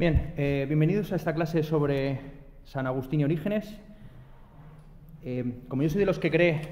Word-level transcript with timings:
Bien, 0.00 0.32
eh, 0.38 0.64
bienvenidos 0.66 1.12
a 1.12 1.16
esta 1.16 1.34
clase 1.34 1.62
sobre 1.62 2.20
San 2.64 2.86
Agustín 2.86 3.20
y 3.20 3.24
Orígenes. 3.24 3.76
Eh, 5.22 5.60
como 5.68 5.82
yo 5.82 5.90
soy 5.90 5.98
de 5.98 6.06
los 6.06 6.18
que 6.18 6.30
cree 6.30 6.62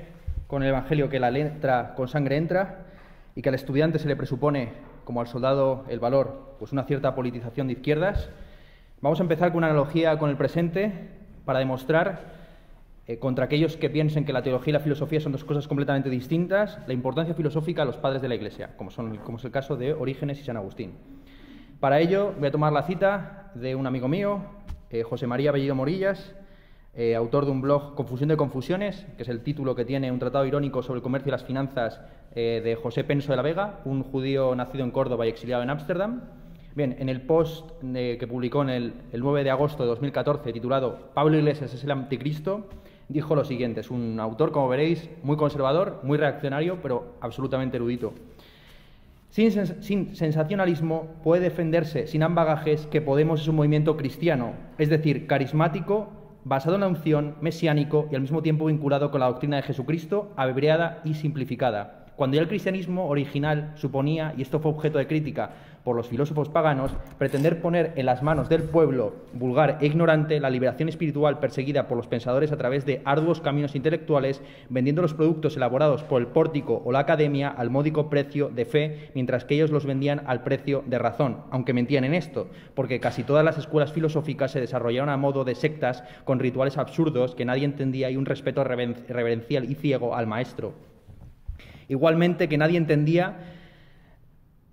con 0.47 0.63
el 0.63 0.71
Evangelio 0.71 1.11
que 1.11 1.21
la 1.21 1.31
letra 1.31 1.93
con 1.95 2.09
sangre 2.09 2.39
entra 2.39 2.87
y 3.35 3.43
que 3.43 3.51
al 3.51 3.55
estudiante 3.55 3.99
se 3.99 4.09
le 4.09 4.17
presupone, 4.17 4.71
como 5.05 5.21
al 5.21 5.27
soldado, 5.27 5.85
el 5.91 6.01
valor, 6.01 6.57
pues 6.59 6.73
una 6.73 6.85
cierta 6.85 7.15
politización 7.15 7.67
de 7.67 7.75
izquierdas, 7.75 8.31
vamos 9.03 9.21
a 9.21 9.25
empezar 9.25 9.51
con 9.51 9.59
una 9.59 9.67
analogía 9.67 10.19
con 10.19 10.31
el 10.31 10.39
presente 10.39 10.91
para 11.45 11.59
demostrar 11.59 12.33
eh, 13.07 13.19
contra 13.19 13.45
aquellos 13.45 13.77
que 13.77 13.91
piensen 13.91 14.25
que 14.25 14.33
la 14.33 14.43
teología 14.43 14.71
y 14.71 14.73
la 14.73 14.81
filosofía 14.81 15.21
son 15.21 15.33
dos 15.33 15.45
cosas 15.45 15.69
completamente 15.69 16.09
distintas, 16.09 16.79
la 16.87 16.95
importancia 16.95 17.35
filosófica 17.35 17.83
a 17.83 17.85
los 17.85 17.99
padres 17.99 18.23
de 18.23 18.29
la 18.29 18.37
Iglesia, 18.37 18.71
como, 18.79 18.91
son, 18.91 19.19
como 19.19 19.37
es 19.37 19.45
el 19.45 19.51
caso 19.51 19.77
de 19.77 19.93
Orígenes 19.93 20.41
y 20.41 20.45
San 20.45 20.57
Agustín. 20.57 21.18
Para 21.81 22.01
ello 22.01 22.35
voy 22.37 22.49
a 22.49 22.51
tomar 22.51 22.73
la 22.73 22.83
cita 22.83 23.53
de 23.55 23.77
un 23.77 23.87
amigo 23.87 24.09
mío, 24.09 24.41
eh, 24.91 25.05
José 25.05 25.29
María 25.29 25.53
Bellido 25.53 25.77
Morillas, 25.77 26.35
eh, 26.93 27.15
autor 27.15 27.45
de 27.45 27.53
un 27.53 27.61
blog 27.61 27.95
Confusión 27.95 28.31
de 28.31 28.37
Confusiones, 28.37 29.07
que 29.17 29.23
es 29.23 29.29
el 29.29 29.45
título 29.45 29.77
que 29.77 29.85
tiene 29.85 30.11
un 30.11 30.19
tratado 30.19 30.45
irónico 30.45 30.83
sobre 30.83 30.97
el 30.97 31.05
comercio 31.05 31.31
y 31.31 31.31
las 31.31 31.45
finanzas 31.45 32.01
eh, 32.35 32.61
de 32.65 32.75
José 32.75 33.05
Penso 33.05 33.31
de 33.31 33.37
la 33.37 33.43
Vega, 33.43 33.79
un 33.85 34.03
judío 34.03 34.57
nacido 34.57 34.83
en 34.83 34.91
Córdoba 34.91 35.25
y 35.27 35.29
exiliado 35.29 35.63
en 35.63 35.71
Ámsterdam. 35.71 36.23
Bien, 36.75 36.97
en 36.99 37.09
el 37.09 37.21
post 37.21 37.71
que 37.81 38.27
publicó 38.29 38.63
en 38.63 38.71
el, 38.71 38.95
el 39.13 39.21
9 39.21 39.45
de 39.45 39.51
agosto 39.51 39.85
de 39.85 39.89
2014, 39.91 40.53
titulado 40.53 41.11
Pablo 41.15 41.39
Iglesias 41.39 41.73
es 41.75 41.85
el 41.85 41.93
anticristo, 41.93 42.67
dijo 43.09 43.37
lo 43.37 43.45
siguiente, 43.45 43.81
es 43.81 43.91
un 43.91 44.19
autor, 44.19 44.51
como 44.51 44.69
veréis, 44.69 45.09
muy 45.23 45.37
conservador, 45.37 46.01
muy 46.03 46.19
reaccionario, 46.19 46.79
pero 46.83 47.15
absolutamente 47.21 47.77
erudito. 47.77 48.15
Sin, 49.39 50.17
sensacionalismo 50.17 51.07
puede 51.23 51.43
defenderse 51.43 52.09
sin 52.09 52.25
ambagajes 52.25 52.89
que 52.89 53.01
Podemos 53.01 53.41
es 53.41 53.47
un 53.47 53.55
movimiento 53.55 53.97
cristiano, 53.97 54.55
es 54.79 54.89
decir, 54.89 55.29
carismático, 55.29 56.09
basado 56.43 56.75
en 56.75 56.81
la 56.81 56.89
unción, 56.89 57.37
mesiánico 57.41 58.09
y 58.11 58.17
al 58.17 58.23
mismo 58.23 58.43
tiempo 58.43 58.65
vinculado 58.65 59.13
con 59.13 59.21
la 59.21 59.29
doctrina 59.29 59.57
de 59.59 59.63
Jesucristo, 59.63 60.33
abreviada 60.35 61.03
y 61.05 61.15
simplificada. 61.15 62.08
Cuando 62.19 62.35
ya 62.35 62.43
el 62.43 62.49
cristianismo 62.49 63.07
original 63.07 63.71
suponía, 63.77 64.35
y 64.37 64.43
esto 64.43 64.59
fue 64.59 64.73
objeto 64.73 64.99
de 64.99 65.07
crítica 65.07 65.53
por 65.85 65.95
los 65.95 66.09
filósofos 66.09 66.49
paganos, 66.49 66.91
pretender 67.17 67.63
poner 67.63 67.93
en 67.95 68.07
las 68.07 68.25
manos 68.25 68.49
del 68.49 68.65
pueblo 68.65 69.15
vulgar 69.35 69.79
e 69.81 69.87
ignorante 69.87 70.41
la 70.41 70.51
liberación 70.51 70.89
espiritual 70.89 71.39
perseguida 71.39 71.87
por 71.87 71.97
los 71.97 72.09
pensadores 72.09 72.51
a 72.51 72.57
través 72.57 72.85
de 72.85 73.03
arduos 73.05 73.41
caminos 73.41 73.77
intelectuales, 73.77 74.43
vendiendo 74.69 75.01
los 75.01 75.15
productos 75.15 75.57
elaborados 75.57 76.03
por 76.03 76.21
el 76.21 76.27
pórtico 76.27 76.83
o 76.85 76.91
la 76.91 76.99
academia 76.99 77.51
al 77.51 77.71
módico 77.71 78.11
precio 78.11 78.49
de 78.49 78.65
fe, 78.65 79.11
mientras 79.15 79.45
que 79.45 79.55
ellos 79.55 79.71
los 79.71 79.87
vendían 79.87 80.25
al 80.27 80.43
precio 80.43 80.83
de 80.87 80.99
razón, 80.99 81.45
aunque 81.53 81.73
mentían 81.73 82.03
en 82.03 82.15
esto, 82.15 82.49
porque 82.75 82.99
casi 82.99 83.23
todas 83.23 83.45
las 83.45 83.59
escuelas 83.59 83.93
filosóficas 83.93 84.51
se 84.51 84.61
desarrollaron 84.61 85.09
a 85.09 85.17
modo 85.17 85.45
de 85.45 85.55
sectas 85.55 86.03
con 86.25 86.41
rituales 86.41 86.79
absurdos 86.79 87.37
que 87.37 87.45
nadie 87.45 87.65
entendía 87.65 88.11
y 88.11 88.17
un 88.17 88.27
respeto 88.27 88.65
reverencial 88.65 89.71
y 89.71 89.77
ciego 89.77 90.17
al 90.17 90.27
maestro. 90.27 90.75
Igualmente 91.89 92.49
que 92.49 92.59
nadie 92.59 92.79
entendía 92.79 93.37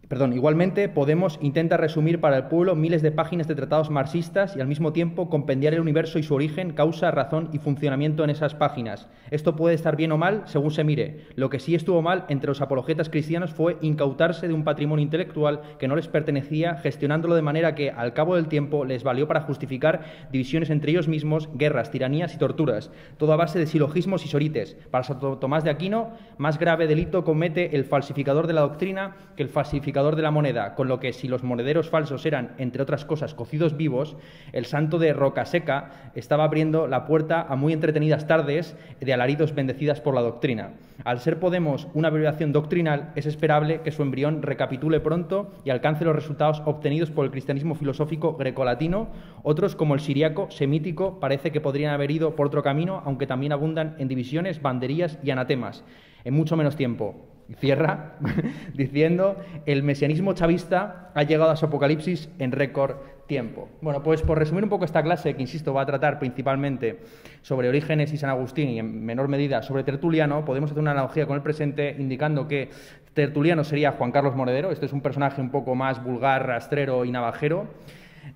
Perdón, 0.07 0.33
igualmente 0.33 0.87
Podemos 0.87 1.39
intenta 1.41 1.77
resumir 1.77 2.19
para 2.19 2.37
el 2.37 2.45
pueblo 2.45 2.75
miles 2.75 3.01
de 3.01 3.11
páginas 3.11 3.47
de 3.47 3.55
tratados 3.55 3.89
marxistas 3.89 4.55
y 4.55 4.61
al 4.61 4.67
mismo 4.67 4.93
tiempo 4.93 5.29
compendiar 5.29 5.73
el 5.73 5.79
universo 5.79 6.19
y 6.19 6.23
su 6.23 6.35
origen, 6.35 6.73
causa, 6.73 7.09
razón 7.11 7.49
y 7.53 7.57
funcionamiento 7.57 8.23
en 8.23 8.29
esas 8.29 8.53
páginas. 8.53 9.07
Esto 9.31 9.55
puede 9.55 9.73
estar 9.73 9.95
bien 9.95 10.11
o 10.11 10.17
mal 10.17 10.43
según 10.45 10.71
se 10.71 10.83
mire. 10.83 11.25
Lo 11.35 11.49
que 11.49 11.59
sí 11.59 11.73
estuvo 11.73 12.01
mal 12.01 12.25
entre 12.29 12.49
los 12.49 12.61
apologetas 12.61 13.09
cristianos 13.09 13.51
fue 13.51 13.77
incautarse 13.81 14.47
de 14.47 14.53
un 14.53 14.63
patrimonio 14.63 15.03
intelectual 15.03 15.61
que 15.79 15.87
no 15.87 15.95
les 15.95 16.07
pertenecía, 16.07 16.75
gestionándolo 16.75 17.35
de 17.35 17.41
manera 17.41 17.73
que 17.73 17.89
al 17.89 18.13
cabo 18.13 18.35
del 18.35 18.47
tiempo 18.47 18.85
les 18.85 19.03
valió 19.03 19.27
para 19.27 19.41
justificar 19.41 20.03
divisiones 20.31 20.69
entre 20.69 20.91
ellos 20.91 21.07
mismos, 21.07 21.49
guerras, 21.53 21.89
tiranías 21.89 22.35
y 22.35 22.37
torturas, 22.37 22.91
todo 23.17 23.33
a 23.33 23.37
base 23.37 23.57
de 23.59 23.65
silogismos 23.65 24.25
y 24.25 24.27
sorites. 24.27 24.77
Para 24.91 25.03
Santo 25.03 25.37
Tomás 25.37 25.63
de 25.63 25.71
Aquino, 25.71 26.11
más 26.37 26.59
grave 26.59 26.87
delito 26.87 27.23
comete 27.23 27.75
el 27.75 27.85
falsificador 27.85 28.47
de 28.47 28.53
la 28.53 28.61
doctrina 28.61 29.15
que 29.35 29.43
el 29.43 29.49
falsificador 29.49 29.94
de 29.95 30.21
la 30.21 30.31
moneda, 30.31 30.75
con 30.75 30.89
lo 30.89 30.99
que 30.99 31.13
si 31.13 31.29
los 31.29 31.43
monederos 31.43 31.89
falsos 31.89 32.25
eran, 32.25 32.53
entre 32.57 32.83
otras 32.83 33.05
cosas, 33.05 33.33
cocidos 33.33 33.77
vivos, 33.77 34.17
el 34.51 34.65
santo 34.65 34.99
de 34.99 35.13
Rocaseca 35.13 36.11
estaba 36.15 36.43
abriendo 36.43 36.87
la 36.87 37.05
puerta 37.05 37.41
a 37.47 37.55
muy 37.55 37.71
entretenidas 37.71 38.27
tardes 38.27 38.75
de 38.99 39.13
alaridos 39.13 39.55
bendecidas 39.55 40.01
por 40.01 40.13
la 40.13 40.21
doctrina. 40.21 40.73
Al 41.05 41.19
ser 41.19 41.39
Podemos 41.45 41.87
una 41.93 42.07
abreviación 42.07 42.51
doctrinal, 42.51 43.11
es 43.15 43.25
esperable 43.25 43.81
que 43.81 43.91
su 43.91 44.01
embrión 44.01 44.41
recapitule 44.41 44.99
pronto 44.99 45.51
y 45.63 45.69
alcance 45.69 46.03
los 46.03 46.15
resultados 46.15 46.61
obtenidos 46.65 47.11
por 47.11 47.23
el 47.23 47.31
cristianismo 47.31 47.75
filosófico 47.75 48.35
grecolatino. 48.35 49.09
Otros, 49.43 49.75
como 49.75 49.93
el 49.93 49.99
siriaco 49.99 50.49
semítico, 50.49 51.19
parece 51.19 51.51
que 51.51 51.61
podrían 51.61 51.93
haber 51.93 52.09
ido 52.09 52.35
por 52.35 52.47
otro 52.47 52.63
camino, 52.63 53.01
aunque 53.05 53.27
también 53.27 53.51
abundan 53.51 53.95
en 53.99 54.07
divisiones, 54.07 54.61
banderías 54.61 55.19
y 55.23 55.29
anatemas, 55.29 55.83
en 56.23 56.33
mucho 56.33 56.57
menos 56.57 56.75
tiempo. 56.75 57.34
Cierra 57.59 58.15
diciendo, 58.73 59.37
el 59.65 59.83
mesianismo 59.83 60.33
chavista 60.33 61.11
ha 61.13 61.23
llegado 61.23 61.51
a 61.51 61.55
su 61.55 61.65
apocalipsis 61.65 62.29
en 62.39 62.51
récord 62.51 62.95
tiempo. 63.27 63.69
Bueno, 63.81 64.03
pues 64.03 64.21
por 64.21 64.37
resumir 64.37 64.63
un 64.63 64.69
poco 64.69 64.85
esta 64.85 65.03
clase, 65.03 65.35
que 65.35 65.41
insisto 65.41 65.73
va 65.73 65.81
a 65.81 65.85
tratar 65.85 66.19
principalmente 66.19 66.99
sobre 67.41 67.69
Orígenes 67.69 68.13
y 68.13 68.17
San 68.17 68.29
Agustín 68.29 68.69
y 68.69 68.79
en 68.79 69.05
menor 69.05 69.27
medida 69.27 69.61
sobre 69.61 69.83
Tertuliano, 69.83 70.45
podemos 70.45 70.71
hacer 70.71 70.81
una 70.81 70.91
analogía 70.91 71.25
con 71.25 71.35
el 71.35 71.43
presente 71.43 71.95
indicando 71.97 72.47
que 72.47 72.69
Tertuliano 73.13 73.63
sería 73.63 73.93
Juan 73.93 74.11
Carlos 74.11 74.35
Monedero, 74.35 74.71
este 74.71 74.87
es 74.87 74.93
un 74.93 75.01
personaje 75.01 75.41
un 75.41 75.49
poco 75.49 75.75
más 75.75 76.03
vulgar, 76.03 76.47
rastrero 76.47 77.05
y 77.05 77.11
navajero. 77.11 77.67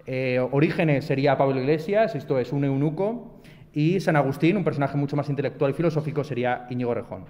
Eh, 0.06 0.40
Orígenes 0.52 1.06
sería 1.06 1.38
Pablo 1.38 1.60
Iglesias, 1.60 2.16
esto 2.16 2.40
es 2.40 2.54
un 2.54 2.64
eunuco, 2.64 3.42
y 3.74 4.00
San 4.00 4.16
Agustín, 4.16 4.58
un 4.58 4.64
personaje 4.64 4.98
mucho 4.98 5.16
más 5.16 5.30
intelectual 5.30 5.72
y 5.72 5.74
filosófico, 5.74 6.24
sería 6.24 6.66
Íñigo 6.70 6.94
Rejón. 6.94 7.26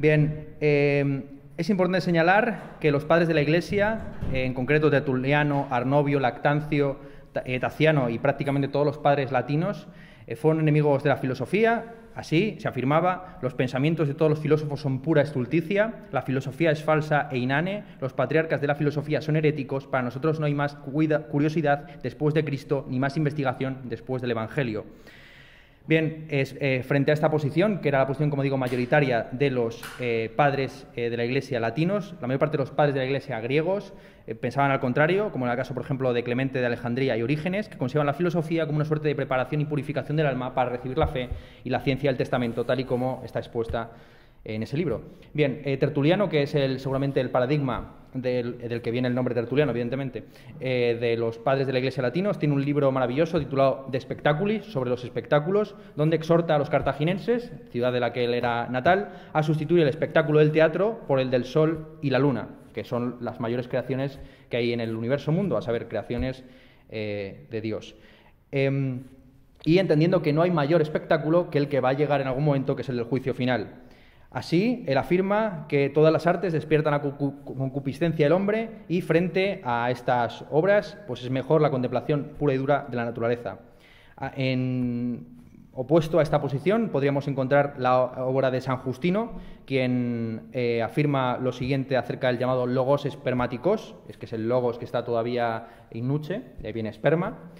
Bien, 0.00 0.46
eh, 0.62 1.24
es 1.58 1.68
importante 1.68 2.00
señalar 2.00 2.78
que 2.80 2.90
los 2.90 3.04
padres 3.04 3.28
de 3.28 3.34
la 3.34 3.42
Iglesia, 3.42 4.00
eh, 4.32 4.46
en 4.46 4.54
concreto 4.54 4.90
Tertuliano, 4.90 5.68
Arnovio, 5.70 6.18
Lactancio, 6.20 6.96
eh, 7.44 7.60
Taciano 7.60 8.08
y 8.08 8.18
prácticamente 8.18 8.68
todos 8.68 8.86
los 8.86 8.96
padres 8.96 9.30
latinos, 9.30 9.88
fueron 10.36 10.62
enemigos 10.62 11.02
de 11.02 11.10
la 11.10 11.18
filosofía. 11.18 11.96
Así 12.14 12.56
se 12.60 12.68
afirmaba, 12.68 13.38
los 13.42 13.52
pensamientos 13.52 14.08
de 14.08 14.14
todos 14.14 14.30
los 14.30 14.40
filósofos 14.40 14.80
son 14.80 15.02
pura 15.02 15.20
estulticia, 15.20 16.06
la 16.12 16.22
filosofía 16.22 16.70
es 16.70 16.82
falsa 16.82 17.28
e 17.30 17.36
inane, 17.36 17.84
los 18.00 18.14
patriarcas 18.14 18.62
de 18.62 18.68
la 18.68 18.76
filosofía 18.76 19.20
son 19.20 19.36
heréticos, 19.36 19.86
para 19.86 20.04
nosotros 20.04 20.40
no 20.40 20.46
hay 20.46 20.54
más 20.54 20.76
curiosidad 20.76 22.00
después 22.02 22.32
de 22.32 22.44
Cristo 22.44 22.86
ni 22.88 22.98
más 22.98 23.18
investigación 23.18 23.80
después 23.84 24.22
del 24.22 24.30
Evangelio. 24.30 24.86
Bien, 25.90 26.26
es, 26.28 26.54
eh, 26.60 26.84
frente 26.86 27.10
a 27.10 27.14
esta 27.14 27.32
posición, 27.32 27.80
que 27.80 27.88
era 27.88 27.98
la 27.98 28.06
posición, 28.06 28.30
como 28.30 28.44
digo, 28.44 28.56
mayoritaria 28.56 29.26
de 29.32 29.50
los 29.50 29.82
eh, 29.98 30.32
padres 30.36 30.86
eh, 30.94 31.10
de 31.10 31.16
la 31.16 31.24
Iglesia 31.24 31.58
latinos, 31.58 32.14
la 32.20 32.28
mayor 32.28 32.38
parte 32.38 32.56
de 32.56 32.62
los 32.62 32.70
padres 32.70 32.94
de 32.94 33.00
la 33.00 33.06
Iglesia 33.06 33.40
griegos 33.40 33.92
pensaban 34.40 34.70
al 34.70 34.78
contrario, 34.78 35.32
como 35.32 35.46
en 35.46 35.50
el 35.50 35.56
caso, 35.56 35.74
por 35.74 35.82
ejemplo, 35.82 36.12
de 36.12 36.22
Clemente 36.22 36.60
de 36.60 36.66
Alejandría 36.66 37.16
y 37.16 37.22
Orígenes, 37.22 37.68
que 37.68 37.76
consideraban 37.76 38.06
la 38.06 38.12
filosofía 38.12 38.66
como 38.66 38.76
una 38.76 38.84
suerte 38.84 39.08
de 39.08 39.16
preparación 39.16 39.62
y 39.62 39.64
purificación 39.64 40.16
del 40.16 40.26
alma 40.26 40.54
para 40.54 40.70
recibir 40.70 40.96
la 40.96 41.08
fe 41.08 41.28
y 41.64 41.70
la 41.70 41.80
ciencia 41.80 42.08
del 42.08 42.16
testamento, 42.16 42.64
tal 42.64 42.78
y 42.78 42.84
como 42.84 43.22
está 43.24 43.40
expuesta 43.40 43.90
en 44.44 44.62
ese 44.62 44.76
libro. 44.76 45.02
Bien, 45.32 45.62
Tertuliano, 45.78 46.28
que 46.28 46.42
es 46.42 46.54
el, 46.54 46.80
seguramente 46.80 47.20
el 47.20 47.30
paradigma 47.30 48.00
del, 48.14 48.80
que 48.82 48.90
viene 48.90 49.08
el 49.08 49.14
nombre 49.14 49.34
tertuliano, 49.34 49.70
evidentemente, 49.70 50.24
eh, 50.58 50.98
de 51.00 51.16
los 51.16 51.38
padres 51.38 51.66
de 51.66 51.72
la 51.72 51.78
Iglesia 51.78 52.02
latinos, 52.02 52.38
tiene 52.38 52.54
un 52.54 52.64
libro 52.64 52.90
maravilloso 52.92 53.38
titulado 53.38 53.86
De 53.90 54.00
Spectaculis, 54.00 54.64
sobre 54.64 54.90
los 54.90 55.04
espectáculos, 55.04 55.76
donde 55.96 56.16
exhorta 56.16 56.54
a 56.54 56.58
los 56.58 56.70
cartaginenses, 56.70 57.52
ciudad 57.70 57.92
de 57.92 58.00
la 58.00 58.12
que 58.12 58.24
él 58.24 58.34
era 58.34 58.68
natal, 58.68 59.12
a 59.32 59.42
sustituir 59.42 59.82
el 59.82 59.88
espectáculo 59.88 60.40
del 60.40 60.52
teatro 60.52 61.00
por 61.06 61.20
el 61.20 61.30
del 61.30 61.44
sol 61.44 61.98
y 62.02 62.10
la 62.10 62.18
luna, 62.18 62.48
que 62.74 62.84
son 62.84 63.16
las 63.20 63.40
mayores 63.40 63.68
creaciones 63.68 64.18
que 64.48 64.56
hay 64.56 64.72
en 64.72 64.80
el 64.80 64.96
universo 64.96 65.32
mundo, 65.32 65.56
a 65.56 65.62
saber, 65.62 65.88
creaciones 65.88 66.44
eh, 66.88 67.46
de 67.50 67.60
Dios. 67.60 67.94
Em, 68.50 69.04
y 69.62 69.78
entendiendo 69.78 70.22
que 70.22 70.32
no 70.32 70.42
hay 70.42 70.50
mayor 70.50 70.80
espectáculo 70.80 71.50
que 71.50 71.58
el 71.58 71.68
que 71.68 71.80
va 71.80 71.90
a 71.90 71.92
llegar 71.92 72.20
en 72.20 72.26
algún 72.26 72.44
momento, 72.44 72.74
que 72.74 72.82
es 72.82 72.88
el 72.88 72.96
del 72.96 73.04
juicio 73.04 73.34
final. 73.34 73.82
Así, 74.30 74.84
él 74.86 74.96
afirma 74.96 75.66
que 75.68 75.88
todas 75.90 76.12
las 76.12 76.26
artes 76.28 76.52
despiertan 76.52 76.92
la 76.92 77.00
concupiscencia 77.02 78.26
del 78.26 78.32
hombre 78.32 78.84
y 78.88 79.00
frente 79.00 79.60
a 79.64 79.90
estas 79.90 80.44
obras, 80.50 80.96
pues 81.08 81.24
es 81.24 81.30
mejor 81.30 81.60
la 81.60 81.70
contemplación 81.70 82.34
pura 82.38 82.54
y 82.54 82.56
dura 82.56 82.86
de 82.88 82.96
la 82.96 83.04
naturaleza. 83.04 83.58
En 84.36 85.40
opuesto 85.72 86.20
a 86.20 86.22
esta 86.22 86.40
posición 86.40 86.90
podríamos 86.90 87.26
encontrar 87.26 87.74
la 87.78 88.02
obra 88.02 88.52
de 88.52 88.60
San 88.60 88.76
Justino, 88.78 89.32
quien 89.66 90.48
eh, 90.52 90.80
afirma 90.80 91.38
lo 91.38 91.50
siguiente 91.50 91.96
acerca 91.96 92.28
del 92.28 92.38
llamado 92.38 92.68
logos 92.68 93.06
espermáticos, 93.06 93.96
es 94.08 94.16
que 94.16 94.26
es 94.26 94.32
el 94.32 94.48
logos 94.48 94.78
que 94.78 94.84
está 94.84 95.04
todavía 95.04 95.86
in 95.90 96.06
nuce, 96.06 96.42
de 96.60 96.68
ahí 96.68 96.72
viene 96.72 96.88
esperma. 96.88 97.50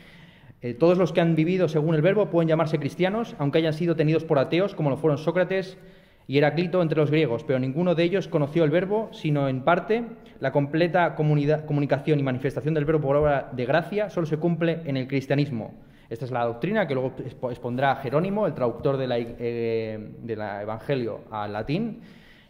Eh, 0.62 0.75
todos 0.75 0.99
los 0.99 1.12
que 1.12 1.20
han 1.20 1.34
vivido 1.34 1.69
según 1.69 1.94
el 1.94 2.02
verbo 2.02 2.31
pueden 2.31 2.49
llamarse 2.49 2.78
cristianos, 2.78 3.34
aunque 3.38 3.58
hayan 3.58 3.72
sido 3.72 3.96
tenidos 3.96 4.25
por 4.25 4.38
ateos, 4.38 4.75
como 4.75 4.90
lo 4.90 4.99
fueron 4.99 5.19
Sócrates, 5.19 5.78
y 6.26 6.38
Heraclito 6.38 6.81
entre 6.82 6.99
los 6.99 7.11
griegos, 7.11 7.44
pero 7.44 7.58
ninguno 7.58 7.94
de 7.94 8.05
ellos 8.05 8.28
conoció 8.28 8.64
el 8.64 8.70
verbo, 8.70 9.08
sino 9.12 9.49
en 9.49 9.62
parte 9.62 10.05
la 10.38 10.52
completa 10.52 11.14
comunicación 11.14 12.20
y 12.20 12.22
manifestación 12.22 12.75
del 12.75 12.84
verbo 12.84 13.08
por 13.08 13.17
obra 13.17 13.50
de 13.52 13.67
gracia 13.67 14.11
solo 14.11 14.26
se 14.26 14.38
cumple 14.38 14.81
en 14.84 14.96
el 14.96 15.08
cristianismo. 15.08 15.75
Esta 16.08 16.25
es 16.25 16.31
la 16.31 16.44
doctrina 16.44 16.87
que 16.87 16.94
luego 16.94 17.14
expondrá 17.50 17.94
Jerónimo, 17.96 18.46
el 18.46 18.55
traductor 18.55 18.96
de 18.96 19.06
la, 19.06 19.17
eh, 19.19 20.62
Evangelio 20.62 21.20
al 21.31 21.52
latín, 21.52 22.00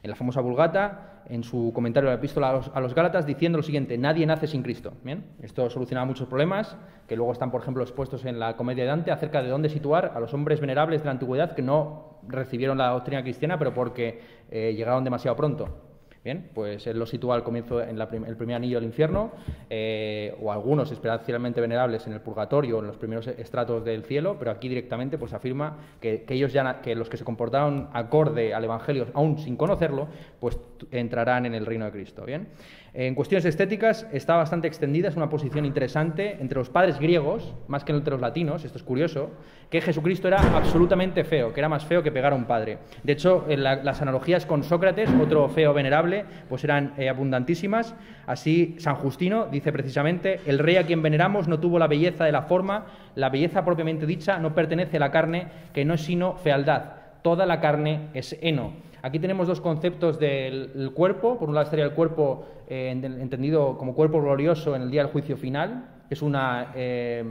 en 0.02 0.11
la 0.11 0.17
famosa 0.17 0.40
Vulgata, 0.40 1.09
en 1.31 1.44
su 1.44 1.73
comentario 1.73 2.11
de 2.11 2.17
la 2.17 2.19
epístola 2.19 2.62
a 2.73 2.81
los, 2.81 2.94
Gálatas, 2.94 3.25
diciendo 3.25 3.59
lo 3.59 3.62
siguiente, 3.62 3.97
nadie 3.97 4.27
nace 4.27 4.47
sin 4.47 4.62
Cristo. 4.62 4.93
¿Bien? 5.05 5.25
Esto 5.43 5.71
solucionaba 5.71 6.05
muchos 6.05 6.29
problemas, 6.29 6.77
que 7.06 7.17
luego 7.17 7.32
están, 7.32 7.50
por 7.50 7.62
ejemplo, 7.62 7.82
expuestos 7.82 8.25
en 8.25 8.38
la 8.38 8.56
comedia 8.56 8.85
de 8.85 8.88
Dante, 8.91 9.11
acerca 9.11 9.43
de 9.43 9.49
dónde 9.49 9.69
situar 9.69 10.12
a 10.15 10.21
los 10.21 10.35
hombres 10.35 10.61
venerables 10.61 11.03
de 11.03 11.06
la 11.06 11.12
antigüedad 11.12 11.55
que 11.55 11.62
no 11.62 12.21
recibieron 12.27 12.79
la 12.79 12.88
doctrina 12.91 13.23
cristiana, 13.23 13.59
pero 13.59 13.73
porque 13.73 14.21
eh, 14.50 14.75
llegaron 14.77 15.05
demasiado 15.05 15.37
pronto. 15.37 15.89
Bien, 16.22 16.50
pues 16.52 16.87
él 16.87 16.99
lo 16.99 17.06
sitúa 17.06 17.34
al 17.34 17.43
comienzo 17.43 17.82
en 17.82 17.99
el 17.99 18.37
primer 18.37 18.56
anillo 18.56 18.76
del 18.76 18.84
infierno, 18.84 19.32
eh, 19.70 20.37
o 20.43 20.52
algunos 20.52 20.93
especialmente 20.93 21.62
venerables 21.62 22.06
en 22.06 22.12
el 22.12 22.20
purgatorio, 22.20 22.81
en 22.81 22.88
los 22.88 22.99
primeros 22.99 23.26
estratos 23.26 23.82
del 23.87 24.05
cielo, 24.05 24.37
pero 24.38 24.50
aquí 24.50 24.69
directamente 24.69 25.17
pues 25.17 25.32
afirma 25.32 25.78
que, 25.99 26.26
ellos 26.28 26.52
ya, 26.52 26.82
que 26.82 26.94
los 26.94 27.08
que 27.08 27.17
se 27.17 27.25
comportaron 27.25 27.88
acorde 27.94 28.52
al 28.52 28.64
Evangelio, 28.64 29.06
aún 29.14 29.38
sin 29.38 29.56
conocerlo, 29.56 30.08
pues 30.40 30.58
entrarán 30.90 31.46
en 31.46 31.55
el 31.55 31.64
reino 31.64 31.87
de 31.87 31.93
Cristo. 31.93 32.26
Bien. 32.26 32.49
En 32.92 33.14
cuestiones 33.14 33.44
estéticas 33.44 34.04
está 34.12 34.34
bastante 34.34 34.66
extendida, 34.66 35.08
es 35.08 35.16
una 35.16 35.28
posición 35.28 35.64
interesante 35.64 36.38
entre 36.40 36.58
los 36.58 36.70
padres 36.70 36.98
griegos, 36.98 37.54
más 37.69 37.84
que 37.84 37.92
entre 37.92 38.10
los 38.10 38.20
latinos, 38.20 38.64
esto 38.64 38.78
es 38.78 38.84
curioso, 38.84 39.31
que 39.70 39.81
Jesucristo 39.81 40.26
era 40.26 40.38
absolutamente 40.56 41.22
feo, 41.22 41.52
que 41.52 41.60
era 41.60 41.69
más 41.69 41.84
feo 41.84 42.02
que 42.02 42.10
pegar 42.10 42.32
a 42.32 42.37
un 42.37 42.46
padre. 42.46 42.78
De 43.04 43.12
hecho, 43.12 43.46
las 43.48 44.02
analogías 44.02 44.44
con 44.44 44.64
Sócrates, 44.64 45.08
otro 45.22 45.48
feo 45.48 45.72
venerable, 45.72 46.25
pues 46.48 46.64
eran 46.64 46.94
eh, 46.98 47.08
abundantísimas. 47.08 47.94
Así, 48.26 48.75
San 48.78 48.96
Justino 48.96 49.46
dice 49.46 49.70
precisamente, 49.70 50.40
el 50.46 50.58
rey 50.58 50.76
a 50.76 50.84
quien 50.84 51.00
veneramos 51.00 51.46
no 51.46 51.60
tuvo 51.60 51.78
la 51.78 51.86
belleza 51.86 52.25
de 52.25 52.32
la 52.32 52.43
forma, 52.43 52.86
la 53.14 53.28
belleza 53.28 53.64
propiamente 53.64 54.04
dicha 54.04 54.38
no 54.38 54.52
pertenece 54.52 54.96
a 54.96 55.00
la 55.00 55.12
carne, 55.12 55.46
que 55.72 55.84
no 55.84 55.94
es 55.94 56.00
sino 56.00 56.34
fealdad, 56.34 56.94
toda 57.22 57.46
la 57.46 57.60
carne 57.60 58.08
es 58.14 58.36
heno. 58.40 58.89
Aquí 59.02 59.19
tenemos 59.19 59.47
dos 59.47 59.61
conceptos 59.61 60.19
del 60.19 60.93
cuerpo. 60.94 61.38
Por 61.38 61.49
un 61.49 61.55
lado 61.55 61.64
estaría 61.64 61.85
el 61.85 61.93
cuerpo 61.93 62.47
eh, 62.69 62.91
entendido 62.91 63.79
como 63.79 63.94
cuerpo 63.94 64.20
glorioso 64.20 64.76
en 64.76 64.82
el 64.82 64.91
día 64.91 65.02
del 65.02 65.12
juicio 65.12 65.37
final, 65.37 66.02
que 66.08 66.14
es 66.14 66.23
una, 66.23 66.73
eh, 66.75 67.25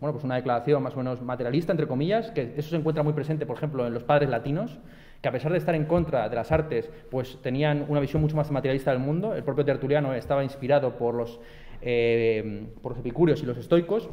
bueno, 0.00 0.12
pues 0.12 0.24
una 0.24 0.36
declaración 0.36 0.82
más 0.82 0.94
o 0.94 0.98
menos 0.98 1.20
materialista, 1.20 1.72
entre 1.72 1.86
comillas, 1.86 2.30
que 2.30 2.54
eso 2.56 2.70
se 2.70 2.76
encuentra 2.76 3.02
muy 3.02 3.12
presente, 3.12 3.44
por 3.44 3.56
ejemplo, 3.56 3.86
en 3.86 3.92
los 3.92 4.02
padres 4.04 4.30
latinos, 4.30 4.78
que 5.20 5.28
a 5.28 5.32
pesar 5.32 5.52
de 5.52 5.58
estar 5.58 5.74
en 5.74 5.84
contra 5.84 6.28
de 6.28 6.36
las 6.36 6.50
artes, 6.50 6.90
pues 7.10 7.38
tenían 7.42 7.84
una 7.88 8.00
visión 8.00 8.22
mucho 8.22 8.36
más 8.36 8.50
materialista 8.50 8.90
del 8.90 9.00
mundo. 9.00 9.34
El 9.34 9.44
propio 9.44 9.64
Tertuliano 9.64 10.14
estaba 10.14 10.42
inspirado 10.42 10.96
por 10.96 11.14
los, 11.14 11.38
eh, 11.82 12.68
por 12.80 12.92
los 12.92 13.00
epicúreos 13.00 13.42
y 13.42 13.46
los 13.46 13.58
estoicos 13.58 14.08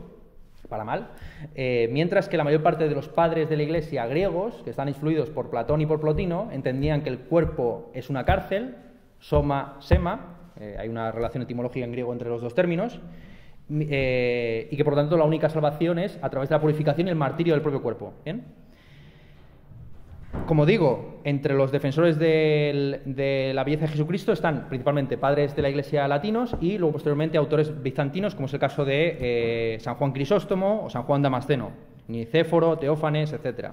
para 0.70 0.84
mal, 0.84 1.10
eh, 1.56 1.90
mientras 1.92 2.28
que 2.30 2.38
la 2.38 2.44
mayor 2.44 2.64
parte 2.64 2.88
de 2.88 2.96
los 2.96 3.10
padres 3.10 3.50
de 3.50 3.58
la 3.58 3.64
Iglesia 3.64 4.06
griegos, 4.06 4.62
que 4.64 4.70
están 4.70 4.88
influidos 4.88 5.30
por 5.30 5.50
Platón 5.50 5.82
y 5.82 5.86
por 5.86 6.00
Plotino, 6.00 6.50
entendían 6.52 7.02
que 7.02 7.10
el 7.10 7.20
cuerpo 7.20 7.92
es 7.94 8.10
una 8.10 8.26
cárcel, 8.26 8.76
soma, 9.20 9.78
sema, 9.80 10.52
eh, 10.60 10.76
hay 10.80 10.90
una 10.90 11.12
relación 11.12 11.44
etimológica 11.44 11.86
en 11.86 11.92
griego 11.92 12.14
entre 12.14 12.30
los 12.30 12.42
dos 12.42 12.54
términos, 12.54 13.00
eh, 13.70 14.68
y 14.72 14.78
que 14.78 14.84
por 14.84 14.94
lo 14.94 15.00
tanto 15.02 15.18
la 15.18 15.26
única 15.26 15.50
salvación 15.50 16.00
es 16.00 16.18
a 16.22 16.30
través 16.30 16.50
de 16.50 16.56
la 16.56 16.62
purificación 16.62 17.08
y 17.08 17.10
el 17.10 17.18
martirio 17.18 17.54
del 17.54 17.62
propio 17.62 17.82
cuerpo. 17.82 18.14
Como 20.46 20.66
digo, 20.66 21.17
entre 21.28 21.56
los 21.56 21.74
defensores 21.74 22.18
de 22.18 23.52
la 23.54 23.66
belleza 23.66 23.82
de 23.82 23.92
Jesucristo 23.92 24.32
están 24.32 24.70
principalmente 24.70 25.18
padres 25.18 25.54
de 25.58 25.62
la 25.62 25.68
Iglesia 25.68 26.08
latinos 26.08 26.56
y 26.62 26.78
luego 26.78 26.94
posteriormente 26.94 27.38
autores 27.38 27.84
bizantinos, 27.84 28.34
como 28.34 28.46
es 28.46 28.54
el 28.54 28.62
caso 28.62 28.86
de 28.86 29.18
eh, 29.20 29.80
San 29.82 29.96
Juan 29.96 30.14
Crisóstomo 30.14 30.86
o 30.86 30.90
San 30.90 31.04
Juan 31.04 31.22
Damasceno, 31.22 31.72
Nicéforo, 32.08 32.78
Teófanes, 32.78 33.34
etc. 33.34 33.72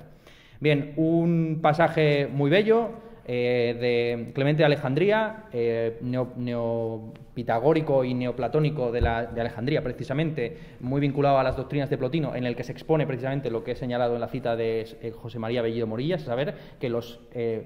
Bien, 0.58 0.94
un 0.96 1.60
pasaje 1.62 2.26
muy 2.26 2.50
bello 2.50 2.90
eh, 3.26 3.76
de 3.80 4.32
Clemente 4.34 4.58
de 4.60 4.66
Alejandría, 4.66 5.44
eh, 5.52 5.98
neopitagórico 6.36 8.04
y 8.04 8.12
neoplatónico 8.12 8.92
de, 8.92 8.98
Alejandría, 8.98 9.82
precisamente, 9.82 10.58
muy 10.80 11.00
vinculado 11.00 11.38
a 11.38 11.42
las 11.42 11.56
doctrinas 11.56 11.88
de 11.88 11.96
Plotino, 11.96 12.34
en 12.36 12.44
el 12.44 12.54
que 12.54 12.64
se 12.64 12.72
expone 12.72 13.06
precisamente 13.06 13.50
lo 13.50 13.64
que 13.64 13.72
he 13.72 13.76
señalado 13.76 14.14
en 14.14 14.20
la 14.20 14.28
cita 14.28 14.56
de 14.56 14.86
eh, 15.00 15.10
José 15.10 15.38
María 15.38 15.62
Bellido 15.62 15.86
Morillas, 15.86 16.20
es 16.20 16.26
saber 16.26 16.54
que 16.78 16.90
los 16.90 17.20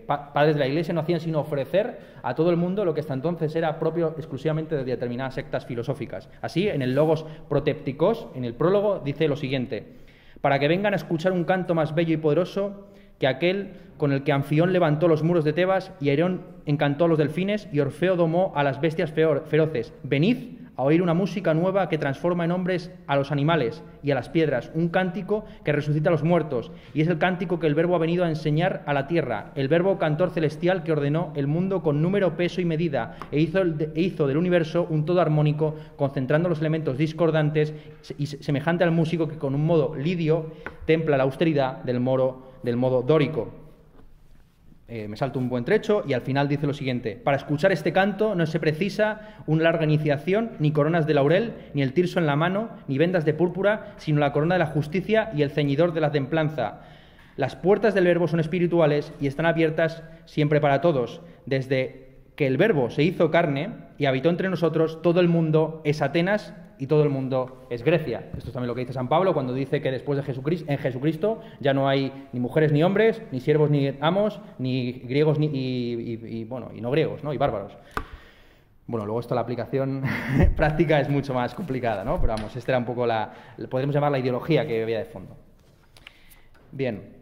padres 0.07 0.55
de 0.55 0.61
la 0.61 0.69
Iglesia 0.69 0.95
no 0.95 1.01
hacían 1.01 1.21
sino 1.21 1.41
ofrecer 1.41 1.99
a 2.23 2.35
todo 2.35 2.51
el 2.51 2.57
mundo 2.57 2.85
lo 2.85 2.95
que 2.95 3.01
hasta 3.01 3.15
entonces 3.15 3.55
era 3.57 3.79
propio 3.79 4.15
exclusivamente 4.17 4.77
de 4.77 4.85
determinadas 4.85 5.35
sectas 5.35 5.67
filosóficas. 5.67 6.29
Así, 6.41 6.69
en 6.69 6.83
el 6.83 6.95
Logos 6.95 7.27
Protépticos, 7.49 8.29
en 8.35 8.45
el 8.45 8.55
prólogo, 8.55 9.01
dice 9.05 9.27
lo 9.27 9.37
siguiente, 9.37 9.85
para 10.41 10.59
que 10.59 10.69
vengan 10.69 10.93
a 10.93 10.97
escuchar 10.97 11.33
un 11.33 11.45
canto 11.45 11.75
más 11.75 11.95
bello 11.95 12.15
y 12.15 12.19
poderoso, 12.19 12.87
que 13.19 13.27
aquel 13.27 13.73
con 13.97 14.13
el 14.13 14.23
que 14.23 14.33
Anfión 14.33 14.73
levantó 14.73 15.09
los 15.09 15.23
muros 15.23 15.45
de 15.45 15.53
Tebas 15.53 15.93
y 16.01 16.11
Aerón 16.11 16.43
encantó 16.67 17.05
a 17.05 17.09
los 17.09 17.19
delfines 17.19 17.69
y 17.73 17.81
Orfeo 17.81 18.17
domó 18.17 18.53
a 18.55 18.63
las 18.63 18.81
bestias 18.81 19.13
feroces. 19.13 19.93
Venid 20.05 20.59
a 20.79 20.85
oír 20.85 21.03
una 21.03 21.13
música 21.13 21.55
nueva 21.55 21.89
que 21.89 21.99
transforma 21.99 22.45
en 22.45 22.53
hombres 22.53 22.93
a 23.09 23.17
los 23.17 23.33
animales 23.33 23.83
y 24.05 24.13
a 24.13 24.15
las 24.15 24.29
piedras, 24.29 24.71
un 24.75 24.91
cántico 24.91 25.45
que 25.65 25.73
resucita 25.73 26.09
a 26.09 26.13
los 26.13 26.23
muertos, 26.23 26.71
y 26.95 27.01
es 27.01 27.09
el 27.09 27.19
cántico 27.19 27.59
que 27.59 27.67
el 27.67 27.75
Verbo 27.75 27.97
ha 27.97 27.99
venido 27.99 28.25
a 28.25 28.29
enseñar 28.29 28.85
a 28.87 28.95
la 28.95 29.09
tierra, 29.09 29.51
el 29.57 29.67
Verbo 29.67 29.99
cantor 29.99 30.31
celestial 30.31 30.85
que 30.85 30.93
ordenó 30.93 31.33
el 31.35 31.49
mundo 31.49 31.83
con 31.83 32.01
número, 32.01 32.37
peso 32.37 32.61
y 32.61 32.65
medida, 32.65 33.17
e 33.33 33.41
hizo, 33.41 33.61
e 33.61 34.01
hizo 34.01 34.29
del 34.29 34.37
universo 34.37 34.87
un 34.89 35.05
todo 35.05 35.21
armónico, 35.21 35.75
concentrando 35.97 36.49
los 36.49 36.61
elementos 36.61 36.97
discordantes 36.97 37.75
y 38.17 38.27
semejante 38.27 38.85
al 38.85 38.93
músico 38.93 39.27
que 39.27 39.37
con 39.37 39.57
un 39.57 39.67
modo 39.67 39.97
lidio 39.97 40.53
templa 40.87 41.17
la 41.17 41.25
austeridad 41.25 41.83
del 41.83 41.99
moro 41.99 42.48
del 42.63 42.77
modo 42.77 43.03
dórico. 43.03 43.53
Eh, 44.91 45.07
me 45.07 45.19
salto 45.19 45.39
un 45.39 45.51
buen 45.51 45.67
trecho 45.67 46.03
y 46.09 46.15
al 46.15 46.23
final 46.23 46.49
dice 46.49 46.67
lo 46.67 46.73
siguiente, 46.73 47.15
para 47.17 47.37
escuchar 47.37 47.73
este 47.73 47.93
canto 47.93 48.35
no 48.35 48.47
se 48.47 48.59
precisa 48.59 49.37
una 49.47 49.65
larga 49.65 49.85
iniciación, 49.85 50.53
ni 50.61 50.73
coronas 50.73 51.07
de 51.07 51.13
laurel, 51.13 51.53
ni 51.75 51.83
el 51.83 51.93
tirso 51.93 52.19
en 52.19 52.25
la 52.25 52.37
mano, 52.37 52.71
ni 52.89 52.97
vendas 52.97 53.27
de 53.27 53.35
púrpura, 53.35 53.93
sino 53.99 54.19
la 54.19 54.33
corona 54.33 54.55
de 54.55 54.61
la 54.61 54.67
justicia 54.67 55.31
y 55.35 55.43
el 55.43 55.51
ceñidor 55.51 55.93
de 55.93 56.01
la 56.01 56.11
templanza. 56.11 56.81
Las 57.37 57.55
puertas 57.55 57.95
del 57.95 58.07
verbo 58.07 58.29
son 58.29 58.41
espirituales 58.41 59.13
y 59.21 59.27
están 59.27 59.45
abiertas 59.45 60.03
siempre 60.25 60.59
para 60.59 60.81
todos. 60.81 61.21
Desde 61.45 62.17
que 62.35 62.47
el 62.47 62.57
verbo 62.57 62.89
se 62.89 63.03
hizo 63.03 63.31
carne 63.31 63.75
y 63.99 64.07
habitó 64.07 64.31
entre 64.31 64.49
nosotros, 64.49 65.03
todo 65.03 65.21
el 65.21 65.29
mundo 65.29 65.83
es 65.85 66.01
Atenas 66.01 66.55
y 66.79 66.87
todo 66.87 67.03
el 67.03 67.11
mundo 67.11 67.67
es 67.71 67.83
Grecia. 67.83 68.31
Esto 68.37 68.49
es 68.49 68.53
también 68.53 68.69
lo 68.69 68.75
que 68.75 68.83
dice 68.83 68.93
San 68.93 69.09
Pablo 69.09 69.35
cuando 69.35 69.53
dice 69.53 69.83
que 69.83 69.91
después 69.91 70.17
de 70.17 70.23
Jesucristo, 70.23 70.71
en 70.71 70.79
Jesucristo 70.79 71.41
ya 71.61 71.75
no 71.75 71.89
hay 71.89 72.29
ni 72.33 72.41
mujeres 72.41 72.73
ni 72.73 72.83
hombres, 72.83 73.23
ni 73.33 73.41
siervos 73.41 73.71
ni 73.71 73.93
amos, 74.01 74.41
ni 74.59 74.93
griegos 74.93 75.39
ni, 75.39 75.47
y, 75.47 76.45
bueno, 76.45 76.71
y 76.75 76.81
no 76.81 76.91
griegos, 76.91 77.25
¿no? 77.25 77.33
y 77.33 77.39
bárbaros. 77.39 77.77
Bueno, 78.87 79.05
luego 79.05 79.21
esto 79.21 79.35
la 79.35 79.43
aplicación 79.43 80.03
práctica 80.57 81.01
es 81.01 81.11
mucho 81.11 81.35
más 81.35 81.55
complicada, 81.55 82.05
¿no? 82.05 82.19
Pero 82.21 82.35
vamos, 82.35 82.57
esta 82.57 82.73
era 82.73 82.79
un 82.79 82.87
poco 82.87 83.07
la, 83.07 83.33
podemos 83.69 83.95
llamar 83.95 84.11
la 84.13 84.19
ideología 84.19 84.67
que 84.67 84.83
había 84.83 84.99
de 84.99 85.05
fondo. 85.05 85.37
Bien, 86.73 87.19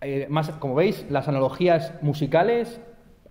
eh, 0.00 0.26
más, 0.30 0.50
como 0.52 0.74
veis, 0.74 1.04
las 1.10 1.28
analogías 1.28 1.92
musicales 2.02 2.80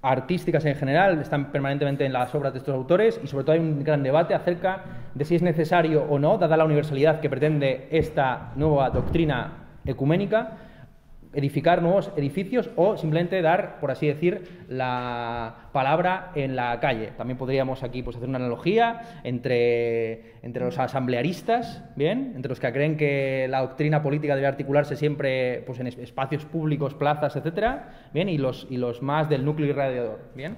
artísticas 0.02 0.66
en 0.66 0.76
general 0.76 1.20
están 1.20 1.52
permanentemente 1.52 2.06
en 2.06 2.14
las 2.14 2.34
obras 2.36 2.54
de 2.54 2.60
estos 2.60 2.76
autores 2.76 3.20
y 3.24 3.28
sobre 3.28 3.44
todo 3.44 3.54
hay 3.54 3.60
un 3.60 3.84
gran 3.84 4.04
debate 4.04 4.34
acerca 4.34 4.84
de 5.14 5.26
si 5.26 5.36
es 5.36 5.42
necesario 5.42 6.04
o 6.04 6.20
no, 6.20 6.38
dada 6.38 6.58
la 6.58 6.66
universalidad 6.66 7.20
que 7.20 7.30
pretende 7.30 7.88
esta 7.92 8.52
nueva 8.56 8.90
doctrina 8.90 9.52
ecuménica, 9.86 10.58
edificar 11.34 11.82
nuevos 11.82 12.12
edificios 12.16 12.70
o 12.76 12.98
simplemente 12.98 13.42
dar, 13.42 13.80
por 13.80 13.92
así 13.92 14.08
decir, 14.08 14.66
la 14.70 15.70
palabra 15.72 16.32
en 16.36 16.56
la 16.56 16.80
calle. 16.80 17.12
También 17.18 17.38
podríamos 17.38 17.84
aquí 17.84 18.04
pues, 18.04 18.16
hacer 18.16 18.30
una 18.30 18.38
analogía 18.38 19.22
entre, 19.24 20.36
entre 20.42 20.66
los 20.66 20.78
asamblearistas, 20.80 21.84
¿bien? 21.96 22.34
entre 22.36 22.50
los 22.50 22.60
que 22.60 22.72
creen 22.72 22.98
que 22.98 23.48
la 23.50 23.62
doctrina 23.62 24.02
política 24.02 24.36
debe 24.36 24.48
articularse 24.48 24.96
siempre 24.96 25.64
pues, 25.66 25.80
en 25.80 25.88
espacios 25.88 26.46
públicos, 26.46 26.94
plazas, 26.94 27.36
etcétera, 27.36 28.10
¿bien? 28.14 28.30
Y, 28.30 28.38
los, 28.38 28.68
y 28.70 28.78
los 28.78 29.02
más 29.02 29.30
del 29.30 29.46
núcleo 29.46 29.70
irradiador. 29.70 30.20
¿bien? 30.36 30.58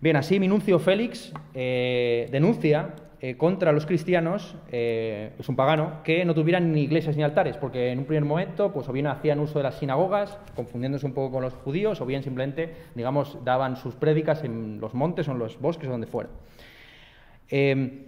Bien, 0.00 0.16
así 0.16 0.38
Minuncio 0.38 0.78
Félix 0.78 1.32
eh, 1.54 2.28
denuncia 2.30 2.90
eh, 3.20 3.36
contra 3.36 3.72
los 3.72 3.86
cristianos, 3.86 4.56
eh, 4.70 5.32
es 5.38 5.48
un 5.48 5.56
pagano, 5.56 6.02
que 6.04 6.24
no 6.24 6.34
tuvieran 6.34 6.72
ni 6.72 6.82
iglesias 6.82 7.16
ni 7.16 7.22
altares, 7.22 7.56
porque 7.56 7.90
en 7.90 8.00
un 8.00 8.04
primer 8.04 8.24
momento, 8.24 8.72
pues 8.72 8.88
o 8.88 8.92
bien 8.92 9.06
hacían 9.06 9.40
uso 9.40 9.58
de 9.58 9.62
las 9.62 9.78
sinagogas, 9.78 10.38
confundiéndose 10.54 11.06
un 11.06 11.14
poco 11.14 11.32
con 11.32 11.42
los 11.42 11.54
judíos, 11.54 12.00
o 12.00 12.06
bien 12.06 12.22
simplemente, 12.22 12.74
digamos, 12.94 13.38
daban 13.42 13.76
sus 13.76 13.94
prédicas 13.94 14.44
en 14.44 14.80
los 14.80 14.92
montes 14.92 15.28
o 15.28 15.32
en 15.32 15.38
los 15.38 15.58
bosques 15.58 15.88
o 15.88 15.92
donde 15.92 16.06
fuera. 16.06 16.28
Eh, 17.48 18.05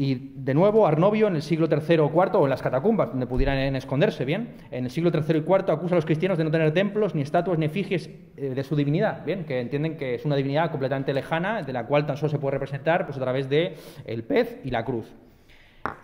Y 0.00 0.30
de 0.36 0.54
nuevo, 0.54 0.86
Arnovio 0.86 1.26
en 1.26 1.34
el 1.34 1.42
siglo 1.42 1.66
III 1.68 1.98
o 1.98 2.06
IV, 2.06 2.36
o 2.36 2.44
en 2.44 2.50
las 2.50 2.62
catacumbas, 2.62 3.08
donde 3.10 3.26
pudieran 3.26 3.74
esconderse 3.74 4.24
bien, 4.24 4.54
en 4.70 4.84
el 4.84 4.90
siglo 4.92 5.10
III 5.12 5.38
y 5.38 5.40
IV 5.40 5.72
acusa 5.72 5.96
a 5.96 5.96
los 5.96 6.04
cristianos 6.04 6.38
de 6.38 6.44
no 6.44 6.52
tener 6.52 6.72
templos, 6.72 7.16
ni 7.16 7.22
estatuas, 7.22 7.58
ni 7.58 7.66
efigies 7.66 8.08
eh, 8.36 8.54
de 8.54 8.62
su 8.62 8.76
divinidad, 8.76 9.24
bien, 9.24 9.44
que 9.44 9.60
entienden 9.60 9.96
que 9.96 10.14
es 10.14 10.24
una 10.24 10.36
divinidad 10.36 10.70
completamente 10.70 11.12
lejana, 11.12 11.62
de 11.62 11.72
la 11.72 11.84
cual 11.86 12.06
tan 12.06 12.16
solo 12.16 12.30
se 12.30 12.38
puede 12.38 12.52
representar 12.52 13.06
pues, 13.06 13.18
a 13.18 13.20
través 13.20 13.48
de 13.48 13.74
el 14.04 14.22
pez 14.22 14.60
y 14.62 14.70
la 14.70 14.84
cruz. 14.84 15.12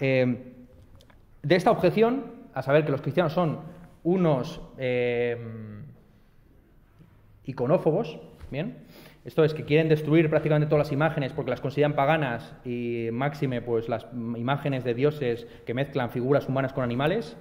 Eh, 0.01 0.43
de 1.45 1.55
esta 1.55 1.71
objeción, 1.71 2.33
a 2.53 2.63
saber 2.63 2.85
que 2.85 2.91
los 2.91 3.01
cristianos 3.01 3.33
son 3.33 3.61
unos 4.03 4.61
eh, 4.77 5.37
iconófobos, 7.45 8.19
bien, 8.51 8.84
esto 9.25 9.43
es 9.43 9.55
que 9.55 9.65
quieren 9.65 9.89
destruir 9.89 10.29
prácticamente 10.29 10.69
todas 10.69 10.87
las 10.87 10.93
imágenes 10.93 11.33
porque 11.33 11.51
las 11.51 11.63
consideran 11.63 11.95
paganas 11.95 12.55
y 12.65 13.09
máxime 13.11 13.63
pues 13.63 13.89
las 13.89 14.07
imágenes 14.13 14.85
de 14.85 14.93
dioses 14.93 15.47
que 15.65 15.73
mezclan 15.73 16.11
figuras 16.11 16.47
humanas 16.47 16.75
con 16.75 16.85
animales. 16.85 17.37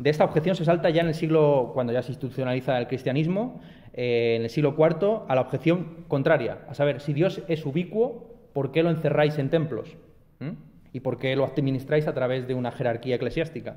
De 0.00 0.10
esta 0.10 0.24
objeción 0.24 0.56
se 0.56 0.64
salta 0.64 0.90
ya 0.90 1.02
en 1.02 1.08
el 1.08 1.14
siglo, 1.14 1.70
cuando 1.74 1.92
ya 1.92 2.02
se 2.02 2.10
institucionaliza 2.12 2.76
el 2.78 2.88
cristianismo, 2.88 3.60
eh, 3.92 4.34
en 4.36 4.42
el 4.42 4.50
siglo 4.50 4.74
IV, 4.76 5.22
a 5.28 5.34
la 5.34 5.40
objeción 5.40 6.04
contraria, 6.08 6.58
a 6.68 6.74
saber, 6.74 7.00
si 7.00 7.12
Dios 7.12 7.42
es 7.48 7.64
ubicuo, 7.66 8.34
¿por 8.52 8.72
qué 8.72 8.82
lo 8.82 8.90
encerráis 8.90 9.38
en 9.38 9.50
templos? 9.50 9.96
¿Mm? 10.40 10.50
¿Y 10.92 11.00
por 11.00 11.18
qué 11.18 11.34
lo 11.36 11.44
administráis 11.44 12.06
a 12.08 12.14
través 12.14 12.48
de 12.48 12.54
una 12.54 12.72
jerarquía 12.72 13.16
eclesiástica? 13.16 13.76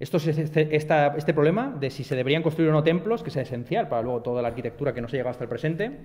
Esto 0.00 0.18
es 0.18 0.28
este, 0.28 0.76
este 0.76 1.34
problema 1.34 1.76
de 1.78 1.90
si 1.90 2.04
se 2.04 2.14
deberían 2.14 2.42
construir 2.42 2.70
o 2.70 2.72
no 2.72 2.84
templos, 2.84 3.22
que 3.22 3.30
es 3.30 3.36
esencial 3.36 3.88
para 3.88 4.02
luego 4.02 4.22
toda 4.22 4.42
la 4.42 4.48
arquitectura 4.48 4.94
que 4.94 5.00
no 5.00 5.08
se 5.08 5.16
ha 5.16 5.18
llegado 5.18 5.30
hasta 5.30 5.44
el 5.44 5.50
presente, 5.50 5.98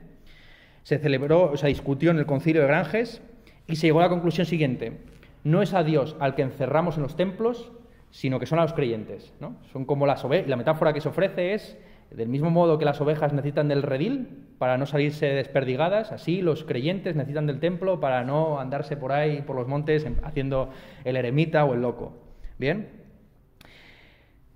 se 0.84 1.00
celebró, 1.00 1.56
se 1.58 1.68
discutió 1.68 2.12
en 2.12 2.20
el 2.20 2.25
concilio 2.25 2.62
de 2.62 2.68
Granges 2.68 3.22
y 3.68 3.78
se 3.78 3.88
llegó 3.88 4.00
a 4.00 4.04
la 4.04 4.10
conclusión 4.10 4.46
siguiente. 4.46 5.00
No 5.44 5.62
es 5.62 5.74
a 5.74 5.84
Dios 5.84 6.16
al 6.20 6.36
que 6.36 6.42
encerramos 6.42 6.98
en 6.98 7.04
los 7.04 7.16
templos, 7.16 7.72
sino 8.12 8.40
que 8.40 8.46
son 8.46 8.60
a 8.60 8.63
los 8.63 8.74
creyentes. 8.74 9.34
¿no? 9.40 9.56
Son 9.72 9.86
como 9.86 10.06
las 10.06 10.24
ovejas. 10.24 10.48
La 10.48 10.56
metáfora 10.56 10.94
que 10.94 11.02
se 11.02 11.10
ofrece 11.10 11.54
es, 11.54 11.78
del 12.12 12.30
mismo 12.30 12.50
modo 12.50 12.78
que 12.78 12.86
las 12.86 13.02
ovejas 13.02 13.34
necesitan 13.34 13.68
del 13.68 13.82
redil 13.82 14.46
para 14.60 14.78
no 14.78 14.86
salirse 14.86 15.25
desperdigadas, 15.28 16.12
así 16.12 16.42
los 16.42 16.63
creyentes 16.63 17.16
necesitan 17.16 17.48
del 17.48 17.60
templo 17.60 18.00
para 18.00 18.24
no 18.24 18.60
andarse 18.60 18.96
por 18.96 19.12
ahí, 19.12 19.42
por 19.42 19.56
los 19.56 19.68
montes, 19.68 20.06
haciendo 20.22 20.70
el 21.04 21.16
eremita 21.16 21.66
o 21.66 21.74
el 21.74 21.82
loco. 21.82 22.13
¿Bien? 22.60 23.02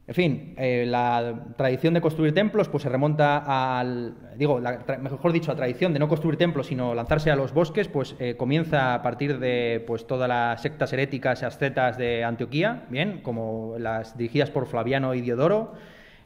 En 0.08 0.16
fin, 0.16 0.54
eh, 0.58 0.86
la 0.88 1.48
tradición 1.58 1.94
de 1.94 2.00
construir 2.00 2.34
templos 2.34 2.70
pues 2.70 2.84
se 2.84 2.88
remonta 2.88 3.80
al, 3.80 4.16
digo, 4.38 4.62
mejor 5.02 5.34
dicho, 5.34 5.52
la 5.52 5.58
tradición 5.58 5.92
de 5.92 6.00
no 6.00 6.08
construir 6.08 6.38
templos 6.38 6.68
sino 6.68 6.96
lanzarse 6.96 7.30
a 7.30 7.36
los 7.36 7.54
bosques, 7.54 7.90
pues 7.90 8.16
eh, 8.20 8.38
comienza 8.38 8.94
a 8.94 9.02
partir 9.02 9.38
de 9.38 9.84
pues 9.86 10.08
todas 10.08 10.30
las 10.30 10.62
sectas 10.62 10.94
heréticas 10.94 11.42
y 11.42 11.46
ascetas 11.46 11.98
de 11.98 12.24
Antioquía, 12.24 12.86
bien, 12.90 13.20
como 13.22 13.76
las 13.80 14.18
dirigidas 14.18 14.50
por 14.50 14.66
Flaviano 14.68 15.14
y 15.14 15.20
Diodoro, 15.20 15.74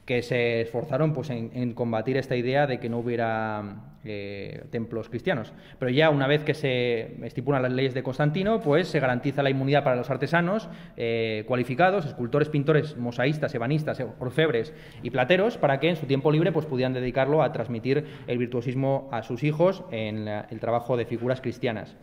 que 0.05 0.22
se 0.24 0.62
esforzaron 0.62 1.13
pues, 1.13 1.29
en, 1.29 1.74
combatir 1.74 2.17
esta 2.17 2.36
idea 2.36 2.67
de 2.67 2.79
que 2.79 2.89
no 2.89 3.00
hubiera 3.00 3.98
eh, 4.03 4.63
templos 4.72 5.10
cristianos. 5.10 5.53
Pero 5.77 5.91
ya 5.91 6.10
una 6.10 6.27
vez 6.27 6.43
que 6.43 6.53
se 6.53 7.24
estipulan 7.25 7.62
las 7.62 7.72
leyes 7.72 7.93
de 7.93 8.01
Constantino, 8.01 8.62
pues 8.62 8.88
se 8.88 9.00
garantiza 9.00 9.43
la 9.43 9.51
inmunidad 9.51 9.84
para 9.84 9.96
los 9.96 10.10
artesanos 10.10 10.70
eh, 10.98 11.43
cualificados, 11.48 12.05
escultores, 12.05 12.50
pintores, 12.50 12.98
mosaístas, 12.98 13.53
ebanistas, 13.53 14.03
orfebres 14.20 14.74
y 15.03 15.12
plateros, 15.12 15.58
para 15.58 15.79
que 15.79 15.89
en 15.89 15.96
su 15.96 16.08
tiempo 16.08 16.31
libre 16.31 16.51
pues, 16.51 16.65
pudieran 16.65 16.93
dedicarlo 16.93 17.43
a 17.43 17.51
transmitir 17.51 18.05
el 18.27 18.38
virtuosismo 18.38 19.08
a 19.12 19.22
sus 19.24 19.43
hijos 19.43 19.84
en 19.91 20.27
el 20.27 20.60
trabajo 20.60 20.98
de 20.98 21.05
figuras 21.05 21.41
cristianas. 21.41 21.96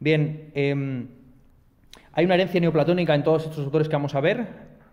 Bien, 0.00 0.50
em, 0.54 1.08
hay 2.12 2.24
una 2.24 2.34
herencia 2.34 2.60
neoplatónica 2.60 3.14
en 3.14 3.24
todos 3.24 3.44
estos 3.44 3.64
autores 3.64 3.88
que 3.88 3.96
vamos 3.96 4.14
a 4.14 4.20
ver. 4.20 4.46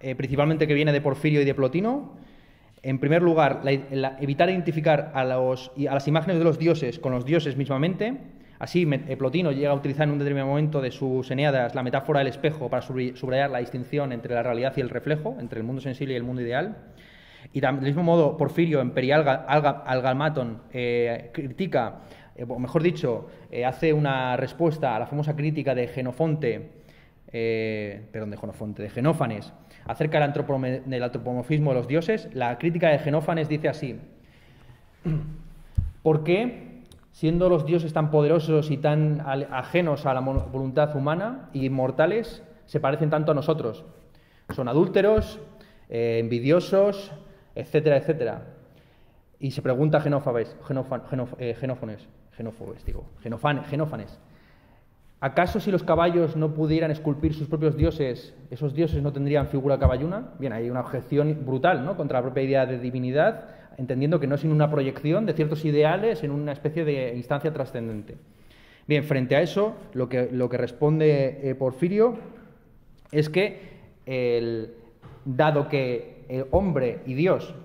Eh, 0.06 0.14
principalmente 0.14 0.68
que 0.68 0.76
viene 0.76 0.92
de 0.92 1.02
Porfirio 1.02 1.42
y 1.42 1.46
de 1.46 1.56
Plotino. 1.56 2.12
En 2.84 3.00
primer 3.00 3.24
lugar, 3.24 3.64
evitar 4.22 4.52
identificar 4.52 5.12
a, 5.16 5.24
los, 5.24 5.72
a 5.90 5.96
las 5.96 6.08
imágenes 6.08 6.38
de 6.38 6.44
los 6.44 6.60
dioses 6.60 7.00
con 7.00 7.12
los 7.12 7.26
dioses 7.26 7.58
mismamente. 7.58 8.16
Así, 8.60 8.88
eh, 8.88 9.18
Plotino 9.18 9.52
llega 9.52 9.72
a 9.72 9.74
utilizar 9.74 10.04
en 10.04 10.12
un 10.12 10.20
determinado 10.20 10.50
momento 10.50 10.80
de 10.80 10.92
sus 10.92 11.32
Eneadas 11.32 11.74
la 11.74 11.82
metáfora 11.82 12.20
del 12.20 12.28
espejo 12.28 12.70
para 12.70 12.84
subrayar 12.84 13.50
la 13.50 13.58
distinción 13.58 14.12
entre 14.12 14.36
la 14.36 14.44
realidad 14.44 14.74
y 14.78 14.82
el 14.82 14.92
reflejo, 14.92 15.38
entre 15.40 15.58
el 15.58 15.66
mundo 15.66 15.82
sensible 15.82 16.14
y 16.14 16.18
el 16.18 16.24
mundo 16.24 16.44
ideal. 16.44 16.78
Y 17.52 17.60
del 17.60 17.82
mismo 17.82 18.04
modo, 18.04 18.38
Porfirio 18.38 18.82
en 18.82 18.92
Perialgalmaton 18.92 20.62
eh, 20.72 21.32
critica, 21.34 22.02
o 22.48 22.60
mejor 22.60 22.84
dicho, 22.84 23.28
hace 23.66 23.92
una 23.92 24.38
respuesta 24.38 24.96
a 24.96 25.00
la 25.00 25.08
famosa 25.08 25.36
crítica 25.36 25.74
de 25.74 25.88
Genofonte, 25.88 26.70
perdón, 28.12 28.30
de 28.30 28.38
Genofonte, 28.38 28.84
de 28.84 28.90
Genófanes, 28.92 29.52
acerca 29.86 30.20
del, 30.20 31.04
antropomorfismo 31.04 31.72
de 31.72 31.76
los 31.78 31.88
dioses, 31.88 32.30
la 32.34 32.58
crítica 32.58 32.90
de 32.90 33.00
Genófanes 33.00 33.48
dice 33.48 33.70
así, 33.70 34.00
¿por 36.02 36.24
qué, 36.24 36.84
siendo 37.12 37.50
los 37.50 37.66
dioses 37.66 37.94
tan 37.94 38.12
poderosos 38.12 38.72
y 38.72 38.78
tan 38.78 39.22
ajenos 39.22 40.06
a 40.06 40.14
la 40.14 40.22
voluntad 40.22 40.96
humana 40.96 41.50
y 41.54 41.66
inmortales, 41.66 42.44
se 42.66 42.80
parecen 42.80 43.10
tanto 43.10 43.32
a 43.32 43.36
nosotros? 43.36 43.86
Son 44.54 44.68
adúlteros, 44.68 45.40
eh, 45.90 46.18
envidiosos, 46.20 47.12
etcétera, 47.54 47.98
etcétera. 47.98 48.42
Y 49.40 49.52
se 49.52 49.62
pregunta 49.62 50.02
Genófanes, 50.02 50.56
eh, 51.38 51.56
Genófanes, 51.56 52.08
digo, 52.86 53.06
Genófanes, 53.22 54.20
¿Acaso 55.22 55.60
si 55.60 55.72
los 55.72 55.84
caballos 55.84 56.36
no 56.36 56.54
pudieran 56.54 56.92
esculpir 56.92 57.34
sus 57.34 57.48
propios 57.48 57.78
dioses, 57.78 58.36
esos 58.52 58.74
dioses 58.74 59.02
no 59.02 59.14
tendrían 59.14 59.48
figura 59.48 59.80
caballuna? 59.80 60.34
Bien, 60.40 60.52
hay 60.54 60.70
una 60.70 60.82
objeción 60.82 61.46
brutal 61.46 61.86
¿no? 61.86 61.96
contra 61.96 62.20
la 62.20 62.24
propia 62.24 62.44
idea 62.44 62.66
de 62.66 62.80
divinidad, 62.80 63.46
entendiendo 63.78 64.20
que 64.20 64.28
no 64.28 64.36
es 64.36 64.42
sino 64.42 64.54
una 64.54 64.70
proyección 64.70 65.26
de 65.26 65.34
ciertos 65.34 65.64
ideales 65.64 66.24
en 66.24 66.32
una 66.32 66.52
especie 66.52 66.84
de 66.84 67.16
instancia 67.16 67.54
trascendente. 67.54 68.18
Bien, 68.88 69.04
frente 69.04 69.36
a 69.36 69.42
eso, 69.42 69.76
lo 69.94 70.10
que, 70.10 70.30
lo 70.32 70.48
que 70.50 70.58
responde 70.58 71.40
eh, 71.50 71.56
Porfirio 71.56 72.18
es 73.12 73.30
que, 73.30 73.76
dado 75.24 75.70
que 75.70 76.26
el 76.30 76.46
hombre 76.52 77.00
y 77.06 77.14
Dios 77.14 77.56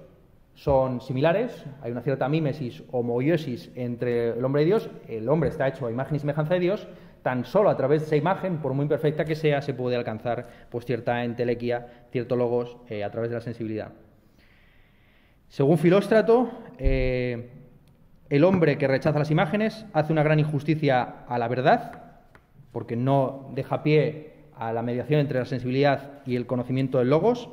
son 0.54 1.00
similares, 1.00 1.64
hay 1.83 1.92
una 1.92 2.02
cierta 2.02 2.28
mímesis, 2.28 2.83
homoiosis 2.90 3.71
entre 3.75 4.30
el 4.30 4.45
hombre 4.45 4.62
y 4.62 4.66
Dios, 4.66 4.88
el 5.09 5.28
hombre 5.28 5.49
está 5.49 5.69
hecho 5.69 5.87
a 5.87 5.90
imagen 5.90 6.16
y 6.16 6.19
semejanza 6.21 6.54
de 6.54 6.61
Dios, 6.61 6.87
tan 7.23 7.45
solo 7.45 7.71
a 7.71 7.77
través 7.77 8.00
de 8.00 8.07
esa 8.07 8.17
imagen, 8.17 8.59
por 8.59 8.75
muy 8.75 8.85
imperfecta 8.85 9.25
que 9.25 9.35
sea, 9.35 9.62
se 9.62 9.75
puede 9.75 9.97
alcanzar 9.97 10.49
pues, 10.71 10.85
cierta 10.85 11.25
entelequia, 11.25 12.07
ciertos 12.11 12.39
logos 12.39 12.77
eh, 12.89 13.05
a 13.05 13.11
través 13.11 13.31
de 13.31 13.37
la 13.37 13.43
sensibilidad. 13.43 13.93
Según 15.49 15.79
Filóstrato, 15.79 16.50
eh, 16.79 17.50
el 18.29 18.45
hombre 18.45 18.79
que 18.79 18.87
rechaza 18.87 19.19
las 19.19 19.31
imágenes 19.31 19.85
hace 19.93 20.12
una 20.12 20.23
gran 20.23 20.39
injusticia 20.39 21.25
a 21.27 21.39
la 21.39 21.49
verdad, 21.49 22.05
porque 22.73 22.97
no 22.97 23.50
deja 23.55 23.83
pie 23.83 24.35
a 24.57 24.73
la 24.73 24.83
mediación 24.83 25.21
entre 25.21 25.41
la 25.41 25.47
sensibilidad 25.47 26.21
y 26.25 26.37
el 26.37 26.47
conocimiento 26.47 26.99
del 26.99 27.11
logos. 27.11 27.49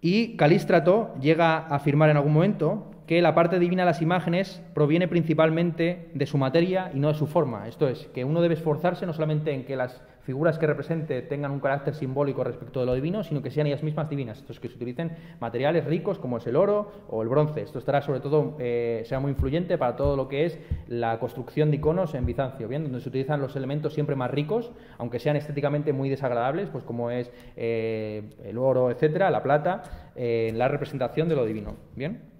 Y 0.00 0.36
Calístrato 0.36 1.14
llega 1.20 1.58
a 1.58 1.76
afirmar 1.76 2.10
en 2.10 2.16
algún 2.16 2.32
momento 2.32 2.90
que 3.06 3.22
la 3.22 3.34
parte 3.34 3.58
divina 3.58 3.82
de 3.82 3.86
las 3.86 4.02
imágenes 4.02 4.62
proviene 4.74 5.08
principalmente 5.08 6.08
de 6.12 6.26
su 6.26 6.38
materia 6.38 6.90
y 6.92 6.98
no 6.98 7.08
de 7.08 7.14
su 7.14 7.26
forma. 7.26 7.68
Esto 7.68 7.88
es, 7.88 8.06
que 8.14 8.24
uno 8.24 8.42
debe 8.42 8.54
esforzarse 8.54 9.06
no 9.06 9.12
solamente 9.12 9.52
en 9.52 9.64
que 9.64 9.76
las 9.76 10.02
figuras 10.26 10.58
que 10.58 10.66
represente 10.66 11.22
tengan 11.22 11.52
un 11.52 11.60
carácter 11.60 11.94
simbólico 11.94 12.42
respecto 12.42 12.80
de 12.80 12.86
lo 12.86 12.94
divino, 12.94 13.22
sino 13.22 13.42
que 13.42 13.50
sean 13.52 13.68
ellas 13.68 13.84
mismas 13.84 14.10
divinas. 14.10 14.38
Esto 14.38 14.52
es, 14.52 14.58
que 14.58 14.68
se 14.68 14.74
utilicen 14.74 15.12
materiales 15.38 15.84
ricos 15.84 16.18
como 16.18 16.38
es 16.38 16.46
el 16.48 16.56
oro 16.56 16.90
o 17.08 17.22
el 17.22 17.28
bronce. 17.28 17.62
Esto 17.62 17.78
estará 17.78 18.02
sobre 18.02 18.18
todo, 18.18 18.56
eh, 18.58 19.02
será 19.06 19.20
muy 19.20 19.30
influyente 19.30 19.78
para 19.78 19.94
todo 19.94 20.16
lo 20.16 20.28
que 20.28 20.44
es 20.44 20.58
la 20.88 21.20
construcción 21.20 21.70
de 21.70 21.76
iconos 21.76 22.14
en 22.16 22.26
Bizancio, 22.26 22.66
¿bien? 22.66 22.82
donde 22.82 23.00
se 23.00 23.08
utilizan 23.08 23.40
los 23.40 23.54
elementos 23.54 23.94
siempre 23.94 24.16
más 24.16 24.32
ricos, 24.32 24.72
aunque 24.98 25.20
sean 25.20 25.36
estéticamente 25.36 25.92
muy 25.92 26.08
desagradables, 26.08 26.70
pues 26.70 26.82
como 26.82 27.12
es 27.12 27.30
eh, 27.56 28.24
el 28.44 28.58
oro, 28.58 28.90
etcétera, 28.90 29.30
la 29.30 29.44
plata, 29.44 30.10
eh, 30.16 30.48
en 30.50 30.58
la 30.58 30.66
representación 30.66 31.28
de 31.28 31.36
lo 31.36 31.46
divino. 31.46 31.76
¿Bien? 31.94 32.35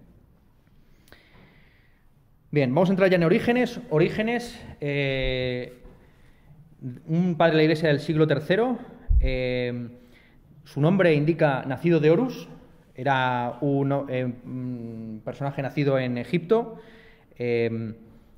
Bien, 2.57 2.75
vamos 2.75 2.89
a 2.89 2.93
entrar 2.95 3.11
ya 3.11 3.17
en 3.17 3.23
Orígenes. 3.23 3.81
Orígenes, 3.91 4.59
eh, 4.81 5.75
un 7.07 7.35
padre 7.37 7.51
de 7.53 7.57
la 7.59 7.63
iglesia 7.65 7.89
del 7.91 8.01
siglo 8.01 8.27
III. 8.27 8.79
Eh, 9.21 9.89
su 10.65 10.81
nombre 10.81 11.13
indica 11.13 11.67
nacido 11.67 12.01
de 12.01 12.11
Horus. 12.11 12.49
Era 12.95 13.59
un, 13.61 14.07
eh, 14.09 15.21
personaje 15.23 15.61
nacido 15.61 15.99
en 15.99 16.17
Egipto. 16.17 16.79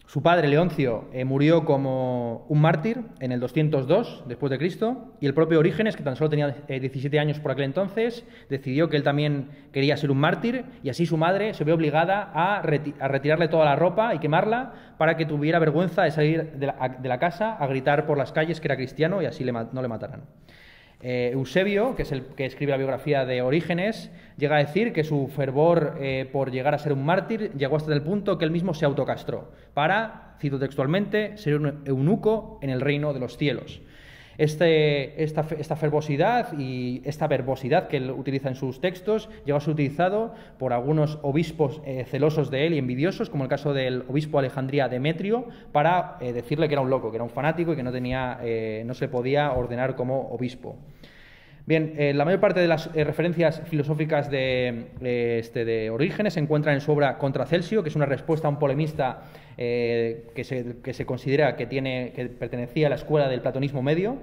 Su 0.08 0.22
padre, 0.22 0.48
Leoncio, 0.48 1.04
eh, 1.12 1.26
murió 1.26 1.66
como 1.66 2.46
un 2.48 2.62
mártir 2.62 3.02
en 3.20 3.30
el 3.30 3.40
202 3.40 4.24
después 4.26 4.48
de 4.48 4.56
Cristo 4.56 5.12
y 5.20 5.26
el 5.26 5.34
propio 5.34 5.58
Orígenes, 5.58 5.96
que 5.96 6.02
tan 6.02 6.16
solo 6.16 6.30
tenía 6.30 6.48
17 6.66 7.14
eh, 7.14 7.20
años 7.20 7.40
por 7.40 7.50
aquel 7.50 7.66
entonces, 7.66 8.24
decidió 8.48 8.88
que 8.88 8.96
él 8.96 9.02
también 9.02 9.50
quería 9.70 9.98
ser 9.98 10.10
un 10.10 10.16
mártir 10.16 10.64
y 10.82 10.88
así 10.88 11.04
su 11.04 11.18
madre 11.18 11.52
se 11.52 11.62
vio 11.64 11.74
obligada 11.74 12.22
a, 12.32 12.62
retirarle 12.62 13.48
toda 13.48 13.66
la 13.66 13.76
ropa 13.76 14.14
y 14.14 14.18
quemarla 14.18 14.94
para 14.96 15.18
que 15.18 15.26
tuviera 15.26 15.58
vergüenza 15.58 16.04
de 16.04 16.10
salir 16.10 16.52
de 16.52 16.66
la, 17.08 17.18
casa 17.18 17.52
a 17.56 17.66
gritar 17.66 18.06
por 18.06 18.16
las 18.16 18.32
calles 18.32 18.62
que 18.62 18.68
era 18.68 18.76
cristiano 18.76 19.20
y 19.20 19.26
así 19.26 19.44
no 19.44 19.82
le 19.82 19.88
mataran. 19.88 20.22
Eh, 21.00 21.30
Eusebio, 21.32 21.94
que 21.94 22.02
es 22.02 22.10
el 22.10 22.24
que 22.26 22.44
escribe 22.44 22.72
la 22.72 22.76
biografía 22.76 23.24
de 23.24 23.40
Orígenes, 23.40 24.10
llega 24.36 24.56
a 24.56 24.58
decir 24.58 24.92
que 24.92 25.04
su 25.04 25.28
fervor 25.28 25.96
eh, 26.00 26.28
por 26.32 26.50
llegar 26.50 26.74
a 26.74 26.78
ser 26.78 26.92
un 26.92 27.04
mártir 27.04 27.52
llegó 27.52 27.76
hasta 27.76 27.92
el 27.92 28.02
punto 28.02 28.36
que 28.36 28.44
él 28.44 28.50
mismo 28.50 28.74
se 28.74 28.84
autocastró 28.84 29.52
para, 29.74 30.36
cito 30.40 30.58
textualmente, 30.58 31.36
ser 31.36 31.54
un 31.54 31.82
eunuco 31.84 32.58
en 32.62 32.70
el 32.70 32.80
reino 32.80 33.12
de 33.12 33.20
los 33.20 33.36
cielos. 33.36 33.80
Este, 34.38 35.20
esta, 35.20 35.42
fervosidad 35.74 36.56
y 36.56 37.02
esta 37.04 37.26
verbosidad 37.26 37.88
que 37.88 37.96
él 37.96 38.12
utiliza 38.12 38.48
en 38.48 38.54
sus 38.54 38.80
textos 38.80 39.28
llegó 39.44 39.58
a 39.58 39.60
ser 39.60 39.74
utilizado 39.74 40.32
por 40.60 40.72
algunos 40.72 41.18
obispos 41.22 41.82
eh, 41.84 42.04
celosos 42.08 42.48
de 42.48 42.68
él 42.68 42.74
y 42.74 42.78
envidiosos, 42.78 43.30
como 43.30 43.42
el 43.42 43.50
caso 43.50 43.74
del 43.74 44.04
obispo 44.06 44.38
Alejandría 44.38 44.88
Demetrio, 44.88 45.48
para 45.72 46.18
eh, 46.20 46.32
decirle 46.32 46.68
que 46.68 46.74
era 46.74 46.82
un 46.82 46.88
loco, 46.88 47.10
que 47.10 47.16
era 47.16 47.24
un 47.24 47.30
fanático 47.30 47.72
y 47.72 47.76
que 47.76 47.82
no, 47.82 47.90
tenía, 47.90 48.38
eh, 48.40 48.84
no 48.86 48.94
se 48.94 49.08
podía 49.08 49.50
ordenar 49.50 49.96
como 49.96 50.28
obispo. 50.28 50.76
Bien, 51.66 51.94
la 52.16 52.24
mayor 52.24 52.40
parte 52.40 52.60
de 52.60 52.68
las 52.68 52.90
referencias 52.94 53.60
filosóficas 53.66 54.30
de, 54.30 54.86
este, 55.38 55.66
de 55.66 55.90
Orígenes 55.90 56.32
se 56.32 56.40
encuentran 56.40 56.74
en 56.74 56.80
su 56.80 56.92
obra 56.92 57.18
Contra 57.18 57.44
Celsio, 57.44 57.82
que 57.82 57.90
es 57.90 57.96
una 57.96 58.06
respuesta 58.06 58.48
a 58.48 58.50
un 58.50 58.58
polemista 58.58 59.20
eh, 59.60 60.28
que, 60.36 60.44
se, 60.44 61.04
considera 61.04 61.56
que, 61.56 61.66
tiene, 61.66 62.12
que 62.14 62.26
pertenecía 62.26 62.86
a 62.86 62.90
la 62.90 62.96
escuela 62.96 63.28
del 63.28 63.40
platonismo 63.40 63.82
medio, 63.82 64.16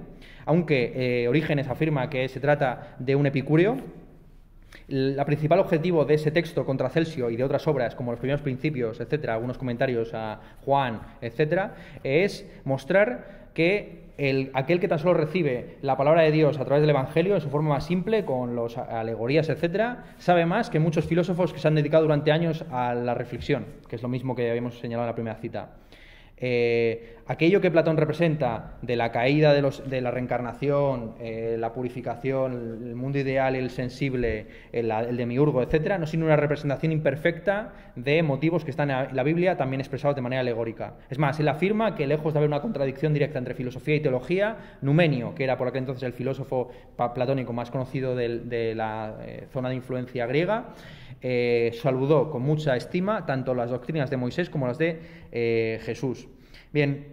aunque 0.46 0.92
eh, 1.24 1.28
Orígenes 1.28 1.68
afirma 1.68 2.08
que 2.08 2.26
se 2.28 2.40
trata 2.40 2.96
de 2.98 3.16
un 3.16 3.26
epicúreo. 3.26 3.76
El 4.88 5.20
principal 5.26 5.58
objetivo 5.58 6.06
de 6.06 6.14
ese 6.14 6.30
texto 6.30 6.64
contra 6.64 6.88
Celsio 6.88 7.28
y 7.28 7.36
de 7.36 7.44
otras 7.44 7.68
obras, 7.68 7.94
como 7.94 8.12
los 8.12 8.20
primeros 8.20 8.40
principios, 8.40 8.98
etcétera, 8.98 9.34
algunos 9.34 9.58
comentarios 9.58 10.14
a 10.14 10.40
Juan, 10.64 11.02
etcétera, 11.20 11.74
es 12.02 12.46
mostrar 12.64 13.50
que 13.52 14.05
aquel 14.54 14.80
que 14.80 14.88
tan 14.88 14.98
solo 14.98 15.14
recibe 15.14 15.76
la 15.82 15.96
palabra 15.96 16.22
de 16.22 16.32
Dios 16.32 16.58
a 16.58 16.64
través 16.64 16.80
del 16.80 16.90
Evangelio 16.90 17.34
en 17.34 17.40
su 17.40 17.50
forma 17.50 17.70
más 17.70 17.86
simple, 17.86 18.24
con 18.24 18.56
las 18.56 18.78
alegorías, 18.78 19.48
etcétera, 19.48 20.04
sabe 20.18 20.46
más 20.46 20.70
que 20.70 20.78
muchos 20.78 21.04
filósofos 21.04 21.52
que 21.52 21.58
se 21.58 21.68
han 21.68 21.74
dedicado 21.74 22.04
durante 22.04 22.32
años 22.32 22.64
a 22.70 22.94
la 22.94 23.14
reflexión, 23.14 23.66
que 23.88 23.96
es 23.96 24.02
lo 24.02 24.08
mismo 24.08 24.34
que 24.34 24.50
habíamos 24.50 24.78
señalado 24.78 25.06
en 25.06 25.10
la 25.10 25.14
primera 25.14 25.36
cita. 25.36 25.70
Eh, 26.38 27.16
aquello 27.26 27.62
que 27.62 27.70
Platón 27.70 27.96
representa 27.96 28.76
de 28.82 28.94
la 28.94 29.10
caída 29.10 29.54
de, 29.54 29.62
los, 29.62 29.88
de 29.88 30.02
la 30.02 30.10
reencarnación, 30.10 31.14
eh, 31.18 31.56
la 31.58 31.72
purificación, 31.72 32.52
el 32.88 32.94
mundo 32.94 33.18
ideal 33.18 33.56
el 33.56 33.70
sensible, 33.70 34.46
el, 34.70 34.90
el 34.90 35.16
demiurgo, 35.16 35.62
etc., 35.62 35.98
no 35.98 36.06
sino 36.06 36.26
una 36.26 36.36
representación 36.36 36.92
imperfecta 36.92 37.72
de 37.96 38.22
motivos 38.22 38.64
que 38.64 38.70
están 38.70 38.90
en 38.90 39.16
la 39.16 39.22
Biblia 39.22 39.56
también 39.56 39.80
expresados 39.80 40.14
de 40.14 40.22
manera 40.22 40.40
alegórica. 40.40 40.94
Es 41.08 41.18
más, 41.18 41.40
él 41.40 41.48
afirma 41.48 41.94
que 41.94 42.06
lejos 42.06 42.34
de 42.34 42.38
haber 42.38 42.50
una 42.50 42.60
contradicción 42.60 43.14
directa 43.14 43.38
entre 43.38 43.54
filosofía 43.54 43.94
y 43.94 44.00
teología, 44.00 44.76
Numenio, 44.82 45.34
que 45.34 45.44
era 45.44 45.56
por 45.56 45.68
aquel 45.68 45.80
entonces 45.80 46.02
el 46.02 46.12
filósofo 46.12 46.70
platónico 47.14 47.54
más 47.54 47.70
conocido 47.70 48.14
de, 48.14 48.74
la 48.74 49.16
eh, 49.22 49.46
zona 49.52 49.70
de 49.70 49.76
influencia 49.76 50.26
griega, 50.26 50.74
saludó 51.82 52.30
con 52.30 52.42
mucha 52.42 52.76
estima 52.76 53.26
tanto 53.26 53.54
las 53.54 53.70
doctrinas 53.70 54.10
de 54.10 54.16
Moisés 54.16 54.48
como 54.48 54.68
las 54.68 54.78
de 54.78 55.00
Jesús. 55.32 56.28
Bien, 56.72 57.06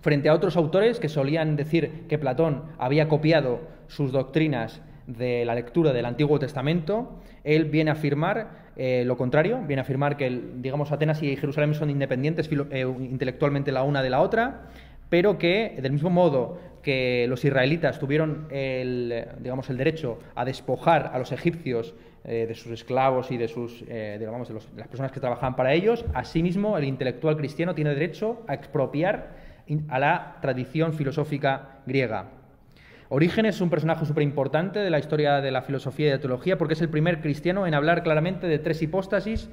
frente 0.00 0.28
a 0.28 0.34
otros 0.34 0.56
autores 0.56 1.00
que 1.00 1.08
solían 1.08 1.56
decir 1.56 2.04
que 2.08 2.18
Platón 2.18 2.64
había 2.78 3.08
copiado 3.08 3.60
sus 3.88 4.12
doctrinas 4.12 4.82
de 5.06 5.44
la 5.44 5.54
lectura 5.54 5.92
del 5.92 6.04
Antiguo 6.04 6.38
Testamento, 6.38 7.20
él 7.44 7.66
viene 7.66 7.90
a 7.90 7.94
afirmar 7.94 8.66
eh, 8.76 9.04
lo 9.06 9.16
contrario, 9.16 9.62
viene 9.66 9.80
a 9.80 9.84
afirmar 9.84 10.18
que, 10.18 10.42
digamos, 10.56 10.92
Atenas 10.92 11.22
y 11.22 11.34
Jerusalén 11.36 11.72
son 11.74 11.88
independientes 11.88 12.50
eh, 12.70 12.80
intelectualmente 12.80 13.72
la 13.72 13.82
una 13.82 14.02
de 14.02 14.10
la 14.10 14.20
otra, 14.20 14.66
pero 15.08 15.38
que, 15.38 15.78
del 15.80 15.92
mismo 15.92 16.10
modo 16.10 16.58
que 16.86 17.26
los 17.28 17.44
israelitas 17.44 17.98
tuvieron 17.98 18.46
el, 18.48 19.26
digamos, 19.40 19.68
el 19.70 19.76
derecho 19.76 20.20
a 20.36 20.44
despojar 20.44 21.10
a 21.12 21.18
los 21.18 21.32
egipcios 21.32 21.96
eh, 22.22 22.46
de 22.46 22.54
sus 22.54 22.70
esclavos 22.70 23.32
y 23.32 23.36
de, 23.36 23.48
sus, 23.48 23.82
eh, 23.88 24.14
digamos, 24.20 24.46
de, 24.46 24.54
las 24.76 24.86
personas 24.86 25.10
que 25.10 25.18
trabajaban 25.18 25.56
para 25.56 25.74
ellos, 25.74 26.04
asimismo 26.14 26.78
el 26.78 26.84
intelectual 26.84 27.36
cristiano 27.36 27.74
tiene 27.74 27.90
derecho 27.90 28.44
a 28.46 28.54
expropiar 28.54 29.34
a 29.88 29.98
la 29.98 30.36
tradición 30.40 30.92
filosófica 30.92 31.80
griega. 31.86 32.26
Orígenes 33.08 33.56
es 33.56 33.60
un 33.60 33.70
personaje 33.70 34.06
súper 34.06 34.22
importante 34.22 34.78
de 34.78 34.90
la 34.90 35.00
historia 35.00 35.40
de 35.40 35.50
la 35.50 35.62
filosofía 35.62 36.06
y 36.06 36.10
de 36.10 36.16
la 36.18 36.20
teología 36.20 36.56
porque 36.56 36.74
es 36.74 36.82
el 36.82 36.88
primer 36.88 37.20
cristiano 37.20 37.66
en 37.66 37.74
hablar 37.74 38.04
claramente 38.04 38.46
de 38.46 38.60
tres 38.60 38.80
hipóstasis 38.80 39.50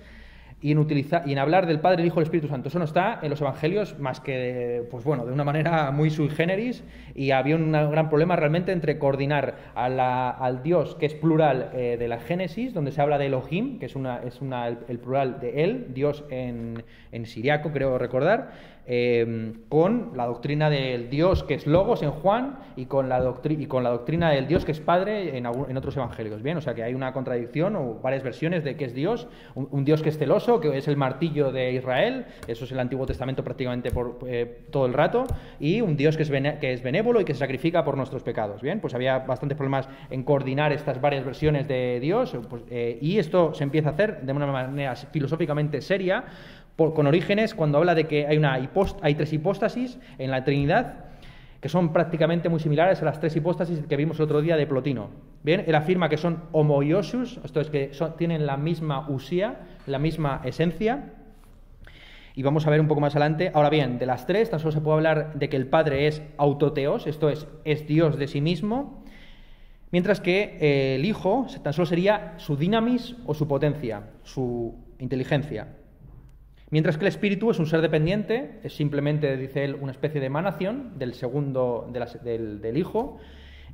y 0.64 0.72
en, 0.72 0.88
y 1.26 1.32
en 1.34 1.40
hablar 1.40 1.68
del 1.68 1.82
Padre, 1.82 2.02
el 2.02 2.08
Hijo 2.08 2.20
y 2.20 2.22
el 2.22 2.24
Espíritu 2.24 2.48
Santo. 2.48 2.70
Eso 2.70 2.80
no 2.80 2.86
está 2.86 3.20
en 3.22 3.30
los 3.30 3.42
Evangelios 3.42 4.00
más 4.00 4.22
que, 4.22 4.88
pues 4.90 5.04
bueno, 5.04 5.26
de 5.26 5.34
una 5.34 5.44
manera 5.44 5.92
muy 5.92 6.10
sui 6.10 6.30
generis 6.30 6.86
y 7.14 7.32
había 7.32 7.58
un 7.58 7.74
gran 7.74 8.08
problema 8.08 8.38
realmente 8.38 8.72
entre 8.72 8.98
coordinar 8.98 9.56
al 9.76 10.64
Dios, 10.64 10.96
que 10.96 11.06
es 11.06 11.16
plural 11.16 11.72
eh, 11.74 11.98
de 12.00 12.08
la 12.08 12.20
Génesis, 12.20 12.74
donde 12.74 12.94
se 12.94 13.02
habla 13.02 13.18
de 13.18 13.26
Elohim, 13.26 13.78
que 13.78 13.88
es, 13.88 13.96
una, 13.98 14.22
es 14.24 14.40
una, 14.40 14.68
el, 14.68 15.00
plural 15.00 15.42
de 15.42 15.66
Él, 15.66 15.88
Dios 15.94 16.24
en, 16.30 16.82
en 17.12 17.26
siriaco, 17.26 17.72
creo 17.74 17.98
recordar, 17.98 18.52
Em, 18.86 19.62
con 19.70 20.12
la 20.14 20.26
doctrina 20.26 20.70
del 20.70 21.10
Dios 21.10 21.44
que 21.44 21.54
es 21.54 21.66
Logos 21.68 22.04
en 22.04 22.12
Juan 22.12 22.60
y 22.76 22.88
con 22.88 23.08
la, 23.08 23.34
y 23.48 23.66
con 23.68 23.82
la 23.82 23.92
doctrina 23.92 24.30
del 24.30 24.46
Dios 24.46 24.66
que 24.66 24.74
es 24.74 24.82
Padre 24.82 25.38
en, 25.38 25.46
en, 25.46 25.78
otros 25.78 25.96
evangelios. 25.96 26.44
Bien, 26.44 26.58
o 26.58 26.62
sea 26.62 26.74
que 26.74 26.84
hay 26.84 26.94
una 26.94 27.14
contradicción 27.14 27.78
o 27.78 28.00
varias 28.02 28.24
versiones 28.24 28.66
de 28.66 28.76
qué 28.76 28.84
es 28.84 28.94
Dios. 28.94 29.30
Un, 29.56 29.86
Dios 29.86 30.02
que 30.02 30.10
es 30.10 30.18
celoso, 30.18 30.60
que 30.60 30.78
es 30.78 30.90
el 30.90 30.98
martillo 30.98 31.54
de 31.54 31.72
Israel, 31.72 32.26
eso 32.46 32.66
es 32.66 32.72
el 32.74 32.80
Antiguo 32.80 33.06
Testamento 33.06 33.42
prácticamente 33.42 33.90
por 33.90 34.20
eh, 34.28 34.64
todo 34.70 34.86
el 34.86 34.94
rato, 34.94 35.24
y 35.62 35.80
un 35.80 35.96
Dios 35.96 36.18
que 36.18 36.24
es, 36.24 36.30
que 36.30 36.74
es 36.74 36.84
benévolo 36.84 37.22
y 37.22 37.26
que 37.26 37.34
se 37.34 37.40
sacrifica 37.40 37.86
por 37.86 37.96
nuestros 37.96 38.22
pecados. 38.22 38.62
Bien, 38.62 38.82
pues 38.82 38.94
había 38.94 39.20
bastantes 39.20 39.58
problemas 39.58 39.88
en 40.10 40.24
coordinar 40.24 40.74
estas 40.74 41.00
varias 41.00 41.24
versiones 41.24 41.70
de 41.70 42.00
Dios, 42.02 42.36
pues, 42.50 42.64
eh, 42.70 42.98
y 43.02 43.18
esto 43.18 43.54
se 43.54 43.64
empieza 43.64 43.90
a 43.90 43.92
hacer 43.94 44.22
de 44.24 44.34
una 44.34 44.48
manera 44.48 44.96
filosóficamente 44.96 45.82
seria 45.82 46.26
con 46.76 47.08
Orígenes 47.08 47.54
cuando 47.54 47.78
habla 47.78 47.96
de 47.96 48.06
que 48.06 48.28
hay, 48.28 49.16
tres 49.16 49.34
hipóstasis 49.34 50.00
en 50.18 50.32
la 50.32 50.44
Trinidad 50.44 51.06
que 51.64 51.70
son 51.70 51.94
prácticamente 51.94 52.50
muy 52.50 52.60
similares 52.60 53.02
a 53.02 53.06
las 53.06 53.22
tres 53.22 53.34
hipóstasis 53.38 53.86
que 53.88 53.96
vimos 53.96 54.18
el 54.20 54.26
otro 54.26 54.42
día 54.42 54.58
de 54.58 54.68
Plotino. 54.68 55.12
Bien, 55.44 55.64
él 55.66 55.74
afirma 55.76 56.10
que 56.10 56.18
son 56.18 56.44
homoiosus, 56.52 57.40
esto 57.42 57.62
es 57.62 57.70
que 57.70 57.92
tienen 58.18 58.46
la 58.46 58.58
misma 58.58 59.08
usía, 59.10 59.62
la 59.88 59.98
misma 59.98 60.42
esencia. 60.44 61.14
Y 62.36 62.44
vamos 62.44 62.68
a 62.68 62.70
ver 62.70 62.82
un 62.82 62.90
poco 62.90 63.00
más 63.00 63.16
adelante. 63.16 63.50
Ahora 63.54 63.70
bien, 63.70 63.98
de 63.98 64.06
las 64.06 64.28
tres, 64.28 64.50
tan 64.50 64.60
solo 64.60 64.74
se 64.74 64.82
puede 64.82 64.98
hablar 64.98 65.36
de 65.36 65.48
que 65.48 65.56
el 65.56 65.68
Padre 65.68 66.08
es 66.08 66.22
autoteos, 66.36 67.08
esto 67.08 67.30
es, 67.30 67.48
es 67.64 67.88
Dios 67.88 68.18
de 68.18 68.28
sí 68.28 68.42
mismo, 68.42 69.02
mientras 69.90 70.20
que 70.20 70.58
eh, 70.60 70.96
el 70.96 71.06
Hijo 71.06 71.48
tan 71.64 71.72
solo 71.72 71.86
sería 71.86 72.34
su 72.40 72.58
dinamis 72.58 73.16
o 73.26 73.34
su 73.34 73.48
potencia, 73.48 74.10
su 74.24 74.76
inteligencia. 75.00 75.70
Mientras 76.74 76.98
que 76.98 77.04
el 77.04 77.10
espíritu 77.10 77.52
es 77.52 77.60
un 77.60 77.68
ser 77.68 77.82
dependiente, 77.82 78.58
es 78.64 78.76
simplemente, 78.76 79.38
dice 79.38 79.64
él, 79.64 79.78
una 79.80 79.92
especie 79.92 80.20
de 80.20 80.26
emanación 80.26 80.98
del 80.98 81.14
segundo, 81.14 81.88
del, 81.94 82.78
Hijo, 82.78 83.20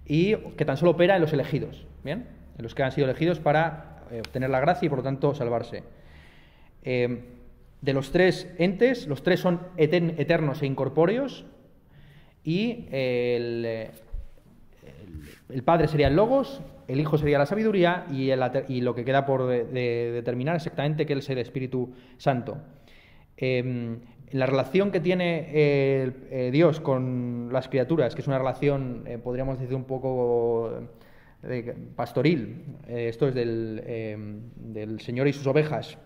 y 0.05 0.35
que 0.35 0.65
tan 0.65 0.75
solo 0.75 0.91
opera 0.91 1.15
en 1.15 1.21
los 1.21 1.31
elegidos, 1.31 1.87
¿bien? 2.03 2.27
En 2.57 2.63
los 2.63 2.75
que 2.75 2.83
han 2.83 2.91
sido 2.91 3.05
elegidos 3.05 3.39
para 3.39 4.01
eh, 4.11 4.19
obtener 4.19 4.49
la 4.49 4.59
gracia 4.59 4.87
y 4.87 4.89
por 4.89 4.97
lo 4.97 5.03
tanto 5.05 5.33
salvarse. 5.33 5.83
Eh, 6.83 7.21
de 7.79 7.93
los 7.93 8.11
tres 8.11 8.53
entes, 8.57 9.07
los 9.07 9.23
tres 9.23 9.39
son 9.39 9.61
eternos 9.77 10.61
e 10.61 10.65
incorpóreos, 10.65 11.45
y 12.43 12.85
el, 12.91 13.91
Padre 15.63 15.87
sería 15.87 16.09
el 16.09 16.17
Logos, 16.17 16.59
el 16.89 16.99
Hijo 16.99 17.17
sería 17.17 17.37
la 17.37 17.45
sabiduría, 17.45 18.07
y, 18.11 18.81
lo 18.81 18.93
que 18.93 19.05
queda 19.05 19.25
por 19.25 19.47
determinar 19.47 20.57
exactamente 20.57 21.05
que 21.05 21.13
es 21.13 21.29
el 21.29 21.37
Espíritu 21.37 21.93
Santo. 22.17 22.57
Em, 23.41 24.01
la 24.31 24.45
relación 24.45 24.91
que 24.91 24.99
tiene 24.99 25.47
eh, 25.49 26.49
Dios 26.51 26.81
con 26.81 27.49
las 27.53 27.69
criaturas, 27.69 28.13
que 28.13 28.21
es 28.21 28.27
una 28.27 28.37
relación, 28.37 29.03
eh, 29.07 29.17
podríamos 29.17 29.59
decir, 29.59 29.75
un 29.75 29.85
poco 29.85 30.69
eh, 31.43 31.73
pastoril, 31.95 32.65
esto 32.85 33.29
es 33.29 33.35
em, 33.37 34.41
del, 34.55 34.99
Señor 34.99 35.29
y 35.29 35.33
sus 35.33 35.47
ovejas, 35.47 35.97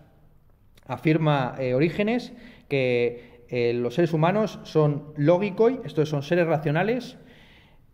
afirma 0.86 1.56
Orígenes 1.74 2.32
que 2.68 3.34
los 3.74 3.94
seres 3.94 4.12
humanos 4.12 4.60
son 4.62 5.12
lógicos, 5.16 5.72
estos 5.84 6.08
son 6.08 6.22
seres 6.22 6.46
racionales, 6.46 7.18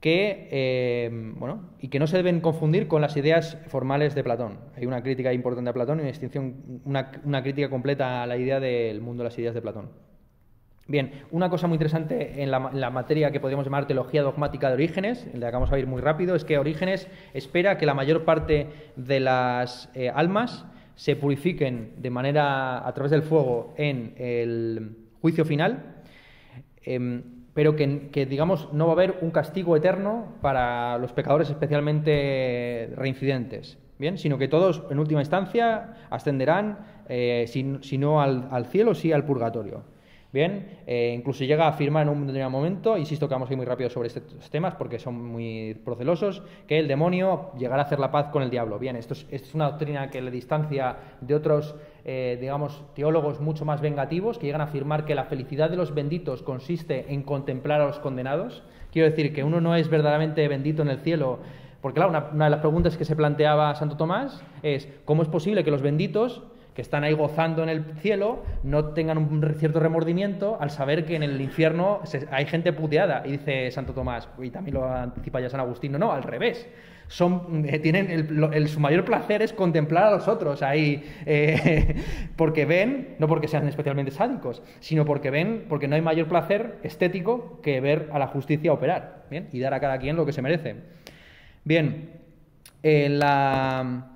que, 0.01 0.49
eh, 0.51 1.11
bueno, 1.37 1.71
y 1.79 1.89
que 1.89 1.99
no 1.99 2.07
se 2.07 2.17
deben 2.17 2.41
confundir 2.41 2.89
con 2.89 3.03
las 3.03 3.17
ideas 3.17 3.59
formales 3.67 4.15
de 4.15 4.25
Platón. 4.25 4.59
Hay 4.77 4.87
una 4.87 5.03
crítica 5.03 5.33
importante 5.33 5.69
a 5.69 5.75
Platón 5.75 5.99
y 5.99 6.01
una, 6.01 6.11
distinción, 6.11 6.81
una, 6.85 7.43
crítica 7.43 7.69
completa 7.69 8.23
a 8.23 8.27
la 8.27 8.39
idea 8.39 8.61
del 8.61 9.03
mundo 9.03 9.23
de 9.23 9.29
las 9.29 9.39
ideas 9.39 9.55
de 9.55 9.61
Platón. 9.61 9.91
Bien, 10.89 11.13
una 11.31 11.51
cosa 11.51 11.67
muy 11.67 11.77
interesante 11.77 12.43
en 12.43 12.51
la, 12.51 12.91
materia 12.91 13.31
que 13.31 13.41
podríamos 13.41 13.67
llamar 13.67 13.87
teología 13.87 14.23
dogmática 14.23 14.69
de 14.69 14.75
Orígenes, 14.75 15.29
en 15.33 15.39
la 15.39 15.49
que 15.49 15.53
vamos 15.53 15.71
a 15.71 15.79
ir 15.79 15.87
muy 15.87 16.01
rápido, 16.01 16.35
es 16.35 16.45
que 16.45 16.59
Orígenes 16.59 17.07
espera 17.35 17.77
que 17.77 17.87
la 17.87 17.95
mayor 17.95 18.25
parte 18.25 18.69
de 18.97 19.21
las 19.21 19.91
eh, 19.95 20.11
almas 20.13 20.67
se 20.97 21.15
purifiquen 21.15 21.93
de 21.99 22.11
manera 22.11 22.87
a 22.87 22.93
través 22.95 23.11
del 23.11 23.23
fuego 23.23 23.75
en 23.77 24.15
el 24.17 24.97
juicio 25.21 25.45
final, 25.45 26.03
em, 26.83 27.39
pero 27.55 27.77
que, 27.77 28.27
digamos 28.29 28.73
no 28.73 28.87
va 28.87 28.93
a 28.93 28.95
haber 28.95 29.19
un 29.23 29.31
castigo 29.31 29.77
eterno 29.77 30.37
para 30.41 30.99
los 30.99 31.13
pecadores 31.13 31.51
especialmente 31.51 32.93
reincidentes, 32.97 33.79
bien, 33.99 34.19
sino 34.19 34.39
que 34.39 34.49
todos 34.49 34.85
en 34.91 34.99
última 34.99 35.21
instancia 35.21 35.95
ascenderán, 36.11 36.79
eh, 37.09 37.47
si, 37.49 37.99
no 37.99 38.21
al, 38.21 38.49
al 38.51 38.67
cielo, 38.67 38.95
sí 38.95 39.13
al 39.13 39.25
purgatorio. 39.25 39.83
Bien, 40.33 40.79
eh, 40.87 41.12
incluso 41.16 41.43
llega 41.43 41.64
a 41.64 41.71
afirmar 41.71 42.05
en 42.05 42.11
un 42.11 42.21
determinado 42.21 42.51
momento, 42.51 42.97
insisto 42.97 43.27
que 43.27 43.35
vamos 43.35 43.51
a 43.51 43.53
ir 43.53 43.57
muy 43.57 43.66
rápido 43.66 43.90
sobre 43.90 44.07
estos 44.07 44.49
temas 44.49 44.77
porque 44.77 45.01
son 45.01 45.21
muy 45.21 45.75
procelosos, 45.85 46.45
que 46.69 46.79
el 46.79 46.87
demonio 46.87 47.51
llegará 47.59 47.83
a 47.83 47.87
hacer 47.87 47.99
la 47.99 48.12
paz 48.12 48.29
con 48.29 48.45
el 48.45 48.51
diablo. 48.51 48.79
Bien, 48.79 48.95
esto 48.95 49.14
es, 49.14 49.55
una 49.55 49.71
doctrina 49.71 50.09
que 50.09 50.23
le 50.23 50.31
distancia 50.31 50.97
de 51.21 51.35
otros, 51.35 51.75
eh, 52.05 52.38
digamos, 52.40 52.85
teólogos 52.95 53.40
mucho 53.40 53.64
más 53.64 53.81
vengativos 53.81 54.38
que 54.38 54.47
llegan 54.47 54.61
a 54.61 54.64
afirmar 54.64 55.05
que 55.05 55.16
la 55.16 55.25
felicidad 55.25 55.69
de 55.69 55.77
los 55.77 55.95
benditos 55.95 56.43
consiste 56.43 57.12
en 57.12 57.25
contemplar 57.25 57.81
a 57.81 57.87
los 57.87 57.99
condenados. 57.99 58.62
Quiero 58.93 59.11
decir 59.11 59.35
que 59.35 59.43
uno 59.43 59.61
no 59.61 59.75
es 59.75 59.88
verdaderamente 59.88 60.47
bendito 60.47 60.83
en 60.83 60.90
el 60.90 61.01
cielo 61.01 61.40
porque 61.81 61.97
claro, 61.97 62.11
una, 62.11 62.45
de 62.45 62.51
las 62.51 62.61
preguntas 62.61 62.97
que 62.97 63.05
se 63.05 63.16
planteaba 63.16 63.75
Santo 63.75 63.97
Tomás 63.97 64.43
es, 64.62 64.88
¿cómo 65.05 65.23
es 65.23 65.29
posible 65.29 65.64
que 65.64 65.71
los 65.71 65.83
benditos 65.83 66.43
que 66.81 66.83
están 66.83 67.05
ahí 67.05 67.12
gozando 67.12 67.62
en 67.62 67.69
el 67.69 67.85
cielo 68.01 68.43
no 68.62 68.95
tengan 68.95 69.19
un 69.19 69.55
cierto 69.59 69.81
remordimiento 69.81 70.57
al 70.59 70.71
saber 70.71 71.05
que 71.05 71.14
en 71.14 71.23
el 71.23 71.38
infierno 71.38 72.01
hay 72.31 72.47
gente 72.47 72.73
puteada. 72.73 73.23
Y 73.27 73.33
dice 73.33 73.71
Santo 73.71 73.93
Tomás, 73.93 74.31
y 74.40 74.49
también 74.49 74.77
lo 74.77 74.90
anticipa 74.90 75.40
ya 75.40 75.51
San 75.51 75.61
Agustín, 75.61 75.93
no, 75.93 75.99
no, 75.99 76.11
al 76.11 76.23
revés. 76.23 76.66
Son, 77.07 77.66
eh, 77.69 77.81
tienen 77.81 78.11
el, 78.11 78.69
su 78.69 78.81
mayor 78.81 79.05
placer 79.05 79.43
es 79.43 79.53
contemplar 79.53 80.05
a 80.05 80.11
los 80.12 80.27
otros 80.27 80.62
ahí, 80.62 81.05
eh, 81.27 81.97
porque 82.37 82.64
ven, 82.64 83.16
no 83.19 83.29
porque 83.29 83.47
sean 83.47 83.69
especialmente 83.69 84.11
sádicos, 84.11 84.62
sino 84.79 85.05
porque 85.05 85.31
ven, 85.31 85.66
porque 85.69 85.87
no 85.87 85.97
hay 85.97 86.03
mayor 86.03 86.29
placer 86.29 86.79
estético 86.83 87.61
que 87.62 87.83
ver 87.83 88.09
a 88.11 88.19
la 88.19 88.29
justicia 88.29 88.73
operar, 88.73 89.27
¿bien? 89.29 89.51
Y 89.53 89.61
dar 89.61 89.75
a 89.75 89.81
cada 89.81 89.99
quien 89.99 90.16
lo 90.16 90.25
que 90.25 90.33
se 90.33 90.40
merece. 90.40 90.77
Bien, 91.62 92.09
en 92.83 93.19
la 93.19 94.07
eh, 94.07 94.10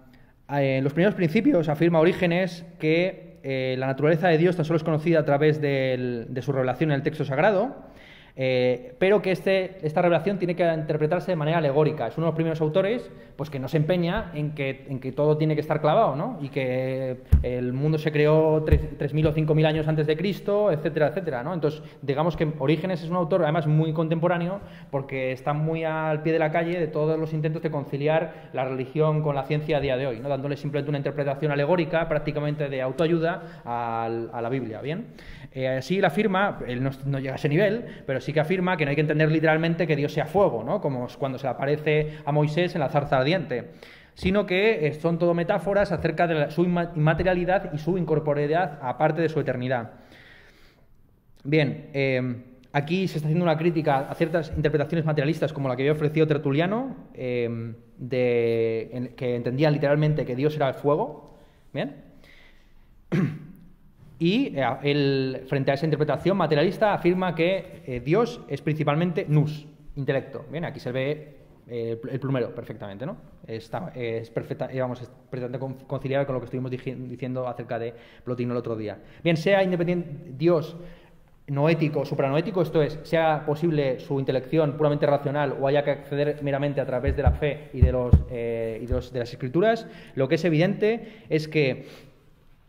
en 0.62 0.84
los 0.84 0.92
primeros 0.92 1.14
principios 1.14 1.68
afirma 1.68 2.00
Orígenes 2.00 2.64
que 2.78 3.38
eh, 3.42 3.76
la 3.78 3.86
naturaleza 3.86 4.28
de 4.28 4.38
Dios 4.38 4.56
tan 4.56 4.64
solo 4.64 4.76
es 4.76 4.84
conocida 4.84 5.20
a 5.20 5.24
través 5.24 5.60
de 5.60 6.40
su 6.42 6.52
revelación 6.52 6.90
en 6.90 6.96
el 6.96 7.02
texto 7.02 7.24
sagrado 7.24 7.93
eh, 8.36 8.94
pero 8.98 9.22
que 9.22 9.30
este, 9.30 9.78
esta 9.86 10.02
revelación 10.02 10.38
tiene 10.38 10.56
que 10.56 10.64
interpretarse 10.72 11.30
de 11.30 11.36
manera 11.36 11.58
alegórica. 11.58 12.08
Es 12.08 12.16
uno 12.18 12.26
de 12.26 12.30
los 12.30 12.34
primeros 12.34 12.60
autores 12.60 13.08
pues, 13.36 13.48
que 13.48 13.60
no 13.60 13.68
se 13.68 13.76
empeña 13.76 14.32
en 14.34 14.52
que, 14.54 15.12
todo 15.14 15.36
tiene 15.36 15.54
que 15.54 15.60
estar 15.60 15.80
clavado, 15.80 16.16
¿no? 16.16 16.38
y 16.40 16.48
que 16.48 17.18
el 17.42 17.72
mundo 17.72 17.98
se 17.98 18.10
creó 18.10 18.64
3.000 18.64 19.26
o 19.28 19.34
5.000 19.34 19.66
años 19.66 19.88
antes 19.88 20.06
de 20.06 20.16
Cristo, 20.16 20.72
etcétera, 20.72 21.08
etcétera. 21.08 21.42
¿no? 21.42 21.54
Entonces, 21.54 21.82
digamos 22.02 22.36
que 22.36 22.52
Orígenes 22.58 23.02
es 23.02 23.10
un 23.10 23.16
autor 23.16 23.42
además 23.42 23.66
muy 23.66 23.92
contemporáneo 23.92 24.60
porque 24.90 25.32
está 25.32 25.52
muy 25.52 25.84
al 25.84 26.22
pie 26.22 26.32
de 26.32 26.38
la 26.38 26.50
calle 26.50 26.78
de 26.78 26.86
todos 26.88 27.18
los 27.18 27.32
intentos 27.32 27.62
de 27.62 27.70
conciliar 27.70 28.50
la 28.52 28.64
religión 28.64 29.22
con 29.22 29.34
la 29.34 29.44
ciencia 29.44 29.76
a 29.76 29.80
día 29.80 29.96
de 29.96 30.06
hoy, 30.06 30.20
¿no? 30.20 30.28
dándole 30.28 30.56
simplemente 30.56 30.88
una 30.88 30.98
interpretación 30.98 31.52
alegórica, 31.52 32.08
prácticamente 32.08 32.68
de 32.68 32.82
autoayuda, 32.82 33.62
a, 33.64 34.08
la 34.42 34.48
Biblia. 34.48 34.80
¿bien? 34.80 35.06
Eh, 35.54 35.68
así 35.68 36.00
la 36.00 36.08
afirma, 36.08 36.58
él 36.66 36.82
no, 36.82 36.90
no 37.06 37.20
llega 37.20 37.34
a 37.34 37.36
ese 37.36 37.48
nivel, 37.48 37.84
pero 38.06 38.20
sí 38.20 38.32
que 38.32 38.40
afirma 38.40 38.76
que 38.76 38.84
no 38.84 38.90
hay 38.90 38.96
que 38.96 39.02
entender 39.02 39.30
literalmente 39.30 39.86
que 39.86 39.94
Dios 39.94 40.12
sea 40.12 40.26
fuego, 40.26 40.64
¿no? 40.64 40.80
como 40.80 41.06
cuando 41.16 41.38
se 41.38 41.46
aparece 41.46 42.18
a 42.24 42.32
Moisés 42.32 42.74
en 42.74 42.80
la 42.80 42.88
zarza 42.88 43.18
ardiente, 43.18 43.70
sino 44.14 44.46
que 44.46 44.88
eh, 44.88 44.94
son 44.94 45.18
todo 45.18 45.32
metáforas 45.32 45.92
acerca 45.92 46.26
de 46.26 46.50
su 46.50 46.64
inmaterialidad 46.64 47.72
y 47.72 47.78
su 47.78 47.96
incorporeidad 47.96 48.80
aparte 48.82 49.22
de 49.22 49.28
su 49.28 49.38
eternidad. 49.38 49.92
Bien, 51.44 51.90
eh, 51.92 52.42
aquí 52.72 53.06
se 53.06 53.18
está 53.18 53.28
haciendo 53.28 53.44
una 53.44 53.56
crítica 53.56 54.08
a 54.10 54.14
ciertas 54.16 54.52
interpretaciones 54.56 55.04
materialistas 55.04 55.52
como 55.52 55.68
la 55.68 55.76
que 55.76 55.82
había 55.82 55.92
ofrecido 55.92 56.26
Tertuliano, 56.26 56.96
eh, 57.14 57.74
de, 57.96 59.12
que 59.16 59.36
entendían 59.36 59.72
literalmente 59.72 60.24
que 60.24 60.34
Dios 60.34 60.56
era 60.56 60.68
el 60.68 60.74
fuego. 60.74 61.38
Bien. 61.72 62.02
Y 64.18 64.52
eh, 64.56 65.42
frente 65.46 65.70
a 65.70 65.74
esa 65.74 65.86
interpretación 65.86 66.36
materialista 66.36 66.94
afirma 66.94 67.34
que 67.34 67.82
eh, 67.86 68.00
Dios 68.00 68.40
es 68.48 68.60
principalmente 68.62 69.26
nous, 69.28 69.66
intelecto. 69.96 70.44
Bien, 70.50 70.64
aquí 70.64 70.78
se 70.78 70.92
ve 70.92 71.36
eh, 71.66 72.00
el 72.10 72.20
plumero 72.20 72.54
perfectamente, 72.54 73.06
¿no? 73.06 73.16
Está, 73.46 73.92
es 73.94 74.30
perfecta, 74.30 74.68
digamos, 74.68 75.02
es 75.02 75.10
perfectamente 75.30 75.84
conciliable 75.86 76.26
con 76.26 76.34
lo 76.34 76.40
que 76.40 76.46
estuvimos 76.46 76.70
diciendo 76.70 77.46
acerca 77.46 77.78
de 77.78 77.92
Plotino 78.24 78.52
el 78.52 78.58
otro 78.58 78.76
día. 78.76 78.98
Bien, 79.22 79.36
sea 79.36 79.62
independiente 79.62 80.32
Dios 80.36 80.76
noético 81.46 82.06
supranoético, 82.06 82.62
esto 82.62 82.82
es, 82.82 82.98
sea 83.02 83.44
posible 83.44 84.00
su 84.00 84.18
intelección 84.18 84.78
puramente 84.78 85.04
racional 85.04 85.58
o 85.60 85.66
haya 85.66 85.84
que 85.84 85.90
acceder 85.90 86.42
meramente 86.42 86.80
a 86.80 86.86
través 86.86 87.14
de 87.14 87.22
la 87.22 87.32
fe 87.32 87.68
y 87.74 87.82
de, 87.82 87.92
los, 87.92 88.14
y 88.30 88.86
de 88.86 89.18
las 89.18 89.30
escrituras, 89.30 89.86
lo 90.14 90.26
que 90.26 90.36
es 90.36 90.44
evidente 90.46 91.24
es 91.28 91.46
que 91.46 91.70
eh, 91.70 91.86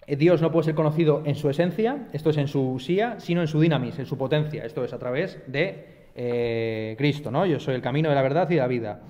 Dios 0.07 0.41
no 0.41 0.51
puede 0.51 0.65
ser 0.65 0.75
conocido 0.75 1.23
en 1.25 1.35
su 1.35 1.49
esencia, 1.49 2.07
esto 2.13 2.29
es 2.29 2.37
en 2.37 2.47
su 2.47 2.61
usía, 2.61 3.19
sino 3.19 3.41
en 3.41 3.47
su 3.47 3.59
dinamis, 3.59 3.97
en 3.97 4.05
su 4.05 4.17
potencia, 4.17 4.63
esto 4.63 4.83
es 4.83 4.93
a 4.93 4.99
través 4.99 5.39
de 5.47 5.85
eh, 6.15 6.95
Cristo, 6.97 7.31
¿no? 7.31 7.45
Yo 7.45 7.59
soy 7.59 7.75
el 7.75 7.81
camino 7.81 8.09
de 8.09 8.15
la 8.15 8.21
verdad 8.21 8.49
y 8.49 8.55
la 8.55 8.67
vida. 8.67 9.01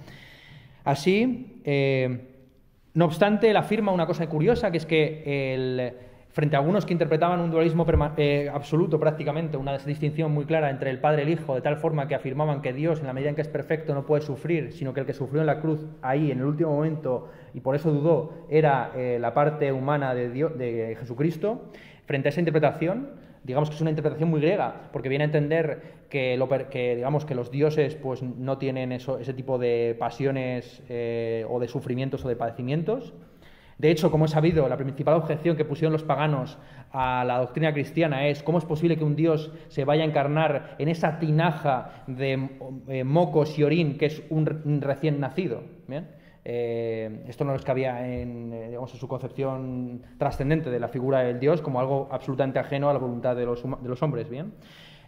Así, 0.83 1.61
eh, 1.65 2.29
no 2.93 3.05
obstante, 3.05 3.49
él 3.49 3.57
afirma 3.57 3.91
una 3.91 4.05
cosa 4.05 4.27
curiosa, 4.27 4.71
que 4.71 4.77
es 4.77 4.85
que 4.85 5.53
el, 5.53 5.93
frente 6.35 6.57
a 6.57 6.59
algunos 6.59 6.85
que 6.85 6.91
interpretaban 6.91 7.39
un 7.39 7.49
dualismo 7.49 7.85
eh, 8.17 8.51
absoluto 8.53 8.99
prácticamente, 8.99 9.55
una 9.55 9.77
distinción 9.77 10.33
muy 10.33 10.43
clara 10.43 10.69
entre 10.69 10.89
el 10.89 10.99
Padre 10.99 11.21
y 11.21 11.27
el 11.27 11.39
Hijo, 11.39 11.55
de 11.55 11.61
tal 11.61 11.77
forma 11.77 12.09
que 12.09 12.15
afirmaban 12.15 12.61
que 12.61 12.73
Dios, 12.73 12.99
en 12.99 13.07
la 13.07 13.13
medida 13.13 13.29
en 13.29 13.35
que 13.35 13.41
es 13.41 13.47
perfecto, 13.47 13.93
no 13.93 14.05
puede 14.05 14.21
sufrir, 14.21 14.73
sino 14.73 14.93
que 14.93 14.99
el 14.99 15.05
que 15.05 15.13
sufrió 15.13 15.39
en 15.39 15.47
la 15.47 15.61
cruz 15.61 15.87
ahí, 16.01 16.31
en 16.31 16.39
el 16.39 16.45
último 16.45 16.71
momento, 16.71 17.29
y 17.53 17.61
por 17.61 17.73
eso 17.73 17.89
dudó, 17.89 18.33
era 18.49 18.91
eh, 18.97 19.17
la 19.17 19.33
parte 19.33 19.71
humana 19.71 20.13
de, 20.13 20.97
Jesucristo. 20.99 21.71
Frente 22.05 22.27
a 22.27 22.31
esa 22.31 22.41
interpretación, 22.41 23.11
digamos 23.45 23.69
que 23.69 23.75
es 23.75 23.81
una 23.81 23.91
interpretación 23.91 24.29
muy 24.29 24.41
griega, 24.41 24.89
porque 24.91 25.07
viene 25.07 25.23
a 25.23 25.27
entender 25.27 25.83
que, 26.09 26.37
digamos, 26.97 27.23
que 27.23 27.33
los 27.33 27.49
dioses 27.49 27.95
pues, 27.95 28.21
no 28.21 28.57
tienen 28.57 28.91
ese 28.91 29.33
tipo 29.33 29.57
de 29.57 29.95
pasiones 29.97 30.83
eh, 30.89 31.45
o 31.49 31.61
de 31.61 31.69
sufrimientos 31.69 32.25
o 32.25 32.27
de 32.27 32.35
padecimientos, 32.35 33.13
de 33.77 33.91
hecho, 33.91 34.09
como 34.09 34.25
he 34.25 34.27
sabido, 34.29 34.69
la 34.69 34.77
principal 34.77 35.15
objeción 35.15 35.57
que 35.57 35.65
pusieron 35.65 35.91
los 35.91 36.03
paganos 36.03 36.57
a 36.91 37.25
la 37.25 37.39
doctrina 37.39 37.73
cristiana 37.73 38.27
es 38.27 38.41
cómo 38.41 38.57
es 38.57 38.65
posible 38.65 38.95
que 38.95 39.03
un 39.03 39.17
Dios 39.17 39.51
se 39.67 39.83
vaya 39.83 40.03
a 40.03 40.07
encarnar 40.07 40.75
en 40.79 40.87
esa 40.87 41.19
tinaja 41.19 42.03
de 42.07 42.49
eh, 42.87 43.03
mocos 43.03 43.59
y 43.59 43.63
orín 43.63 43.97
que 43.97 44.05
es 44.05 44.23
un 44.29 44.81
recién 44.81 45.19
nacido. 45.19 45.63
Eh, 46.47 47.25
esto 47.27 47.43
no 47.43 47.53
les 47.53 47.63
cabía 47.63 48.07
en, 48.07 48.53
eh, 48.53 48.75
en 48.75 48.87
su 48.87 49.07
concepción 49.07 50.03
trascendente 50.19 50.69
de 50.69 50.79
la 50.79 50.87
figura 50.87 51.19
del 51.21 51.39
Dios 51.39 51.61
como 51.61 51.79
algo 51.79 52.07
absolutamente 52.11 52.59
ajeno 52.59 52.89
a 52.89 52.93
la 52.93 52.99
voluntad 52.99 53.35
de 53.35 53.45
los, 53.45 53.63
de 53.63 53.89
los 53.89 54.01
hombres. 54.03 54.29
¿bien? 54.29 54.53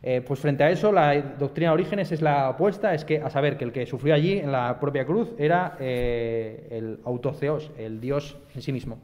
Eh, 0.03 0.21
pues 0.25 0.39
frente 0.39 0.63
a 0.63 0.69
eso, 0.69 0.91
la 0.91 1.19
doctrina 1.21 1.71
de 1.71 1.73
Orígenes 1.73 2.11
es 2.11 2.21
la 2.21 2.51
opuesta, 2.51 2.93
es 2.93 3.03
que 3.03 3.19
a 3.19 3.29
saber 3.29 3.57
que 3.57 3.65
el 3.65 3.71
que 3.71 3.85
sufrió 3.85 4.13
allí 4.13 4.37
en 4.37 4.51
la 4.51 4.79
propia 4.79 5.05
cruz 5.05 5.29
era 5.37 5.75
eh, 5.79 6.67
el 6.71 6.99
autoceos, 7.03 7.71
el 7.77 7.99
Dios 7.99 8.37
en 8.53 8.61
sí 8.61 8.71
mismo. 8.71 8.99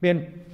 Bien, 0.00 0.44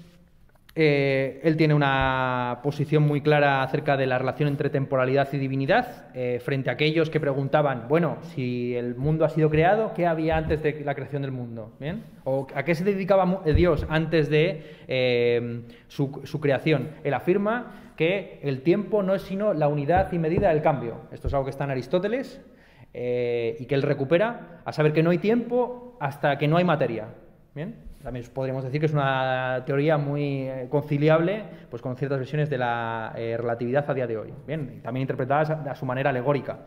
eh, 0.75 1.41
él 1.45 1.57
tiene 1.57 1.75
una 1.75 2.61
posición 2.63 3.03
muy 3.03 3.21
clara 3.21 3.63
acerca 3.63 3.97
de 3.97 4.07
la 4.07 4.19
relación 4.19 4.49
entre 4.49 4.69
temporalidad 4.69 5.29
y 5.33 5.39
divinidad, 5.39 6.07
frente 6.41 6.69
a 6.69 6.75
aquellos 6.75 7.09
que 7.09 7.21
preguntaban, 7.21 7.87
bueno, 7.89 8.19
si 8.35 8.75
el 8.75 8.95
mundo 8.95 9.25
ha 9.25 9.29
sido 9.29 9.49
creado, 9.49 9.93
¿qué 9.95 10.07
había 10.07 10.37
antes 10.37 10.63
de 10.63 10.83
la 10.85 10.95
creación 10.95 11.23
del 11.23 11.31
mundo? 11.31 11.73
¿Bien? 11.79 12.03
¿O 12.25 12.47
a 12.55 12.65
qué 12.65 12.75
se 12.75 12.85
dedicaba 12.85 13.43
Dios 13.55 13.87
antes 13.89 14.29
de 14.29 15.65
su, 15.89 16.21
su 16.25 16.41
creación? 16.41 16.89
Él 17.05 17.15
afirma 17.15 17.86
que 17.97 18.39
el 18.43 18.63
tiempo 18.63 19.03
no 19.03 19.15
es 19.15 19.23
sino 19.23 19.55
la 19.55 19.69
unidad 19.69 20.13
y 20.13 20.19
medida 20.19 20.51
del 20.51 20.63
cambio. 20.63 21.01
Esto 21.13 21.29
es 21.29 21.35
algo 21.35 21.45
que 21.45 21.51
está 21.51 21.65
en 21.65 21.71
Aristóteles 21.71 22.41
eh, 22.95 23.57
y 23.59 23.67
que 23.67 23.75
él 23.75 23.83
recupera, 23.83 24.61
a 24.65 24.73
saber 24.73 24.93
que 24.93 25.03
no 25.03 25.11
hay 25.11 25.19
tiempo 25.19 25.97
hasta 26.01 26.39
que 26.39 26.47
no 26.49 26.57
hay 26.57 26.65
materia. 26.65 27.09
¿Bien? 27.55 27.75
También 28.03 28.27
podríamos 28.33 28.63
decir 28.63 28.81
que 28.81 28.87
es 28.87 28.93
una 28.93 29.63
teoría 29.65 29.97
muy 29.97 30.43
eh, 30.43 30.67
conciliable 30.71 31.43
pues, 31.71 31.81
con 31.83 31.97
ciertas 31.97 32.19
versiones 32.19 32.51
de 32.51 32.59
la 32.59 33.13
eh, 33.17 33.37
relatividad 33.39 33.89
a 33.91 33.95
día 33.95 34.07
de 34.07 34.19
hoy. 34.19 34.33
Bien, 34.47 34.81
también 34.83 35.03
interpretadas 35.03 35.51
a 35.51 35.75
su 35.75 35.87
manera 35.87 36.11
alegórica 36.11 36.59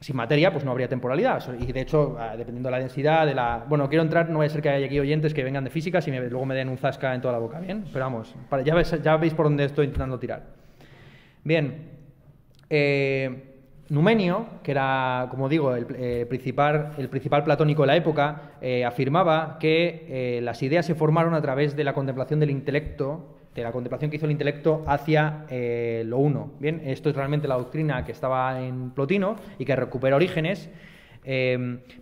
sin 0.00 0.16
materia, 0.16 0.52
pues 0.52 0.64
no 0.64 0.70
habría 0.70 0.88
temporalidad. 0.88 1.42
Y 1.58 1.72
de 1.72 1.80
hecho, 1.80 2.16
ah, 2.18 2.36
dependiendo 2.36 2.68
de 2.68 2.72
la 2.72 2.78
densidad, 2.78 3.26
de 3.26 3.34
la. 3.34 3.64
Bueno, 3.68 3.88
quiero 3.88 4.02
entrar, 4.02 4.28
no 4.28 4.38
voy 4.38 4.46
a 4.46 4.50
ser 4.50 4.62
que 4.62 4.68
haya 4.68 4.86
aquí 4.86 4.98
oyentes 5.00 5.32
que 5.32 5.42
vengan 5.42 5.64
de 5.64 5.70
física 5.70 6.00
y 6.06 6.10
luego 6.10 6.44
me 6.44 6.54
den 6.54 6.68
un 6.68 6.78
zasca 6.78 7.14
en 7.14 7.20
toda 7.20 7.32
la 7.32 7.38
boca, 7.38 7.60
¿bien? 7.60 7.84
Pero 7.92 8.04
vamos, 8.04 8.34
ya, 8.64 8.82
ya 8.82 9.16
veis 9.16 9.34
por 9.34 9.46
dónde 9.46 9.64
estoy 9.64 9.86
intentando 9.86 10.18
tirar. 10.18 10.42
Bien, 11.44 11.90
eh, 12.68 13.52
Numenio, 13.88 14.46
que 14.64 14.72
era, 14.72 15.28
como 15.30 15.48
digo, 15.48 15.74
el, 15.76 15.86
eh, 15.96 16.26
principal, 16.28 16.92
el 16.98 17.08
principal, 17.08 17.44
platónico 17.44 17.82
de 17.82 17.86
la 17.86 17.96
época, 17.96 18.52
eh, 18.60 18.84
afirmaba 18.84 19.56
que 19.60 20.40
las 20.42 20.62
ideas 20.62 20.84
se 20.84 20.96
formaron 20.96 21.34
a 21.34 21.40
través 21.40 21.76
de 21.76 21.84
la 21.84 21.94
contemplación 21.94 22.40
del 22.40 22.50
intelecto, 22.50 23.35
de 23.60 23.64
la 23.64 23.72
contemplación 23.72 24.10
que 24.10 24.16
hizo 24.16 24.26
el 24.26 24.32
intelecto 24.32 24.84
hacia 24.86 25.46
lo 26.04 26.18
uno. 26.18 26.52
Bien, 26.58 26.82
esto 26.84 27.10
es 27.10 27.16
realmente 27.16 27.48
la 27.48 27.56
doctrina 27.56 28.04
que 28.04 28.12
estaba 28.12 28.60
en 28.62 28.90
Plotino 28.90 29.36
y 29.58 29.64
que 29.64 29.76
recupera 29.76 30.16
orígenes, 30.16 30.70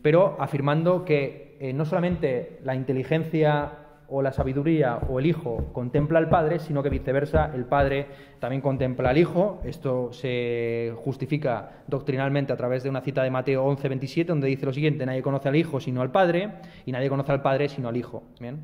pero 0.03 0.37
afirmando 0.39 1.05
que 1.05 1.73
no 1.75 1.85
solamente 1.85 2.59
la 2.63 2.75
inteligencia 2.75 3.73
o 4.07 4.21
la 4.21 4.33
sabiduría 4.33 4.99
o 5.09 5.19
el 5.19 5.25
hijo 5.25 5.71
contempla 5.73 6.19
al 6.19 6.29
padre, 6.29 6.59
sino 6.59 6.83
que 6.83 6.91
viceversa, 6.91 7.51
el 7.55 7.65
padre 7.65 8.07
también 8.39 8.61
contempla 8.61 9.09
al 9.09 9.17
hijo. 9.17 9.63
Esto 9.65 10.13
se 10.13 10.93
justifica 10.97 11.85
doctrinalmente 11.87 12.53
a 12.53 12.57
través 12.57 12.83
de 12.83 12.91
una 12.91 13.01
cita 13.01 13.23
de 13.23 13.31
Mateo 13.31 13.65
11, 13.65 13.89
27, 13.89 14.29
donde 14.29 14.49
dice 14.49 14.67
lo 14.67 14.75
siguiente, 14.75 15.07
nadie 15.07 15.23
conoce 15.23 15.49
al 15.49 15.57
hijo 15.57 15.81
sino 15.81 16.03
al 16.03 16.11
padre, 16.11 16.51
y 16.85 16.93
nadie 16.93 17.09
conoce 17.09 17.33
al 17.33 17.41
padre 17.41 17.69
sino 17.71 17.89
al 17.89 17.97
hijo. 17.97 18.25
¿Bien? 18.39 18.61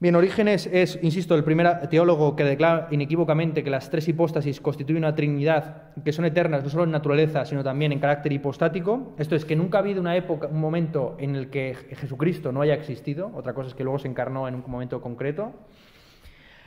Bien, 0.00 0.14
Orígenes 0.14 0.68
es, 0.72 0.96
insisto, 1.02 1.34
el 1.34 1.42
primer 1.42 1.88
teólogo 1.88 2.36
que 2.36 2.44
declara 2.44 2.86
inequívocamente 2.92 3.64
que 3.64 3.70
las 3.70 3.90
tres 3.90 4.06
hipóstasis 4.06 4.60
constituyen 4.60 5.02
una 5.02 5.16
trinidad 5.16 5.92
que 6.04 6.12
son 6.12 6.24
eternas 6.24 6.62
no 6.62 6.70
solo 6.70 6.84
en 6.84 6.92
naturaleza, 6.92 7.44
sino 7.44 7.64
también 7.64 7.90
en 7.90 7.98
carácter 7.98 8.32
hipostático. 8.32 9.16
Esto 9.18 9.34
es 9.34 9.44
que 9.44 9.56
nunca 9.56 9.78
ha 9.78 9.80
habido 9.80 10.00
una 10.00 10.14
época, 10.14 10.46
un 10.46 10.60
momento 10.60 11.16
en 11.18 11.34
el 11.34 11.50
que 11.50 11.74
Jesucristo 11.74 12.52
no 12.52 12.60
haya 12.60 12.74
existido, 12.74 13.32
otra 13.34 13.54
cosa 13.54 13.70
es 13.70 13.74
que 13.74 13.82
luego 13.82 13.98
se 13.98 14.06
encarnó 14.06 14.46
en 14.46 14.54
un 14.54 14.62
momento 14.68 15.00
concreto. 15.00 15.52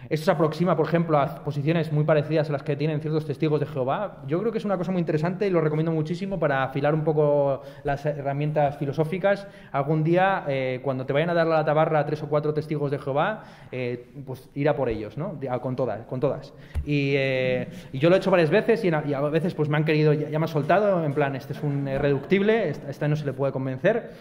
Esto 0.09 0.25
se 0.25 0.31
aproxima, 0.31 0.75
por 0.75 0.87
ejemplo, 0.87 1.17
a 1.19 1.43
posiciones 1.43 1.91
muy 1.91 2.03
parecidas 2.03 2.49
a 2.49 2.53
las 2.53 2.63
que 2.63 2.75
tienen 2.75 2.99
ciertos 3.01 3.25
testigos 3.25 3.59
de 3.59 3.65
Jehová. 3.65 4.23
Yo 4.27 4.39
creo 4.39 4.51
que 4.51 4.57
es 4.57 4.65
una 4.65 4.77
cosa 4.77 4.91
muy 4.91 4.99
interesante 4.99 5.47
y 5.47 5.49
lo 5.49 5.61
recomiendo 5.61 5.91
muchísimo 5.91 6.39
para 6.39 6.63
afilar 6.63 6.93
un 6.93 7.03
poco 7.03 7.61
las 7.83 8.05
herramientas 8.05 8.77
filosóficas. 8.77 9.47
Algún 9.71 10.03
día, 10.03 10.43
eh, 10.47 10.79
cuando 10.83 11.05
te 11.05 11.13
vayan 11.13 11.29
a 11.29 11.33
dar 11.33 11.47
la 11.47 11.63
tabarra 11.63 11.99
a 11.99 12.05
tres 12.05 12.21
o 12.23 12.27
cuatro 12.27 12.53
testigos 12.53 12.91
de 12.91 12.99
Jehová, 12.99 13.43
eh, 13.71 14.07
pues 14.25 14.49
ir 14.55 14.71
por 14.73 14.89
ellos, 14.89 15.17
¿no? 15.17 15.39
Con 15.61 15.75
todas. 15.75 16.05
Con 16.05 16.19
todas. 16.19 16.53
Eh, 16.85 17.67
y, 17.91 17.99
yo 17.99 18.09
lo 18.09 18.15
he 18.15 18.19
hecho 18.19 18.31
varias 18.31 18.49
veces 18.49 18.83
y, 18.83 18.89
a 18.89 19.21
veces 19.21 19.53
pues 19.53 19.69
me 19.69 19.77
han 19.77 19.85
querido, 19.85 20.13
ya, 20.13 20.39
me 20.39 20.45
han 20.45 20.47
soltado, 20.47 21.03
en 21.03 21.13
plan, 21.13 21.35
este 21.35 21.53
es 21.53 21.61
un 21.61 21.85
reductible, 21.85 22.69
esta 22.69 23.07
no 23.07 23.15
se 23.15 23.25
le 23.25 23.33
puede 23.33 23.51
convencer. 23.51 24.11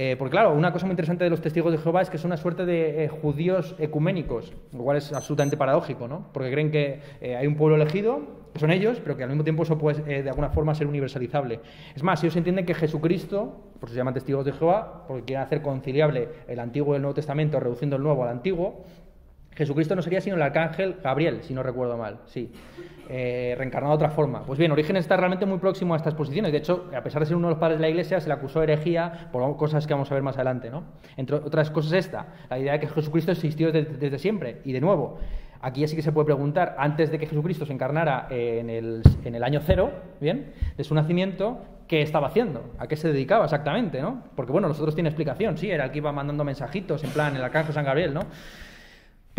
Eh, 0.00 0.14
porque 0.16 0.30
claro, 0.30 0.52
una 0.52 0.72
cosa 0.72 0.86
muy 0.86 0.92
interesante 0.92 1.24
de 1.24 1.30
los 1.30 1.40
testigos 1.40 1.72
de 1.72 1.78
Jehová 1.78 2.02
es 2.02 2.08
que 2.08 2.18
son 2.18 2.28
una 2.28 2.36
suerte 2.36 2.64
de 2.64 3.02
eh, 3.02 3.08
judíos 3.08 3.74
ecuménicos, 3.80 4.52
lo 4.72 4.84
cual 4.84 4.96
es 4.96 5.12
absolutamente 5.12 5.56
paradójico, 5.56 6.06
¿no? 6.06 6.28
Porque 6.32 6.52
creen 6.52 6.70
que 6.70 7.00
eh, 7.20 7.34
hay 7.34 7.48
un 7.48 7.56
pueblo 7.56 7.74
elegido, 7.74 8.20
que 8.52 8.60
son 8.60 8.70
ellos, 8.70 9.00
pero 9.02 9.16
que 9.16 9.24
al 9.24 9.28
mismo 9.28 9.42
tiempo 9.42 9.64
eso 9.64 9.76
puede 9.76 10.22
de 10.22 10.30
alguna 10.30 10.50
forma 10.50 10.72
ser 10.76 10.86
universalizable. 10.86 11.58
Es 11.96 12.04
más, 12.04 12.22
ellos 12.22 12.36
entienden 12.36 12.64
que 12.64 12.74
Jesucristo, 12.74 13.56
por 13.80 13.88
eso 13.88 13.94
se 13.94 13.98
llaman 13.98 14.14
testigos 14.14 14.44
de 14.44 14.52
Jehová, 14.52 15.04
porque 15.08 15.24
quieren 15.24 15.44
hacer 15.44 15.62
conciliable 15.62 16.28
el 16.46 16.60
Antiguo 16.60 16.94
y 16.94 16.96
el 16.96 17.02
Nuevo 17.02 17.14
Testamento, 17.14 17.58
reduciendo 17.58 17.96
el 17.96 18.02
Nuevo 18.04 18.22
al 18.22 18.28
Antiguo, 18.28 18.84
Jesucristo 19.58 19.96
no 19.96 20.02
sería 20.02 20.20
sino 20.20 20.36
el 20.36 20.42
arcángel 20.42 20.98
Gabriel, 21.02 21.42
si 21.42 21.52
no 21.52 21.64
recuerdo 21.64 21.96
mal, 21.96 22.20
sí, 22.26 22.52
eh, 23.08 23.56
reencarnado 23.58 23.96
de 23.98 24.04
otra 24.04 24.10
forma. 24.10 24.44
Pues 24.44 24.56
bien, 24.56 24.70
Orígenes 24.70 25.00
está 25.00 25.16
realmente 25.16 25.46
muy 25.46 25.58
próximo 25.58 25.94
a 25.94 25.96
estas 25.96 26.14
posiciones. 26.14 26.52
De 26.52 26.58
hecho, 26.58 26.88
a 26.96 27.02
pesar 27.02 27.20
de 27.22 27.26
ser 27.26 27.36
uno 27.36 27.48
de 27.48 27.54
los 27.54 27.58
padres 27.58 27.78
de 27.78 27.82
la 27.82 27.88
Iglesia, 27.88 28.20
se 28.20 28.28
le 28.28 28.34
acusó 28.34 28.60
de 28.60 28.72
herejía 28.72 29.30
por 29.32 29.56
cosas 29.56 29.84
que 29.84 29.94
vamos 29.94 30.12
a 30.12 30.14
ver 30.14 30.22
más 30.22 30.36
adelante, 30.36 30.70
¿no? 30.70 30.84
Entre 31.16 31.34
otras 31.34 31.72
cosas 31.72 31.92
esta, 31.94 32.26
la 32.48 32.56
idea 32.56 32.74
de 32.74 32.78
que 32.78 32.86
Jesucristo 32.86 33.32
existió 33.32 33.72
desde, 33.72 34.16
siempre. 34.20 34.60
Y 34.64 34.72
de 34.72 34.80
nuevo, 34.80 35.18
aquí 35.60 35.84
sí 35.88 35.96
que 35.96 36.02
se 36.02 36.12
puede 36.12 36.26
preguntar, 36.26 36.76
antes 36.78 37.10
de 37.10 37.18
que 37.18 37.26
Jesucristo 37.26 37.66
se 37.66 37.72
encarnara 37.72 38.28
en 38.30 38.70
el, 38.70 39.02
en 39.24 39.34
el 39.34 39.42
año 39.42 39.60
cero, 39.66 39.90
¿bien?, 40.20 40.52
de 40.76 40.84
su 40.84 40.94
nacimiento, 40.94 41.58
qué 41.88 42.02
estaba 42.02 42.28
haciendo, 42.28 42.74
a 42.78 42.86
qué 42.86 42.94
se 42.94 43.08
dedicaba 43.08 43.46
exactamente, 43.46 44.00
¿no? 44.00 44.22
Porque 44.36 44.52
bueno, 44.52 44.68
nosotros 44.68 44.94
tiene 44.94 45.08
explicación, 45.08 45.58
sí, 45.58 45.68
era 45.68 45.86
el 45.86 45.90
que 45.90 45.98
iba 45.98 46.12
mandando 46.12 46.44
mensajitos, 46.44 47.02
en 47.02 47.10
plan, 47.10 47.34
el 47.34 47.42
arcángel 47.42 47.74
San 47.74 47.84
Gabriel, 47.84 48.14
¿no? 48.14 48.20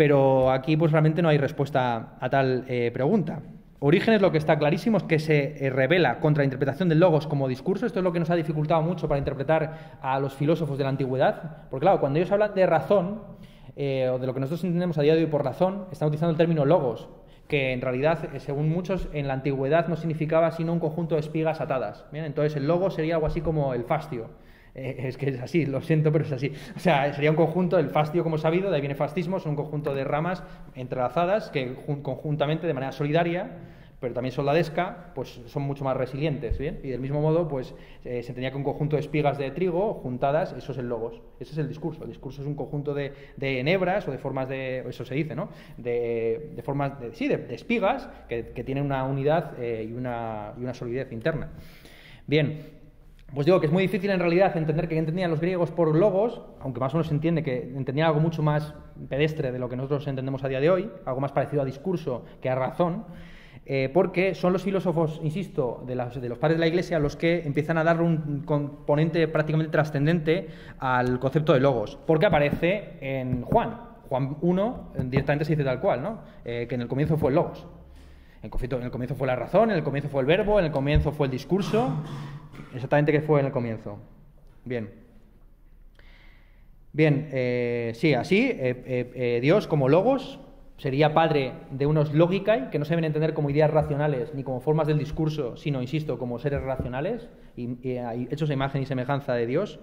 Pero 0.00 0.50
aquí 0.50 0.78
pues 0.78 0.92
realmente 0.92 1.20
no 1.20 1.28
hay 1.28 1.36
respuesta 1.36 2.16
a 2.18 2.30
tal 2.30 2.64
eh, 2.68 2.90
pregunta. 2.90 3.42
Orígenes 3.80 4.22
lo 4.22 4.32
que 4.32 4.38
está 4.38 4.58
clarísimo 4.58 4.96
es 4.96 5.02
que 5.02 5.18
se 5.18 5.66
eh, 5.66 5.68
revela 5.68 6.20
contra 6.20 6.40
la 6.40 6.46
interpretación 6.46 6.88
del 6.88 7.00
logos 7.00 7.26
como 7.26 7.46
discurso. 7.46 7.84
Esto 7.84 7.98
es 7.98 8.04
lo 8.04 8.10
que 8.10 8.18
nos 8.18 8.30
ha 8.30 8.34
dificultado 8.34 8.80
mucho 8.80 9.08
para 9.08 9.18
interpretar 9.18 9.98
a 10.00 10.18
los 10.18 10.32
filósofos 10.32 10.78
de 10.78 10.84
la 10.84 10.88
antigüedad. 10.88 11.66
Porque 11.68 11.84
claro, 11.84 12.00
cuando 12.00 12.18
ellos 12.18 12.32
hablan 12.32 12.54
de 12.54 12.64
razón, 12.64 13.20
eh, 13.76 14.08
o 14.08 14.18
de 14.18 14.26
lo 14.26 14.32
que 14.32 14.40
nosotros 14.40 14.64
entendemos 14.64 14.96
a 14.96 15.02
día 15.02 15.14
de 15.14 15.24
hoy 15.24 15.30
por 15.30 15.44
razón, 15.44 15.84
están 15.92 16.08
utilizando 16.08 16.30
el 16.30 16.38
término 16.38 16.64
logos, 16.64 17.10
que 17.46 17.74
en 17.74 17.82
realidad, 17.82 18.26
según 18.38 18.70
muchos, 18.70 19.06
en 19.12 19.28
la 19.28 19.34
antigüedad 19.34 19.86
no 19.86 19.96
significaba 19.96 20.50
sino 20.52 20.72
un 20.72 20.80
conjunto 20.80 21.16
de 21.16 21.20
espigas 21.20 21.60
atadas. 21.60 22.06
Entonces 22.14 22.56
el 22.56 22.66
logos 22.66 22.94
sería 22.94 23.16
algo 23.16 23.26
así 23.26 23.42
como 23.42 23.74
el 23.74 23.84
fastio. 23.84 24.30
Eh, 24.74 24.96
es 25.08 25.16
que 25.16 25.30
es 25.30 25.40
así, 25.40 25.66
lo 25.66 25.80
siento, 25.80 26.12
pero 26.12 26.24
es 26.24 26.32
así. 26.32 26.52
O 26.76 26.78
sea, 26.78 27.12
sería 27.12 27.30
un 27.30 27.36
conjunto, 27.36 27.78
el 27.78 27.90
fastio 27.90 28.22
como 28.22 28.38
sabido, 28.38 28.70
de 28.70 28.76
ahí 28.76 28.80
viene 28.80 28.94
fascismo, 28.94 29.40
son 29.40 29.50
un 29.50 29.56
conjunto 29.56 29.94
de 29.94 30.04
ramas 30.04 30.42
entrelazadas 30.74 31.50
que 31.50 31.74
conjuntamente, 32.02 32.66
de 32.66 32.74
manera 32.74 32.92
solidaria, 32.92 33.50
pero 34.00 34.14
también 34.14 34.32
soldadesca, 34.32 35.12
pues 35.14 35.42
son 35.46 35.62
mucho 35.62 35.84
más 35.84 35.94
resilientes, 35.94 36.56
¿bien? 36.56 36.80
Y 36.82 36.88
del 36.88 37.00
mismo 37.00 37.20
modo, 37.20 37.46
pues 37.48 37.74
eh, 38.04 38.22
se 38.22 38.32
tenía 38.32 38.50
que 38.50 38.56
un 38.56 38.64
conjunto 38.64 38.96
de 38.96 39.00
espigas 39.00 39.36
de 39.36 39.50
trigo 39.50 39.94
juntadas, 39.94 40.54
eso 40.54 40.72
es 40.72 40.78
el 40.78 40.88
logos, 40.88 41.20
ese 41.38 41.52
es 41.52 41.58
el 41.58 41.68
discurso. 41.68 42.04
El 42.04 42.08
discurso 42.08 42.40
es 42.40 42.48
un 42.48 42.54
conjunto 42.54 42.94
de, 42.94 43.12
de 43.36 43.60
enhebras 43.60 44.08
o 44.08 44.10
de 44.10 44.16
formas 44.16 44.48
de, 44.48 44.78
eso 44.88 45.04
se 45.04 45.14
dice, 45.14 45.34
¿no? 45.34 45.50
De, 45.76 46.52
de 46.56 46.62
formas, 46.62 46.98
de, 46.98 47.14
sí, 47.14 47.28
de, 47.28 47.54
espigas 47.54 48.08
que, 48.26 48.52
que, 48.54 48.64
tienen 48.64 48.84
una 48.84 49.04
unidad 49.04 49.52
eh, 49.60 49.86
y, 49.86 49.92
una, 49.92 50.54
y 50.58 50.62
una 50.62 50.72
solidez 50.72 51.12
interna. 51.12 51.50
Bien, 52.26 52.79
pues 53.34 53.46
digo 53.46 53.60
que 53.60 53.66
es 53.66 53.72
muy 53.72 53.82
difícil 53.82 54.10
en 54.10 54.18
realidad 54.18 54.56
entender 54.56 54.88
qué 54.88 54.98
entendían 54.98 55.30
los 55.30 55.40
griegos 55.40 55.70
por 55.70 55.94
logos, 55.94 56.42
aunque 56.60 56.80
más 56.80 56.92
o 56.94 56.96
menos 56.96 57.08
se 57.08 57.14
entiende 57.14 57.42
que 57.42 57.62
entendían 57.76 58.08
algo 58.08 58.20
mucho 58.20 58.42
más 58.42 58.74
pedestre 59.08 59.52
de 59.52 59.58
lo 59.58 59.68
que 59.68 59.76
nosotros 59.76 60.06
entendemos 60.08 60.42
a 60.42 60.48
día 60.48 60.60
de 60.60 60.70
hoy, 60.70 60.90
algo 61.04 61.20
más 61.20 61.32
parecido 61.32 61.62
a 61.62 61.64
discurso 61.64 62.24
que 62.40 62.50
a 62.50 62.54
razón, 62.56 63.04
eh, 63.66 63.88
porque 63.92 64.34
son 64.34 64.52
los 64.52 64.64
filósofos, 64.64 65.20
insisto, 65.22 65.84
de, 65.86 65.94
los 65.94 66.38
padres 66.38 66.56
de 66.56 66.60
la 66.60 66.66
Iglesia 66.66 66.98
los 66.98 67.14
que 67.14 67.42
empiezan 67.44 67.78
a 67.78 67.84
darle 67.84 68.02
un 68.02 68.42
componente 68.44 69.28
prácticamente 69.28 69.70
trascendente 69.70 70.48
al 70.80 71.20
concepto 71.20 71.52
de 71.52 71.60
logos, 71.60 71.98
porque 72.06 72.26
aparece 72.26 72.98
en 73.00 73.42
Juan. 73.42 73.90
Juan 74.08 74.38
1 74.40 74.92
directamente 75.04 75.44
se 75.44 75.52
dice 75.52 75.62
tal 75.62 75.78
cual, 75.78 76.02
¿no? 76.02 76.18
Eh, 76.44 76.66
que 76.68 76.74
en 76.74 76.80
el 76.80 76.88
comienzo 76.88 77.16
fue 77.16 77.28
el 77.28 77.36
logos. 77.36 77.64
En 78.42 78.50
el 78.82 78.90
comienzo 78.90 79.14
fue 79.14 79.26
la 79.26 79.36
razón, 79.36 79.70
en 79.70 79.76
el 79.76 79.82
comienzo 79.84 80.08
fue 80.08 80.22
el 80.22 80.26
verbo, 80.26 80.58
en 80.58 80.64
el 80.64 80.72
comienzo 80.72 81.12
fue 81.12 81.26
el 81.26 81.30
discurso, 81.30 82.02
exactamente 82.74 83.12
qué 83.12 83.20
fue 83.20 83.40
en 83.40 83.46
el 83.46 83.52
comienzo. 83.52 83.98
Bien. 84.64 85.00
Bien, 86.92 87.28
eh, 87.32 87.92
sí, 87.94 88.14
así, 88.14 88.50
eh, 88.50 89.12
eh, 89.14 89.38
Dios 89.40 89.68
como 89.68 89.88
logos 89.88 90.40
sería 90.76 91.14
padre 91.14 91.52
de 91.70 91.86
unos 91.86 92.12
logicae, 92.12 92.70
que 92.70 92.78
no 92.78 92.84
se 92.84 92.90
deben 92.90 93.04
entender 93.04 93.32
como 93.32 93.50
ideas 93.50 93.70
racionales 93.70 94.34
ni 94.34 94.42
como 94.42 94.60
formas 94.60 94.88
del 94.88 94.98
discurso, 94.98 95.56
sino, 95.56 95.82
insisto, 95.82 96.18
como 96.18 96.38
seres 96.38 96.62
racionales, 96.62 97.28
y, 97.56 97.76
hechos 98.30 98.50
a 98.50 98.54
imagen 98.54 98.82
y 98.82 98.86
semejanza 98.86 99.34
de 99.34 99.46
Dios. 99.46 99.78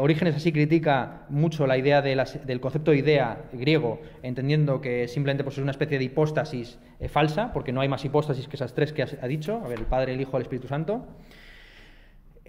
Orígenes 0.00 0.34
así 0.34 0.50
critica 0.50 1.26
mucho 1.28 1.66
la 1.66 1.76
idea 1.76 2.00
del 2.00 2.60
concepto 2.60 2.90
de 2.90 2.98
idea 2.98 3.42
griego, 3.52 4.00
entendiendo 4.22 4.80
que 4.80 5.08
simplemente 5.08 5.44
pues, 5.44 5.56
es 5.58 5.62
una 5.62 5.72
especie 5.72 5.98
de 5.98 6.04
hipóstasis 6.04 6.78
falsa, 7.08 7.52
porque 7.52 7.72
no 7.72 7.80
hay 7.80 7.88
más 7.88 8.04
hipóstasis 8.04 8.46
que 8.46 8.56
esas 8.56 8.74
tres 8.74 8.92
que 8.92 9.02
ha 9.02 9.26
dicho, 9.26 9.60
a 9.64 9.68
ver, 9.68 9.78
el 9.78 9.86
Padre, 9.86 10.12
el 10.12 10.20
Hijo, 10.20 10.36
el 10.36 10.42
Espíritu 10.42 10.68
Santo. 10.68 11.06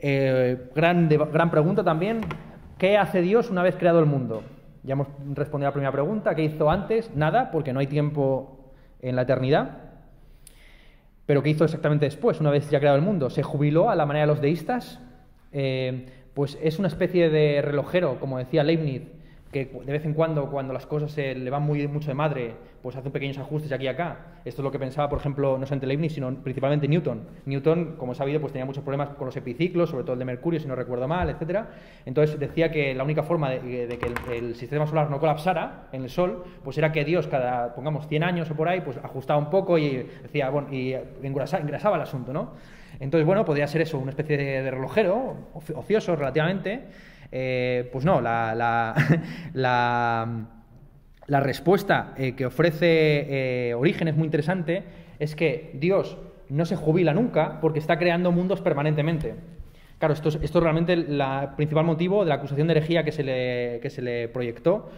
Eh, 0.02 0.70
gran, 0.76 1.10
gran 1.10 1.52
pregunta 1.52 1.84
también, 1.84 2.22
¿qué 2.78 2.98
hace 2.98 3.22
Dios 3.22 3.50
una 3.50 3.64
vez 3.64 3.76
creado 3.76 4.00
el 4.00 4.06
mundo? 4.06 4.44
Ya 4.84 4.94
hemos 4.94 5.08
respondido 5.34 5.68
a 5.68 5.70
la 5.70 5.74
primera 5.74 5.92
pregunta, 5.92 6.36
¿qué 6.36 6.44
hizo 6.44 6.70
antes? 6.70 7.14
Nada, 7.16 7.52
porque 7.52 7.74
no 7.74 7.80
hay 7.80 7.88
tiempo 7.88 8.72
en 9.02 9.16
la 9.16 9.24
eternidad. 9.24 9.78
Pero 11.26 11.44
¿qué 11.44 11.50
hizo 11.50 11.66
exactamente 11.66 12.06
después, 12.06 12.40
una 12.40 12.50
vez 12.50 12.70
ya 12.70 12.80
creado 12.80 12.96
el 12.96 13.04
mundo? 13.04 13.30
¿Se 13.30 13.44
jubiló 13.44 13.90
a 13.90 13.96
la 13.96 14.06
manera 14.06 14.26
de 14.26 14.32
los 14.32 14.42
deístas? 14.42 15.00
Eh, 15.52 16.08
pues 16.34 16.58
es 16.62 16.80
una 16.80 16.88
especie 16.88 17.30
de 17.30 17.62
relojero, 17.62 18.20
como 18.20 18.38
decía 18.38 18.64
Leibniz, 18.64 19.04
que 19.52 19.66
de 19.66 19.92
vez 19.92 20.06
en 20.06 20.14
cuando, 20.14 20.50
cuando 20.52 20.74
las 20.74 20.86
cosas 20.86 21.12
se 21.12 21.34
le 21.34 21.50
van 21.50 21.64
muy 21.64 21.88
mucho 21.88 22.10
de 22.10 22.14
madre, 22.14 22.54
pues 22.84 22.96
hace 22.96 23.10
pequeños 23.10 23.38
ajustes 23.40 23.72
aquí 23.72 23.86
y 23.86 23.88
acá. 23.88 24.42
Esto 24.46 24.62
es 24.62 24.64
lo 24.64 24.72
que 24.72 24.78
pensaba, 24.78 25.10
por 25.10 25.20
ejemplo, 25.20 25.58
no 25.58 25.66
solamente 25.66 25.88
Leibniz, 25.88 26.14
sino 26.14 26.34
principalmente 26.36 26.88
Newton. 26.88 27.28
Newton, 27.46 27.96
como 27.98 28.14
sabido, 28.14 28.40
pues 28.40 28.54
tenía 28.54 28.66
muchos 28.66 28.84
problemas 28.84 29.10
con 29.10 29.26
los 29.26 29.36
epiciclos, 29.36 29.90
sobre 29.90 30.04
todo 30.04 30.14
el 30.14 30.20
de 30.20 30.26
Mercurio, 30.26 30.60
si 30.60 30.68
no 30.68 30.76
recuerdo 30.76 31.08
mal, 31.08 31.30
etc. 31.30 31.66
Entonces 32.06 32.40
decía 32.40 32.70
que 32.70 32.94
la 32.94 33.04
única 33.04 33.24
forma 33.24 33.50
de, 33.50 33.98
que 34.00 34.38
el, 34.38 34.56
sistema 34.56 34.86
solar 34.86 35.10
no 35.10 35.20
colapsara 35.20 35.88
en 35.92 36.04
el 36.04 36.10
Sol, 36.10 36.44
pues 36.64 36.78
era 36.78 36.92
que 36.92 37.04
Dios 37.04 37.28
cada, 37.28 37.74
pongamos, 37.74 38.08
100 38.08 38.24
años 38.24 38.52
o 38.52 38.56
por 38.56 38.70
ahí, 38.70 38.82
pues 38.82 38.98
ajustaba 38.98 39.40
un 39.40 39.50
poco 39.50 39.80
y 39.80 40.08
decía, 40.22 40.50
bueno, 40.52 40.72
y 40.72 40.96
engrasaba 41.24 41.96
el 41.96 42.02
asunto, 42.02 42.32
¿no? 42.34 42.54
Entonces, 43.00 43.26
bueno, 43.26 43.46
podría 43.46 43.66
ser 43.68 43.82
eso, 43.82 43.98
una 43.98 44.12
especie 44.12 44.38
de 44.38 44.72
relojero, 44.72 45.38
ocioso 45.54 46.16
relativamente, 46.16 46.84
eh, 47.32 47.90
pues 47.92 48.06
no, 48.06 48.22
la, 48.22 48.96
respuesta 51.28 52.14
eh, 52.18 52.34
que 52.36 52.46
ofrece 52.46 53.70
eh, 53.70 53.74
Origen 53.76 54.08
es 54.08 54.16
muy 54.16 54.26
interesante, 54.26 54.84
es 55.20 55.36
que 55.36 55.72
Dios 55.76 56.18
no 56.50 56.66
se 56.66 56.76
jubila 56.76 57.14
nunca 57.14 57.60
porque 57.62 57.80
está 57.80 58.00
creando 58.00 58.32
mundos 58.32 58.62
permanentemente. 58.62 59.36
Claro, 60.00 60.14
esto 60.14 60.30
es, 60.30 60.40
esto 60.42 60.62
realmente 60.62 60.94
el 60.94 61.22
principal 61.58 61.86
motivo 61.86 62.24
de 62.24 62.30
la 62.30 62.36
acusación 62.36 62.68
de 62.68 62.72
herejía 62.72 63.04
que 63.04 63.12
se 63.12 63.22
le, 63.22 63.80
que 63.82 63.90
se 63.90 64.02
le 64.02 64.30
proyectó. 64.30 64.90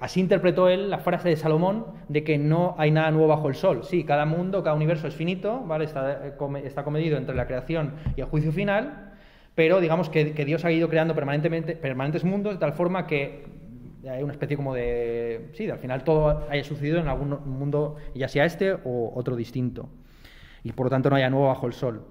Así 0.00 0.20
interpretó 0.20 0.68
él 0.68 0.88
la 0.90 0.98
frase 0.98 1.28
de 1.28 1.34
Salomón 1.34 1.86
de 2.08 2.22
que 2.22 2.38
no 2.38 2.76
hay 2.78 2.92
nada 2.92 3.10
nuevo 3.10 3.26
bajo 3.26 3.48
el 3.48 3.56
sol. 3.56 3.82
Sí, 3.82 4.04
cada 4.04 4.24
mundo, 4.24 4.62
cada 4.62 4.76
universo 4.76 5.08
es 5.08 5.16
finito, 5.16 5.60
¿vale? 5.66 5.86
está, 5.86 6.22
está 6.64 6.84
comedido 6.84 7.18
entre 7.18 7.34
la 7.34 7.48
creación 7.48 7.94
y 8.16 8.20
el 8.20 8.28
juicio 8.28 8.52
final, 8.52 9.05
pero 9.56 9.80
digamos 9.80 10.10
que, 10.10 10.24
Dios 10.44 10.64
ha 10.64 10.70
ido 10.70 10.88
creando 10.88 11.14
permanentemente, 11.14 11.74
permanentes 11.74 12.22
mundos 12.22 12.52
de 12.52 12.60
tal 12.60 12.74
forma 12.74 13.06
que 13.06 13.46
hay 14.08 14.22
una 14.22 14.32
especie 14.32 14.56
como 14.56 14.74
de... 14.74 15.48
Sí, 15.54 15.68
al 15.68 15.78
final 15.78 16.04
todo 16.04 16.46
haya 16.48 16.62
sucedido 16.62 16.98
en 16.98 17.08
algún 17.08 17.30
mundo, 17.46 17.96
ya 18.14 18.28
sea 18.28 18.44
este 18.44 18.72
o 18.72 19.12
otro 19.14 19.34
distinto. 19.34 19.88
Y 20.62 20.72
por 20.72 20.86
lo 20.86 20.90
tanto 20.90 21.08
no 21.08 21.16
haya 21.16 21.30
nuevo 21.30 21.48
bajo 21.48 21.66
el 21.66 21.72
sol. 21.72 22.04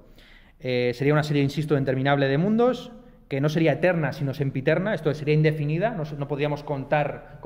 Eh, 0.60 0.92
sería 0.96 1.14
una 1.14 1.22
serie, 1.22 1.44
insisto, 1.44 1.78
interminable 1.78 2.28
de 2.28 2.38
mundos, 2.40 2.92
que 3.28 3.40
no 3.40 3.48
sería 3.48 3.74
eterna, 3.74 4.12
sino 4.12 4.34
sempiterna, 4.34 4.96
esto 4.96 5.14
sería 5.14 5.36
indefinida, 5.36 5.92
no, 5.92 6.28
podríamos 6.28 6.64
contar, 6.64 7.40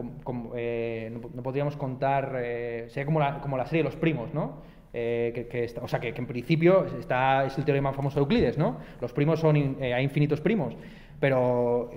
eh, 0.55 1.12
no, 1.33 1.43
podríamos 1.43 1.75
contar, 1.75 2.38
eh, 2.38 2.85
sería 2.88 3.05
como 3.05 3.19
como 3.41 3.57
la, 3.57 3.65
serie 3.65 3.83
de 3.83 3.89
los 3.89 3.97
primos, 3.97 4.33
¿no? 4.33 4.62
Que, 4.91 5.73
o 5.82 5.88
sea, 5.88 5.99
que, 5.99 6.10
en 6.10 6.25
principio 6.25 6.86
está, 6.99 7.45
es 7.45 7.58
el 7.58 7.65
teorema 7.65 7.93
famoso 7.93 8.15
de 8.15 8.21
Euclides, 8.21 8.58
¿no? 8.58 8.78
Los 9.02 9.13
primos 9.13 9.39
son, 9.39 9.78
hay 9.82 10.04
infinitos 10.04 10.41
primos, 10.41 10.75
pero 11.19 11.91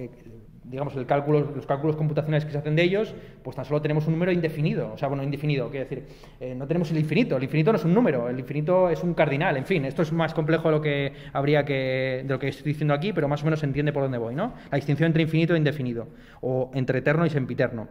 digamos, 0.65 0.95
el 0.97 1.07
cálculo, 1.07 1.53
los 1.55 1.67
cálculos 1.67 1.97
computacionales 1.97 2.45
que 2.45 2.53
se 2.53 2.59
hacen 2.59 2.77
de 2.77 2.83
ellos, 2.83 3.15
pues 3.43 3.57
tan 3.57 3.65
solo 3.65 3.83
tenemos 3.83 4.07
un 4.07 4.13
número 4.13 4.31
indefinido. 4.31 4.93
O 4.93 4.99
sea, 4.99 5.09
bueno, 5.09 5.23
indefinido, 5.23 5.69
quiere 5.71 5.85
decir, 5.85 6.05
eh, 6.41 6.55
no 6.55 6.67
tenemos 6.67 6.91
el 6.91 6.99
infinito. 6.99 7.37
El 7.37 7.45
infinito 7.45 7.73
no 7.73 7.79
es 7.79 7.85
un 7.85 7.95
número, 7.95 8.29
el 8.29 8.39
infinito 8.39 8.89
es 8.89 9.03
un 9.03 9.15
cardinal. 9.15 9.57
En 9.57 9.65
fin, 9.65 9.85
esto 9.85 10.03
es 10.03 10.13
más 10.13 10.35
complejo 10.35 10.69
de 10.69 10.77
lo 10.77 10.81
que 10.81 11.13
habría 11.33 11.65
que, 11.65 12.23
de 12.25 12.29
lo 12.29 12.39
que 12.39 12.49
estoy 12.49 12.73
diciendo 12.73 12.95
aquí, 12.95 13.13
pero 13.13 13.29
más 13.29 13.43
o 13.43 13.45
menos 13.45 13.61
se 13.61 13.67
entiende 13.67 13.93
por 13.93 14.03
dónde 14.03 14.19
voy, 14.19 14.35
¿no? 14.35 14.55
La 14.71 14.77
distinción 14.77 15.09
entre 15.09 15.23
infinito 15.23 15.55
e 15.55 15.59
indefinido, 15.59 16.09
o 16.41 16.71
entre 16.75 17.01
eterno 17.01 17.27
y 17.27 17.31
sempiterno. 17.31 17.89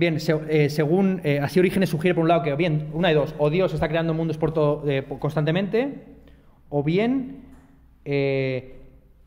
Bien, 0.00 0.16
eh, 0.48 0.70
según 0.70 1.20
eh, 1.24 1.40
así 1.42 1.60
Orígenes 1.60 1.90
sugiere 1.90 2.14
por 2.14 2.22
un 2.22 2.28
lado 2.28 2.42
que 2.42 2.54
bien, 2.54 2.88
una 2.94 3.08
de 3.08 3.14
dos, 3.16 3.34
o 3.36 3.50
Dios 3.50 3.74
está 3.74 3.86
creando 3.86 4.14
mundos 4.14 4.38
por 4.38 4.54
todo, 4.54 4.82
constantemente, 5.18 6.06
o 6.70 6.82
bien 6.82 7.44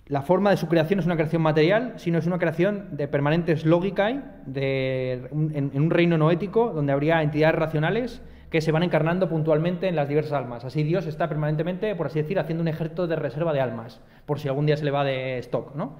la 0.07 0.23
forma 0.23 0.49
de 0.49 0.57
su 0.57 0.67
creación 0.67 0.99
es 0.99 1.05
una 1.05 1.13
creación 1.15 1.43
material, 1.43 1.93
sino 1.97 2.17
es 2.17 2.25
una 2.25 2.39
creación 2.39 2.97
de 2.97 3.07
permanentes 3.07 3.65
lógicas 3.65 4.15
de, 4.47 5.29
en, 5.31 5.71
un 5.75 5.91
reino 5.91 6.17
noético 6.17 6.73
donde 6.73 6.91
habría 6.91 7.21
entidades 7.21 7.55
racionales 7.55 8.23
que 8.49 8.59
se 8.59 8.71
van 8.71 8.81
encarnando 8.81 9.29
puntualmente 9.29 9.88
en 9.88 9.95
las 9.95 10.09
diversas 10.09 10.33
almas. 10.33 10.65
Así 10.65 10.81
Dios 10.81 11.05
está 11.05 11.29
permanentemente, 11.29 11.93
por 11.93 12.07
así 12.07 12.19
decir, 12.19 12.39
haciendo 12.39 12.63
un 12.63 12.67
ejército 12.67 13.05
de 13.05 13.15
reserva 13.15 13.53
de 13.53 13.62
almas, 13.62 14.01
por 14.25 14.39
si 14.39 14.47
algún 14.47 14.65
día 14.65 14.75
se 14.75 14.86
le 14.86 14.89
va 14.89 15.03
de 15.03 15.38
stock. 15.38 15.75
¿no? 15.75 15.97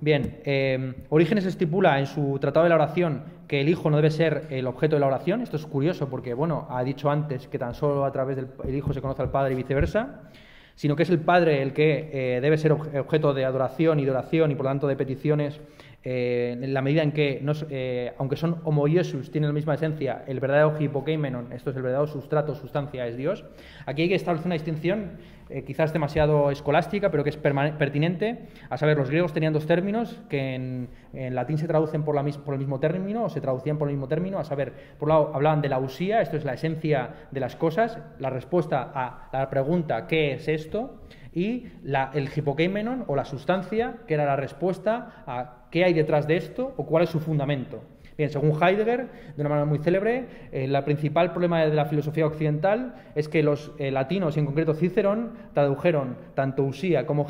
Bien, 0.00 0.38
eh, 0.44 0.94
Orígenes 1.08 1.44
estipula 1.44 1.98
en 1.98 2.06
su 2.06 2.38
Tratado 2.40 2.62
de 2.62 2.70
la 2.70 2.76
Oración 2.76 3.24
que 3.48 3.60
el 3.60 3.68
Hijo 3.68 3.90
no 3.90 3.96
debe 3.96 4.12
ser 4.12 4.46
el 4.50 4.68
objeto 4.68 4.94
de 4.94 5.00
la 5.00 5.06
oración. 5.06 5.40
Esto 5.40 5.56
es 5.56 5.66
curioso 5.66 6.08
porque, 6.08 6.34
bueno, 6.34 6.68
ha 6.70 6.84
dicho 6.84 7.10
antes 7.10 7.48
que 7.48 7.58
tan 7.58 7.74
solo 7.74 8.04
a 8.04 8.12
través 8.12 8.36
del 8.36 8.74
Hijo 8.76 8.92
se 8.92 9.00
conoce 9.00 9.22
al 9.22 9.30
Padre 9.30 9.54
y 9.54 9.56
viceversa 9.56 10.30
sino 10.78 10.94
que 10.94 11.02
es 11.02 11.10
el 11.10 11.18
Padre 11.18 11.60
el 11.60 11.72
que 11.72 12.08
eh, 12.12 12.40
debe 12.40 12.56
ser 12.56 12.70
objeto 12.70 13.34
de 13.34 13.44
adoración 13.44 13.98
y 13.98 14.04
de 14.04 14.12
oración 14.12 14.52
y 14.52 14.54
por 14.54 14.62
lo 14.62 14.70
tanto 14.70 14.86
de 14.86 14.94
peticiones, 14.94 15.60
eh, 16.04 16.56
en 16.56 16.72
la 16.72 16.82
medida 16.82 17.02
en 17.02 17.10
que, 17.10 17.44
eh, 17.70 18.12
aunque 18.16 18.36
son 18.36 18.60
homoiesus, 18.62 19.32
tienen 19.32 19.48
la 19.50 19.54
misma 19.54 19.74
esencia, 19.74 20.22
el 20.28 20.38
verdadero 20.38 20.76
hipokeimenon, 20.78 21.52
esto 21.52 21.70
es 21.70 21.76
el 21.76 21.82
verdadero 21.82 22.06
sustrato, 22.06 22.54
sustancia, 22.54 23.08
es 23.08 23.16
Dios. 23.16 23.44
Aquí 23.86 24.02
hay 24.02 24.08
que 24.08 24.14
establecer 24.14 24.46
una 24.46 24.54
distinción 24.54 25.18
eh, 25.50 25.64
quizás 25.64 25.92
demasiado 25.92 26.50
escolástica, 26.50 27.10
pero 27.10 27.24
que 27.24 27.30
es 27.30 27.36
pertinente. 27.36 28.48
A 28.68 28.76
saber, 28.76 28.96
los 28.96 29.08
griegos 29.08 29.32
tenían 29.32 29.52
dos 29.52 29.66
términos 29.66 30.20
que 30.28 30.54
en, 30.54 30.88
latín 31.34 31.58
se 31.58 31.66
traducen 31.66 32.04
por, 32.04 32.16
el 32.16 32.58
mismo 32.58 32.80
término 32.80 33.24
o 33.24 33.28
se 33.28 33.40
traducían 33.40 33.78
por 33.78 33.88
el 33.88 33.94
mismo 33.94 34.08
término. 34.08 34.38
A 34.38 34.44
saber, 34.44 34.72
por 34.98 35.08
un 35.08 35.14
lado 35.14 35.30
hablaban 35.34 35.62
de 35.62 35.68
la 35.68 35.78
usía, 35.78 36.20
esto 36.20 36.36
es 36.36 36.44
la 36.44 36.54
esencia 36.54 37.14
de 37.30 37.40
las 37.40 37.56
cosas, 37.56 37.98
la 38.18 38.30
respuesta 38.30 38.90
a 38.94 39.28
la 39.32 39.50
pregunta 39.50 40.06
¿qué 40.06 40.32
es 40.32 40.48
esto? 40.48 41.00
Y 41.32 41.66
la, 41.82 42.10
el 42.14 42.28
hipokeimenon 42.34 43.04
o 43.06 43.16
la 43.16 43.24
sustancia, 43.24 43.96
que 44.06 44.14
era 44.14 44.24
la 44.24 44.36
respuesta 44.36 45.24
a 45.26 45.66
qué 45.70 45.84
hay 45.84 45.92
detrás 45.92 46.26
de 46.26 46.36
esto 46.36 46.74
o 46.76 46.86
cuál 46.86 47.04
es 47.04 47.10
su 47.10 47.20
fundamento. 47.20 47.82
Bien, 48.18 48.30
según 48.30 48.60
Heidegger, 48.60 49.06
de 49.36 49.40
una 49.40 49.48
manera 49.48 49.64
muy 49.64 49.78
célebre, 49.78 50.26
el 50.50 50.74
eh, 50.74 50.82
principal 50.82 51.30
problema 51.30 51.64
de 51.64 51.72
la 51.72 51.84
filosofía 51.84 52.26
occidental 52.26 52.96
es 53.14 53.28
que 53.28 53.44
los 53.44 53.70
eh, 53.78 53.92
latinos, 53.92 54.36
y 54.36 54.40
en 54.40 54.46
concreto 54.46 54.74
Cicerón, 54.74 55.34
tradujeron 55.54 56.16
tanto 56.34 56.64
Usía 56.64 57.06
como 57.06 57.28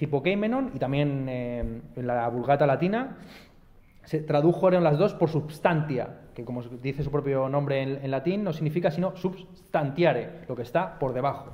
Hipokeimenon, 0.00 0.70
y 0.76 0.78
también 0.78 1.26
eh, 1.28 1.80
la 1.96 2.28
Vulgata 2.28 2.68
latina, 2.68 3.18
se 4.04 4.20
tradujeron 4.20 4.84
las 4.84 4.96
dos 4.96 5.12
por 5.12 5.28
substantia, 5.28 6.20
que 6.36 6.44
como 6.44 6.62
dice 6.62 7.02
su 7.02 7.10
propio 7.10 7.48
nombre 7.48 7.82
en, 7.82 8.08
latín, 8.08 8.44
no 8.44 8.52
significa 8.52 8.92
sino 8.92 9.16
substantiare, 9.16 10.42
lo 10.48 10.54
que 10.54 10.62
está 10.62 11.00
por 11.00 11.14
debajo. 11.14 11.50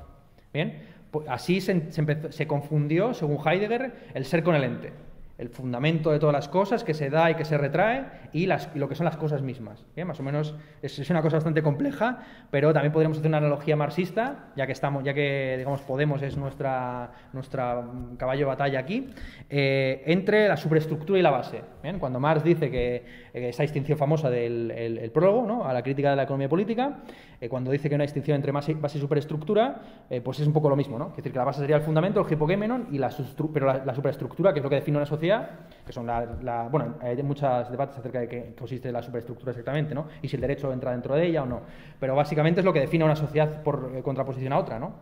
Bien, 0.53 0.83
pues 1.09 1.27
así 1.27 1.59
se, 1.59 1.91
se 1.91 2.47
confundió, 2.47 3.15
según 3.15 3.39
Heidegger, 3.43 4.11
el 4.13 4.25
ser 4.25 4.43
con 4.43 4.53
el 4.53 4.63
ente 4.63 5.04
el 5.37 5.49
fundamento 5.49 6.11
de 6.11 6.19
todas 6.19 6.33
las 6.33 6.47
cosas 6.47 6.83
que 6.83 6.93
se 6.93 7.09
da 7.09 7.29
y 7.29 7.35
que 7.35 7.43
se 7.43 7.57
retrae 7.57 8.05
y, 8.31 8.45
las, 8.45 8.73
lo 8.75 8.87
que 8.87 8.95
son 8.95 9.05
las 9.05 9.17
cosas 9.17 9.41
mismas. 9.41 9.85
Más 10.05 10.19
o 10.19 10.23
menos 10.23 10.55
es, 10.81 11.09
una 11.09 11.21
cosa 11.21 11.37
bastante 11.37 11.61
compleja, 11.61 12.19
pero 12.51 12.73
también 12.73 12.93
podríamos 12.93 13.17
hacer 13.17 13.27
una 13.27 13.37
analogía 13.37 13.75
marxista, 13.75 14.51
ya 14.55 14.65
que 14.65 14.71
estamos, 14.71 15.03
ya 15.03 15.13
que 15.13 15.55
digamos 15.57 15.81
Podemos 15.81 16.21
es 16.21 16.37
nuestra, 16.37 17.11
nuestra 17.33 17.83
caballo 18.17 18.39
de 18.39 18.45
batalla 18.45 18.79
aquí, 18.79 19.09
eh, 19.49 20.03
entre 20.05 20.47
la 20.47 20.57
superestructura 20.57 21.19
y 21.19 21.21
la 21.21 21.31
base. 21.31 21.61
Cuando 21.99 22.19
Marx 22.19 22.43
dice 22.43 22.71
que 22.71 23.05
esa 23.35 23.63
distinción 23.63 23.97
famosa 23.97 24.29
del 24.29 25.11
prólogo, 25.13 25.45
¿no? 25.45 25.65
a 25.65 25.73
la 25.73 25.83
crítica 25.83 26.09
de 26.09 26.15
la 26.15 26.23
economía 26.23 26.47
política, 26.47 26.99
eh, 27.39 27.49
cuando 27.49 27.71
dice 27.71 27.89
que 27.89 27.95
hay 27.95 27.97
una 27.97 28.03
distinción 28.03 28.35
entre 28.35 28.51
base, 28.51 28.71
y 28.71 28.99
superestructura, 28.99 29.81
eh, 30.09 30.21
pues 30.21 30.39
es 30.39 30.47
un 30.47 30.53
poco 30.53 30.69
lo 30.69 30.75
mismo, 30.75 30.97
¿no? 30.97 31.09
Es 31.09 31.17
decir, 31.17 31.31
que 31.31 31.37
la 31.37 31.43
base 31.43 31.59
sería 31.59 31.75
el 31.75 31.81
fundamento, 31.81 32.21
el 32.21 32.31
hipogémenon, 32.31 32.87
y 32.91 32.97
la, 32.97 33.13
pero 33.53 33.65
la, 33.85 33.93
superestructura, 33.93 34.53
que 34.53 34.59
es 34.59 34.63
lo 34.63 34.69
que 34.69 34.75
define 34.75 34.97
una 34.97 35.05
sociedad, 35.05 35.49
que 35.85 35.91
son 35.91 36.07
la, 36.07 36.67
bueno, 36.71 36.95
hay 37.01 37.21
muchos 37.23 37.69
debates 37.69 37.97
acerca 37.97 38.19
de 38.19 38.27
qué 38.27 38.55
consiste 38.57 38.91
la 38.91 39.01
superestructura 39.01 39.51
exactamente, 39.51 39.93
¿no? 39.93 40.07
Y 40.21 40.27
si 40.27 40.35
el 40.35 40.41
derecho 40.41 40.71
entra 40.71 40.91
dentro 40.91 41.15
de 41.15 41.25
ella 41.25 41.43
o 41.43 41.45
no. 41.45 41.61
Pero 41.99 42.15
básicamente 42.15 42.61
es 42.61 42.65
lo 42.65 42.73
que 42.73 42.79
define 42.79 43.03
una 43.03 43.15
sociedad 43.15 43.61
por 43.63 43.91
eh, 43.95 44.01
contraposición 44.01 44.53
a 44.53 44.59
otra, 44.59 44.79
¿no? 44.79 44.93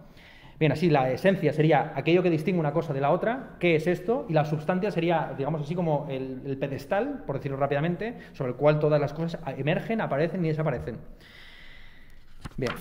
Bien, 0.64 0.72
así 0.72 0.90
la 0.90 1.12
esencia 1.12 1.52
sería 1.52 1.92
aquello 1.94 2.24
que 2.24 2.30
distingue 2.30 2.58
una 2.58 2.72
cosa 2.72 2.94
de 2.94 3.02
la 3.02 3.12
otra, 3.12 3.58
qué 3.60 3.76
es 3.76 3.86
esto, 3.86 4.26
y 4.30 4.34
la 4.34 4.46
sustancia 4.46 4.92
sería, 4.92 5.34
digamos 5.38 5.60
así, 5.60 5.76
como 5.76 6.08
el 6.10 6.58
pedestal, 6.58 7.26
por 7.28 7.36
decirlo 7.36 7.58
rápidamente, 7.58 8.16
sobre 8.32 8.52
el 8.52 8.56
cual 8.56 8.80
todas 8.80 8.98
las 9.02 9.12
cosas 9.12 9.42
emergen, 9.58 10.00
aparecen 10.00 10.46
y 10.46 10.48
desaparecen. 10.48 11.00
Bien. 12.56 12.72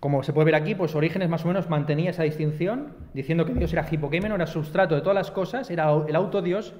Como 0.00 0.22
se 0.22 0.34
puede 0.34 0.44
ver 0.44 0.56
aquí, 0.56 0.74
pues 0.74 0.94
Orígenes 0.94 1.30
más 1.30 1.46
o 1.46 1.48
menos 1.48 1.70
mantenía 1.70 2.10
esa 2.10 2.24
distinción, 2.24 2.94
diciendo 3.14 3.46
que 3.46 3.54
Dios 3.54 3.72
era 3.72 3.88
hipokémeno, 3.90 4.34
era 4.34 4.46
sustrato 4.46 4.94
de 4.94 5.00
todas 5.00 5.14
las 5.14 5.30
cosas, 5.30 5.70
era 5.70 5.90
el 6.06 6.14
autodios, 6.14 6.74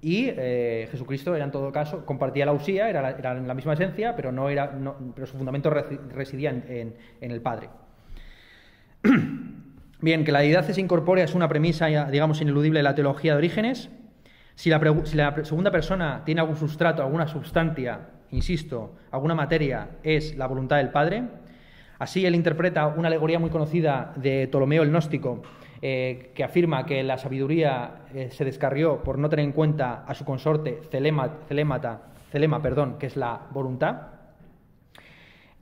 y 0.00 0.30
eh, 0.30 0.88
Jesucristo 0.90 1.32
era 1.36 1.44
en 1.44 1.52
todo 1.52 1.70
caso, 1.70 2.04
compartía 2.04 2.44
la 2.44 2.52
usía, 2.52 2.90
era, 2.90 3.16
la, 3.20 3.34
la 3.34 3.54
misma 3.54 3.74
esencia, 3.74 4.16
pero, 4.16 4.32
no 4.32 4.48
era, 4.48 4.76
pero 5.14 5.28
su 5.28 5.36
fundamento 5.36 5.70
residía 5.70 6.50
en, 6.50 6.96
el 7.20 7.40
Padre. 7.40 7.68
Bien, 10.00 10.24
que 10.24 10.32
la 10.32 10.40
deidad 10.40 10.68
es 10.68 10.78
incorpórea 10.78 11.24
es 11.24 11.34
una 11.34 11.48
premisa, 11.48 11.86
digamos, 12.10 12.40
ineludible 12.40 12.80
de 12.80 12.82
la 12.82 12.94
teología 12.94 13.32
de 13.32 13.38
Orígenes. 13.38 13.90
Si 14.54 14.70
la, 14.70 14.80
segunda 15.44 15.70
persona 15.70 16.22
tiene 16.24 16.40
algún 16.40 16.56
sustrato, 16.56 17.02
alguna 17.02 17.26
sustancia 17.26 18.10
insisto, 18.30 18.96
alguna 19.10 19.34
materia 19.34 19.90
es 20.02 20.36
la 20.36 20.46
voluntad 20.46 20.76
del 20.76 20.90
Padre. 20.90 21.24
Así 21.98 22.26
él 22.26 22.34
interpreta 22.34 22.86
una 22.88 23.08
alegoría 23.08 23.38
muy 23.38 23.50
conocida 23.50 24.12
de 24.16 24.48
Ptolomeo 24.48 24.82
el 24.82 24.90
Gnóstico, 24.90 25.42
eh, 25.80 26.32
que 26.34 26.44
afirma 26.44 26.84
que 26.84 27.02
la 27.02 27.18
sabiduría 27.18 28.02
eh, 28.12 28.30
se 28.30 28.44
descarrió 28.44 29.02
por 29.02 29.18
no 29.18 29.28
tener 29.28 29.44
en 29.44 29.52
cuenta 29.52 30.04
a 30.06 30.14
su 30.14 30.24
consorte 30.24 30.80
Celema, 30.90 32.62
perdón, 32.62 32.98
que 32.98 33.06
es 33.06 33.16
la 33.16 33.46
voluntad. 33.52 34.08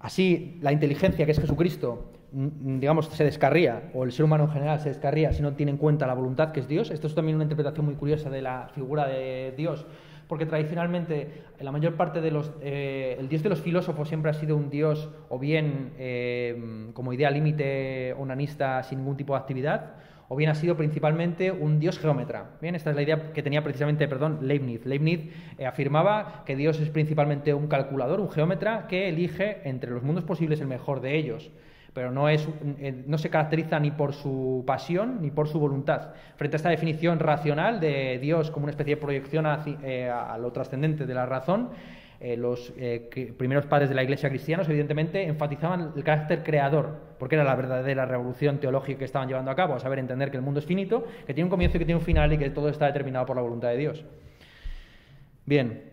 Así 0.00 0.58
la 0.62 0.72
inteligencia, 0.72 1.26
que 1.26 1.32
es 1.32 1.40
Jesucristo, 1.40 2.12
digamos, 2.32 3.06
se 3.06 3.24
descarría, 3.24 3.90
o 3.94 4.04
el 4.04 4.12
ser 4.12 4.24
humano 4.24 4.44
en 4.44 4.50
general 4.50 4.80
se 4.80 4.88
descarría 4.88 5.32
si 5.32 5.42
no 5.42 5.52
tiene 5.52 5.72
en 5.72 5.78
cuenta 5.78 6.06
la 6.06 6.14
voluntad 6.14 6.52
que 6.52 6.60
es 6.60 6.68
Dios. 6.68 6.90
Esto 6.90 7.06
es 7.06 7.14
también 7.14 7.36
una 7.36 7.44
interpretación 7.44 7.84
muy 7.84 7.94
curiosa 7.94 8.30
de 8.30 8.40
la 8.40 8.70
figura 8.74 9.06
de 9.06 9.52
Dios, 9.56 9.86
porque 10.28 10.46
tradicionalmente 10.46 11.42
la 11.60 11.72
mayor 11.72 11.94
parte 11.96 12.22
de 12.22 12.30
los... 12.30 12.52
Eh, 12.62 13.16
el 13.18 13.28
dios 13.28 13.42
de 13.42 13.50
los 13.50 13.60
filósofos 13.60 14.08
siempre 14.08 14.30
ha 14.30 14.34
sido 14.34 14.56
un 14.56 14.70
dios 14.70 15.10
o 15.28 15.38
bien 15.38 15.92
eh, 15.98 16.90
como 16.94 17.12
idea 17.12 17.30
límite 17.30 18.14
onanista 18.14 18.82
sin 18.82 19.00
ningún 19.00 19.18
tipo 19.18 19.34
de 19.34 19.40
actividad, 19.40 19.96
o 20.28 20.36
bien 20.36 20.48
ha 20.48 20.54
sido 20.54 20.78
principalmente 20.78 21.52
un 21.52 21.78
dios 21.78 21.98
geómetra. 21.98 22.52
Bien, 22.62 22.74
esta 22.74 22.88
es 22.88 22.96
la 22.96 23.02
idea 23.02 23.32
que 23.34 23.42
tenía 23.42 23.62
precisamente, 23.62 24.08
perdón, 24.08 24.38
Leibniz. 24.40 24.86
Leibniz 24.86 25.28
eh, 25.58 25.66
afirmaba 25.66 26.44
que 26.46 26.56
Dios 26.56 26.80
es 26.80 26.88
principalmente 26.88 27.52
un 27.52 27.66
calculador, 27.66 28.20
un 28.20 28.30
geómetra 28.30 28.86
que 28.86 29.10
elige 29.10 29.68
entre 29.68 29.90
los 29.90 30.02
mundos 30.02 30.24
posibles 30.24 30.62
el 30.62 30.68
mejor 30.68 31.02
de 31.02 31.18
ellos 31.18 31.52
pero 31.94 32.10
no, 32.10 32.28
es, 32.28 32.48
eh, 32.78 33.04
no 33.06 33.18
se 33.18 33.28
caracteriza 33.28 33.78
ni 33.78 33.90
por 33.90 34.14
su 34.14 34.64
pasión 34.66 35.20
ni 35.20 35.30
por 35.30 35.48
su 35.48 35.58
voluntad. 35.58 36.14
Frente 36.36 36.56
a 36.56 36.58
esta 36.58 36.70
definición 36.70 37.18
racional 37.18 37.80
de 37.80 38.18
Dios 38.18 38.50
como 38.50 38.64
una 38.64 38.70
especie 38.70 38.94
de 38.94 39.00
proyección 39.00 39.46
eh, 39.82 40.08
a, 40.08 40.38
lo 40.38 40.52
trascendente 40.52 41.04
de 41.06 41.14
la 41.14 41.26
razón, 41.26 41.70
eh, 42.20 42.36
los 42.36 42.72
primeros 43.36 43.66
padres 43.66 43.88
de 43.88 43.96
la 43.96 44.04
Iglesia 44.04 44.28
cristianos, 44.28 44.68
evidentemente, 44.68 45.24
enfatizaban 45.24 45.92
el 45.96 46.04
carácter 46.04 46.42
creador, 46.42 47.14
porque 47.18 47.34
era 47.34 47.44
la 47.44 47.56
verdadera 47.56 48.06
revolución 48.06 48.58
teológica 48.58 49.00
que 49.00 49.04
estaban 49.04 49.28
llevando 49.28 49.50
a 49.50 49.56
cabo, 49.56 49.74
a 49.74 49.80
saber 49.80 49.98
entender 49.98 50.30
que 50.30 50.36
el 50.36 50.42
mundo 50.42 50.60
es 50.60 50.66
finito, 50.66 51.04
que 51.26 51.34
tiene 51.34 51.44
un 51.44 51.50
comienzo 51.50 51.76
y 51.76 51.80
que 51.80 51.86
tiene 51.86 51.98
un 51.98 52.04
final 52.04 52.32
y 52.32 52.38
que 52.38 52.50
todo 52.50 52.68
está 52.68 52.86
determinado 52.86 53.26
por 53.26 53.36
la 53.36 53.42
voluntad 53.42 53.68
de 53.68 53.76
Dios. 53.76 54.04
Bien, 55.44 55.91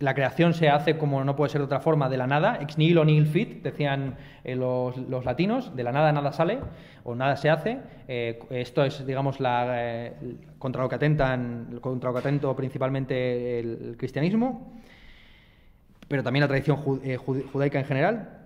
la 0.00 0.14
creación 0.14 0.54
se 0.54 0.68
hace 0.68 0.96
como 0.96 1.24
no 1.24 1.34
puede 1.34 1.50
ser 1.50 1.60
de 1.60 1.64
otra 1.64 1.80
forma, 1.80 2.08
de 2.08 2.16
la 2.16 2.26
nada, 2.26 2.58
ex 2.60 2.78
nihilo 2.78 3.04
nihil 3.04 3.26
fit, 3.26 3.62
decían 3.62 4.16
eh, 4.44 4.54
los, 4.54 5.24
latinos, 5.24 5.74
de 5.74 5.82
la 5.82 5.92
nada 5.92 6.12
nada 6.12 6.32
sale 6.32 6.60
o 7.04 7.14
nada 7.14 7.36
se 7.36 7.50
hace. 7.50 7.78
Eh, 8.06 8.38
esto 8.50 8.84
es, 8.84 9.04
digamos, 9.04 9.40
la, 9.40 9.66
eh, 9.76 10.12
contra 10.58 10.82
lo 10.82 10.88
que 10.88 10.94
atentan, 10.94 11.78
contra 11.80 12.10
lo 12.10 12.14
que 12.14 12.20
atento 12.20 12.54
principalmente 12.54 13.58
el, 13.58 13.96
cristianismo, 13.98 14.72
pero 16.06 16.22
también 16.22 16.42
la 16.42 16.48
tradición 16.48 16.76
judaica 16.76 17.78
en 17.78 17.84
general. 17.84 18.37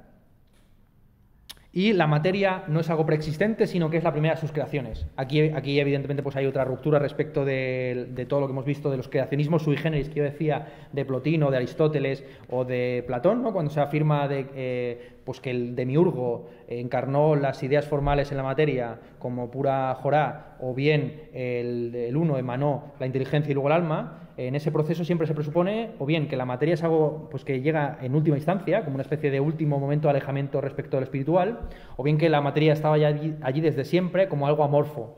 Y 1.74 1.94
la 1.94 2.06
materia 2.06 2.64
no 2.68 2.80
es 2.80 2.90
algo 2.90 3.06
preexistente, 3.06 3.66
sino 3.66 3.88
que 3.88 3.96
es 3.96 4.04
la 4.04 4.12
primera 4.12 4.34
de 4.34 4.40
sus 4.40 4.52
creaciones. 4.52 5.06
Aquí, 5.16 5.40
aquí 5.40 5.80
evidentemente, 5.80 6.22
pues 6.22 6.36
hay 6.36 6.44
otra 6.44 6.64
ruptura 6.64 6.98
respecto 6.98 7.46
de, 7.46 8.26
todo 8.28 8.40
lo 8.40 8.46
que 8.46 8.52
hemos 8.52 8.66
visto 8.66 8.90
de 8.90 8.98
los 8.98 9.08
creacionismos 9.08 9.62
sui 9.62 9.78
generis 9.78 10.10
que 10.10 10.16
yo 10.16 10.24
decía 10.24 10.68
de 10.92 11.04
Plotino, 11.06 11.50
de 11.50 11.56
Aristóteles 11.56 12.24
o 12.50 12.66
de 12.66 13.02
Platón, 13.06 13.42
¿no? 13.42 13.54
cuando 13.54 13.70
se 13.70 13.80
afirma 13.80 14.28
de, 14.28 14.46
eh, 14.54 15.12
pues 15.24 15.40
que 15.40 15.50
el 15.50 15.74
demiurgo 15.74 16.50
encarnó 16.68 17.36
las 17.36 17.62
ideas 17.62 17.86
formales 17.86 18.30
en 18.30 18.36
la 18.36 18.42
materia 18.42 18.98
como 19.18 19.50
pura 19.50 19.94
jorá, 19.94 20.56
o 20.60 20.74
bien 20.74 21.22
el, 21.32 22.12
uno 22.14 22.36
emanó 22.36 22.92
la 23.00 23.06
inteligencia 23.06 23.50
y 23.50 23.54
luego 23.54 23.68
el 23.68 23.74
alma, 23.74 24.21
en 24.36 24.54
ese 24.54 24.72
proceso 24.72 25.04
siempre 25.04 25.26
se 25.26 25.34
presupone 25.34 25.90
o 25.98 26.06
bien 26.06 26.28
que 26.28 26.36
la 26.36 26.44
materia 26.44 26.74
es 26.74 26.82
algo 26.82 27.28
pues, 27.30 27.44
que 27.44 27.60
llega 27.60 27.98
en 28.00 28.14
última 28.14 28.36
instancia, 28.36 28.84
como 28.84 28.94
una 28.94 29.02
especie 29.02 29.30
de 29.30 29.40
último 29.40 29.78
momento 29.78 30.08
de 30.08 30.10
alejamiento 30.10 30.60
respecto 30.60 30.96
al 30.96 31.02
espiritual, 31.02 31.60
o 31.96 32.02
bien 32.02 32.18
que 32.18 32.28
la 32.28 32.40
materia 32.40 32.72
estaba 32.72 32.94
allí, 32.94 33.36
allí 33.42 33.60
desde 33.60 33.84
siempre 33.84 34.28
como 34.28 34.46
algo 34.46 34.64
amorfo, 34.64 35.16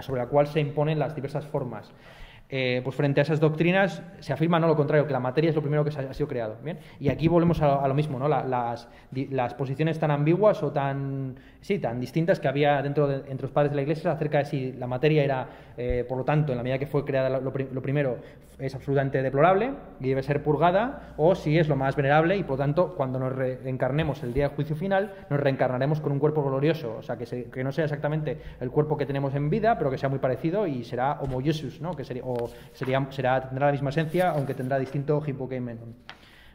sobre 0.00 0.22
la 0.22 0.28
cual 0.28 0.46
se 0.46 0.60
imponen 0.60 0.98
las 0.98 1.14
diversas 1.14 1.46
formas. 1.46 1.92
Eh, 2.50 2.82
pues 2.84 2.94
frente 2.94 3.20
a 3.20 3.22
esas 3.22 3.40
doctrinas 3.40 4.02
se 4.20 4.32
afirma 4.32 4.60
no 4.60 4.66
lo 4.66 4.76
contrario, 4.76 5.06
que 5.06 5.12
la 5.12 5.20
materia 5.20 5.48
es 5.48 5.56
lo 5.56 5.62
primero 5.62 5.82
que 5.82 5.90
se 5.90 6.00
ha, 6.00 6.12
sido 6.12 6.28
creado. 6.28 6.56
¿bien? 6.62 6.78
Y 7.00 7.08
aquí 7.08 7.26
volvemos 7.26 7.60
a, 7.62 7.88
lo 7.88 7.94
mismo, 7.94 8.18
¿no? 8.18 8.28
las, 8.28 8.88
las, 9.10 9.54
posiciones 9.54 9.98
tan 9.98 10.10
ambiguas 10.10 10.62
o 10.62 10.70
tan, 10.70 11.36
sí, 11.64 11.78
tan 11.78 11.98
distintas 11.98 12.40
que 12.40 12.46
había 12.46 12.82
dentro 12.82 13.08
de, 13.08 13.16
entre 13.30 13.44
los 13.44 13.50
padres 13.50 13.72
de 13.72 13.76
la 13.76 13.82
Iglesia 13.82 14.12
acerca 14.12 14.36
de 14.36 14.44
si 14.44 14.72
la 14.72 14.86
materia 14.86 15.24
era, 15.24 15.48
eh, 15.78 16.04
por 16.06 16.18
lo 16.18 16.24
tanto, 16.24 16.52
en 16.52 16.58
la 16.58 16.62
medida 16.62 16.78
que 16.78 16.86
fue 16.86 17.06
creada 17.06 17.40
lo, 17.40 17.52
primero, 17.82 18.18
es 18.58 18.74
absolutamente 18.74 19.22
deplorable 19.22 19.72
y 19.98 20.10
debe 20.10 20.22
ser 20.22 20.42
purgada, 20.42 21.14
o 21.16 21.34
si 21.34 21.58
es 21.58 21.66
lo 21.66 21.74
más 21.74 21.96
venerable 21.96 22.36
y, 22.36 22.42
por 22.42 22.58
lo 22.58 22.64
tanto, 22.64 22.94
cuando 22.94 23.18
nos 23.18 23.34
reencarnemos 23.34 24.22
el 24.22 24.34
día 24.34 24.48
del 24.48 24.54
juicio 24.54 24.76
final, 24.76 25.14
nos 25.30 25.40
reencarnaremos 25.40 26.02
con 26.02 26.12
un 26.12 26.18
cuerpo 26.18 26.44
glorioso, 26.44 26.96
o 26.98 27.02
sea, 27.02 27.16
que, 27.16 27.64
no 27.64 27.72
sea 27.72 27.84
exactamente 27.84 28.36
el 28.60 28.70
cuerpo 28.70 28.98
que 28.98 29.06
tenemos 29.06 29.34
en 29.34 29.48
vida, 29.48 29.78
pero 29.78 29.90
que 29.90 29.96
sea 29.96 30.10
muy 30.10 30.18
parecido 30.18 30.66
y 30.66 30.84
será 30.84 31.18
homo 31.22 31.40
¿no? 31.80 31.96
que 31.96 32.04
sería, 32.04 32.24
sería, 32.74 33.06
será, 33.08 33.48
tendrá 33.48 33.66
la 33.66 33.72
misma 33.72 33.88
esencia, 33.88 34.32
aunque 34.32 34.52
tendrá 34.52 34.78
distinto 34.78 35.22
hipoqueimenon. 35.26 35.94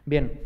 Bien, 0.04 0.40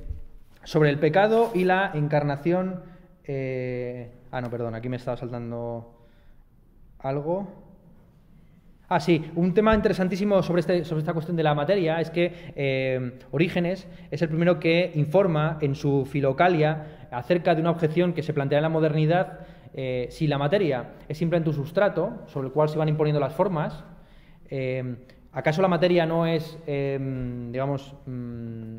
sobre 0.63 0.89
el 0.89 0.99
pecado 0.99 1.51
y 1.53 1.65
la 1.65 1.91
encarnación. 1.93 2.95
Eh, 3.27 4.11
ah, 4.35 4.41
no, 4.41 4.51
perdón, 4.51 4.75
aquí 4.75 4.89
me 4.89 4.97
estaba 4.97 5.17
saltando 5.17 5.95
algo. 6.99 7.47
Ah, 8.89 8.99
sí, 8.99 9.31
un 9.37 9.55
tema 9.55 9.75
interesantísimo 9.75 10.43
sobre, 10.43 10.61
este, 10.61 10.85
sobre 10.85 11.01
esta 11.01 11.13
cuestión 11.13 11.37
de 11.37 11.45
la 11.45 11.55
materia 11.55 12.01
es 12.01 12.11
que 12.11 12.53
eh, 12.57 13.19
Orígenes 13.31 13.87
es 14.11 14.23
el 14.23 14.29
primero 14.29 14.59
que 14.59 14.91
informa 14.97 15.59
en 15.61 15.77
su 15.77 16.05
Filocalia 16.05 17.07
acerca 17.13 17.55
de 17.55 17.61
una 17.61 17.71
objeción 17.71 18.13
que 18.13 18.25
se 18.25 18.35
plantea 18.35 18.59
en 18.59 18.63
la 18.63 18.69
modernidad 18.69 19.47
eh, 19.73 20.09
si 20.11 20.27
la 20.27 20.37
materia 20.37 20.95
es 21.09 21.17
simplemente 21.17 21.51
un 21.51 21.57
sustrato 21.57 22.23
sobre 22.27 22.49
el 22.49 22.53
cual 22.53 22.69
se 22.69 22.79
van 22.79 22.89
imponiendo 22.89 23.21
las 23.21 23.35
formas, 23.35 23.85
¿Acaso 25.33 25.63
la 25.63 25.67
materia 25.69 26.07
no 26.07 26.29
es, 26.29 26.57
digamos, 26.67 27.93
mm, 28.07 28.77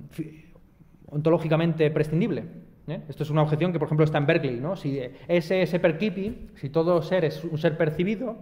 ontológicamente 1.08 1.91
prescindible? 1.91 2.45
¿Eh? 2.88 3.01
Esto 3.09 3.23
es 3.23 3.29
una 3.29 3.41
objeción 3.41 3.71
que, 3.71 3.79
por 3.79 3.88
ejemplo, 3.88 4.03
está 4.03 4.17
en 4.17 4.27
Berkeley. 4.27 4.59
¿no? 4.59 4.75
Si 4.75 4.99
ese 5.27 5.61
es 5.61 5.79
percipi, 5.79 6.49
si 6.55 6.69
todo 6.69 7.01
ser 7.01 7.25
es 7.25 7.43
un 7.43 7.57
ser 7.57 7.77
percibido, 7.77 8.36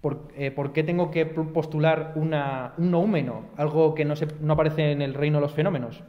¿por, 0.00 0.28
eh, 0.36 0.54
qué 0.72 0.82
tengo 0.82 1.10
que 1.10 1.26
postular 1.26 2.12
una, 2.16 2.72
un 2.78 2.90
noúmeno, 2.90 3.50
algo 3.56 3.94
que 3.94 4.04
no, 4.04 4.14
aparece 4.52 4.92
en 4.92 5.02
el 5.02 5.14
reino 5.14 5.38
de 5.38 5.42
los 5.42 5.52
fenómenos? 5.52 6.02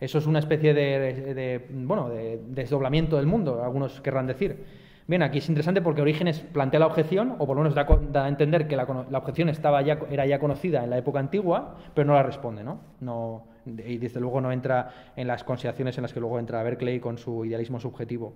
Eso 0.00 0.18
es 0.18 0.26
una 0.26 0.38
especie 0.38 0.74
de, 0.74 1.66
bueno, 1.72 2.08
de 2.08 2.40
desdoblamiento 2.50 3.16
del 3.16 3.26
mundo, 3.26 3.64
algunos 3.64 4.00
querrán 4.00 4.28
decir. 4.28 4.64
Bien, 5.08 5.22
aquí 5.22 5.38
es 5.38 5.48
interesante 5.48 5.82
porque 5.82 6.02
Orígenes 6.02 6.40
plantea 6.40 6.78
la 6.78 6.86
objeción, 6.86 7.34
o 7.38 7.46
por 7.46 7.56
lo 7.56 7.62
menos 7.62 7.74
da, 7.74 8.24
a 8.24 8.28
entender 8.28 8.68
que 8.68 8.76
la, 8.76 8.84
objeción 8.84 9.48
estaba 9.48 9.82
ya, 9.82 9.98
era 10.10 10.26
ya 10.26 10.38
conocida 10.38 10.84
en 10.84 10.90
la 10.90 10.98
época 10.98 11.18
antigua, 11.18 11.78
pero 11.94 12.06
no 12.06 12.14
la 12.14 12.22
responde, 12.22 12.62
no 12.62 13.42
y 13.86 13.98
desde 13.98 14.20
luego 14.20 14.40
no 14.40 14.52
entra 14.52 15.12
en 15.16 15.26
las 15.26 15.44
consideraciones 15.44 15.96
en 15.98 16.02
las 16.02 16.12
que 16.12 16.20
luego 16.20 16.38
entra 16.38 16.62
Berkeley 16.62 17.00
con 17.00 17.18
su 17.18 17.44
idealismo 17.44 17.80
subjetivo. 17.80 18.34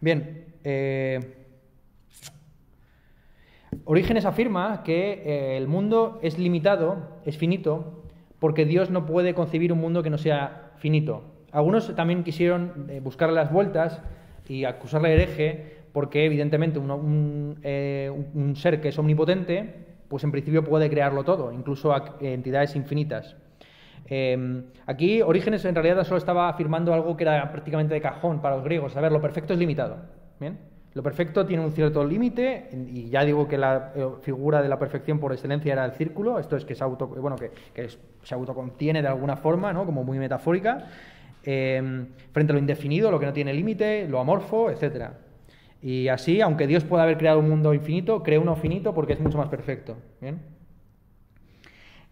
Bien, 0.00 0.46
eh, 0.64 1.40
Orígenes 3.84 4.24
afirma 4.24 4.82
que 4.82 5.22
eh, 5.24 5.56
el 5.56 5.68
mundo 5.68 6.18
es 6.22 6.38
limitado, 6.38 7.20
es 7.24 7.36
finito, 7.36 8.04
porque 8.38 8.64
Dios 8.64 8.90
no 8.90 9.06
puede 9.06 9.34
concebir 9.34 9.72
un 9.72 9.80
mundo 9.80 10.02
que 10.02 10.10
no 10.10 10.18
sea 10.18 10.72
finito. 10.76 11.24
Algunos 11.52 11.94
también 11.94 12.24
quisieron 12.24 12.86
eh, 12.88 13.00
buscarle 13.00 13.34
las 13.34 13.52
vueltas 13.52 14.00
y 14.48 14.64
acusarle 14.64 15.08
de 15.10 15.14
hereje 15.14 15.80
porque 15.92 16.24
evidentemente 16.24 16.80
eh, 17.62 18.10
un, 18.34 18.56
ser 18.56 18.80
que 18.80 18.88
es 18.88 18.98
omnipotente, 18.98 19.89
pues 20.10 20.24
en 20.24 20.32
principio 20.32 20.64
puede 20.64 20.90
crearlo 20.90 21.22
todo, 21.22 21.52
incluso 21.52 21.94
entidades 22.20 22.74
infinitas. 22.74 23.36
Em, 24.06 24.64
aquí 24.86 25.22
Orígenes 25.22 25.64
en 25.64 25.74
realidad 25.76 26.02
solo 26.02 26.18
estaba 26.18 26.48
afirmando 26.48 26.92
algo 26.92 27.16
que 27.16 27.22
era 27.22 27.48
prácticamente 27.52 27.94
de 27.94 28.00
cajón 28.00 28.42
para 28.42 28.56
los 28.56 28.64
griegos. 28.64 28.96
A 28.96 29.00
ver, 29.00 29.12
lo 29.12 29.20
perfecto 29.20 29.52
es 29.52 29.58
limitado. 29.60 29.98
¿bien? 30.40 30.58
Lo 30.94 31.04
perfecto 31.04 31.46
tiene 31.46 31.64
un 31.64 31.70
cierto 31.70 32.04
límite, 32.04 32.70
y 32.88 33.08
ya 33.08 33.24
digo 33.24 33.46
que 33.46 33.56
la 33.56 33.92
eh, 33.94 34.08
figura 34.22 34.60
de 34.60 34.68
la 34.68 34.80
perfección 34.80 35.20
por 35.20 35.32
excelencia 35.32 35.72
era 35.72 35.84
el 35.84 35.92
círculo, 35.92 36.40
esto 36.40 36.56
es 36.56 36.64
que 36.64 36.74
se, 36.74 36.82
auto, 36.82 37.06
bueno, 37.06 37.36
que, 37.36 37.52
autocontiene 38.32 39.00
de 39.00 39.06
alguna 39.06 39.36
forma, 39.36 39.72
¿no? 39.72 39.86
como 39.86 40.02
muy 40.02 40.18
metafórica. 40.18 40.88
Em, 41.44 42.08
frente 42.32 42.52
a 42.52 42.54
lo 42.54 42.58
indefinido, 42.58 43.12
lo 43.12 43.20
que 43.20 43.26
no 43.26 43.32
tiene 43.32 43.54
límite, 43.54 44.08
lo 44.08 44.18
amorfo, 44.18 44.70
etc. 44.70 45.10
Y 45.82 46.08
así, 46.08 46.40
aunque 46.40 46.66
Dios 46.66 46.84
pueda 46.84 47.04
haber 47.04 47.16
creado 47.16 47.38
un 47.38 47.48
mundo 47.48 47.72
infinito, 47.72 48.22
crea 48.22 48.40
uno 48.40 48.56
finito 48.56 48.94
porque 48.94 49.14
es 49.14 49.20
mucho 49.20 49.38
más 49.38 49.48
perfecto. 49.48 49.96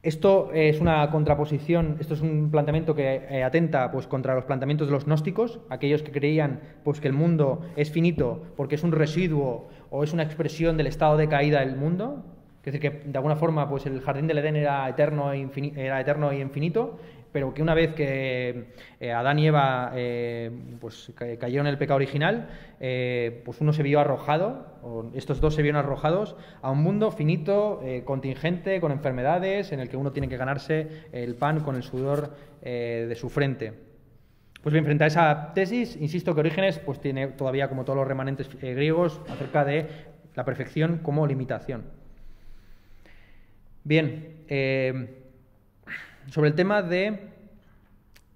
Esto 0.02 0.50
es 0.54 0.80
una 0.80 1.10
contraposición, 1.10 1.96
esto 1.98 2.14
es 2.14 2.20
un 2.20 2.50
planteamiento 2.50 2.94
que 2.94 3.26
eh, 3.28 3.42
atenta 3.42 3.90
pues, 3.90 4.06
contra 4.06 4.34
los 4.34 4.44
planteamientos 4.44 4.86
de 4.86 4.92
los 4.92 5.06
gnósticos, 5.06 5.60
aquellos 5.70 6.02
que 6.02 6.12
creían 6.12 6.60
pues, 6.84 7.00
que 7.00 7.08
el 7.08 7.14
mundo 7.14 7.62
es 7.76 7.90
finito 7.90 8.44
porque 8.56 8.76
es 8.76 8.84
un 8.84 8.92
residuo 8.92 9.68
o 9.90 10.04
es 10.04 10.12
una 10.12 10.22
expresión 10.22 10.76
del 10.76 10.86
estado 10.86 11.16
de 11.16 11.28
caída 11.28 11.60
del 11.60 11.76
mundo, 11.76 12.24
es 12.60 12.72
decir, 12.72 12.80
que 12.80 13.08
de 13.08 13.18
alguna 13.18 13.36
forma 13.36 13.68
pues, 13.68 13.86
el 13.86 14.00
jardín 14.00 14.28
del 14.28 14.38
Edén 14.38 14.56
era 14.56 14.88
eterno, 14.88 15.32
e 15.32 15.48
era 15.74 16.00
eterno 16.00 16.32
y 16.32 16.40
infinito, 16.40 16.98
pero 17.32 17.52
que 17.54 17.62
una 17.62 17.74
vez 17.74 17.94
que 17.94 18.72
eh, 19.00 19.12
Adán 19.12 19.38
y 19.38 19.46
Eva 19.46 19.92
eh, 19.94 20.50
pues, 20.80 21.12
cayeron 21.16 21.66
en 21.66 21.72
el 21.72 21.78
pecado 21.78 21.96
original, 21.96 22.48
eh, 22.80 23.42
pues 23.44 23.60
uno 23.60 23.72
se 23.72 23.82
vio 23.82 24.00
arrojado, 24.00 25.10
estos 25.14 25.40
dos 25.40 25.54
se 25.54 25.62
vieron 25.62 25.78
arrojados 25.78 26.36
a 26.62 26.70
un 26.70 26.82
mundo 26.82 27.10
finito, 27.10 27.82
contingente, 28.04 28.80
con 28.80 28.92
enfermedades, 28.92 29.72
en 29.72 29.80
el 29.80 29.88
que 29.88 29.96
uno 29.96 30.12
tiene 30.12 30.28
que 30.28 30.36
ganarse 30.36 31.06
el 31.12 31.34
pan 31.34 31.60
con 31.60 31.76
el 31.76 31.82
sudor 31.82 32.34
de 32.62 33.14
su 33.16 33.28
frente. 33.28 33.72
Pues 34.62 34.72
bien, 34.72 34.84
frente 34.84 35.04
a 35.04 35.08
esa 35.08 35.52
tesis, 35.54 35.96
insisto 36.00 36.34
que 36.34 36.40
Orígenes 36.40 36.78
pues, 36.78 37.00
tiene 37.00 37.28
todavía, 37.28 37.68
como 37.68 37.84
todos 37.84 37.98
los 37.98 38.08
remanentes 38.08 38.48
griegos, 38.60 39.20
acerca 39.28 39.64
de 39.64 39.86
la 40.34 40.44
perfección 40.44 40.98
como 40.98 41.26
limitación. 41.26 41.84
Bien, 43.84 44.44
sobre 46.30 46.48
el 46.48 46.54
tema 46.54 46.82
de 46.82 47.38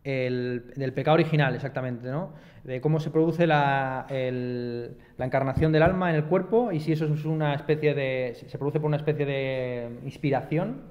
del 0.05 0.93
pecado 0.95 1.15
original, 1.15 1.55
exactamente, 1.55 2.11
¿no? 2.11 2.33
De 2.65 2.81
cómo 2.81 2.99
se 2.99 3.11
produce 3.11 3.47
la, 3.47 4.07
la, 4.09 5.25
encarnación 5.25 5.71
del 5.71 5.83
alma 5.83 6.11
en 6.11 6.17
el 6.17 6.25
cuerpo 6.25 6.73
y 6.73 6.81
si 6.81 6.93
eso 6.93 7.07
es 7.07 7.25
una 7.25 7.55
especie 7.55 7.95
de. 7.95 8.35
se 8.35 8.59
produce 8.59 8.81
por 8.81 8.89
una 8.89 8.97
especie 8.97 9.25
de 9.25 10.01
inspiración, 10.05 10.83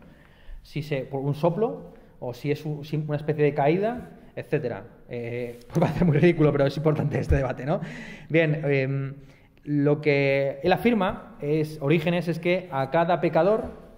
si 0.64 0.82
se, 0.82 1.02
por 1.02 1.22
un 1.22 1.34
soplo, 1.34 1.94
o 2.20 2.34
si 2.34 2.52
es 2.52 2.66
una 2.66 3.18
especie 3.18 3.44
de 3.44 3.54
caída, 3.54 4.12
etcétera. 4.36 4.84
Va 5.82 5.88
a 5.88 5.94
ser 5.94 6.06
muy 6.06 6.18
ridículo, 6.18 6.52
pero 6.52 6.66
es 6.66 6.78
importante 6.78 7.20
este 7.20 7.36
debate, 7.36 7.66
¿no? 7.66 7.82
Bien, 8.30 8.62
em, 8.64 9.16
lo 9.64 10.02
que 10.02 10.60
él 10.64 10.72
afirma, 10.72 11.36
es, 11.42 11.80
Orígenes, 11.82 12.28
es 12.28 12.40
que 12.40 12.70
a 12.72 12.92
cada 12.92 13.20
pecador 13.20 13.91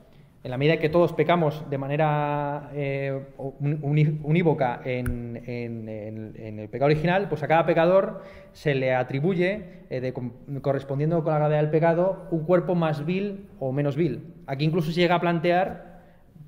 en 0.44 0.52
la 0.52 0.58
medida 0.58 0.78
que 0.78 0.90
todos 0.90 1.14
pecamos 1.14 1.64
de 1.70 1.78
manera 1.78 2.70
eh, 2.74 3.28
unívoca 3.60 4.82
en, 4.84 5.42
el 5.46 6.70
pecado 6.70 6.88
original, 6.88 7.30
pues 7.30 7.44
a 7.44 7.48
cada 7.48 7.66
pecador 7.66 8.24
se 8.52 8.76
le 8.76 8.94
atribuye, 8.94 9.86
eh, 9.90 10.14
correspondiendo 10.62 11.24
con 11.24 11.32
la 11.32 11.40
gravedad 11.40 11.62
del 11.62 11.72
pecado, 11.72 12.28
un 12.32 12.44
cuerpo 12.44 12.76
más 12.76 13.06
vil 13.06 13.48
o 13.60 13.72
menos 13.72 13.96
vil. 13.96 14.34
Aquí 14.46 14.66
incluso 14.66 14.92
se 14.92 15.00
llega 15.00 15.16
a 15.16 15.22
plantear, 15.22 15.94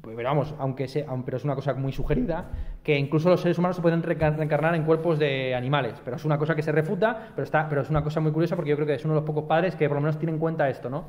pues, 0.02 0.14
pero 0.18 0.28
vamos, 0.28 0.54
aunque 0.60 0.90
sea, 0.90 1.06
pero 1.24 1.38
es 1.38 1.46
una 1.46 1.56
cosa 1.56 1.74
muy 1.74 1.94
sugerida, 1.94 2.52
que 2.84 2.98
incluso 2.98 3.30
los 3.30 3.40
seres 3.40 3.58
humanos 3.58 3.78
se 3.78 3.82
pueden 3.82 4.04
reencarnar 4.04 4.76
en 4.76 4.84
cuerpos 4.84 5.20
de 5.20 5.56
animales. 5.56 6.02
Pero 6.04 6.18
es 6.18 6.26
una 6.26 6.38
cosa 6.38 6.54
que 6.54 6.62
se 6.64 6.74
refuta, 6.74 7.30
pero, 7.34 7.50
pero 7.70 7.82
es 7.82 7.90
una 7.90 8.04
cosa 8.04 8.20
muy 8.20 8.34
curiosa 8.34 8.58
porque 8.58 8.72
yo 8.72 8.76
creo 8.76 8.88
que 8.88 8.96
es 8.96 9.06
uno 9.06 9.14
de 9.14 9.22
los 9.22 9.26
pocos 9.26 9.46
padres 9.46 9.78
que 9.78 9.88
por 9.88 9.96
lo 9.96 10.02
menos 10.02 10.20
tienen 10.20 10.36
en 10.36 10.40
cuenta 10.40 10.70
esto, 10.70 10.90
¿no? 10.90 11.06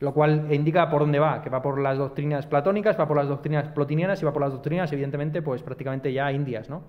Lo 0.00 0.14
cual 0.14 0.52
indica 0.52 0.88
por 0.90 1.00
dónde 1.02 1.18
va, 1.18 1.42
que 1.42 1.50
va 1.50 1.60
por 1.60 1.80
las 1.80 1.98
doctrinas 1.98 2.46
platónicas, 2.46 2.98
va 2.98 3.06
por 3.08 3.16
las 3.16 3.28
doctrinas 3.28 3.68
plotinianas 3.68 4.22
y 4.22 4.24
va 4.24 4.32
por 4.32 4.42
las 4.42 4.52
doctrinas, 4.52 4.92
evidentemente, 4.92 5.42
pues 5.42 5.62
prácticamente 5.62 6.12
ya 6.12 6.30
indias, 6.32 6.68
¿no? 6.68 6.82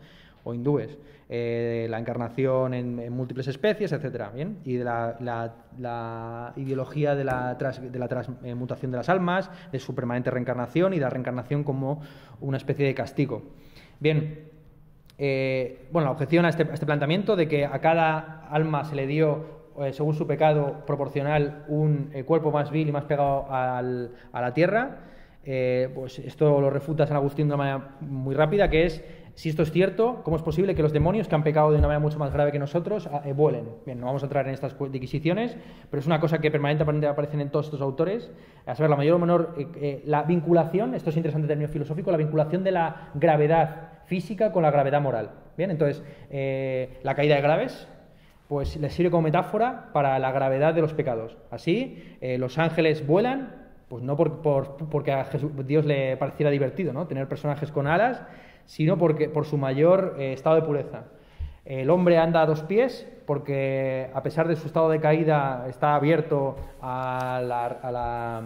o 0.44 0.54
hindúes, 0.54 0.98
eh, 1.28 1.88
la 1.90 2.00
encarnación 2.00 2.74
en, 2.74 3.12
múltiples 3.12 3.48
especies, 3.48 3.92
etcétera, 3.92 4.30
¿bien? 4.30 4.60
Y 4.64 4.76
de 4.76 4.84
la, 4.84 6.54
ideología 6.56 7.16
de 7.16 7.24
la, 7.24 7.56
de 7.56 8.00
la 8.00 8.08
transmutación 8.08 8.92
de 8.92 8.98
las 8.98 9.10
almas, 9.10 9.50
de 9.72 9.80
su 9.80 9.94
permanente 9.94 10.32
reencarnación 10.32 10.94
y 10.94 10.98
de 10.98 11.04
la 11.04 11.10
reencarnación 11.10 11.64
como 11.64 12.02
una 12.40 12.58
especie 12.58 12.86
de 12.86 12.94
castigo. 12.94 13.44
Bien, 14.00 14.50
eh, 15.18 15.88
bueno, 15.92 16.06
la 16.06 16.12
objeción 16.12 16.46
este, 16.46 16.64
a 16.64 16.74
este 16.74 16.86
planteamiento 16.86 17.36
de 17.36 17.48
que 17.48 17.66
a 17.66 17.80
cada 17.80 18.48
alma 18.50 18.86
se 18.86 18.96
le 18.96 19.06
dio 19.06 19.59
eh, 19.80 19.94
según 19.94 20.14
su 20.14 20.28
pecado 20.28 20.84
proporcional, 20.86 21.64
un 21.68 22.10
eh, 22.14 22.24
cuerpo 22.24 22.52
más 22.52 22.72
vil 22.72 22.90
y 22.90 22.92
más 22.92 23.06
pegado 23.06 23.46
a 23.50 23.82
la 23.82 24.54
tierra. 24.54 24.98
Eh, 25.46 25.90
pues 25.96 26.20
esto 26.20 26.60
lo 26.60 26.70
refuta 26.70 27.08
San 27.08 27.16
Agustín 27.16 27.48
de 27.48 27.56
una 27.56 27.64
manera 27.64 27.96
muy 28.02 28.36
rápida, 28.36 28.70
que 28.70 28.86
es, 28.86 29.04
si 29.36 29.50
esto 29.50 29.64
es 29.64 29.72
cierto, 29.72 30.22
¿cómo 30.24 30.36
es 30.36 30.44
posible 30.44 30.76
que 30.76 30.82
los 30.82 30.92
demonios 30.92 31.30
que 31.30 31.36
han 31.36 31.44
pecado 31.44 31.72
de 31.72 31.78
una 31.78 31.88
manera 31.88 32.02
mucho 32.02 32.20
más 32.20 32.34
grave 32.34 32.52
que 32.52 32.60
nosotros 32.60 33.10
vuelen? 33.36 33.70
Bien, 33.86 34.00
no 34.00 34.08
vamos 34.08 34.22
a 34.22 34.26
entrar 34.26 34.46
en 34.48 34.54
estas 34.54 34.76
disquisiciones, 34.92 35.56
pero 35.90 36.02
es 36.02 36.08
una 36.08 36.20
cosa 36.20 36.40
que 36.40 36.52
permanentemente 36.52 37.08
aparece 37.08 37.40
en 37.42 37.50
todos 37.50 37.68
estos 37.68 37.82
autores. 37.82 38.30
A 38.66 38.76
saber, 38.76 38.90
la 38.90 38.98
mayor 38.98 39.16
o 39.16 39.20
menor, 39.20 39.56
la 40.04 40.24
vinculación, 40.24 40.94
esto 40.94 41.10
es 41.10 41.16
interesante 41.16 41.46
en 41.46 41.50
términos 41.50 41.72
filosóficos, 41.72 42.12
la 42.12 42.18
vinculación 42.18 42.66
de 42.66 42.72
la 42.72 43.12
gravedad 43.14 44.04
física 44.06 44.52
con 44.52 44.64
la 44.64 44.72
gravedad 44.72 45.02
moral. 45.02 45.32
Bien, 45.58 45.72
entonces, 45.72 46.04
la 47.02 47.16
caída 47.16 47.36
de 47.36 47.42
graves, 47.42 47.88
pues 48.50 48.78
les 48.78 48.92
sirve 48.94 49.12
como 49.12 49.22
metáfora 49.22 49.92
para 49.94 50.18
la 50.18 50.32
gravedad 50.32 50.74
de 50.74 50.82
los 50.82 50.96
pecados. 50.96 51.38
Así, 51.52 52.18
eh, 52.20 52.40
los 52.40 52.58
ángeles 52.58 53.06
vuelan, 53.06 53.70
pues 53.88 54.04
no 54.04 54.18
por, 54.18 54.42
porque 54.90 55.12
a 55.12 55.30
Dios 55.68 55.86
le 55.86 56.18
pareciera 56.18 56.50
divertido 56.50 56.92
¿no? 56.92 57.06
tener 57.06 57.28
personajes 57.28 57.72
con 57.72 57.86
alas, 57.86 58.24
sino 58.66 58.98
porque, 58.98 59.30
por 59.30 59.46
su 59.46 59.58
mayor 59.58 60.16
eh, 60.18 60.34
estado 60.34 60.56
de 60.56 60.64
pureza. 60.64 61.04
El 61.64 61.92
hombre 61.92 62.18
anda 62.18 62.42
a 62.42 62.48
dos 62.48 62.64
pies 62.64 63.08
porque, 63.28 64.10
a 64.16 64.24
pesar 64.24 64.48
de 64.48 64.56
su 64.56 64.66
estado 64.66 64.90
de 64.90 65.00
caída, 65.00 65.68
está 65.70 65.94
abierto 65.94 66.56
a, 66.82 67.44
la, 67.46 68.42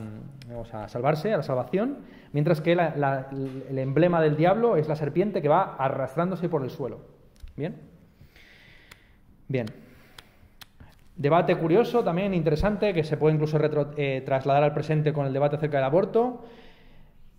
a 0.74 0.88
salvarse, 0.90 1.34
a 1.34 1.38
la 1.38 1.44
salvación, 1.44 2.00
mientras 2.34 2.60
que 2.60 2.74
el 2.74 3.80
emblema 3.80 4.20
del 4.20 4.36
diablo 4.36 4.76
es 4.76 4.90
la 4.90 4.98
serpiente 4.98 5.42
que 5.42 5.48
va 5.48 5.78
arrastrándose 5.78 6.50
por 6.50 6.62
el 6.62 6.72
suelo. 6.72 7.00
¿Bien? 7.56 7.80
Bien. 9.48 9.83
Debate 11.16 11.56
curioso, 11.56 12.04
también 12.04 12.34
interesante, 12.34 12.94
que 12.94 13.04
se 13.04 13.18
puede 13.18 13.36
incluso 13.36 13.60
eh, 13.98 14.24
trasladar 14.26 14.64
al 14.64 14.74
presente 14.74 15.14
con 15.14 15.28
el 15.28 15.34
debate 15.34 15.58
acerca 15.58 15.78
del 15.78 15.86
aborto. 15.86 16.44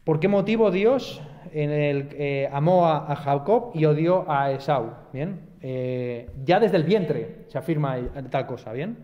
¿Por 0.04 0.20
qué 0.20 0.28
motivo 0.28 0.70
Dios 0.70 1.20
en 1.52 1.70
el, 1.70 2.08
eh, 2.12 2.48
amó 2.52 2.86
a, 2.86 3.16
Jacob 3.16 3.72
y 3.74 3.84
odió 3.86 4.30
a 4.30 4.52
Esau? 4.52 4.92
Bien, 5.12 5.40
eh, 5.60 6.30
ya 6.44 6.60
desde 6.60 6.76
el 6.76 6.84
vientre 6.84 7.46
se 7.48 7.58
afirma 7.58 7.96
tal 8.30 8.46
cosa. 8.46 8.72
Bien, 8.72 8.96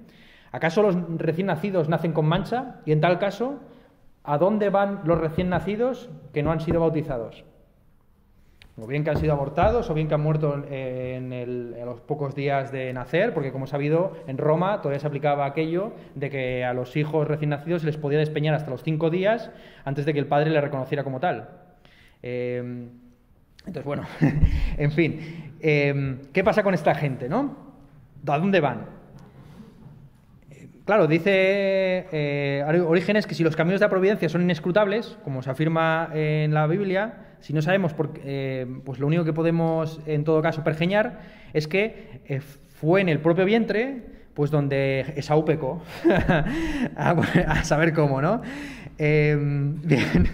¿acaso 0.53 0.83
los 0.83 0.97
recién 1.19 1.49
nacidos 1.49 1.89
nacen 1.89 2.13
con 2.13 2.27
mancha? 2.27 2.77
Y 2.85 2.93
en 2.93 3.01
tal 3.01 3.19
caso, 3.19 3.59
¿a 4.23 4.39
dónde 4.39 4.71
van 4.71 5.01
los 5.05 5.19
recién 5.19 5.49
nacidos 5.49 6.11
que 6.33 6.45
no 6.45 6.53
han 6.53 6.61
sido 6.61 6.81
bautizados? 6.81 7.45
O 8.77 8.87
bien 8.87 9.05
que 9.05 9.11
han 9.11 9.19
sido 9.19 9.33
abortados 9.33 9.91
o 9.91 9.95
bien 9.95 10.09
que 10.09 10.15
han 10.15 10.21
muerto 10.21 10.65
en, 10.71 11.75
los 11.85 12.01
pocos 12.01 12.35
días 12.35 12.73
de 12.73 12.93
nacer, 12.93 13.35
porque 13.35 13.53
como 13.53 13.67
sabido, 13.67 14.17
en 14.27 14.39
Roma 14.39 14.79
todavía 14.81 15.01
se 15.01 15.07
aplicaba 15.07 15.47
aquello 15.47 15.93
de 16.15 16.31
que 16.31 16.65
a 16.65 16.73
los 16.73 16.97
hijos 16.97 17.29
recién 17.29 17.51
nacidos 17.51 17.83
se 17.83 17.87
les 17.87 17.97
podía 17.97 18.19
despeñar 18.19 18.55
hasta 18.55 18.71
los 18.71 18.83
cinco 18.83 19.11
días 19.11 19.51
antes 19.85 20.07
de 20.07 20.13
que 20.13 20.19
el 20.19 20.27
padre 20.27 20.51
le 20.51 20.61
reconociera 20.61 21.05
como 21.05 21.21
tal. 21.21 21.49
Eh, 22.23 22.89
entonces, 23.67 23.85
bueno, 23.85 24.05
en 24.79 24.93
fin, 24.93 25.55
eh, 25.61 26.19
¿qué 26.33 26.43
pasa 26.45 26.63
con 26.63 26.75
esta 26.75 26.95
gente, 26.95 27.29
no? 27.29 27.57
¿A 28.27 28.39
dónde 28.39 28.61
van? 28.61 29.00
Eh, 30.91 30.93
claro, 30.93 31.07
dice 31.07 32.83
Orígenes 32.85 33.25
que 33.29 33.37
si 33.37 33.45
los 33.45 33.55
caminos 33.55 33.79
de 33.79 33.87
la 33.87 33.91
providencia 33.91 34.29
son 34.29 34.43
inescrutables, 34.43 35.17
como 35.23 35.41
se 35.41 35.49
afirma 35.49 36.11
en 36.13 36.53
la 36.53 36.67
Biblia, 36.67 37.15
si 37.39 37.53
no 37.53 37.63
sabemos, 37.63 37.95
por, 37.95 38.11
eh, 38.25 38.67
pues 38.85 38.99
lo 38.99 39.07
único 39.07 39.25
que 39.25 39.33
podemos 39.33 40.01
en 40.07 40.25
todo 40.25 40.43
caso 40.43 40.65
pergeñar 40.65 41.21
es 41.53 41.69
que 41.69 42.23
eh, 42.27 42.41
fue 42.41 43.03
en 43.03 43.09
el 43.09 43.21
propio 43.21 43.45
vientre, 43.45 44.03
pues 44.35 44.51
donde 44.51 45.15
Esaú 45.15 45.45
pecó, 45.45 45.81
a, 46.97 47.63
saber 47.63 47.93
cómo, 47.93 48.21
¿no? 48.21 48.43
Em, 48.99 49.81
bien. 49.83 50.29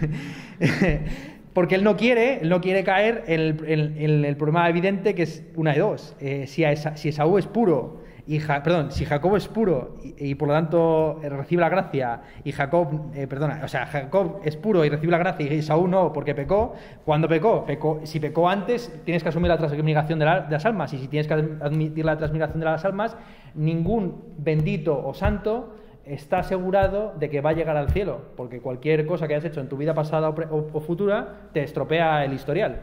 Porque 1.53 1.75
él 1.75 1.83
no 1.83 1.97
quiere, 1.97 2.39
él 2.41 2.49
no 2.49 2.61
quiere 2.61 2.83
caer 2.83 3.25
en 3.27 4.25
el, 4.25 4.37
problema 4.37 4.67
evidente 4.69 5.13
que 5.13 5.21
es 5.21 5.43
una 5.55 5.73
de 5.73 5.81
dos. 5.81 6.15
Eh, 6.19 6.47
si, 6.47 6.63
si 6.95 7.09
Esaú 7.09 7.37
es 7.37 7.45
puro 7.45 8.06
y 8.27 8.41
perdón, 8.41 8.91
si 8.91 9.05
Jacob 9.05 9.37
es 9.37 9.47
puro 9.47 9.95
y, 10.03 10.35
por 10.35 10.49
lo 10.49 10.53
tanto 10.53 11.21
eh, 11.23 11.29
recibe 11.29 11.61
la 11.61 11.69
gracia 11.69 12.21
y 12.43 12.51
Jacob, 12.51 13.11
eh, 13.15 13.25
perdona, 13.25 13.61
o 13.63 13.69
sea, 13.69 13.85
Jacob 13.85 14.41
es 14.43 14.57
puro 14.57 14.83
y 14.83 14.89
recibe 14.89 15.11
la 15.11 15.17
gracia 15.17 15.53
y 15.53 15.61
Saúl 15.61 15.89
no 15.89 16.11
porque 16.11 16.35
pecó, 16.35 16.75
cuando 17.05 17.29
pecó, 17.29 17.65
si 18.03 18.19
pecó 18.19 18.49
antes, 18.49 18.93
tienes 19.05 19.23
que 19.23 19.29
asumir 19.29 19.47
la 19.47 19.57
transmigración 19.57 20.19
de, 20.19 20.25
las 20.25 20.65
almas 20.65 20.91
y 20.91 20.97
si 20.97 21.07
tienes 21.07 21.25
que 21.25 21.35
admitir 21.35 22.03
la 22.03 22.17
transmigración 22.17 22.59
de 22.59 22.65
las 22.65 22.83
almas, 22.83 23.15
ningún 23.55 24.21
bendito 24.37 25.07
o 25.07 25.13
santo 25.13 25.75
está 26.03 26.39
asegurado 26.39 27.13
de 27.17 27.29
que 27.29 27.39
va 27.39 27.51
a 27.51 27.53
llegar 27.53 27.77
al 27.77 27.89
cielo, 27.91 28.21
porque 28.35 28.59
cualquier 28.59 29.05
cosa 29.05 29.27
que 29.29 29.35
hayas 29.35 29.45
hecho 29.45 29.61
en 29.61 29.69
tu 29.69 29.77
vida 29.77 29.93
pasada 29.93 30.29
o 30.29 30.79
futura 30.81 31.49
te 31.53 31.63
estropea 31.63 32.25
el 32.25 32.33
historial. 32.33 32.81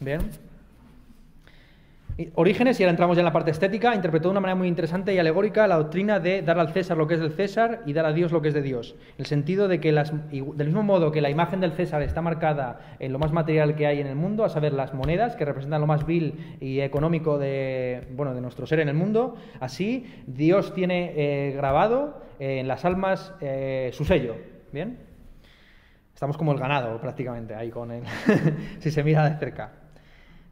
¿Bien? 0.00 0.20
Orígenes, 2.36 2.78
y 2.78 2.84
ahora 2.84 2.92
entramos 2.92 3.16
ya 3.16 3.22
en 3.22 3.24
la 3.24 3.32
parte 3.32 3.50
estética, 3.50 3.92
interpretó 3.92 4.28
de 4.28 4.32
una 4.32 4.40
manera 4.40 4.54
muy 4.54 4.68
interesante 4.68 5.12
y 5.12 5.18
alegórica 5.18 5.66
la 5.66 5.78
doctrina 5.78 6.20
de 6.20 6.42
dar 6.42 6.60
al 6.60 6.72
César 6.72 6.96
lo 6.96 7.08
que 7.08 7.14
es 7.14 7.20
del 7.20 7.32
César 7.32 7.82
y 7.86 7.92
dar 7.92 8.06
a 8.06 8.12
Dios 8.12 8.30
lo 8.30 8.40
que 8.40 8.48
es 8.48 8.54
de 8.54 8.62
Dios. 8.62 8.94
El 9.18 9.26
sentido 9.26 9.66
de 9.66 9.80
que, 9.80 9.90
las, 9.90 10.12
del 10.30 10.66
mismo 10.66 10.84
modo 10.84 11.10
que 11.10 11.20
la 11.20 11.28
imagen 11.28 11.58
del 11.58 11.72
César 11.72 12.02
está 12.02 12.22
marcada 12.22 12.78
en 13.00 13.12
lo 13.12 13.18
más 13.18 13.32
material 13.32 13.74
que 13.74 13.88
hay 13.88 14.00
en 14.00 14.06
el 14.06 14.14
mundo, 14.14 14.44
a 14.44 14.48
saber, 14.48 14.74
las 14.74 14.94
monedas, 14.94 15.34
que 15.34 15.44
representan 15.44 15.80
lo 15.80 15.88
más 15.88 16.06
vil 16.06 16.56
y 16.60 16.80
económico 16.80 17.36
de, 17.36 18.06
bueno, 18.12 18.32
de 18.32 18.40
nuestro 18.40 18.64
ser 18.64 18.78
en 18.78 18.90
el 18.90 18.94
mundo, 18.94 19.34
así 19.58 20.06
Dios 20.28 20.72
tiene 20.72 21.14
eh, 21.16 21.52
grabado 21.56 22.22
en 22.38 22.68
las 22.68 22.84
almas 22.84 23.34
eh, 23.40 23.90
su 23.92 24.04
sello. 24.04 24.36
¿Bien? 24.72 24.98
Estamos 26.12 26.36
como 26.36 26.52
el 26.52 26.60
ganado 26.60 27.00
prácticamente 27.00 27.56
ahí 27.56 27.70
con 27.70 27.90
él, 27.90 28.04
si 28.78 28.92
se 28.92 29.02
mira 29.02 29.28
de 29.28 29.36
cerca, 29.36 29.72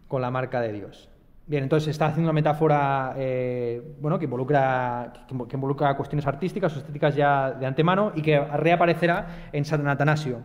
con 0.09 0.21
la 0.21 0.31
marca 0.33 0.61
de 0.61 0.73
Dios. 0.73 1.12
Bien, 1.45 1.65
entonces 1.65 1.89
está 1.89 2.07
haciendo 2.07 2.31
una 2.31 2.33
metáfora 2.33 3.15
eh, 3.17 3.83
bueno, 4.01 4.19
que, 4.19 4.27
involucra, 4.27 5.13
que 5.27 5.57
involucra 5.57 5.97
cuestiones 5.97 6.27
artísticas 6.27 6.75
o 6.77 6.79
estéticas 6.79 7.17
ya 7.17 7.51
de 7.51 7.67
antemano 7.67 8.13
y 8.15 8.23
que 8.23 8.39
reaparecerá 8.39 9.49
en 9.53 9.65
San 9.65 9.87
Atanasio. 9.89 10.41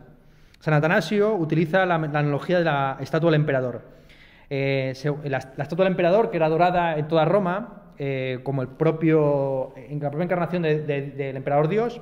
San 0.59 0.73
Atanasio 0.73 1.35
utiliza 1.35 1.85
la, 1.85 1.95
analogía 1.95 2.57
de 2.57 2.65
la 2.65 2.97
estatua 2.99 3.29
del 3.29 3.41
emperador. 3.41 3.83
Eh, 4.49 4.93
la, 5.25 5.37
estatua 5.37 5.85
del 5.85 5.93
emperador, 5.93 6.31
que 6.31 6.37
era 6.37 6.47
adorada 6.47 6.97
en 6.97 7.07
toda 7.07 7.25
Roma, 7.25 7.83
como 8.43 8.61
el 8.63 8.67
propio, 8.67 9.73
en 9.75 9.99
la 9.99 10.09
propia 10.09 10.25
encarnación 10.25 10.63
del 10.63 11.37
emperador 11.37 11.67
Dios, 11.67 12.01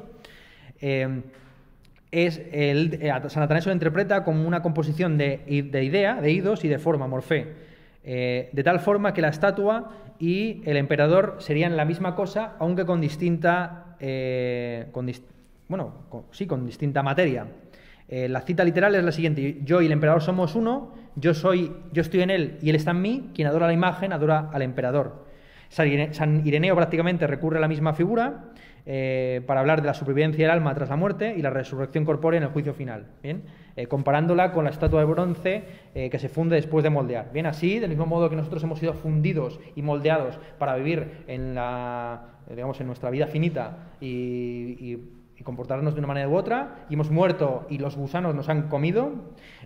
es 0.80 2.42
el, 2.52 3.00
San 3.28 3.44
Atanasio 3.44 3.70
lo 3.70 3.74
interpreta 3.74 4.24
como 4.24 4.48
una 4.48 4.62
composición 4.62 5.18
de, 5.18 5.44
idea, 5.48 6.22
de 6.22 6.32
idos 6.32 6.64
y 6.64 6.70
de 6.70 6.80
forma, 6.80 7.08
morfé, 7.08 7.65
de 8.06 8.62
tal 8.64 8.80
forma 8.80 9.14
que 9.14 9.22
la 9.22 9.30
estatua 9.30 9.90
y 10.20 10.62
el 10.66 10.78
emperador 10.78 11.38
serían 11.40 11.76
la 11.76 11.86
misma 11.86 12.14
cosa, 12.16 12.54
aunque 12.60 12.86
con 12.86 13.02
distinta, 13.02 13.98
bueno, 15.68 15.94
sí, 16.32 16.46
con 16.46 16.66
distinta 16.66 17.02
materia. 17.02 17.48
Eh, 18.08 18.30
la 18.30 18.42
cita 18.42 18.64
literal 18.64 18.94
es 18.96 19.04
la 19.04 19.12
siguiente: 19.12 19.60
Yo 19.64 19.82
y 19.82 19.88
el 19.88 19.92
emperador 19.92 20.22
somos 20.22 20.56
uno, 20.56 20.94
yo, 21.16 21.34
soy, 21.34 21.72
yo 21.92 22.02
estoy 22.02 22.22
en 22.22 22.30
él 22.30 22.58
y 22.62 22.70
él 22.70 22.76
está 22.76 22.92
en 22.92 23.02
mí, 23.02 23.32
quien 23.34 23.48
adora 23.48 23.68
la 23.68 23.74
imagen 23.74 24.14
adora 24.14 24.50
al 24.54 24.62
emperador. 24.62 25.26
San 25.70 26.46
Ireneo 26.46 26.76
prácticamente 26.76 27.26
recurre 27.26 27.58
a 27.58 27.62
la 27.62 27.68
misma 27.68 27.94
figura 27.94 28.52
eh, 28.86 29.42
para 29.48 29.62
hablar 29.62 29.82
de 29.82 29.88
la 29.88 29.96
supervivencia 29.96 30.46
del 30.46 30.52
alma 30.52 30.74
tras 30.76 30.90
la 30.90 30.96
muerte 30.96 31.34
y 31.36 31.42
la 31.42 31.50
resurrección 31.50 32.06
corpórea 32.06 32.38
en 32.38 32.44
el 32.44 32.50
juicio 32.50 32.74
final, 32.74 33.08
¿bien? 33.24 33.44
Eh, 33.78 33.88
comparándola 33.88 34.54
con 34.54 34.64
la 34.64 34.70
estatua 34.70 35.02
de 35.02 35.06
bronce 35.06 35.64
que 35.94 36.20
se 36.20 36.30
funde 36.30 36.56
después 36.56 36.84
de 36.84 36.90
moldear. 36.90 37.32
Bien, 37.34 37.46
así, 37.46 37.80
del 37.80 37.90
mismo 37.90 38.06
modo 38.06 38.30
que 38.30 38.36
nosotros 38.36 38.64
hemos 38.64 38.80
sido 38.80 38.94
fundidos 38.94 39.60
y 39.76 39.82
moldeados 39.82 40.40
para 40.58 40.76
vivir 40.76 41.26
en, 41.28 41.56
la, 41.56 42.40
digamos, 42.50 42.80
en 42.80 42.88
nuestra 42.88 43.10
vida 43.10 43.28
finita 43.28 43.92
y 44.00 44.98
comportarnos 45.46 45.94
de 45.94 46.00
una 46.00 46.08
manera 46.08 46.28
u 46.28 46.36
otra, 46.36 46.86
y 46.90 46.96
hemos 46.96 47.10
muerto 47.12 47.66
y 47.70 47.78
los 47.78 47.96
gusanos 47.96 48.36
nos 48.36 48.50
han 48.50 48.68
comido, 48.68 49.14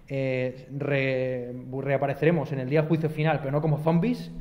eh, 0.08 0.68
reapareceremos 0.70 2.52
en 2.52 2.60
el 2.60 2.70
día 2.70 2.84
juicio 2.84 3.10
final, 3.10 3.40
pero 3.40 3.52
no 3.52 3.62
como 3.62 3.78
zombies, 3.80 4.32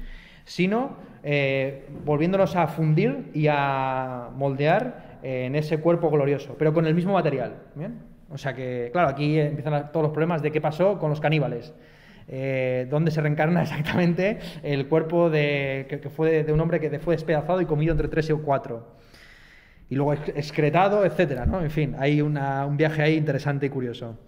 sino 0.45 0.97
eh, 1.23 1.87
volviéndonos 2.05 2.57
a 2.57 2.67
fundir 2.67 3.31
y 3.35 3.47
a 3.49 4.31
moldear 4.35 5.19
en 5.23 5.57
ese 5.57 5.79
cuerpo 5.79 6.11
glorioso, 6.11 6.55
pero 6.59 6.73
con 6.73 6.87
el 6.87 6.95
mismo 6.95 7.13
material. 7.13 7.63
¿bien? 7.75 7.99
O 8.31 8.39
sea 8.39 8.55
que, 8.55 8.91
claro, 8.93 9.09
aquí 9.09 9.39
empiezan 9.39 9.91
todos 9.93 10.05
los 10.05 10.13
problemas 10.13 10.43
de 10.43 10.53
qué 10.53 10.61
pasó 10.61 10.99
con 10.99 11.11
los 11.11 11.21
caníbales. 11.21 11.73
Eh, 12.27 12.87
dónde 12.91 13.11
se 13.11 13.23
reencarna 13.23 13.63
exactamente 13.63 14.39
el 14.63 14.87
cuerpo 14.87 15.31
de, 15.31 15.87
que, 15.89 16.11
fue 16.11 16.45
de 16.45 16.53
un 16.53 16.61
hombre 16.61 16.79
que 16.79 16.99
fue 16.99 17.15
despedazado 17.15 17.61
y 17.61 17.67
comido 17.67 17.93
entre 17.93 18.09
tres 18.09 18.29
y 18.29 18.35
cuatro 18.35 18.99
y 19.91 19.95
luego 19.95 20.13
excretado, 20.13 21.05
etcétera, 21.05 21.47
¿no? 21.47 21.63
En 21.63 21.71
fin, 21.71 21.97
hay 21.99 22.21
un 22.21 22.77
viaje 22.77 23.03
ahí 23.03 23.17
interesante 23.17 23.67
y 23.67 23.69
curioso. 23.71 24.19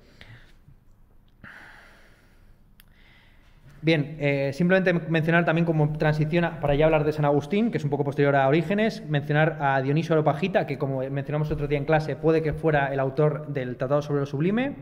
Bien, 3.83 4.17
eh, 4.21 4.51
simplemente 4.53 4.93
mencionar 4.93 5.47
también 5.47 5.65
como 5.65 5.97
transición 5.97 6.47
para 6.61 6.75
ya 6.75 6.85
hablar 6.85 7.05
de 7.05 7.13
San 7.13 7.25
Agustín, 7.25 7.71
que 7.71 7.79
es 7.79 7.85
un 7.85 7.89
poco 7.89 8.05
posterior 8.05 8.37
a 8.37 8.47
Orígenes, 8.47 9.03
mencionar 9.09 9.57
a 9.59 9.81
Dionisio 9.81 10.13
Aropagita, 10.13 10.67
que 10.67 10.77
como 10.77 11.01
mencionamos 11.09 11.51
otro 11.51 11.67
día 11.67 11.79
en 11.79 11.87
clase, 11.87 12.15
puede 12.15 12.43
que 12.43 12.53
fuera 12.53 12.93
el 12.93 13.01
autor 13.01 13.47
del 13.49 13.77
Tratado 13.77 14.03
sobre 14.03 14.21
lo 14.21 14.27
Sublime 14.27 14.77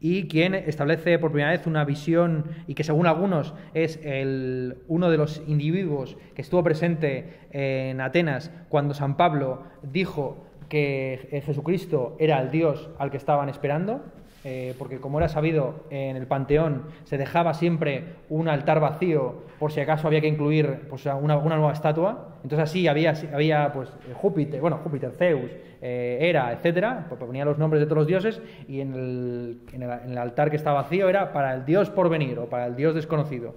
y 0.00 0.26
quien 0.26 0.54
establece 0.54 1.16
por 1.20 1.30
primera 1.30 1.52
vez 1.52 1.66
una 1.68 1.84
visión 1.84 2.46
y 2.66 2.74
que 2.74 2.82
según 2.82 3.06
algunos 3.06 3.54
es 3.72 4.00
el, 4.02 4.78
uno 4.88 5.10
de 5.10 5.16
los 5.16 5.40
individuos 5.46 6.16
que 6.34 6.42
estuvo 6.42 6.64
presente 6.64 7.38
en 7.52 8.00
Atenas 8.00 8.50
cuando 8.68 8.94
San 8.94 9.16
Pablo 9.16 9.62
dijo 9.82 10.44
que 10.68 11.42
Jesucristo 11.46 12.16
era 12.18 12.40
el 12.40 12.50
Dios 12.50 12.90
al 12.98 13.12
que 13.12 13.16
estaban 13.16 13.48
esperando. 13.48 14.02
Eh, 14.46 14.74
porque 14.78 14.98
como 14.98 15.18
era 15.18 15.28
sabido 15.28 15.86
en 15.88 16.16
el 16.16 16.26
Panteón 16.26 16.82
se 17.04 17.16
dejaba 17.16 17.54
siempre 17.54 18.04
un 18.28 18.46
altar 18.48 18.78
vacío 18.78 19.42
por 19.58 19.72
si 19.72 19.80
acaso 19.80 20.06
había 20.06 20.20
que 20.20 20.28
incluir 20.28 20.80
pues, 20.90 21.06
una, 21.06 21.36
nueva 21.36 21.72
estatua. 21.72 22.36
Entonces 22.42 22.68
así 22.68 22.86
había, 22.86 23.14
había 23.32 23.72
pues, 23.72 23.88
Júpiter, 24.12 24.60
bueno, 24.60 24.80
Júpiter, 24.84 25.12
Zeus, 25.12 25.50
eh, 25.80 26.18
Hera, 26.20 26.52
etcétera, 26.52 27.06
pues 27.08 27.18
ponía 27.18 27.46
los 27.46 27.56
nombres 27.56 27.80
de 27.80 27.86
todos 27.86 27.98
los 27.98 28.06
dioses 28.06 28.42
y 28.68 28.80
en 28.80 28.92
el, 28.92 29.60
en 29.72 29.82
el 29.82 30.18
altar 30.18 30.50
que 30.50 30.56
estaba 30.56 30.82
vacío 30.82 31.08
era 31.08 31.32
para 31.32 31.54
el 31.54 31.64
dios 31.64 31.88
por 31.88 32.10
venir 32.10 32.38
o 32.38 32.46
para 32.46 32.66
el 32.66 32.76
dios 32.76 32.94
desconocido 32.94 33.54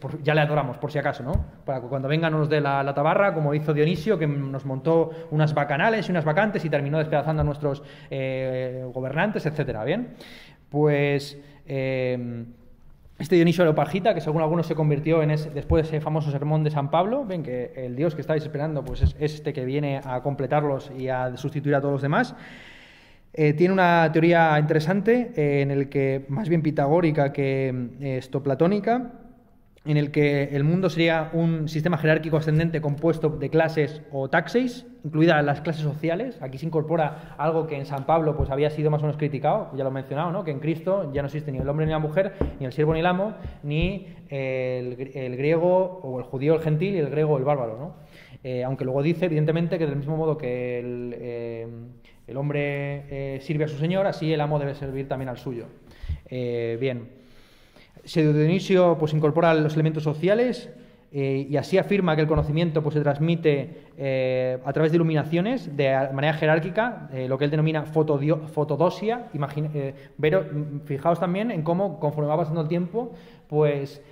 porque 0.00 0.18
ya 0.22 0.34
le 0.34 0.40
adoramos, 0.40 0.78
por 0.78 0.92
si 0.92 0.98
acaso, 0.98 1.22
¿no? 1.22 1.32
Para 1.64 1.80
que 1.80 1.86
cuando 1.88 2.08
venga 2.08 2.30
nos 2.30 2.48
dé 2.48 2.60
la, 2.60 2.92
tabarra, 2.94 3.34
como 3.34 3.54
hizo 3.54 3.74
Dionisio, 3.74 4.18
que 4.18 4.26
nos 4.26 4.64
montó 4.64 5.10
unas 5.30 5.54
bacanales 5.54 6.08
y 6.08 6.10
unas 6.10 6.24
vacantes 6.24 6.64
y 6.64 6.70
terminó 6.70 6.98
despedazando 6.98 7.42
a 7.42 7.44
nuestros 7.44 7.82
eh, 8.10 8.84
gobernantes, 8.92 9.46
etcétera, 9.46 9.84
¿bien? 9.84 10.14
Pues... 10.70 11.38
Eh, 11.66 12.44
este 13.18 13.34
Dionisio 13.34 13.64
Leopagita, 13.64 14.14
que 14.14 14.20
según 14.20 14.42
algunos 14.42 14.66
se 14.66 14.76
convirtió 14.76 15.24
en 15.24 15.32
ese, 15.32 15.50
después 15.50 15.82
de 15.82 15.88
ese 15.88 16.00
famoso 16.00 16.30
sermón 16.30 16.62
de 16.62 16.70
San 16.70 16.88
Pablo, 16.88 17.24
ven 17.24 17.42
que 17.42 17.72
el 17.74 17.96
Dios 17.96 18.14
que 18.14 18.20
estáis 18.20 18.44
esperando 18.44 18.84
pues 18.84 19.02
es 19.02 19.16
este 19.18 19.52
que 19.52 19.64
viene 19.64 20.00
a 20.04 20.22
completarlos 20.22 20.92
y 20.96 21.08
a 21.08 21.36
sustituir 21.36 21.74
a 21.74 21.80
todos 21.80 21.94
los 21.94 22.02
demás. 22.02 22.36
Eh, 23.32 23.54
tiene 23.54 23.74
una 23.74 24.10
teoría 24.12 24.56
interesante 24.58 25.32
en 25.60 25.70
el 25.72 25.88
que, 25.88 26.26
más 26.28 26.48
bien 26.48 26.62
pitagórica 26.62 27.32
que 27.32 27.90
esto 28.00 28.42
platónica, 28.42 29.12
en 29.84 29.96
el 29.96 30.10
que 30.10 30.44
el 30.44 30.64
mundo 30.64 30.90
sería 30.90 31.30
un 31.32 31.68
sistema 31.68 31.98
jerárquico 31.98 32.36
ascendente 32.36 32.80
compuesto 32.80 33.30
de 33.30 33.48
clases 33.48 34.02
o 34.12 34.28
taxis, 34.28 34.86
incluidas 35.04 35.44
las 35.44 35.60
clases 35.60 35.82
sociales. 35.82 36.38
Aquí 36.42 36.58
se 36.58 36.66
incorpora 36.66 37.34
algo 37.38 37.66
que 37.66 37.76
en 37.76 37.86
San 37.86 38.04
Pablo 38.04 38.36
pues, 38.36 38.50
había 38.50 38.70
sido 38.70 38.90
más 38.90 39.00
o 39.00 39.06
menos 39.06 39.16
criticado, 39.16 39.70
ya 39.76 39.84
lo 39.84 39.90
he 39.90 39.92
mencionado, 39.92 40.32
¿no? 40.32 40.44
que 40.44 40.50
en 40.50 40.60
Cristo 40.60 41.10
ya 41.12 41.22
no 41.22 41.26
existe 41.26 41.52
ni 41.52 41.58
el 41.58 41.68
hombre 41.68 41.86
ni 41.86 41.92
la 41.92 41.98
mujer, 41.98 42.34
ni 42.58 42.66
el 42.66 42.72
siervo 42.72 42.92
ni 42.94 43.00
el 43.00 43.06
amo, 43.06 43.34
ni 43.62 44.08
el, 44.28 44.96
griego 45.36 46.00
o 46.02 46.18
el 46.18 46.24
judío 46.24 46.54
el 46.54 46.60
gentil 46.60 46.94
y 46.94 46.98
el 46.98 47.10
griego 47.10 47.34
o 47.34 47.38
el 47.38 47.44
bárbaro. 47.44 47.78
¿no? 47.78 47.94
Eh, 48.44 48.64
aunque 48.64 48.84
luego 48.84 49.02
dice, 49.02 49.26
evidentemente, 49.26 49.78
que 49.78 49.86
del 49.86 49.96
mismo 49.96 50.16
modo 50.16 50.36
que 50.36 50.78
el, 50.78 51.14
eh, 51.18 51.66
hombre 52.34 53.36
eh, 53.36 53.40
sirve 53.40 53.64
a 53.64 53.68
su 53.68 53.78
señor, 53.78 54.06
así 54.06 54.32
el 54.32 54.40
amo 54.40 54.58
debe 54.58 54.74
servir 54.74 55.08
también 55.08 55.28
al 55.28 55.38
suyo. 55.38 55.66
bien. 56.30 57.17
Pseudo 58.08 58.96
pues, 58.98 59.12
incorpora 59.12 59.54
los 59.54 59.74
elementos 59.74 60.02
sociales 60.02 60.70
eh, 61.10 61.46
y 61.48 61.56
así 61.56 61.78
afirma 61.78 62.14
que 62.16 62.22
el 62.22 62.28
conocimiento 62.28 62.82
pues, 62.82 62.94
se 62.94 63.00
transmite 63.00 63.88
eh, 63.96 64.58
a 64.64 64.72
través 64.72 64.92
de 64.92 64.96
iluminaciones 64.96 65.76
de 65.76 65.90
manera 66.12 66.34
jerárquica, 66.34 67.08
eh, 67.12 67.28
lo 67.28 67.38
que 67.38 67.44
él 67.44 67.50
denomina 67.50 67.84
fotodosia. 67.84 69.28
pero 70.20 70.44
fijaos 70.84 71.20
también 71.20 71.50
en 71.50 71.62
cómo, 71.62 71.98
conforme 72.00 72.28
va 72.28 72.36
pasando 72.36 72.60
el 72.60 72.68
tiempo, 72.68 73.12
pues 73.48 74.02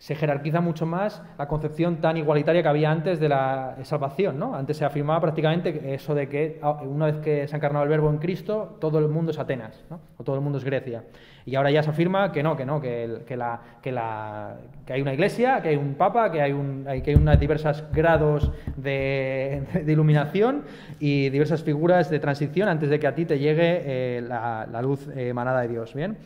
se 0.00 0.14
jerarquiza 0.14 0.62
mucho 0.62 0.86
más 0.86 1.22
la 1.38 1.46
concepción 1.46 2.00
tan 2.00 2.16
igualitaria 2.16 2.62
que 2.62 2.68
había 2.68 2.90
antes 2.90 3.20
de 3.20 3.28
la 3.28 3.76
salvación. 3.82 4.38
¿no? 4.38 4.54
Antes 4.54 4.78
se 4.78 4.86
afirmaba 4.86 5.20
prácticamente 5.20 5.92
eso 5.92 6.14
de 6.14 6.26
que 6.26 6.58
ah, 6.62 6.80
una 6.82 7.06
vez 7.06 7.18
que 7.18 7.46
se 7.46 7.54
ha 7.54 7.58
encarnado 7.58 7.84
el 7.84 7.90
verbo 7.90 8.08
en 8.08 8.16
Cristo, 8.16 8.78
todo 8.80 8.98
el 8.98 9.08
mundo 9.08 9.30
es 9.30 9.38
Atenas, 9.38 9.84
o 10.16 10.24
todo 10.24 10.36
el 10.36 10.40
mundo 10.40 10.56
es 10.56 10.64
Grecia. 10.64 11.04
Y 11.44 11.54
ahora 11.54 11.70
ya 11.70 11.82
se 11.82 11.90
afirma 11.90 12.32
que 12.32 12.42
no, 12.42 12.56
que 12.56 12.64
no, 12.64 12.80
que, 12.80 13.24
que, 13.26 13.36
la, 13.36 13.60
que, 13.82 13.92
la, 13.92 14.56
que 14.86 14.94
hay 14.94 15.02
una 15.02 15.12
iglesia, 15.12 15.60
que 15.60 15.68
hay 15.68 15.76
un 15.76 15.94
papa, 15.94 16.32
que 16.32 16.40
hay, 16.40 16.52
un, 16.52 16.84
que 17.04 17.10
hay 17.10 17.16
unos 17.16 17.38
diversos 17.38 17.84
grados 17.92 18.50
de, 18.76 19.62
iluminación 19.86 20.62
y 20.98 21.28
diversas 21.28 21.62
figuras 21.62 22.08
de 22.08 22.18
transición 22.20 22.70
antes 22.70 22.88
de 22.88 22.98
que 22.98 23.06
a 23.06 23.14
ti 23.14 23.26
te 23.26 23.38
llegue 23.38 23.82
eh, 23.84 24.22
la, 24.22 24.80
luz 24.80 25.08
eh, 25.08 25.28
emanada 25.28 25.60
de 25.60 25.68
Dios. 25.68 25.92
¿bien? 25.92 26.16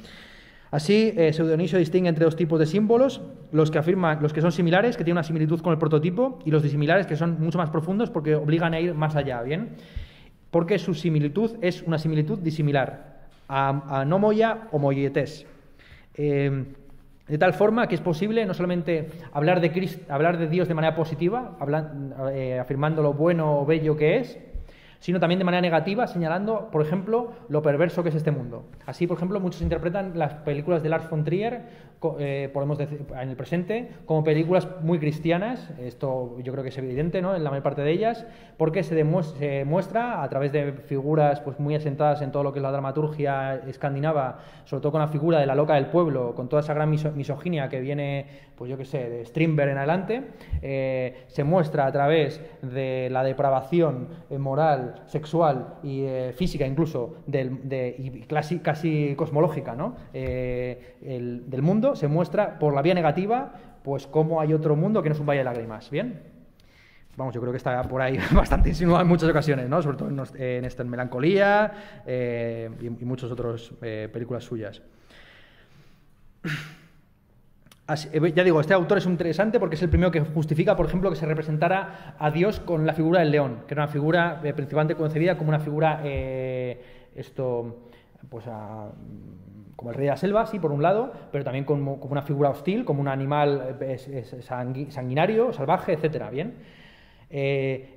Así, 0.75 1.15
eh, 1.17 1.33
Pseudoniso 1.33 1.79
distingue 1.79 2.09
entre 2.09 2.25
dos 2.25 2.35
tipos 2.35 2.59
de 2.59 2.67
símbolos, 2.67 3.23
los 3.53 3.71
que 3.71 3.79
afirman, 3.79 4.21
los 4.21 4.33
que 4.33 4.41
son 4.41 4.51
similares, 4.51 4.97
que 4.97 5.05
tienen 5.05 5.19
una 5.19 5.23
similitud 5.23 5.61
con 5.61 5.73
el 5.73 5.79
prototipo, 5.79 6.41
y 6.45 6.51
los 6.51 6.65
disimilares, 6.65 7.07
que 7.07 7.15
son 7.15 7.41
mucho 7.41 7.59
más 7.59 7.71
profundos 7.71 8.11
porque 8.11 8.35
obligan 8.35 8.75
a 8.75 8.81
ir 8.81 8.93
más 8.93 9.15
allá, 9.15 9.41
¿bien? 9.43 9.77
Porque 10.51 10.81
su 10.81 10.95
similitud 10.95 11.59
es 11.61 11.83
una 11.83 11.97
similitud 11.97 12.41
disimilar 12.41 13.29
a, 13.47 14.01
a 14.01 14.05
nomoya 14.05 14.67
o 14.73 14.81
moyetes. 14.81 15.47
Eh, 16.17 16.65
de 17.29 17.39
tal 17.39 17.55
forma 17.55 17.87
que 17.87 17.95
es 17.95 18.01
posible 18.01 18.45
no 18.45 18.53
solamente 18.53 19.13
hablar 19.33 19.61
de, 19.61 19.89
hablar 20.09 20.39
de 20.39 20.49
Dios 20.49 20.67
de 20.67 20.75
manera 20.75 20.97
positiva, 20.97 21.57
eh, 22.33 22.59
afirmando 22.59 23.01
lo 23.01 23.13
bueno 23.13 23.61
o 23.61 23.65
bello 23.65 23.97
que 23.97 24.17
es, 24.17 24.41
sino 25.05 25.21
también 25.21 25.39
de 25.39 25.45
manera 25.45 25.61
negativa, 25.61 26.07
señalando, 26.07 26.71
por 26.71 26.81
ejemplo, 26.81 27.33
lo 27.51 27.61
perverso 27.61 28.03
que 28.03 28.09
es 28.09 28.15
este 28.15 28.31
mundo. 28.31 28.65
Así, 28.87 29.07
por 29.07 29.19
ejemplo, 29.19 29.39
muchos 29.39 29.61
interpretan 29.61 30.19
las 30.19 30.33
películas 30.33 30.83
de 30.83 30.89
Lars 30.89 31.11
von 31.11 31.25
Trier, 31.25 31.61
eh, 32.19 32.51
podemos 32.53 32.79
decir, 32.79 33.05
en 33.19 33.29
el 33.29 33.37
presente, 33.37 33.91
como 34.07 34.25
películas 34.25 34.69
muy 34.81 34.99
cristianas. 34.99 35.71
Esto 35.79 36.39
yo 36.41 36.53
creo 36.53 36.63
que 36.63 36.71
es 36.71 36.79
evidente 36.79 37.23
¿no? 37.23 37.35
en 37.35 37.45
la 37.45 37.51
mayor 37.51 37.63
parte 37.63 37.83
de 37.83 37.91
ellas, 37.91 38.27
porque 38.57 38.83
se, 38.83 38.95
demuestra 38.95 40.23
a 40.23 40.29
través 40.29 40.53
de 40.53 40.73
figuras 40.73 41.41
pues, 41.41 41.59
muy 41.59 41.75
asentadas 41.75 42.23
en 42.23 42.31
todo 42.33 42.43
lo 42.43 42.53
que 42.53 42.59
es 42.59 42.63
la 42.63 42.73
dramaturgia 42.73 43.57
escandinava, 43.67 44.39
sobre 44.65 44.83
todo 44.83 44.93
con 44.93 45.01
la 45.01 45.09
figura 45.09 45.39
de 45.39 45.47
la 45.47 45.55
loca 45.55 45.75
del 45.75 45.87
pueblo, 45.87 46.35
con 46.35 46.49
toda 46.49 46.61
esa 46.61 46.75
gran 46.75 46.91
misoginia 46.91 47.69
que 47.69 47.81
viene, 47.81 48.27
pues 48.57 48.71
yo 48.71 48.77
qué 48.77 48.85
sé, 48.85 49.09
de 49.09 49.25
Strindberg 49.25 49.71
en 49.71 49.79
adelante, 49.79 50.23
eh, 50.63 51.25
se 51.27 51.45
muestra 51.45 51.87
a 51.87 51.93
través 51.93 52.41
de 52.63 53.09
la 53.11 53.23
depravación 53.23 54.09
eh, 54.31 54.39
sexual 55.07 55.79
y 55.83 56.03
eh, 56.03 56.33
física 56.37 56.67
incluso 56.67 57.17
de, 57.27 57.95
y 57.99 58.21
casi, 58.23 58.61
casi 58.61 59.15
cosmológica 59.17 59.75
¿no? 59.75 59.97
Eh, 60.13 61.43
del 61.47 61.63
mundo 61.63 61.97
se 61.97 62.09
muestra 62.09 62.59
por 62.59 62.75
la 62.75 62.83
vía 62.83 62.95
negativa 62.95 63.55
pues 63.83 64.07
cómo 64.07 64.41
hay 64.41 64.53
otro 64.53 64.77
mundo 64.77 65.03
que 65.03 65.09
no 65.09 65.15
es 65.15 65.21
un 65.21 65.27
valle 65.27 65.39
de 65.39 65.45
lágrimas, 65.45 65.91
¿bien? 65.91 66.23
Vamos, 67.17 67.35
yo 67.35 67.41
creo 67.41 67.53
que 67.53 67.59
está 67.59 67.83
por 67.83 68.01
ahí 68.01 68.19
bastante 68.33 68.71
insinuado 68.71 69.03
en 69.03 69.09
muchas 69.09 69.29
ocasiones, 69.29 69.69
¿no? 69.69 69.83
Sobre 69.83 69.99
todo 69.99 70.27
en, 70.37 70.65
esta 70.65 70.85
Melancolía 70.85 72.03
eh, 72.07 72.71
y, 72.81 72.87
y 72.87 73.05
muchas 73.05 73.31
otras 73.31 73.71
películas 73.81 74.45
suyas. 74.45 74.83
Eh, 77.87 78.33
ya 78.35 78.45
digo, 78.45 78.61
este 78.61 78.73
autor 78.73 78.99
es 78.99 79.07
interesante 79.07 79.61
porque 79.61 79.77
es 79.77 79.83
el 79.83 79.91
primero 79.91 80.11
que 80.11 80.21
justifica, 80.21 80.75
por 80.75 80.87
ejemplo, 80.87 81.11
que 81.11 81.17
se 81.17 81.27
representara 81.27 82.17
a 82.19 82.31
Dios 82.31 82.61
con 82.61 82.87
la 82.87 82.95
figura 82.95 83.21
del 83.21 83.31
león, 83.31 83.59
que 83.67 83.75
era 83.75 83.83
una 83.83 83.93
figura 83.93 84.41
eh, 84.43 84.55
principalmente 84.55 84.95
concebida 84.95 85.37
como 85.37 85.51
una 85.51 85.61
figura, 85.61 86.01
eh, 86.03 86.81
esto, 87.15 87.91
pues 88.31 88.47
como 89.77 89.91
el 89.91 89.97
rey 89.97 90.07
de 90.07 90.11
la 90.13 90.17
selva, 90.17 90.47
sí, 90.47 90.59
por 90.59 90.73
un 90.73 90.81
lado, 90.81 91.13
pero 91.31 91.45
también 91.45 91.67
como, 91.67 91.97
una 91.97 92.23
figura 92.23 92.49
hostil, 92.49 92.87
como 92.87 93.03
un 93.03 93.09
animal 93.09 93.77
sanguinario, 94.89 95.53
salvaje, 95.53 95.93
etcétera, 95.93 96.31
¿bien? 96.31 96.55
y 97.31 97.97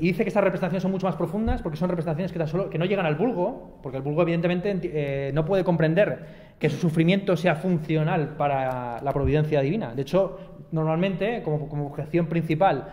dice 0.00 0.24
que 0.24 0.28
estas 0.28 0.42
representaciones 0.42 0.82
son 0.82 0.90
mucho 0.90 1.06
más 1.06 1.14
profundas 1.14 1.62
porque 1.62 1.78
son 1.78 1.88
representaciones 1.88 2.32
que, 2.32 2.46
solo, 2.48 2.68
que 2.68 2.78
no 2.78 2.84
llegan 2.84 3.06
al 3.06 3.14
vulgo, 3.14 3.78
porque 3.82 3.96
el 3.98 4.02
vulgo 4.02 4.22
evidentemente 4.22 5.30
no 5.32 5.44
puede 5.44 5.62
comprender 5.62 6.45
que 6.58 6.70
su 6.70 6.78
sufrimiento 6.78 7.36
sea 7.36 7.56
funcional 7.56 8.30
para 8.36 9.00
la 9.02 9.12
providencia 9.12 9.60
divina. 9.60 9.94
De 9.94 10.02
hecho, 10.02 10.38
normalmente, 10.72 11.42
como, 11.42 11.86
objeción 11.86 12.26
principal, 12.26 12.88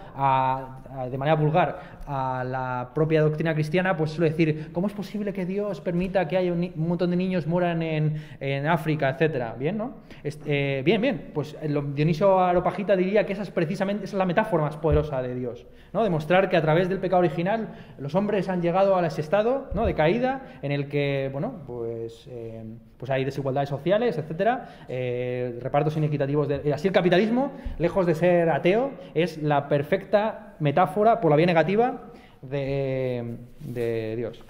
de 1.10 1.18
manera 1.18 1.36
vulgar, 1.36 1.80
a 2.06 2.44
la 2.46 2.92
propia 2.94 3.22
doctrina 3.22 3.54
cristiana, 3.54 3.98
pues 3.98 4.12
suele 4.12 4.32
decir, 4.32 4.70
¿cómo 4.72 4.88
es 4.88 4.94
posible 4.94 5.34
que 5.34 5.46
Dios 5.46 5.82
permita 5.82 6.28
que 6.28 6.38
haya 6.38 6.52
un, 6.52 6.72
montón 6.76 7.10
de 7.10 7.16
niños 7.16 7.48
mueran 7.48 7.82
en, 7.82 8.68
África, 8.68 9.10
etcétera? 9.10 9.56
Bien, 9.58 9.78
¿no? 9.78 9.96
Eh, 10.24 10.82
bien, 10.86 11.02
bien. 11.02 11.32
Pues 11.34 11.56
Dionisio 11.96 12.40
Aropagita 12.40 12.96
diría 12.96 13.26
que 13.26 13.34
esa 13.34 13.44
es 13.44 13.52
precisamente 13.52 14.06
esa 14.06 14.16
es 14.16 14.18
la 14.18 14.26
metáfora 14.26 14.64
más 14.64 14.78
poderosa 14.78 15.22
de 15.22 15.36
Dios, 15.36 15.66
¿no? 15.92 16.04
Demostrar 16.04 16.50
que 16.50 16.58
a 16.58 16.62
través 16.62 16.90
del 16.90 17.00
pecado 17.00 17.20
original 17.20 17.70
los 17.98 18.16
hombres 18.16 18.50
han 18.50 18.62
llegado 18.62 18.96
a 18.96 19.06
ese 19.06 19.22
estado, 19.22 19.70
¿no? 19.74 19.86
De 19.86 19.94
caída, 19.94 20.42
en 20.62 20.72
el 20.72 20.88
que, 20.88 21.30
bueno, 21.32 21.64
pues... 21.66 22.28
Eh, 22.30 22.64
pues 23.04 23.12
hay 23.12 23.26
desigualdades 23.26 23.68
sociales, 23.68 24.18
etcétera, 24.18 24.86
eh, 24.88 25.60
repartos 25.60 25.98
inequitativos. 25.98 26.48
De, 26.48 26.74
así 26.74 26.88
el 26.88 26.94
capitalismo, 26.94 27.52
lejos 27.78 28.06
de 28.06 28.16
ser 28.16 28.50
ateo, 28.50 28.92
es 29.14 29.44
la 29.44 29.68
perfecta 29.68 30.53
metáfora, 30.64 31.22
por 31.22 31.30
la 31.30 31.38
vía 31.38 31.46
negativa, 31.46 32.02
de, 32.42 34.16
Dios. 34.18 34.42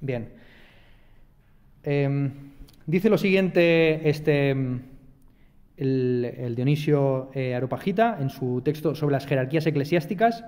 Bien. 0.00 0.28
Em, 1.84 2.30
dice 2.86 3.08
lo 3.08 3.18
siguiente 3.18 4.08
este, 4.08 4.50
el, 5.76 6.54
Dionisio 6.56 7.30
eh, 7.34 7.54
Aropagita 7.54 8.18
en 8.20 8.30
su 8.30 8.62
texto 8.62 8.94
sobre 8.94 9.12
las 9.12 9.26
jerarquías 9.26 9.66
eclesiásticas. 9.66 10.44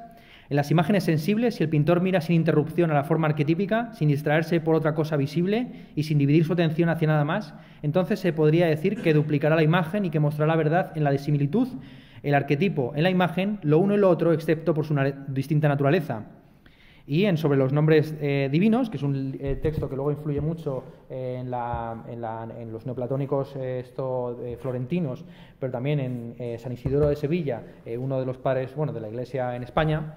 En 0.50 0.56
las 0.56 0.70
imágenes 0.70 1.04
sensibles, 1.04 1.54
si 1.54 1.62
el 1.62 1.70
pintor 1.70 2.02
mira 2.02 2.20
sin 2.20 2.36
interrupción 2.36 2.90
a 2.90 2.94
la 2.94 3.04
forma 3.04 3.28
arquetípica, 3.28 3.92
sin 3.94 4.08
distraerse 4.08 4.60
por 4.60 4.74
otra 4.74 4.94
cosa 4.94 5.16
visible 5.16 5.68
y 5.96 6.02
sin 6.02 6.18
dividir 6.18 6.44
su 6.44 6.52
atención 6.52 6.90
hacia 6.90 7.08
nada 7.08 7.24
más, 7.24 7.54
entonces 7.82 8.20
se 8.20 8.34
podría 8.34 8.66
decir 8.66 9.00
que 9.00 9.14
duplicará 9.14 9.56
la 9.56 9.62
imagen 9.62 10.04
y 10.04 10.10
que 10.10 10.20
mostrará 10.20 10.52
la 10.52 10.56
verdad 10.56 10.92
en 10.96 11.04
la 11.04 11.10
disimilitud, 11.10 11.68
el 12.24 12.34
arquetipo 12.34 12.92
en 12.96 13.02
la 13.02 13.10
imagen, 13.10 13.58
lo 13.62 13.78
uno 13.78 13.94
y 13.94 13.98
lo 13.98 14.10
otro, 14.10 14.32
excepto 14.32 14.74
por 14.74 14.84
su 14.84 14.96
distinta 15.28 15.68
naturaleza. 15.68 16.24
Y 17.06 17.26
en 17.26 17.36
sobre 17.36 17.58
los 17.58 17.70
nombres 17.70 18.14
eh, 18.18 18.48
divinos, 18.50 18.88
que 18.88 18.96
es 18.96 19.02
un 19.02 19.36
eh, 19.38 19.56
texto 19.56 19.90
que 19.90 19.94
luego 19.94 20.10
influye 20.10 20.40
mucho 20.40 20.84
en, 21.10 21.50
los 21.50 22.86
neoplatónicos 22.86 23.54
eh, 23.56 23.84
florentinos, 24.58 25.26
pero 25.58 25.70
también 25.70 26.00
en 26.38 26.58
San 26.58 26.72
Isidoro 26.72 27.08
de 27.08 27.16
Sevilla, 27.16 27.62
uno 27.98 28.18
de 28.18 28.24
los 28.24 28.38
padres 28.38 28.74
bueno, 28.74 28.94
de 28.94 29.02
la 29.02 29.08
Iglesia 29.08 29.54
en 29.54 29.62
España, 29.62 30.14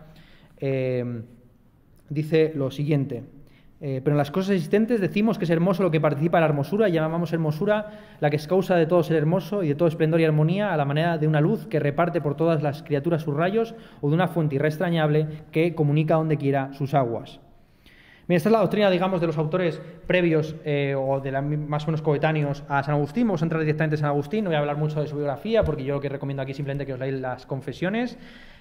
dice 2.09 2.53
lo 2.55 2.71
siguiente. 2.71 3.36
Eh, 3.79 4.01
pero 4.03 4.15
en 4.15 4.17
las 4.17 4.31
cosas 4.31 4.51
existentes 4.51 4.99
decimos 4.99 5.37
que 5.37 5.43
es 5.43 5.51
hermoso 5.51 5.83
lo 5.83 5.91
que 5.91 6.01
participa 6.01 6.39
en 6.39 6.41
la 6.41 6.47
hermosura 6.47 6.89
y 6.89 6.93
llamamos 6.93 7.31
hermosura 7.31 7.91
la 8.19 8.31
que 8.31 8.37
es 8.37 8.47
causa 8.47 8.75
de 8.75 8.87
todo 8.87 9.03
ser 9.03 9.17
hermoso 9.17 9.61
y 9.61 9.67
de 9.67 9.75
todo 9.75 9.87
esplendor 9.87 10.19
y 10.19 10.25
armonía 10.25 10.73
a 10.73 10.77
la 10.77 10.85
manera 10.85 11.19
de 11.19 11.27
una 11.27 11.41
luz 11.41 11.67
que 11.67 11.79
reparte 11.79 12.19
por 12.19 12.35
todas 12.35 12.63
las 12.63 12.81
criaturas 12.81 13.21
sus 13.21 13.35
rayos 13.35 13.75
o 14.01 14.09
de 14.09 14.15
una 14.15 14.29
fuente 14.29 14.55
irrestrañable 14.55 15.27
que 15.51 15.75
comunica 15.75 16.15
donde 16.15 16.37
quiera 16.37 16.73
sus 16.73 16.95
aguas. 16.95 17.39
Bien, 18.27 18.37
esta 18.37 18.49
es 18.49 18.53
la 18.53 18.59
doctrina, 18.59 18.89
digamos, 18.89 19.21
de 19.21 19.27
los 19.27 19.37
autores 19.37 19.79
previos 20.05 20.55
eh, 20.65 20.95
o 20.97 21.21
de 21.21 21.31
la, 21.31 21.41
más 21.41 21.83
o 21.83 21.87
menos 21.87 22.01
coetáneos 22.01 22.63
a 22.67 22.83
San 22.83 22.95
Agustín. 22.95 23.25
Vamos 23.27 23.41
a 23.41 23.45
entrar 23.45 23.61
directamente 23.61 23.95
en 23.95 24.01
San 24.01 24.09
Agustín, 24.09 24.43
no 24.43 24.49
voy 24.49 24.57
a 24.57 24.59
hablar 24.59 24.75
mucho 24.75 24.99
de 24.99 25.07
su 25.07 25.15
biografía 25.15 25.63
porque 25.63 25.85
yo 25.85 25.93
lo 25.93 26.01
que 26.01 26.09
recomiendo 26.09 26.41
aquí 26.43 26.53
simplemente 26.53 26.85
que 26.85 26.93
os 26.93 26.99
leáis 26.99 27.21
las 27.21 27.45
confesiones 27.45 28.17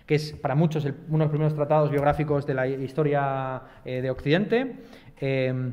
que 0.07 0.15
es 0.15 0.33
para 0.33 0.55
muchos 0.55 0.85
uno 0.85 1.19
de 1.19 1.25
los 1.25 1.31
primeros 1.31 1.55
tratados 1.55 1.91
biográficos 1.91 2.47
de 2.47 2.55
la 2.55 2.67
historia 2.69 3.61
eh, 3.85 4.01
de 4.01 4.11
Occidente. 4.11 4.77
Eh, 5.21 5.73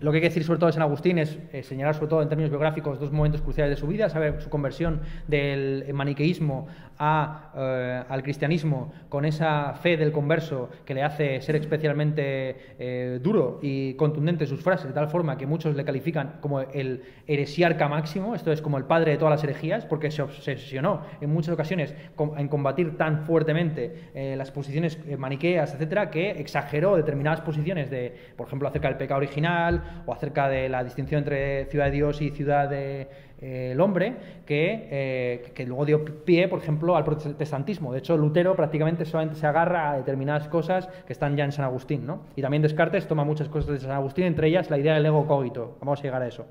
lo 0.00 0.10
que 0.10 0.16
hay 0.16 0.22
que 0.22 0.28
decir 0.28 0.44
sobre 0.44 0.58
todo 0.58 0.68
de 0.68 0.72
San 0.72 0.82
Agustín 0.82 1.18
es 1.18 1.38
señalar 1.62 1.94
sobre 1.94 2.08
todo 2.08 2.22
en 2.22 2.28
términos 2.28 2.50
biográficos 2.50 2.98
dos 2.98 3.12
momentos 3.12 3.42
cruciales 3.42 3.76
de 3.76 3.80
su 3.80 3.86
vida, 3.86 4.08
saber 4.08 4.40
su 4.40 4.48
conversión 4.48 5.02
del 5.28 5.92
maniqueísmo 5.92 6.68
eh, 7.02 8.02
al 8.08 8.22
cristianismo 8.22 8.92
con 9.08 9.24
esa 9.24 9.72
fe 9.72 9.96
del 9.96 10.12
converso 10.12 10.68
que 10.84 10.92
le 10.92 11.02
hace 11.02 11.40
ser 11.40 11.56
especialmente 11.56 12.74
eh, 12.78 13.18
duro 13.22 13.58
y 13.62 13.94
contundente 13.94 14.44
en 14.44 14.50
sus 14.50 14.62
frases, 14.62 14.88
de 14.88 14.92
tal 14.92 15.08
forma 15.08 15.38
que 15.38 15.46
muchos 15.46 15.74
le 15.74 15.84
califican 15.84 16.34
como 16.42 16.60
el 16.60 17.02
heresiarca 17.26 17.88
máximo, 17.88 18.34
esto 18.34 18.52
es 18.52 18.60
como 18.60 18.76
el 18.76 18.84
padre 18.84 19.12
de 19.12 19.16
todas 19.16 19.32
las 19.32 19.44
herejías, 19.44 19.86
porque 19.86 20.10
se 20.10 20.20
obsesionó 20.20 21.00
en 21.22 21.30
muchas 21.30 21.54
ocasiones 21.54 21.94
en 22.36 22.48
combatir 22.48 22.98
tan 22.98 23.24
fuertemente 23.24 24.10
eh, 24.14 24.34
las 24.36 24.50
posiciones 24.50 24.98
maniqueas, 25.18 25.72
etcétera, 25.72 26.10
que 26.10 26.32
exageró 26.32 26.96
determinadas 26.96 27.40
posiciones 27.40 27.88
de, 27.90 28.14
por 28.36 28.46
ejemplo, 28.46 28.68
acerca 28.68 28.88
del 28.88 28.98
pecado 28.98 29.18
original, 29.18 30.02
o 30.04 30.12
acerca 30.12 30.48
de 30.50 30.68
la 30.68 30.84
distinción 30.84 31.20
entre 31.20 31.64
ciudad 31.66 31.86
de 31.86 31.92
Dios 31.92 32.20
y 32.20 32.30
ciudad 32.30 32.68
de, 32.68 33.08
eh, 33.42 33.76
hombre, 33.80 34.16
que, 34.44 34.88
eh, 34.90 35.52
que, 35.54 35.64
luego 35.64 35.86
dio 35.86 36.04
pie, 36.24 36.46
por 36.48 36.58
ejemplo, 36.58 36.96
al 36.96 37.04
protestantismo. 37.04 37.92
De 37.92 38.00
hecho, 38.00 38.16
Lutero 38.16 38.54
prácticamente 38.54 39.04
solamente 39.06 39.36
se 39.36 39.46
agarra 39.46 39.92
a 39.92 39.96
determinadas 39.96 40.48
cosas 40.48 40.88
que 41.06 41.12
están 41.12 41.36
ya 41.36 41.44
en 41.44 41.52
San 41.52 41.64
Agustín. 41.64 42.06
¿no? 42.06 42.24
Y 42.36 42.42
también 42.42 42.62
Descartes 42.62 43.08
toma 43.08 43.24
muchas 43.24 43.48
cosas 43.48 43.72
de 43.72 43.78
San 43.78 43.92
Agustín, 43.92 44.24
entre 44.24 44.48
ellas 44.48 44.68
la 44.68 44.78
idea 44.78 44.94
del 44.94 45.06
ego 45.06 45.26
cogito. 45.26 45.78
Vamos 45.80 46.00
a 46.00 46.02
llegar 46.02 46.20
a 46.22 46.26
eso. 46.26 46.46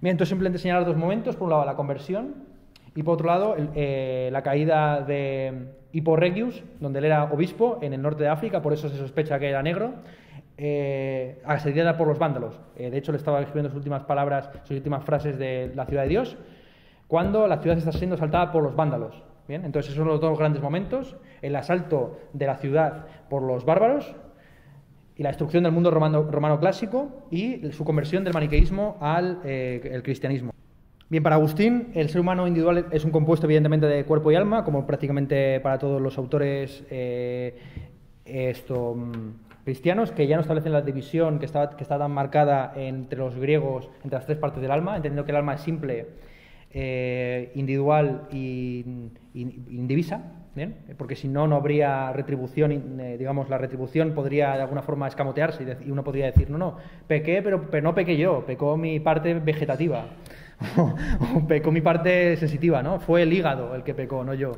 Bien, 0.00 0.12
entonces 0.12 0.30
simplemente 0.30 0.58
señalar 0.58 0.84
dos 0.84 0.96
momentos. 0.96 1.36
Por 1.36 1.44
un 1.44 1.50
lado, 1.50 1.64
la 1.64 1.74
conversión 1.74 2.34
y 2.94 3.02
por 3.02 3.14
otro 3.14 3.26
lado, 3.26 3.56
eh, 3.74 4.28
la 4.32 4.42
caída 4.42 5.00
de 5.00 5.70
Hippo 5.92 6.14
Regius, 6.16 6.62
donde 6.78 6.98
él 6.98 7.06
era 7.06 7.24
obispo 7.24 7.78
en 7.82 7.94
el 7.94 8.02
norte 8.02 8.22
de 8.22 8.28
África, 8.28 8.60
por 8.60 8.72
eso 8.72 8.88
se 8.88 8.96
sospecha 8.96 9.38
que 9.38 9.48
era 9.48 9.62
negro 9.62 9.94
eh, 10.64 11.42
asediada 11.44 11.96
por 11.96 12.06
los 12.06 12.20
vándalos. 12.20 12.54
Eh, 12.76 12.88
de 12.88 12.96
hecho, 12.96 13.10
le 13.10 13.18
estaba 13.18 13.40
escribiendo 13.40 13.70
sus 13.70 13.78
últimas 13.78 14.04
palabras, 14.04 14.48
sus 14.62 14.76
últimas 14.76 15.02
frases 15.02 15.36
de 15.36 15.72
la 15.74 15.86
ciudad 15.86 16.04
de 16.04 16.08
Dios, 16.08 16.36
cuando 17.08 17.48
la 17.48 17.58
ciudad 17.58 17.76
está 17.76 17.90
siendo 17.90 18.14
asaltada 18.14 18.52
por 18.52 18.62
los 18.62 18.76
vándalos. 18.76 19.24
Bien, 19.48 19.64
entonces 19.64 19.90
esos 19.90 20.04
son 20.04 20.06
los 20.06 20.20
dos 20.20 20.38
grandes 20.38 20.62
momentos, 20.62 21.16
el 21.42 21.56
asalto 21.56 22.16
de 22.32 22.46
la 22.46 22.58
ciudad 22.58 23.06
por 23.28 23.42
los 23.42 23.64
bárbaros 23.64 24.14
y 25.16 25.24
la 25.24 25.30
destrucción 25.30 25.64
del 25.64 25.72
mundo 25.72 25.90
romano, 25.90 26.60
clásico 26.60 27.26
y 27.28 27.72
su 27.72 27.84
conversión 27.84 28.22
del 28.22 28.32
maniqueísmo 28.32 28.98
al 29.00 29.40
eh, 29.42 30.00
cristianismo. 30.04 30.52
Bien, 31.08 31.24
para 31.24 31.34
Agustín, 31.34 31.90
el 31.94 32.08
ser 32.08 32.20
humano 32.20 32.46
individual 32.46 32.86
es 32.92 33.04
un 33.04 33.10
compuesto 33.10 33.46
evidentemente 33.46 33.86
de 33.86 34.04
cuerpo 34.04 34.30
y 34.30 34.36
alma, 34.36 34.64
como 34.64 34.86
prácticamente 34.86 35.58
para 35.58 35.76
todos 35.76 36.00
los 36.00 36.16
autores 36.18 36.84
esto, 38.24 38.94
mm, 38.94 39.51
cristianos 39.64 40.12
que 40.12 40.26
ya 40.26 40.36
no 40.36 40.42
establecen 40.42 40.72
la 40.72 40.82
división 40.82 41.38
que 41.38 41.46
está, 41.46 41.70
que 41.70 41.82
está 41.82 41.98
tan 41.98 42.10
marcada 42.10 42.72
entre 42.76 43.18
los 43.18 43.36
griegos, 43.36 43.88
entre 44.04 44.18
las 44.18 44.26
tres 44.26 44.38
partes 44.38 44.60
del 44.60 44.70
alma, 44.70 44.96
entendiendo 44.96 45.24
que 45.24 45.30
el 45.32 45.36
alma 45.36 45.54
es 45.54 45.60
simple, 45.60 46.06
eh, 46.74 47.52
individual 47.54 48.28
y, 48.32 48.84
indivisa, 49.34 50.22
porque 50.96 51.16
si 51.16 51.28
no, 51.28 51.46
no 51.46 51.56
habría 51.56 52.12
retribución, 52.12 53.00
eh, 53.00 53.16
digamos, 53.18 53.50
la 53.50 53.58
retribución 53.58 54.12
podría 54.14 54.54
de 54.54 54.62
alguna 54.62 54.82
forma 54.82 55.06
escamotearse 55.06 55.64
y, 55.84 55.90
uno 55.90 56.02
podría 56.02 56.26
decir, 56.26 56.48
no, 56.48 56.58
no, 56.58 56.76
pequé, 57.06 57.42
pero, 57.42 57.70
pero 57.70 57.82
no 57.82 57.94
pequé 57.94 58.16
yo, 58.16 58.44
pecó 58.46 58.76
mi 58.76 59.00
parte 59.00 59.34
vegetativa, 59.34 60.06
o 61.36 61.46
pecó 61.46 61.70
mi 61.70 61.82
parte 61.82 62.36
sensitiva, 62.36 62.82
¿no? 62.82 63.00
Fue 63.00 63.22
el 63.22 63.32
hígado 63.32 63.74
el 63.74 63.82
que 63.82 63.94
pecó, 63.94 64.24
no 64.24 64.32
yo 64.32 64.52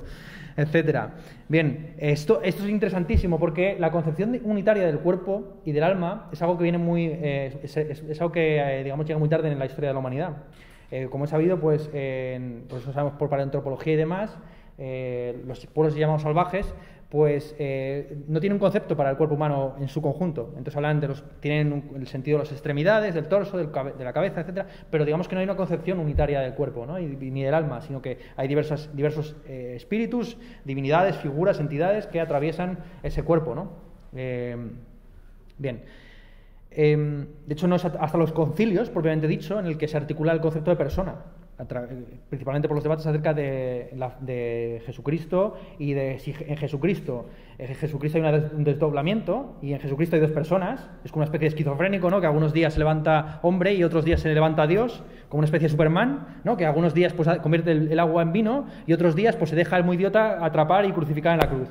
etcétera. 0.57 1.15
Bien, 1.49 1.95
esto, 1.99 2.41
esto 2.43 2.65
es 2.65 2.71
interesantísimo 2.71 3.39
porque 3.39 3.77
la 3.79 3.91
concepción 3.91 4.41
unitaria 4.45 4.87
del 4.87 4.99
cuerpo 4.99 5.59
y 5.65 5.73
del 5.73 5.85
alma 5.85 6.29
es 6.33 6.41
algo 6.43 6.57
que 6.57 6.63
viene 6.63 6.79
muy, 6.79 7.07
eh, 7.07 7.59
es, 7.63 8.21
algo 8.21 8.33
que 8.33 8.59
eh, 8.59 8.85
digamos 8.85 9.07
llega 9.07 9.19
muy 9.19 9.29
tarde 9.29 9.51
en 9.51 9.59
la 9.59 9.67
historia 9.67 9.91
de 9.91 9.95
la 9.95 10.01
humanidad. 10.01 10.37
Eh, 10.91 11.09
como 11.11 11.25
he 11.25 11.29
sabido, 11.29 11.59
pues, 11.59 11.89
por 11.89 12.79
eso 12.79 12.93
sabemos 12.93 13.15
por 13.19 13.29
paleoantropología 13.29 13.95
y 13.95 13.97
demás, 13.97 14.37
los 15.47 15.67
pueblos 15.67 15.97
llamados 15.97 16.23
salvajes, 16.23 16.73
pues 17.15 17.55
eh, 17.61 18.25
no 18.27 18.41
tiene 18.41 18.55
un 18.55 18.59
concepto 18.59 18.97
para 18.97 19.09
el 19.09 19.17
cuerpo 19.17 19.37
humano 19.37 19.77
en 19.79 19.87
su 19.87 20.03
conjunto. 20.03 20.49
Entonces 20.49 20.75
hablan 20.75 20.99
de 20.99 21.07
los, 21.07 21.23
tienen 21.39 21.93
el 21.95 22.09
sentido 22.09 22.39
de 22.39 22.43
las 22.43 22.51
extremidades, 22.51 23.15
del 23.15 23.29
torso, 23.29 23.57
de 23.57 24.05
la 24.05 24.13
cabeza, 24.13 24.41
etcétera, 24.41 24.67
pero 24.91 25.05
digamos 25.05 25.29
que 25.29 25.37
no 25.37 25.39
hay 25.39 25.45
una 25.45 25.55
concepción 25.55 26.01
unitaria 26.01 26.41
del 26.41 26.55
cuerpo, 26.55 26.87
¿no? 26.87 26.99
ni 26.99 27.45
del 27.45 27.55
alma, 27.55 27.83
sino 27.83 28.03
que 28.03 28.19
hay 28.35 28.49
diversas, 28.49 28.91
diversos 28.97 29.37
eh, 29.47 29.75
espíritus, 29.77 30.37
divinidades, 30.65 31.17
figuras, 31.19 31.61
entidades 31.61 32.09
que 32.09 32.21
atraviesan 32.21 32.81
ese 33.05 33.23
cuerpo, 33.23 33.55
¿no? 33.55 33.71
Eh, 34.17 34.57
bien. 35.57 35.83
Em, 36.73 37.29
de 37.47 37.53
hecho, 37.53 37.69
no 37.69 37.77
es 37.77 37.85
hasta 37.85 38.19
los 38.19 38.33
concilios, 38.33 38.91
propiamente 38.91 39.29
dicho, 39.29 39.61
en 39.61 39.67
el 39.67 39.79
que 39.79 39.87
se 39.87 39.97
articula 39.97 40.33
el 40.33 40.41
concepto 40.41 40.73
de 40.73 40.77
persona 40.77 41.15
principalmente 42.29 42.67
por 42.67 42.77
los 42.77 42.83
debates 42.83 43.07
acerca 43.07 43.33
de, 43.33 44.83
Jesucristo 44.85 45.57
y 45.79 45.93
de 45.93 46.19
si 46.19 46.35
en 46.41 46.57
Jesucristo, 46.57 47.27
en 47.59 47.75
Jesucristo 47.75 48.19
hay 48.19 48.43
un 48.55 48.65
desdoblamiento 48.65 49.57
y 49.63 49.73
en 49.73 49.81
Jesucristo 49.81 50.17
hay 50.17 50.23
dos 50.23 50.33
personas, 50.33 50.89
es 51.05 51.13
como 51.13 51.21
una 51.21 51.27
especie 51.27 51.49
de 51.49 51.55
esquizofrénico, 51.55 52.11
¿no? 52.11 52.21
que 52.21 52.27
algunos 52.27 52.53
días 52.53 52.73
se 52.73 52.81
levanta 52.81 53.39
hombre 53.43 53.75
y 53.75 53.85
otros 53.85 54.05
días 54.05 54.21
se 54.21 54.35
levanta 54.35 54.67
Dios, 54.67 55.05
como 55.29 55.39
una 55.41 55.47
especie 55.47 55.69
de 55.69 55.73
Superman, 55.73 56.41
¿no? 56.43 56.57
que 56.57 56.67
algunos 56.67 56.93
días 56.93 57.13
pues, 57.13 57.29
convierte 57.39 57.71
el, 57.71 57.99
agua 58.01 58.23
en 58.23 58.33
vino 58.33 58.67
y 58.87 58.93
otros 58.93 59.15
días 59.15 59.37
pues, 59.37 59.51
se 59.51 59.57
deja 59.57 59.77
el 59.77 59.85
muy 59.85 59.97
idiota 59.97 60.45
atrapar 60.45 60.85
y 60.87 60.93
crucificar 60.93 61.35
en 61.35 61.41
la 61.41 61.49
cruz. 61.49 61.69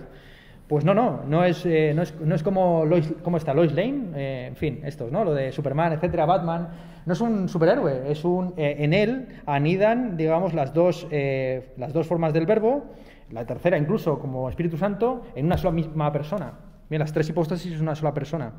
Pues 0.68 0.86
no, 0.86 0.94
no, 0.94 1.24
no 1.28 1.44
es, 1.44 1.66
eh, 1.66 1.92
no 1.94 2.04
es, 2.04 2.20
no 2.22 2.36
es 2.36 2.42
como 2.42 2.86
Lois, 2.86 3.14
¿cómo 3.22 3.36
está? 3.36 3.54
Lois 3.54 3.74
Lane, 3.74 4.12
eh, 4.16 4.46
en 4.48 4.56
fin, 4.56 4.80
estos, 4.86 5.12
¿no? 5.12 5.26
Lo 5.26 5.34
de 5.34 5.52
Superman, 5.52 5.92
etcétera, 5.94 6.26
Batman. 6.26 6.70
No 7.06 7.14
es 7.14 7.20
un 7.20 7.50
superhéroe, 7.50 8.10
es 8.10 8.24
un, 8.24 8.54
eh, 8.56 8.78
en 8.80 8.94
él 8.94 9.28
anidan, 9.46 10.16
digamos, 10.16 10.54
las 10.54 10.74
dos, 10.74 11.06
las 11.12 11.92
dos 11.92 12.08
formas 12.08 12.32
del 12.32 12.46
verbo, 12.46 12.86
la 13.32 13.46
tercera 13.46 13.78
incluso 13.78 14.20
como 14.20 14.48
Espíritu 14.50 14.78
Santo, 14.78 15.24
en 15.36 15.48
una 15.48 15.58
sola 15.58 15.72
misma 15.72 16.12
persona. 16.14 16.54
Bien, 16.90 17.02
las 17.02 17.12
tres 17.12 17.28
hipóstasis 17.28 17.74
es 17.74 17.82
una 17.82 17.94
sola 17.94 18.14
persona. 18.14 18.54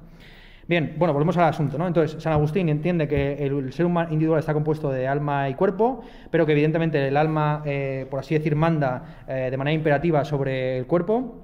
Bien, 0.69 0.95
bueno, 0.99 1.15
volvemos 1.15 1.37
al 1.39 1.45
asunto, 1.45 1.79
¿no? 1.79 1.87
Entonces, 1.87 2.23
San 2.23 2.35
Agustín 2.35 2.69
entiende 2.69 3.09
que 3.09 3.45
el, 3.45 3.73
ser 3.73 3.87
humano 3.87 4.13
individual 4.13 4.41
está 4.41 4.53
compuesto 4.53 4.91
de 4.91 5.09
alma 5.09 5.49
y 5.49 5.55
cuerpo, 5.55 6.03
pero 6.31 6.45
que 6.45 6.53
evidentemente 6.53 7.09
el 7.09 7.17
alma, 7.17 7.63
por 8.11 8.21
así 8.21 8.35
decir, 8.35 8.57
manda 8.57 9.25
de 9.27 9.57
manera 9.57 9.75
imperativa 9.75 10.25
sobre 10.25 10.79
el 10.79 10.87
cuerpo, 10.87 11.44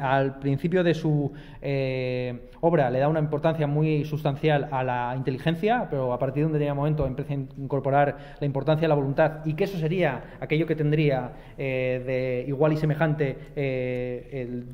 al 0.00 0.38
principio 0.38 0.84
de 0.84 0.94
su 0.94 1.32
eh, 1.60 2.48
obra 2.60 2.90
le 2.90 3.00
da 3.00 3.08
una 3.08 3.18
importancia 3.18 3.66
muy 3.66 4.04
sustancial 4.04 4.68
a 4.70 4.84
la 4.84 5.14
inteligencia, 5.16 5.88
pero 5.90 6.12
a 6.12 6.18
partir 6.18 6.42
de 6.42 6.46
un 6.46 6.52
determinado 6.52 6.76
momento 6.76 7.06
empieza 7.06 7.34
a 7.34 7.36
incorporar 7.36 8.36
la 8.38 8.46
importancia 8.46 8.82
de 8.82 8.88
la 8.88 8.94
voluntad 8.94 9.44
y 9.44 9.54
que 9.54 9.64
eso 9.64 9.78
sería 9.78 10.36
aquello 10.40 10.66
que 10.66 10.76
tendría 10.76 11.32
eh, 11.56 12.02
de 12.06 12.44
igual 12.48 12.72
y 12.72 12.76
semejante 12.76 13.36
eh, 13.56 14.64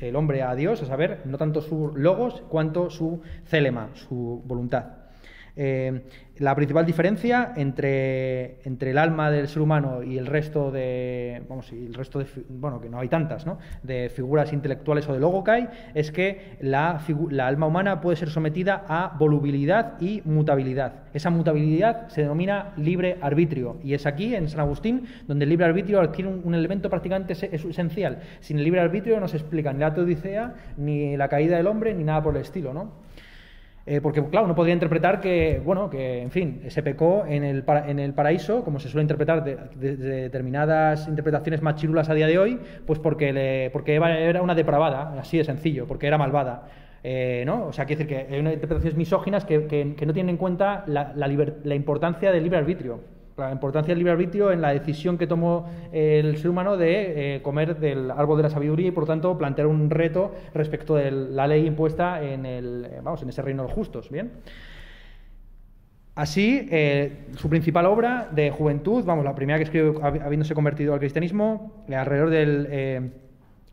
el, 0.00 0.16
hombre 0.16 0.42
a 0.42 0.54
Dios, 0.54 0.82
a 0.82 0.86
saber, 0.86 1.22
no 1.24 1.36
tanto 1.36 1.60
su 1.60 1.92
logos 1.94 2.42
cuanto 2.48 2.90
su 2.90 3.20
célema, 3.44 3.90
su 3.94 4.42
voluntad. 4.46 4.97
Eh, 5.60 6.02
la 6.38 6.54
principal 6.54 6.86
diferencia 6.86 7.52
entre, 7.56 8.62
entre, 8.62 8.92
el 8.92 8.98
alma 8.98 9.28
del 9.28 9.48
ser 9.48 9.60
humano 9.60 10.04
y 10.04 10.18
el 10.18 10.26
resto 10.26 10.70
de, 10.70 11.42
vamos, 11.48 11.72
el 11.72 11.94
resto 11.94 12.20
de, 12.20 12.26
bueno, 12.48 12.80
que 12.80 12.88
no 12.88 13.00
hay 13.00 13.08
tantas, 13.08 13.44
¿no? 13.44 13.58
de 13.82 14.08
figuras 14.08 14.52
intelectuales 14.52 15.08
o 15.08 15.14
de 15.14 15.18
logokai, 15.18 15.68
es 15.94 16.12
que 16.12 16.56
la, 16.60 17.00
la, 17.30 17.48
alma 17.48 17.66
humana 17.66 18.00
puede 18.00 18.16
ser 18.16 18.30
sometida 18.30 18.84
a 18.86 19.16
volubilidad 19.18 20.00
y 20.00 20.22
mutabilidad. 20.24 20.92
Esa 21.12 21.30
mutabilidad 21.30 22.08
se 22.08 22.20
denomina 22.20 22.72
libre 22.76 23.18
arbitrio 23.20 23.78
y 23.82 23.94
es 23.94 24.06
aquí, 24.06 24.36
en 24.36 24.48
San 24.48 24.60
Agustín, 24.60 25.06
donde 25.26 25.42
el 25.42 25.48
libre 25.48 25.66
arbitrio 25.66 26.00
adquiere 26.00 26.30
un, 26.30 26.54
elemento 26.54 26.88
prácticamente 26.88 27.32
esencial. 27.32 28.20
Sin 28.38 28.58
el 28.58 28.64
libre 28.64 28.80
arbitrio 28.80 29.18
no 29.18 29.26
se 29.26 29.38
explica 29.38 29.72
ni 29.72 29.80
la 29.80 29.92
teodicea, 29.92 30.54
ni 30.76 31.16
la 31.16 31.28
caída 31.28 31.56
del 31.56 31.66
hombre, 31.66 31.94
ni 31.94 32.04
nada 32.04 32.22
por 32.22 32.36
el 32.36 32.42
estilo, 32.42 32.72
¿no? 32.72 33.07
Eh, 33.90 34.02
porque, 34.02 34.22
claro, 34.26 34.44
uno 34.44 34.54
podría 34.54 34.74
interpretar 34.74 35.18
que, 35.18 35.62
bueno, 35.64 35.88
que, 35.88 36.20
en 36.20 36.30
fin, 36.30 36.60
se 36.68 36.82
pecó 36.82 37.24
en 37.26 37.42
el, 37.42 37.64
en 37.86 37.98
el 37.98 38.12
paraíso, 38.12 38.62
como 38.62 38.78
se 38.80 38.90
suele 38.90 39.04
interpretar 39.04 39.42
de, 39.42 39.56
determinadas 39.96 41.08
interpretaciones 41.08 41.62
más 41.62 41.76
chirulas 41.76 42.10
a 42.10 42.14
día 42.14 42.26
de 42.26 42.38
hoy, 42.38 42.60
pues 42.86 42.98
porque, 42.98 43.32
le, 43.32 43.70
porque 43.70 43.94
era 43.94 44.42
una 44.42 44.54
depravada, 44.54 45.18
así 45.18 45.38
de 45.38 45.44
sencillo, 45.44 45.86
porque 45.86 46.06
era 46.06 46.18
malvada. 46.18 46.66
Eh, 47.02 47.44
¿no? 47.46 47.68
O 47.68 47.72
sea, 47.72 47.86
quiere 47.86 48.04
decir 48.04 48.26
que 48.28 48.34
hay 48.34 48.40
interpretaciones 48.40 48.94
misóginas 48.94 49.46
que, 49.46 49.66
que, 49.66 50.04
no 50.04 50.12
tienen 50.12 50.34
en 50.34 50.36
cuenta 50.36 50.84
la, 50.86 51.14
la 51.14 51.74
importancia 51.74 52.30
del 52.30 52.42
libre 52.42 52.58
arbitrio 52.58 53.00
la 53.38 53.52
importancia 53.52 53.92
del 53.92 53.98
libre 53.98 54.12
arbitrio 54.12 54.50
en 54.50 54.60
la 54.60 54.72
decisión 54.72 55.16
que 55.16 55.26
tomó 55.26 55.68
el 55.92 56.36
ser 56.36 56.50
humano 56.50 56.76
de 56.76 57.36
eh, 57.36 57.42
comer 57.42 57.78
del 57.78 58.10
árbol 58.10 58.38
de 58.38 58.42
la 58.44 58.50
sabiduría 58.50 58.88
y, 58.88 58.90
por 58.90 59.06
tanto, 59.06 59.36
plantear 59.38 59.66
un 59.66 59.90
reto 59.90 60.34
respecto 60.54 60.96
de 60.96 61.10
la 61.10 61.46
ley 61.46 61.66
impuesta 61.66 62.22
en, 62.22 62.44
el, 62.44 62.86
eh, 62.90 63.00
vamos, 63.02 63.22
en 63.22 63.28
ese 63.28 63.42
reino 63.42 63.62
de 63.62 63.68
los 63.68 63.74
justos. 63.74 64.10
¿bien? 64.10 64.32
Así, 66.14 66.66
eh, 66.70 67.26
su 67.36 67.48
principal 67.48 67.86
obra 67.86 68.28
de 68.32 68.50
juventud, 68.50 69.04
vamos, 69.04 69.24
la 69.24 69.34
primera 69.34 69.58
que 69.58 69.64
escribió 69.64 70.02
habiéndose 70.02 70.54
convertido 70.54 70.92
al 70.92 70.98
cristianismo, 70.98 71.84
alrededor 71.88 72.30
del... 72.30 73.12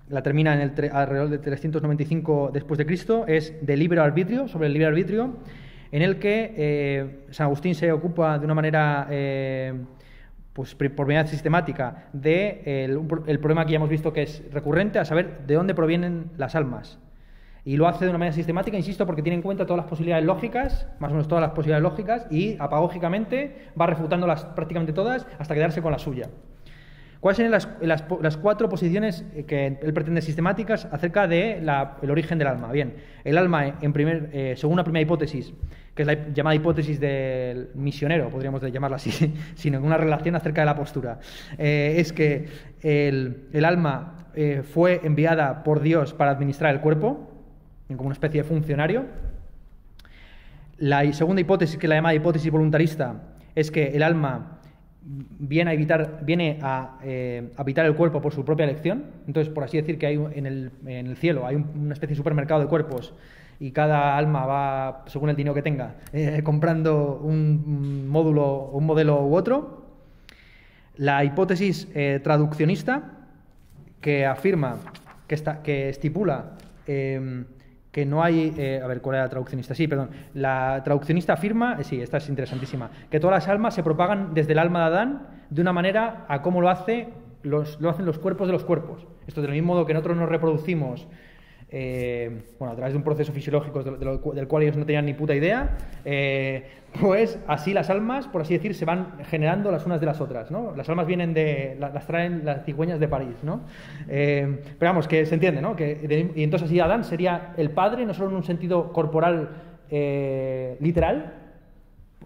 la 0.10 0.22
termina 0.22 0.54
en 0.54 0.62
el 0.62 0.92
alrededor 0.92 1.30
de 1.30 1.40
395 1.40 2.52
después 2.54 2.78
de 2.78 2.86
Cristo, 2.86 3.26
es 3.28 3.66
de 3.66 3.76
libre 3.76 4.00
arbitrio, 4.00 4.48
sobre 4.48 4.68
el 4.68 4.74
libre 4.74 4.88
arbitrio, 4.88 5.34
en 5.96 6.02
el 6.02 6.20
que 6.20 6.54
eh, 6.58 7.26
San 7.32 7.46
Agustín 7.46 7.74
se 7.74 7.90
ocupa 7.90 8.38
de 8.38 8.44
una 8.44 8.54
manera, 8.54 9.08
eh, 9.10 9.74
pues 10.52 10.76
por 10.76 11.26
sistemática, 11.26 12.10
de 12.12 12.90
problema 13.40 13.66
que 13.66 13.72
ya 13.72 13.76
hemos 13.78 13.88
visto 13.88 14.12
que 14.12 14.24
es 14.24 14.44
recurrente, 14.52 15.00
a 15.00 15.06
saber 15.06 15.48
de 15.48 15.54
dónde 15.54 15.74
provienen 15.74 16.32
las 16.36 16.54
almas. 16.54 17.00
Y 17.64 17.78
lo 17.78 17.88
hace 17.88 18.04
de 18.04 18.10
una 18.10 18.18
manera 18.18 18.36
sistemática, 18.36 18.76
insisto, 18.76 19.06
porque 19.06 19.22
tiene 19.22 19.38
en 19.38 19.42
cuenta 19.42 19.66
todas 19.66 19.78
las 19.78 19.90
posibilidades 19.90 20.26
lógicas, 20.26 20.86
más 21.00 21.12
o 21.12 21.14
menos 21.14 21.30
todas 21.30 21.42
las 21.42 21.52
posibilidades 21.52 21.84
lógicas, 21.84 22.28
y 22.30 22.58
apagógicamente 22.60 23.70
va 23.80 23.88
refutándolas 23.88 24.44
prácticamente 24.44 24.92
todas 24.92 25.26
hasta 25.40 25.54
quedarse 25.56 25.82
con 25.82 25.94
la 25.94 26.00
suya. 26.00 26.28
¿Cuáles 27.26 27.38
son 27.38 27.50
las, 28.22 28.38
cuatro 28.38 28.70
posiciones 28.70 29.26
que 29.48 29.80
él 29.82 29.94
pretende 29.94 30.22
sistemáticas 30.22 30.86
acerca 30.92 31.28
del 31.28 31.68
origen 32.12 32.38
del 32.38 32.48
alma? 32.48 32.72
Bien, 32.72 32.98
el 33.24 33.40
alma, 33.40 33.80
eh, 33.82 34.54
según 34.56 34.74
una 34.74 34.84
primera 34.84 35.02
hipótesis, 35.02 35.52
que 35.96 36.02
es 36.02 36.08
la 36.08 36.28
llamada 36.34 36.56
hipótesis 36.56 37.00
del 37.00 37.70
misionero, 37.74 38.30
podríamos 38.30 38.62
llamarla 38.62 38.98
así, 38.98 39.34
sin 39.56 39.74
ninguna 39.74 39.98
relación 39.98 40.36
acerca 40.36 40.62
de 40.62 40.66
la 40.66 40.76
postura, 40.76 41.20
eh, 41.58 41.96
es 41.98 42.12
que 42.12 42.48
el, 42.82 43.66
alma 43.66 44.28
eh, 44.36 44.62
fue 44.62 45.00
enviada 45.04 45.64
por 45.64 45.80
Dios 45.80 46.14
para 46.14 46.32
administrar 46.32 46.76
el 46.76 46.82
cuerpo, 46.82 47.32
como 47.88 48.08
una 48.08 48.14
especie 48.14 48.44
de 48.44 48.48
funcionario. 48.48 49.06
La 50.78 51.12
segunda 51.14 51.42
hipótesis, 51.42 51.78
que 51.78 51.88
la 51.88 51.96
llamada 51.96 52.16
hipótesis 52.16 52.52
voluntarista, 52.52 53.22
es 53.56 53.72
que 53.72 53.88
el 53.96 54.04
alma 54.04 54.60
viene 55.06 55.72
a, 55.72 55.74
evitar, 55.74 56.20
eh, 56.28 57.54
habitar 57.56 57.86
el 57.86 57.96
cuerpo 57.96 58.22
por 58.22 58.34
su 58.34 58.44
propia 58.44 58.66
elección. 58.66 59.06
Entonces, 59.28 59.54
por 59.54 59.64
así 59.64 59.78
decir, 59.78 59.98
que 59.98 60.08
hay 60.08 60.16
en 60.34 60.46
el, 60.46 60.72
en 60.86 61.08
el 61.08 61.16
cielo 61.16 61.46
hay 61.46 61.56
una 61.56 61.94
especie 61.94 62.14
de 62.14 62.18
supermercado 62.18 62.60
de 62.60 62.68
cuerpos 62.68 63.14
y 63.60 63.72
cada 63.72 64.18
alma 64.18 64.46
va, 64.46 65.04
según 65.08 65.30
el 65.30 65.36
dinero 65.36 65.54
que 65.54 65.62
tenga, 65.62 65.96
eh, 66.12 66.42
comprando 66.44 67.20
un 67.24 68.08
módulo, 68.08 68.70
un 68.74 68.86
modelo 68.86 69.26
u 69.26 69.36
otro. 69.36 69.86
La 70.98 71.24
hipótesis 71.24 71.88
eh, 71.94 72.20
traduccionista, 72.24 73.16
que 74.02 74.26
afirma, 74.26 74.78
que, 75.28 75.36
está, 75.36 75.62
que 75.62 75.90
estipula 75.90 76.58
em, 76.86 77.46
que 77.92 78.06
no 78.06 78.24
hay. 78.24 78.54
Eh, 78.58 78.82
a 78.84 78.88
ver, 78.88 79.02
¿cuál 79.02 79.16
era 79.16 79.24
la 79.24 79.30
traduccionista? 79.30 79.74
Sí, 79.74 79.88
perdón. 79.88 80.10
La 80.34 80.82
traduccionista 80.84 81.34
afirma, 81.34 81.82
sí, 81.84 82.02
esta 82.02 82.18
es 82.18 82.30
interesantísima, 82.30 82.90
que 83.10 83.20
todas 83.20 83.36
las 83.36 83.48
almas 83.48 83.74
se 83.74 83.84
propagan 83.84 84.34
desde 84.34 84.52
el 84.52 84.60
alma 84.60 84.82
de 84.82 84.86
Adán 84.86 85.28
de 85.50 85.62
una 85.62 85.74
manera 85.74 86.26
a 86.28 86.42
cómo 86.42 86.62
lo, 86.62 86.70
hace 86.70 87.10
los, 87.44 87.80
lo 87.80 87.90
hacen 87.90 88.06
los 88.06 88.20
cuerpos 88.20 88.48
de 88.48 88.54
los 88.54 88.66
cuerpos. 88.66 89.08
Esto 89.28 89.42
del 89.42 89.52
mismo 89.52 89.74
modo 89.74 89.86
que 89.86 89.94
nosotros 89.94 90.18
nos 90.18 90.30
reproducimos 90.30 91.08
eh, 91.78 92.32
bueno, 92.58 92.72
a 92.72 92.76
través 92.78 92.94
de 92.94 92.98
un 92.98 93.04
proceso 93.04 93.34
fisiológico 93.34 93.84
del 93.84 94.48
cual 94.48 94.64
ellos 94.64 94.78
no 94.78 94.86
tenían 94.86 95.06
ni 95.06 95.14
puta 95.14 95.36
idea, 95.36 95.72
eh, 96.06 96.64
pues 97.02 97.38
así 97.48 97.74
las 97.74 97.90
almas, 97.90 98.30
por 98.30 98.44
así 98.44 98.54
decir, 98.54 98.74
se 98.76 98.86
van 98.86 99.18
generando 99.26 99.70
las 99.72 99.86
unas 99.86 100.00
de 100.00 100.06
las 100.06 100.22
otras, 100.22 100.52
¿no? 100.52 100.74
Las 100.74 100.88
almas 100.88 101.06
vienen 101.06 101.34
de, 101.34 101.76
las 101.78 102.08
traen 102.08 102.46
las 102.46 102.64
cigüeñas 102.64 103.02
de 103.02 103.10
París, 103.10 103.36
¿no? 103.44 103.60
Eh, 104.08 104.62
pero 104.80 104.92
vamos, 104.92 105.10
que 105.10 105.26
se 105.26 105.34
entiende, 105.34 105.62
¿no? 105.62 105.76
Que, 105.76 106.32
y 106.34 106.44
entonces 106.44 106.70
así 106.70 106.80
Adán 106.80 107.04
sería 107.04 107.54
el 107.58 107.72
padre, 107.72 108.06
no 108.06 108.14
solo 108.14 108.30
en 108.30 108.38
un 108.38 108.46
sentido 108.46 108.94
corporal 108.94 109.50
literal, 110.80 111.34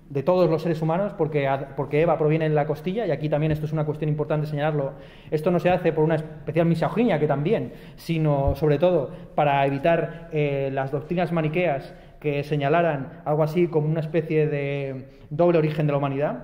de 0.09 0.23
todos 0.23 0.49
los 0.49 0.63
seres 0.63 0.81
humanos, 0.81 1.13
porque, 1.17 1.47
porque 1.75 2.01
Eva 2.01 2.17
proviene 2.17 2.49
de 2.49 2.55
la 2.55 2.65
costilla, 2.65 3.05
y 3.05 3.11
aquí 3.11 3.29
también 3.29 3.51
esto 3.51 3.65
es 3.65 3.73
una 3.73 3.85
cuestión 3.85 4.09
importante 4.09 4.47
señalarlo, 4.47 4.93
esto 5.29 5.51
no 5.51 5.59
se 5.59 5.69
hace 5.69 5.93
por 5.93 6.03
una 6.03 6.15
especial 6.15 6.65
misoginia, 6.65 7.19
que 7.19 7.27
también, 7.27 7.73
sino 7.95 8.55
sobre 8.55 8.79
todo 8.79 9.11
para 9.35 9.65
evitar 9.65 10.29
eh, 10.31 10.71
las 10.73 10.91
doctrinas 10.91 11.31
maniqueas 11.31 11.93
que 12.19 12.43
señalaran 12.43 13.21
algo 13.23 13.43
así 13.43 13.67
como 13.67 13.87
una 13.87 13.99
especie 13.99 14.47
de 14.47 15.09
doble 15.29 15.59
origen 15.59 15.85
de 15.85 15.91
la 15.91 15.97
humanidad, 15.99 16.43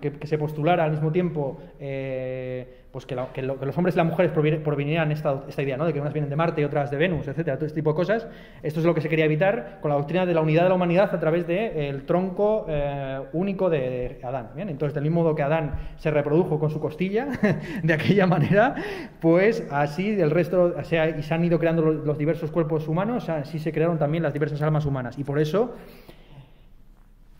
que, 0.00 0.26
se 0.26 0.38
postulara 0.38 0.84
al 0.84 0.90
mismo 0.92 1.12
tiempo 1.12 1.58
eh, 1.78 2.86
pues 2.96 3.04
que, 3.04 3.14
los 3.42 3.76
hombres 3.76 3.94
y 3.94 3.98
las 3.98 4.06
mujeres 4.06 4.32
provinieran 4.32 5.12
esta, 5.12 5.44
esta 5.46 5.62
idea, 5.62 5.76
¿no? 5.76 5.84
de 5.84 5.92
que 5.92 6.00
unas 6.00 6.14
vienen 6.14 6.30
de 6.30 6.36
Marte 6.36 6.62
y 6.62 6.64
otras 6.64 6.90
de 6.90 6.96
Venus, 6.96 7.28
etcétera, 7.28 7.58
todo 7.58 7.66
este 7.66 7.80
tipo 7.80 7.90
de 7.90 7.96
cosas. 7.96 8.26
Esto 8.62 8.80
es 8.80 8.86
lo 8.86 8.94
que 8.94 9.02
se 9.02 9.10
quería 9.10 9.26
evitar 9.26 9.80
con 9.82 9.90
la 9.90 9.98
doctrina 9.98 10.24
de 10.24 10.32
la 10.32 10.40
unidad 10.40 10.62
de 10.62 10.70
la 10.70 10.76
humanidad 10.76 11.14
a 11.14 11.20
través 11.20 11.46
del 11.46 12.06
tronco 12.06 12.64
eh, 12.66 13.20
único 13.34 13.68
de 13.68 14.18
Adán. 14.22 14.48
Entonces, 14.56 14.94
del 14.94 15.02
mismo 15.02 15.24
modo 15.24 15.34
que 15.34 15.42
Adán 15.42 15.74
se 15.96 16.10
reprodujo 16.10 16.58
con 16.58 16.70
su 16.70 16.80
costilla, 16.80 17.28
de 17.82 17.92
aquella 17.92 18.26
manera, 18.26 18.74
pues 19.20 19.66
así 19.70 20.18
el 20.18 20.30
resto, 20.30 20.82
sea, 20.84 21.18
y 21.18 21.22
se 21.22 21.34
han 21.34 21.44
ido 21.44 21.58
creando 21.58 21.82
los, 21.82 22.16
diversos 22.16 22.50
cuerpos 22.50 22.88
humanos, 22.88 23.28
así 23.28 23.58
se 23.58 23.72
crearon 23.72 23.98
también 23.98 24.22
las 24.22 24.32
diversas 24.32 24.62
almas 24.62 24.86
humanas. 24.86 25.18
Y 25.18 25.24
por 25.24 25.38
eso 25.38 25.74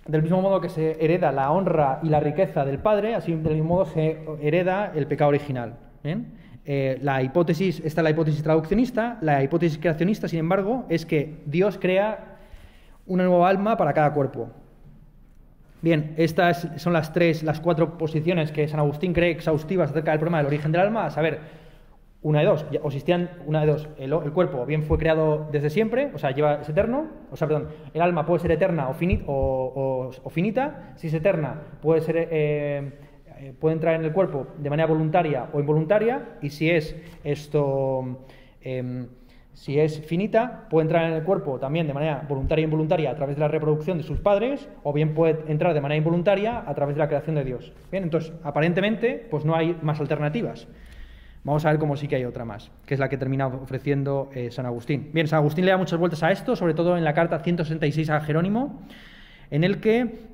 del 0.08 0.22
mismo 0.22 0.40
modo 0.40 0.60
que 0.60 0.68
se 0.68 1.04
hereda 1.04 1.32
la 1.32 1.50
honra 1.50 2.00
y 2.02 2.08
la 2.08 2.20
riqueza 2.20 2.64
del 2.64 2.78
padre, 2.78 3.14
así 3.14 3.32
del 3.34 3.54
mismo 3.54 3.74
modo 3.74 3.86
se 3.86 4.18
hereda 4.40 4.92
el 4.94 5.06
pecado 5.06 5.28
original. 5.28 5.76
Eh, 6.64 6.98
la 7.02 7.22
hipótesis, 7.22 7.80
esta 7.84 8.00
es 8.00 8.04
la 8.04 8.10
hipótesis 8.10 8.42
traduccionista, 8.42 9.18
la 9.20 9.42
hipótesis 9.42 9.78
creacionista, 9.78 10.28
sin 10.28 10.40
embargo, 10.40 10.84
es 10.88 11.06
que 11.06 11.42
Dios 11.46 11.78
crea 11.80 12.38
una 13.06 13.24
nueva 13.24 13.48
alma 13.48 13.76
para 13.76 13.92
cada 13.92 14.12
cuerpo. 14.12 14.50
Bien, 15.82 16.14
estas 16.16 16.68
son 16.76 16.92
las 16.92 17.12
tres, 17.12 17.42
las 17.42 17.60
cuatro 17.60 17.96
posiciones 17.98 18.50
que 18.50 18.66
San 18.66 18.80
Agustín 18.80 19.12
cree 19.12 19.30
exhaustivas 19.30 19.90
acerca 19.90 20.10
del 20.10 20.18
problema 20.18 20.38
del 20.38 20.46
origen 20.46 20.72
del 20.72 20.80
alma, 20.80 21.06
a 21.06 21.10
saber, 21.10 21.38
una 22.22 22.40
de 22.40 22.46
dos, 22.46 22.66
o 22.82 22.86
existían 22.88 23.30
una 23.46 23.60
de 23.60 23.66
dos, 23.66 23.88
el, 23.98 24.10
cuerpo 24.32 24.66
bien 24.66 24.82
fue 24.82 24.98
creado 24.98 25.48
desde 25.52 25.70
siempre, 25.70 26.10
o 26.14 26.18
sea, 26.18 26.32
lleva, 26.32 26.60
es 26.60 26.68
eterno, 26.68 27.06
o 27.30 27.36
sea, 27.36 27.46
perdón, 27.46 27.68
el 27.94 28.00
alma 28.02 28.26
puede 28.26 28.40
ser 28.40 28.50
eterna 28.52 28.88
o, 28.88 30.10
o, 30.24 30.30
finita, 30.30 30.92
si 30.96 31.06
es 31.06 31.14
eterna 31.14 31.62
puede 31.80 32.00
ser, 32.00 32.16
eh, 32.16 32.92
eh, 33.38 33.54
puede 33.58 33.74
entrar 33.74 33.94
en 33.94 34.04
el 34.04 34.12
cuerpo 34.12 34.46
de 34.58 34.70
manera 34.70 34.86
voluntaria 34.88 35.48
o 35.52 35.60
involuntaria, 35.60 36.36
y 36.42 36.50
si 36.50 36.70
es 36.70 36.96
esto, 37.22 38.24
em, 38.60 39.06
si 39.52 39.78
es 39.78 40.00
finita, 40.00 40.66
puede 40.68 40.84
entrar 40.84 41.08
en 41.08 41.12
el 41.12 41.22
cuerpo 41.22 41.58
también 41.58 41.86
de 41.86 41.94
manera 41.94 42.26
voluntaria 42.28 42.62
e 42.62 42.64
involuntaria 42.64 43.10
a 43.10 43.14
través 43.14 43.36
de 43.36 43.40
la 43.40 43.48
reproducción 43.48 43.98
de 43.98 44.04
sus 44.04 44.20
padres, 44.20 44.68
o 44.82 44.92
bien 44.92 45.14
puede 45.14 45.50
entrar 45.50 45.74
de 45.74 45.80
manera 45.80 45.96
involuntaria 45.96 46.64
a 46.66 46.74
través 46.74 46.96
de 46.96 46.98
la 46.98 47.08
creación 47.08 47.36
de 47.36 47.44
Dios. 47.44 47.72
Bien, 47.90 48.02
entonces, 48.02 48.32
aparentemente, 48.42 49.26
pues 49.30 49.44
no 49.44 49.54
hay 49.54 49.78
más 49.80 50.00
alternativas. 50.00 50.66
Vamos 51.46 51.64
a 51.64 51.70
ver 51.70 51.78
cómo 51.78 51.96
sí 51.96 52.08
que 52.08 52.16
hay 52.16 52.24
otra 52.24 52.44
más, 52.44 52.72
que 52.86 52.94
es 52.94 52.98
la 52.98 53.08
que 53.08 53.16
termina 53.16 53.46
ofreciendo 53.46 54.30
eh, 54.34 54.50
San 54.50 54.66
Agustín. 54.66 55.10
Bien, 55.12 55.28
San 55.28 55.38
Agustín 55.38 55.64
le 55.64 55.70
da 55.70 55.76
muchas 55.76 55.96
vueltas 55.96 56.20
a 56.24 56.32
esto, 56.32 56.56
sobre 56.56 56.74
todo 56.74 56.98
en 56.98 57.04
la 57.04 57.14
carta 57.14 57.38
166 57.38 58.10
a 58.10 58.20
Jerónimo, 58.20 58.82
en 59.52 59.62
el 59.62 59.78
que, 59.78 60.26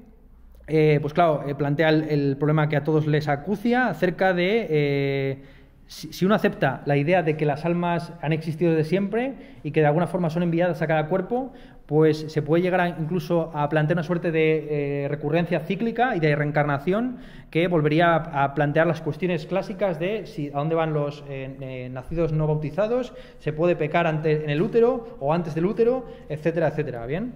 eh, 0.68 0.98
pues 1.02 1.12
claro, 1.12 1.44
eh, 1.46 1.54
plantea 1.54 1.90
el, 1.90 2.38
problema 2.38 2.70
que 2.70 2.76
a 2.76 2.84
todos 2.84 3.06
les 3.06 3.28
acucia 3.28 3.88
acerca 3.88 4.32
de 4.32 5.42
si, 5.86 6.24
uno 6.24 6.34
acepta 6.34 6.82
la 6.86 6.96
idea 6.96 7.22
de 7.22 7.36
que 7.36 7.44
las 7.44 7.64
almas 7.64 8.12
han 8.22 8.32
existido 8.32 8.72
desde 8.72 8.88
siempre 8.88 9.34
y 9.62 9.72
que 9.72 9.80
de 9.80 9.86
alguna 9.86 10.06
forma 10.06 10.30
son 10.30 10.42
enviadas 10.42 10.80
a 10.80 10.86
cada 10.86 11.06
cuerpo, 11.06 11.52
pues 11.86 12.32
se 12.32 12.40
puede 12.40 12.62
llegar 12.62 12.96
incluso 12.98 13.50
a 13.52 13.68
plantear 13.68 13.96
una 13.96 14.02
suerte 14.02 14.30
de 14.30 15.04
eh, 15.04 15.08
recurrencia 15.08 15.60
cíclica 15.60 16.16
y 16.16 16.20
de 16.20 16.34
reencarnación 16.34 17.18
que 17.50 17.68
volvería 17.68 18.14
a, 18.14 18.54
plantear 18.54 18.86
las 18.86 19.02
cuestiones 19.02 19.44
clásicas 19.44 19.98
de 19.98 20.26
si 20.26 20.48
a 20.48 20.52
dónde 20.52 20.74
van 20.74 20.94
los 20.94 21.22
eh, 21.28 21.54
eh, 21.60 21.90
nacidos 21.92 22.32
no 22.32 22.46
bautizados, 22.46 23.12
se 23.40 23.52
puede 23.52 23.76
pecar 23.76 24.06
en 24.06 24.48
el 24.48 24.62
útero 24.62 25.18
o 25.20 25.34
antes 25.34 25.54
del 25.54 25.66
útero, 25.66 26.06
etcétera, 26.30 26.68
etcétera. 26.68 27.04
Bien. 27.04 27.34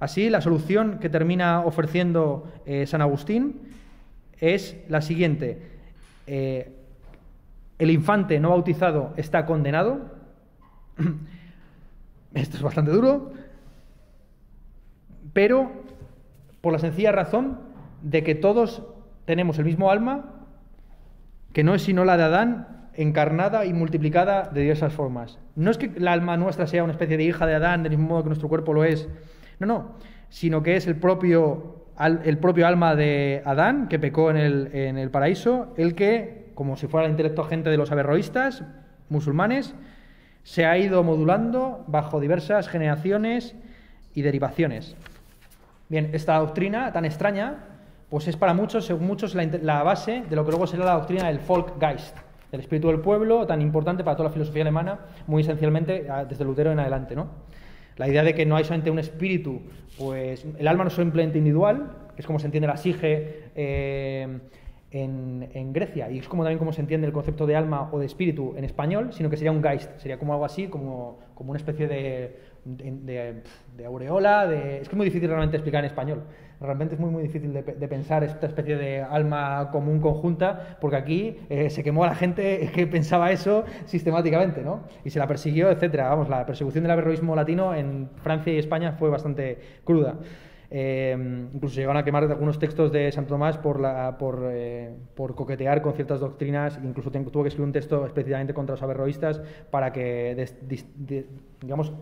así, 0.00 0.30
la 0.30 0.40
solución 0.40 0.98
que 0.98 1.08
termina 1.08 1.60
ofreciendo 1.60 2.50
San 2.86 3.02
Agustín 3.02 3.60
es 4.40 4.76
la 4.88 5.02
siguiente. 5.02 5.58
El 7.80 7.90
infante 7.90 8.38
no 8.38 8.50
bautizado 8.50 9.14
está 9.16 9.46
condenado. 9.46 10.02
Esto 12.34 12.56
es 12.58 12.62
bastante 12.62 12.92
duro, 12.92 13.32
pero 15.32 15.72
por 16.60 16.72
la 16.72 16.78
sencilla 16.78 17.10
razón 17.10 17.58
de 18.02 18.22
que 18.22 18.34
todos 18.34 18.86
tenemos 19.24 19.58
el 19.58 19.64
mismo 19.64 19.90
alma, 19.90 20.46
que 21.52 21.64
no 21.64 21.74
es 21.74 21.82
sino 21.82 22.04
la 22.04 22.18
de 22.18 22.24
Adán, 22.24 22.90
encarnada 22.94 23.64
y 23.64 23.72
multiplicada 23.72 24.50
de 24.52 24.60
diversas 24.60 24.92
formas. 24.92 25.38
No 25.56 25.70
es 25.70 25.78
que 25.78 25.90
la 25.98 26.12
alma 26.12 26.36
nuestra 26.36 26.66
sea 26.66 26.84
una 26.84 26.92
especie 26.92 27.16
de 27.16 27.24
hija 27.24 27.46
de 27.46 27.54
Adán, 27.54 27.82
del 27.82 27.92
mismo 27.92 28.08
modo 28.08 28.22
que 28.24 28.28
nuestro 28.28 28.48
cuerpo 28.48 28.74
lo 28.74 28.84
es, 28.84 29.08
no, 29.58 29.66
no, 29.66 29.94
sino 30.28 30.62
que 30.62 30.76
es 30.76 30.86
el 30.86 30.96
propio, 30.96 31.86
el 31.98 32.38
propio 32.38 32.66
alma 32.66 32.94
de 32.94 33.42
Adán, 33.46 33.88
que 33.88 33.98
pecó 33.98 34.30
en 34.30 34.36
el, 34.36 34.70
en 34.74 34.98
el 34.98 35.10
paraíso, 35.10 35.72
el 35.78 35.94
que, 35.94 36.39
como 36.60 36.76
si 36.76 36.88
fuera 36.88 37.06
el 37.06 37.12
intelecto 37.12 37.40
agente 37.40 37.70
de 37.70 37.78
los 37.78 37.90
averroístas 37.90 38.64
musulmanes, 39.08 39.74
se 40.42 40.66
ha 40.66 40.76
ido 40.76 41.02
modulando 41.02 41.86
bajo 41.86 42.20
diversas 42.20 42.68
generaciones 42.68 43.56
y 44.14 44.20
derivaciones. 44.20 44.94
Bien, 45.88 46.10
esta 46.12 46.36
doctrina 46.36 46.92
tan 46.92 47.06
extraña, 47.06 47.64
pues 48.10 48.28
es 48.28 48.36
para 48.36 48.52
muchos, 48.52 48.84
según 48.84 49.06
muchos, 49.06 49.34
la, 49.34 49.82
base 49.82 50.22
de 50.28 50.36
lo 50.36 50.44
que 50.44 50.50
luego 50.50 50.66
será 50.66 50.84
la 50.84 50.92
doctrina 50.96 51.28
del 51.28 51.38
Volkgeist, 51.38 52.18
del 52.52 52.60
espíritu 52.60 52.88
del 52.88 53.00
pueblo, 53.00 53.46
tan 53.46 53.62
importante 53.62 54.04
para 54.04 54.18
toda 54.18 54.28
la 54.28 54.34
filosofía 54.34 54.60
alemana, 54.60 54.98
muy 55.26 55.40
esencialmente 55.40 56.06
desde 56.28 56.44
Lutero 56.44 56.72
en 56.72 56.80
adelante, 56.80 57.16
¿no? 57.16 57.28
La 57.96 58.06
idea 58.06 58.22
de 58.22 58.34
que 58.34 58.44
no 58.44 58.56
hay 58.56 58.64
solamente 58.64 58.90
un 58.90 58.98
espíritu, 58.98 59.62
pues 59.96 60.44
el 60.58 60.68
alma 60.68 60.84
no 60.84 60.88
es 60.88 60.94
simplemente 60.94 61.38
individual, 61.38 61.90
que 62.14 62.20
es 62.20 62.26
como 62.26 62.38
se 62.38 62.44
entiende 62.44 62.66
la 62.66 62.76
sige, 62.76 63.44
eh, 63.54 64.40
en, 64.92 65.72
Grecia, 65.72 66.10
y 66.10 66.18
es 66.18 66.28
como 66.28 66.42
también 66.42 66.58
como 66.58 66.72
se 66.72 66.80
entiende 66.80 67.06
el 67.06 67.12
concepto 67.12 67.46
de 67.46 67.54
alma 67.54 67.88
o 67.92 67.98
de 67.98 68.06
espíritu 68.06 68.54
en 68.56 68.64
español, 68.64 69.12
sino 69.12 69.30
que 69.30 69.36
sería 69.36 69.52
un 69.52 69.62
geist, 69.62 69.96
sería 69.98 70.18
como 70.18 70.32
algo 70.32 70.44
así, 70.44 70.66
como, 70.66 71.20
como 71.34 71.50
una 71.50 71.58
especie 71.58 71.86
de, 71.86 72.36
de, 72.64 73.86
aureola, 73.86 74.46
de... 74.46 74.80
es 74.80 74.88
que 74.88 74.94
es 74.94 74.96
muy 74.96 75.06
difícil 75.06 75.28
realmente 75.28 75.56
explicar 75.56 75.84
en 75.84 75.90
español, 75.90 76.24
realmente 76.60 76.94
es 76.94 77.00
muy 77.00 77.10
muy 77.10 77.22
difícil 77.22 77.52
de, 77.52 77.62
pensar 77.62 78.24
esta 78.24 78.46
especie 78.46 78.76
de 78.76 79.00
alma 79.00 79.70
común 79.70 80.00
conjunta, 80.00 80.76
porque 80.80 80.96
aquí 80.96 81.36
eh, 81.48 81.70
se 81.70 81.84
quemó 81.84 82.04
a 82.04 82.08
la 82.08 82.14
gente 82.14 82.70
que 82.74 82.86
pensaba 82.86 83.30
eso 83.30 83.64
sistemáticamente, 83.86 84.62
¿no? 84.62 84.82
Y 85.04 85.10
se 85.10 85.18
la 85.18 85.26
persiguió, 85.26 85.70
etcétera. 85.70 86.08
Vamos, 86.08 86.28
la 86.28 86.44
persecución 86.44 86.82
del 86.82 86.90
averroísmo 86.90 87.34
latino 87.34 87.74
en 87.74 88.10
Francia 88.22 88.52
y 88.52 88.58
España 88.58 88.92
fue 88.92 89.08
bastante 89.08 89.58
cruda. 89.84 90.16
Eh, 90.72 91.16
incluso 91.52 91.74
llegaron 91.74 91.96
a 91.96 92.04
quemar 92.04 92.24
algunos 92.24 92.58
textos 92.58 92.92
de 92.92 93.10
Santo 93.10 93.30
Tomás 93.30 93.58
por, 93.58 93.80
la, 93.80 94.16
por, 94.18 94.48
eh, 94.52 94.94
coquetear 95.16 95.82
con 95.82 95.94
ciertas 95.94 96.20
doctrinas, 96.20 96.78
incluso 96.82 97.10
tuvo 97.10 97.42
que 97.42 97.48
escribir 97.48 97.66
un 97.66 97.72
texto 97.72 98.06
específicamente 98.06 98.54
contra 98.54 98.74
los 98.74 98.82
averroístas 98.82 99.42
para 99.70 99.92
que, 99.92 100.46
digamos, 101.60 101.92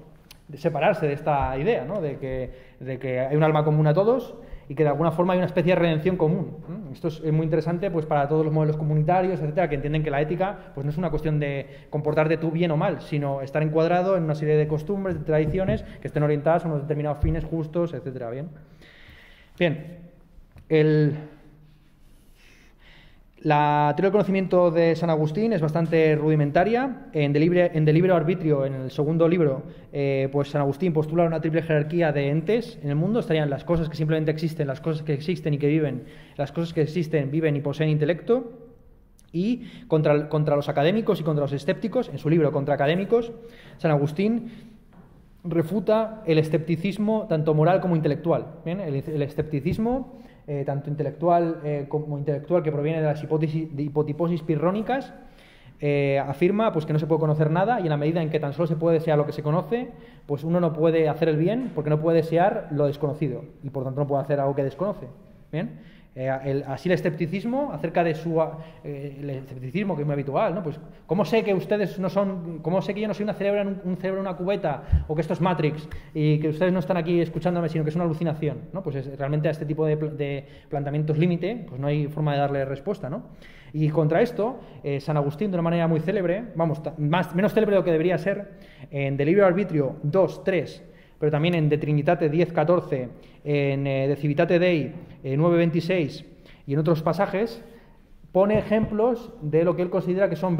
separarse 0.54 1.06
de 1.06 1.14
esta 1.14 1.56
idea, 1.58 1.84
¿no? 1.84 2.00
de, 2.00 2.18
que, 2.18 2.50
de 2.80 2.98
que 2.98 3.20
hay 3.20 3.36
un 3.36 3.42
alma 3.42 3.64
común 3.64 3.86
a 3.86 3.94
todos 3.94 4.36
y 4.68 4.74
que 4.74 4.82
de 4.82 4.90
alguna 4.90 5.10
forma 5.10 5.32
hay 5.32 5.38
una 5.38 5.46
especie 5.46 5.74
de 5.74 5.80
redención 5.80 6.16
común. 6.16 6.58
Esto 6.92 7.08
es 7.08 7.32
muy 7.32 7.44
interesante 7.44 7.90
pues, 7.90 8.06
para 8.06 8.28
todos 8.28 8.44
los 8.44 8.52
modelos 8.52 8.76
comunitarios, 8.76 9.40
etcétera, 9.40 9.68
que 9.68 9.76
entienden 9.76 10.02
que 10.02 10.10
la 10.10 10.20
ética 10.20 10.72
pues, 10.74 10.84
no 10.84 10.90
es 10.90 10.98
una 10.98 11.10
cuestión 11.10 11.40
de 11.40 11.86
comportarte 11.90 12.36
tú 12.36 12.50
bien 12.50 12.70
o 12.70 12.76
mal, 12.76 13.00
sino 13.00 13.40
estar 13.40 13.62
encuadrado 13.62 14.16
en 14.16 14.24
una 14.24 14.34
serie 14.34 14.56
de 14.56 14.68
costumbres, 14.68 15.18
de 15.18 15.24
tradiciones 15.24 15.82
que 16.00 16.08
estén 16.08 16.22
orientadas 16.22 16.64
a 16.64 16.68
unos 16.68 16.82
determinados 16.82 17.18
fines 17.18 17.44
justos, 17.44 17.94
etcétera. 17.94 18.30
Bien, 18.30 18.48
bien 19.58 20.08
el, 20.68 21.14
la 23.43 23.93
teoría 23.95 24.09
del 24.09 24.12
conocimiento 24.12 24.72
de 24.72 24.97
San 24.97 25.11
Agustín 25.11 25.53
es 25.53 25.61
bastante 25.61 26.16
rudimentaria. 26.16 27.07
En 27.12 27.32
De 27.32 27.39
Libre, 27.39 27.70
en 27.72 28.11
Arbitrio, 28.11 28.66
en 28.66 28.74
el 28.74 28.91
segundo 28.91 29.28
libro, 29.28 29.62
eh, 29.93 30.28
pues 30.32 30.51
San 30.51 30.61
Agustín 30.61 30.93
postula 30.93 31.24
una 31.24 31.41
triple 31.41 31.62
jerarquía 31.62 32.11
de 32.11 32.30
entes 32.30 32.80
en 32.82 32.91
el 32.91 32.97
mundo. 32.97 33.20
Estarían 33.20 33.49
las 33.49 33.62
cosas 33.62 33.89
que 33.89 33.97
simplemente 33.97 34.32
existen, 34.32 34.66
las 34.66 34.80
cosas 34.80 35.05
que 35.05 35.12
existen 35.12 35.55
y 35.55 35.59
que 35.59 35.68
viven, 35.68 36.05
las 36.36 36.51
cosas 36.51 36.72
que 36.72 36.82
existen, 36.82 37.30
viven 37.30 37.55
y 37.55 37.61
poseen 37.61 37.91
intelecto. 37.91 38.53
Y 39.30 39.84
contra, 39.86 40.28
contra 40.28 40.57
los 40.57 40.68
académicos 40.68 41.20
y 41.20 41.22
contra 41.22 41.43
los 41.43 41.53
escépticos, 41.53 42.09
en 42.09 42.18
su 42.18 42.28
libro 42.30 42.51
Contra 42.51 42.74
Académicos, 42.74 43.30
San 43.76 43.93
Agustín 43.93 44.51
refuta 45.45 46.22
el 46.26 46.39
escepticismo 46.39 47.26
tanto 47.28 47.55
moral 47.55 47.80
como 47.80 47.95
intelectual. 47.95 48.47
el 48.64 49.22
escepticismo 49.22 50.18
eh, 50.49 50.64
tanto 50.64 50.88
intelectual 50.88 51.61
eh, 51.62 51.84
como 51.88 52.16
intelectual 52.16 52.62
que 52.62 52.72
proviene 52.72 53.03
de 53.03 53.07
las 53.07 53.22
hipótesis, 53.22 53.68
hipotiposis 53.76 54.40
pirrónicas, 54.40 55.12
eh, 55.78 56.18
afirma 56.18 56.72
pues, 56.72 56.86
que 56.86 56.94
no 56.94 56.99
se 56.99 57.07
puede 57.07 57.20
conocer 57.20 57.51
nada 57.51 57.80
y 57.80 57.82
en 57.82 57.90
la 57.90 57.99
medida 57.99 58.22
en 58.22 58.30
que 58.30 58.40
tan 58.40 58.55
solo 58.55 58.66
se 58.66 58.74
puede 58.74 58.99
desear 58.99 59.18
lo 59.18 59.26
que 59.26 59.32
se 59.32 59.42
conoce, 59.42 59.90
pues 60.26 60.44
uno 60.44 60.59
no 60.59 60.72
puede 60.72 61.09
hacer 61.09 61.28
el 61.28 61.36
bien 61.36 61.70
porque 61.74 61.90
no 61.90 62.01
puede 62.01 62.16
desear 62.16 62.68
lo 62.70 62.86
desconocido 62.86 63.44
y 63.62 63.68
por 63.68 63.84
tanto 63.84 64.01
no 64.01 64.07
puede 64.07 64.22
hacer 64.22 64.40
algo 64.40 64.55
que 64.55 64.64
desconoce. 64.64 65.07
¿Bien? 65.53 65.80
Eh, 66.20 66.64
así 66.66 66.88
el 66.88 66.94
escepticismo 66.94 67.70
acerca 67.72 68.02
de 68.02 68.12
su 68.12 68.42
eh, 68.82 69.18
el 69.20 69.30
escepticismo 69.30 69.94
que 69.94 70.02
es 70.02 70.06
muy 70.06 70.14
habitual, 70.14 70.52
¿no? 70.52 70.64
Pues 70.64 70.80
cómo 71.06 71.24
sé 71.24 71.44
que 71.44 71.54
ustedes 71.54 71.96
no 72.00 72.10
son, 72.10 72.58
cómo 72.58 72.82
sé 72.82 72.92
que 72.92 73.00
yo 73.00 73.06
no 73.06 73.14
soy 73.14 73.22
una 73.22 73.34
cerebro 73.34 73.80
un 73.84 73.96
cerebro 73.98 74.20
en 74.20 74.26
una 74.26 74.36
cubeta 74.36 74.82
o 75.06 75.14
que 75.14 75.20
esto 75.20 75.34
es 75.34 75.40
Matrix 75.40 75.88
y 76.12 76.40
que 76.40 76.48
ustedes 76.48 76.72
no 76.72 76.80
están 76.80 76.96
aquí 76.96 77.20
escuchándome 77.20 77.68
sino 77.68 77.84
que 77.84 77.90
es 77.90 77.94
una 77.94 78.04
alucinación, 78.04 78.62
¿no? 78.72 78.82
Pues 78.82 79.16
realmente 79.16 79.46
a 79.46 79.52
este 79.52 79.64
tipo 79.64 79.86
de, 79.86 80.44
planteamientos 80.68 81.16
límite, 81.18 81.64
pues 81.68 81.80
no 81.80 81.86
hay 81.86 82.08
forma 82.08 82.32
de 82.32 82.38
darle 82.38 82.64
respuesta, 82.64 83.08
¿no? 83.08 83.22
Y 83.72 83.88
contra 83.90 84.20
esto, 84.20 84.58
eh, 84.82 84.98
San 84.98 85.16
Agustín, 85.16 85.52
de 85.52 85.56
una 85.56 85.62
manera 85.62 85.86
muy 85.86 86.00
célebre, 86.00 86.46
vamos, 86.56 86.82
más, 86.98 87.32
menos 87.36 87.54
célebre 87.54 87.76
de 87.76 87.80
lo 87.80 87.84
que 87.84 87.92
debería 87.92 88.18
ser, 88.18 88.54
en 88.90 89.16
De 89.16 89.24
Libre 89.24 89.44
Arbitrio 89.44 89.94
2, 90.02 90.42
3, 90.42 90.84
pero 91.20 91.30
también 91.30 91.54
en 91.54 91.68
De 91.68 91.78
Trinitate 91.78 92.28
10, 92.28 92.52
14, 92.52 93.08
en 93.44 93.84
De 93.84 94.16
Civitate 94.16 94.58
Dei 94.58 94.82
9, 94.86 94.94
eh, 95.22 95.36
26 95.36 96.24
y 96.66 96.74
en 96.74 96.78
otros 96.78 97.02
pasajes, 97.02 97.62
pone 98.32 98.58
ejemplos 98.58 99.32
de 99.40 99.64
lo 99.64 99.74
que 99.74 99.82
él 99.82 99.90
considera 99.90 100.28
que 100.28 100.36
son 100.36 100.56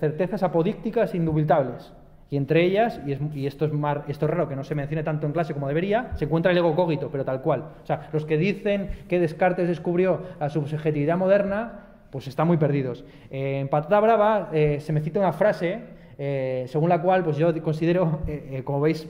certezas 0.00 0.42
apodícticas 0.42 1.14
indubitables. 1.14 1.92
Y 2.30 2.36
entre 2.36 2.64
ellas, 2.64 3.00
y, 3.06 3.46
esto, 3.46 3.64
es 3.64 3.72
esto 4.08 4.26
es 4.26 4.30
raro 4.30 4.48
que 4.48 4.56
no 4.56 4.64
se 4.64 4.74
mencione 4.74 5.02
tanto 5.02 5.26
en 5.26 5.32
clase 5.32 5.54
como 5.54 5.68
debería, 5.68 6.12
se 6.16 6.26
encuentra 6.26 6.52
el 6.52 6.58
ego 6.58 6.74
cogito, 6.74 7.08
pero 7.10 7.24
tal 7.24 7.40
cual. 7.40 7.60
O 7.82 7.86
sea, 7.86 8.08
los 8.12 8.26
que 8.26 8.36
dicen 8.36 8.90
que 9.08 9.18
Descartes 9.18 9.68
descubrió 9.68 10.22
la 10.38 10.50
subjetividad 10.50 11.16
moderna, 11.16 11.86
pues 12.10 12.26
están 12.26 12.46
muy 12.46 12.58
perdidos. 12.58 13.04
Eh, 13.30 13.60
en 13.60 13.68
Patata 13.68 14.00
Brava 14.00 14.50
eh, 14.52 14.78
se 14.80 14.92
me 14.92 15.00
cita 15.00 15.20
una 15.20 15.32
frase 15.32 15.80
eh, 16.20 16.64
según 16.66 16.88
la 16.88 17.00
cual 17.00 17.22
pues 17.22 17.36
yo 17.36 17.62
considero, 17.62 18.20
como 18.64 18.80
veis, 18.80 19.06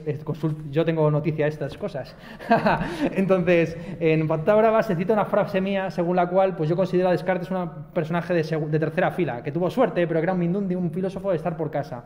yo 0.69 0.85
tengo 0.85 1.09
noticia 1.09 1.45
de 1.45 1.49
estas 1.49 1.75
cosas. 1.75 2.15
Entonces, 3.15 3.75
en 3.99 4.27
Brava 4.27 4.83
se 4.83 4.95
cita 4.95 5.13
una 5.13 5.25
frase 5.25 5.59
mía 5.59 5.89
según 5.89 6.15
la 6.15 6.29
cual 6.29 6.55
pues 6.55 6.69
yo 6.69 6.75
considero 6.75 7.09
a 7.09 7.11
Descartes 7.11 7.49
un 7.49 7.67
personaje 7.95 8.35
de, 8.35 8.79
tercera 8.79 9.09
fila, 9.09 9.41
que 9.41 9.51
tuvo 9.51 9.71
suerte, 9.71 10.05
pero 10.05 10.19
que 10.19 10.25
era 10.25 10.33
un 10.33 10.39
mindundi, 10.39 10.75
un 10.75 10.91
filósofo 10.91 11.31
de 11.31 11.37
estar 11.37 11.57
por 11.57 11.71
casa. 11.71 12.05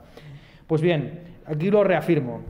Pues 0.68 0.82
bien, 0.82 1.20
aquí 1.46 1.70
lo 1.70 1.84
reafirmo. 1.84 2.42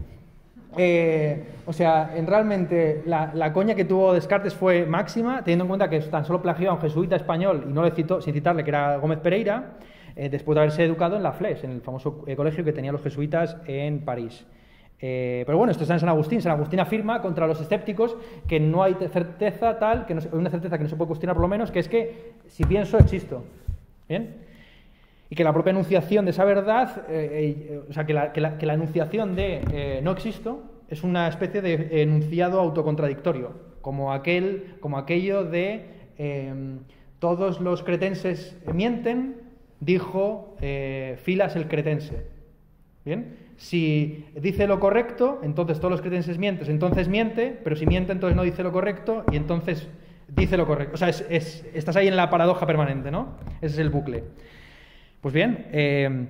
Eh, 0.78 1.43
o 1.66 1.74
sea, 1.74 2.12
en 2.16 2.28
realmente 2.28 3.04
la, 3.06 3.51
coña 3.51 3.74
que 3.74 3.86
tuvo 3.86 4.14
Descartes 4.14 4.54
fue 4.54 4.86
máxima, 4.86 5.43
teniendo 5.43 5.66
en 5.66 5.70
cuenta 5.70 5.89
que 5.89 5.99
tan 6.01 6.26
solo 6.26 6.41
plagió 6.41 6.70
a 6.70 6.74
un 6.74 6.82
jesuita 6.82 7.16
español 7.16 7.66
y 7.68 7.74
no 7.74 7.84
le 7.84 7.91
citó, 7.91 8.22
sin 8.22 8.34
citarle, 8.34 8.64
que 8.64 8.70
era 8.70 8.97
Gómez 8.97 9.20
Pereira, 9.20 9.72
eh, 10.16 10.30
después 10.30 10.55
de 10.55 10.61
haberse 10.61 10.84
educado 10.84 11.16
en 11.18 11.24
la 11.24 11.34
FLES, 11.34 11.64
en 11.64 11.72
el 11.72 11.82
famoso 11.82 12.24
eh, 12.28 12.36
colegio 12.36 12.64
que 12.64 12.74
tenían 12.74 12.93
los 12.93 13.03
jesuitas 13.03 13.57
en 13.66 14.01
París. 14.01 14.45
pero 14.99 15.57
bueno, 15.57 15.72
esto 15.72 15.84
está 15.84 15.95
en 15.95 15.99
San 15.99 16.09
Agustín. 16.09 16.41
San 16.41 16.53
Agustín 16.53 16.80
afirma 16.80 17.22
contra 17.22 17.45
los 17.47 17.59
escépticos 17.59 18.16
que 18.47 18.59
no 18.59 18.84
hay 18.84 18.95
certeza 19.11 19.78
tal, 19.78 20.05
que 20.05 20.16
no, 20.16 20.22
una 20.32 20.49
certeza 20.49 20.78
que 20.78 20.84
no 20.84 20.89
se 20.89 20.95
puede 20.95 21.07
cuestionar 21.07 21.36
por 21.36 21.41
lo 21.41 21.49
menos, 21.49 21.72
que 21.72 21.80
es 21.80 21.89
que 21.89 22.34
si 22.47 22.64
pienso, 22.64 22.97
existo. 22.97 23.43
¿Bien? 24.07 24.43
y 25.34 25.36
que 25.36 25.43
la 25.43 25.51
propia 25.51 25.72
enunciación 25.72 26.26
de 26.26 26.30
esa 26.32 26.45
verdad, 26.45 27.05
eh, 27.09 27.57
eh, 27.68 27.82
o 27.89 27.91
sea, 27.91 28.05
que 28.05 28.14
la, 28.14 28.74
enunciación 28.76 29.36
de 29.36 29.64
eh, 29.72 29.99
no 30.03 30.11
existo 30.11 30.61
es 30.88 31.03
una 31.03 31.28
especie 31.28 31.59
de 31.59 32.03
enunciado 32.03 32.59
autocontradictorio, 32.59 33.53
como, 33.82 34.14
aquel, 34.14 34.76
como 34.80 34.99
aquello 34.99 35.43
de 35.43 36.03
todos 37.18 37.61
los 37.61 37.82
cretenses 37.82 38.55
mienten, 38.72 39.38
dijo 39.84 40.56
Filas 41.24 41.56
el 41.56 41.68
cretense. 41.68 42.28
¿Bien? 43.06 43.38
Si 43.58 44.26
dice 44.36 44.68
lo 44.68 44.80
correcto, 44.80 45.40
entonces 45.44 45.78
todos 45.80 45.92
los 45.92 46.02
cretenses 46.02 46.38
mienten, 46.38 46.70
entonces 46.70 47.08
miente, 47.08 47.60
pero 47.64 47.76
si 47.76 47.86
miente, 47.86 48.12
entonces 48.12 48.36
no 48.36 48.44
dice 48.44 48.64
lo 48.64 48.72
correcto 48.72 49.24
y 49.32 49.36
entonces 49.36 49.88
dice 50.28 50.58
lo 50.58 50.66
correcto. 50.66 50.96
O 50.96 50.98
sea, 50.98 51.10
estás 51.10 51.96
ahí 51.96 52.08
en 52.08 52.16
la 52.16 52.30
paradoja 52.30 52.66
permanente, 52.66 53.12
¿no? 53.12 53.38
Ese 53.62 53.76
es 53.76 53.78
el 53.78 53.90
bucle. 53.90 54.24
Pues 55.22 55.34
bien, 55.34 55.68
eh, 55.72 56.28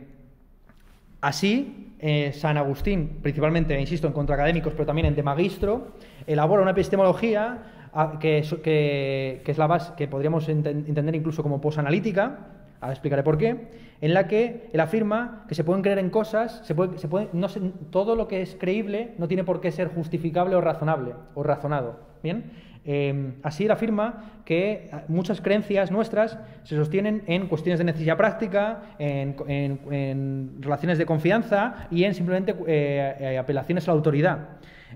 así 1.21 1.95
eh, 1.99 2.31
San 2.33 2.57
Agustín, 2.57 3.19
principalmente, 3.21 3.79
insisto, 3.79 4.05
en 4.07 4.13
contra 4.13 4.35
académicos, 4.35 4.73
pero 4.73 4.85
también 4.85 5.07
en 5.07 5.15
de 5.15 5.23
magistro, 5.23 5.93
elabora 6.27 6.61
una 6.61 6.71
epistemología 6.71 7.89
ah, 7.93 8.19
que, 8.19 8.39
es 8.39 9.57
la 9.57 9.67
base 9.67 9.93
que 9.97 10.07
podríamos 10.07 10.49
entender 10.49 11.15
incluso 11.15 11.41
como 11.41 11.61
posanalítica, 11.61 12.52
ahora 12.83 12.93
explicaré 12.93 13.23
por 13.23 13.37
qué, 13.37 13.67
en 14.01 14.13
la 14.13 14.27
que 14.27 14.69
él 14.71 14.79
afirma 14.79 15.45
que 15.47 15.55
se 15.55 15.63
pueden 15.63 15.81
creer 15.81 15.99
en 15.99 16.09
cosas, 16.09 16.61
se 16.63 16.75
puede, 16.75 16.97
se 16.97 17.07
puede, 17.07 17.29
no 17.33 17.47
todo 17.89 18.15
lo 18.15 18.27
que 18.27 18.41
es 18.41 18.55
creíble 18.59 19.15
no 19.17 19.27
tiene 19.27 19.43
por 19.43 19.61
qué 19.61 19.71
ser 19.71 19.87
justificable 19.87 20.55
o 20.55 20.61
razonable 20.61 21.13
o 21.33 21.43
razonado. 21.43 22.13
Bien, 22.21 22.51
Em, 22.85 23.35
así 23.43 23.63
él 23.63 23.71
afirma 23.71 24.41
que 24.43 24.91
muchas 25.07 25.39
creencias 25.39 25.89
nuestras 25.89 26.37
se 26.63 26.75
sostienen 26.75 27.23
en 27.27 27.47
cuestiones 27.47 27.79
de 27.79 27.85
necesidad 27.85 28.17
práctica, 28.17 28.95
en, 28.99 30.57
relaciones 30.59 30.97
de 30.97 31.05
confianza 31.05 31.87
y 31.91 32.03
en 32.03 32.13
simplemente 32.13 32.53
eh, 32.67 33.15
eh, 33.19 33.37
apelaciones 33.37 33.87
a 33.87 33.91
la 33.91 33.95
autoridad. 33.95 34.49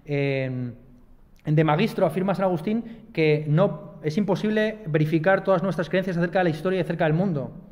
En 0.06 0.76
De 1.56 1.64
Magistro 1.64 2.06
afirma 2.06 2.36
San 2.36 2.44
Agustín 2.44 3.08
que 3.14 3.46
no, 3.48 3.94
es 4.04 4.18
imposible 4.18 4.80
verificar 4.88 5.46
todas 5.46 5.64
nuestras 5.64 5.88
creencias 5.88 6.18
acerca 6.18 6.40
de 6.40 6.44
la 6.44 6.50
historia 6.50 6.80
y 6.80 6.82
acerca 6.82 7.06
del 7.06 7.14
mundo. 7.14 7.67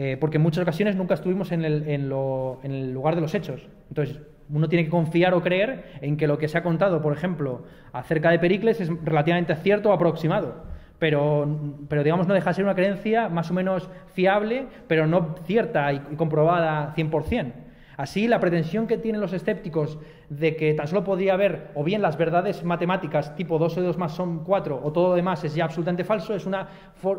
Eh, 0.00 0.16
porque 0.16 0.36
en 0.36 0.44
muchas 0.44 0.62
ocasiones 0.62 0.94
nunca 0.94 1.14
estuvimos 1.14 1.50
en 1.50 1.64
el, 1.64 1.88
en 1.88 2.72
el 2.72 2.92
lugar 2.92 3.16
de 3.16 3.20
los 3.20 3.34
hechos. 3.34 3.66
Entonces, 3.88 4.20
uno 4.48 4.68
tiene 4.68 4.84
que 4.84 4.90
confiar 4.90 5.34
o 5.34 5.42
creer 5.42 5.86
en 6.00 6.16
que 6.16 6.28
lo 6.28 6.38
que 6.38 6.46
se 6.46 6.56
ha 6.56 6.62
contado, 6.62 7.02
por 7.02 7.12
ejemplo, 7.12 7.64
acerca 7.92 8.30
de 8.30 8.38
Pericles 8.38 8.80
es 8.80 8.90
relativamente 9.02 9.56
cierto 9.56 9.90
o 9.90 9.92
aproximado. 9.92 10.62
Pero, 11.00 11.48
pero 11.88 12.04
digamos, 12.04 12.28
no 12.28 12.34
deja 12.34 12.50
de 12.50 12.54
ser 12.54 12.64
una 12.64 12.76
creencia 12.76 13.28
más 13.28 13.50
o 13.50 13.54
menos 13.54 13.90
fiable, 14.12 14.66
pero 14.86 15.08
no 15.08 15.34
cierta 15.44 15.92
y, 15.92 16.00
y 16.12 16.14
comprobada 16.14 16.94
100%. 16.94 17.52
Así, 17.98 18.28
la 18.28 18.38
pretensión 18.38 18.86
que 18.86 18.96
tienen 18.96 19.20
los 19.20 19.32
escépticos 19.32 19.98
de 20.30 20.54
que 20.54 20.72
tan 20.72 20.86
solo 20.86 21.02
podría 21.02 21.34
haber 21.34 21.72
o 21.74 21.82
bien 21.82 22.00
las 22.00 22.16
verdades 22.16 22.62
matemáticas 22.62 23.34
tipo 23.34 23.58
2 23.58 23.78
o 23.78 23.82
2 23.82 23.98
más 23.98 24.12
son 24.12 24.44
4 24.44 24.80
o 24.84 24.92
todo 24.92 25.08
lo 25.08 25.14
demás 25.16 25.42
es 25.42 25.56
ya 25.56 25.64
absolutamente 25.64 26.04
falso, 26.04 26.32
es 26.32 26.46
una, 26.46 26.68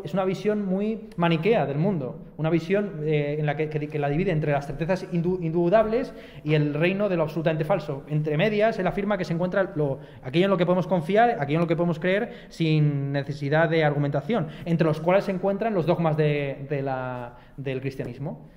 es 0.02 0.14
una 0.14 0.24
visión 0.24 0.64
muy 0.64 1.10
maniquea 1.18 1.66
del 1.66 1.76
mundo, 1.76 2.18
una 2.38 2.48
visión 2.48 3.02
eh, 3.02 3.36
en 3.38 3.44
la 3.44 3.58
que, 3.58 3.98
la 3.98 4.08
divide 4.08 4.30
entre 4.30 4.52
las 4.52 4.66
certezas 4.66 5.06
indudables 5.12 6.14
y 6.44 6.54
el 6.54 6.72
reino 6.72 7.10
de 7.10 7.18
lo 7.18 7.24
absolutamente 7.24 7.66
falso. 7.66 8.04
Entre 8.08 8.38
medias, 8.38 8.78
él 8.78 8.86
afirma 8.86 9.18
que 9.18 9.26
se 9.26 9.34
encuentra 9.34 9.74
lo, 9.76 9.98
aquello 10.22 10.46
en 10.46 10.50
lo 10.50 10.56
que 10.56 10.64
podemos 10.64 10.86
confiar, 10.86 11.36
aquello 11.40 11.58
en 11.58 11.64
lo 11.64 11.68
que 11.68 11.76
podemos 11.76 11.98
creer 11.98 12.32
sin 12.48 13.12
necesidad 13.12 13.68
de 13.68 13.84
argumentación, 13.84 14.48
entre 14.64 14.86
los 14.86 14.98
cuales 14.98 15.26
se 15.26 15.32
encuentran 15.32 15.74
los 15.74 15.84
dogmas 15.84 16.16
del 16.16 17.80
cristianismo. 17.82 18.48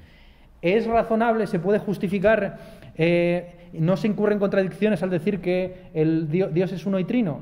¿Es 0.63 0.87
razonable, 0.87 1.45
se 1.45 1.59
puede 1.59 1.77
justificar, 1.77 2.57
eh, 2.97 3.69
no 3.73 3.97
se 3.97 4.07
incurren 4.07 4.39
contradicciones 4.39 5.03
al 5.03 5.09
decir 5.09 5.41
que 5.41 5.89
el 5.93 6.29
Dios, 6.29 6.71
es 6.71 6.85
uno 6.85 6.99
y 6.99 7.03
trino? 7.03 7.41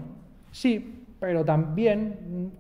Sí, 0.52 1.04
pero 1.20 1.46
también 1.46 2.52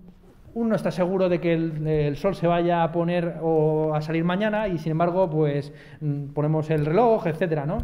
uno 0.53 0.75
está 0.75 0.91
seguro 0.91 1.29
de 1.29 1.41
que 1.41 1.53
el, 1.53 2.15
sol 2.15 2.35
se 2.35 2.45
vaya 2.45 2.83
a 2.83 2.91
poner 2.91 3.37
o 3.41 3.95
a 3.95 4.01
salir 4.03 4.23
mañana 4.23 4.67
y 4.67 4.77
sin 4.77 4.91
embargo 4.91 5.27
pues 5.27 5.73
mm, 5.99 6.25
ponemos 6.25 6.69
el 6.69 6.85
reloj, 6.85 7.25
etcétera, 7.25 7.65
¿no? 7.65 7.79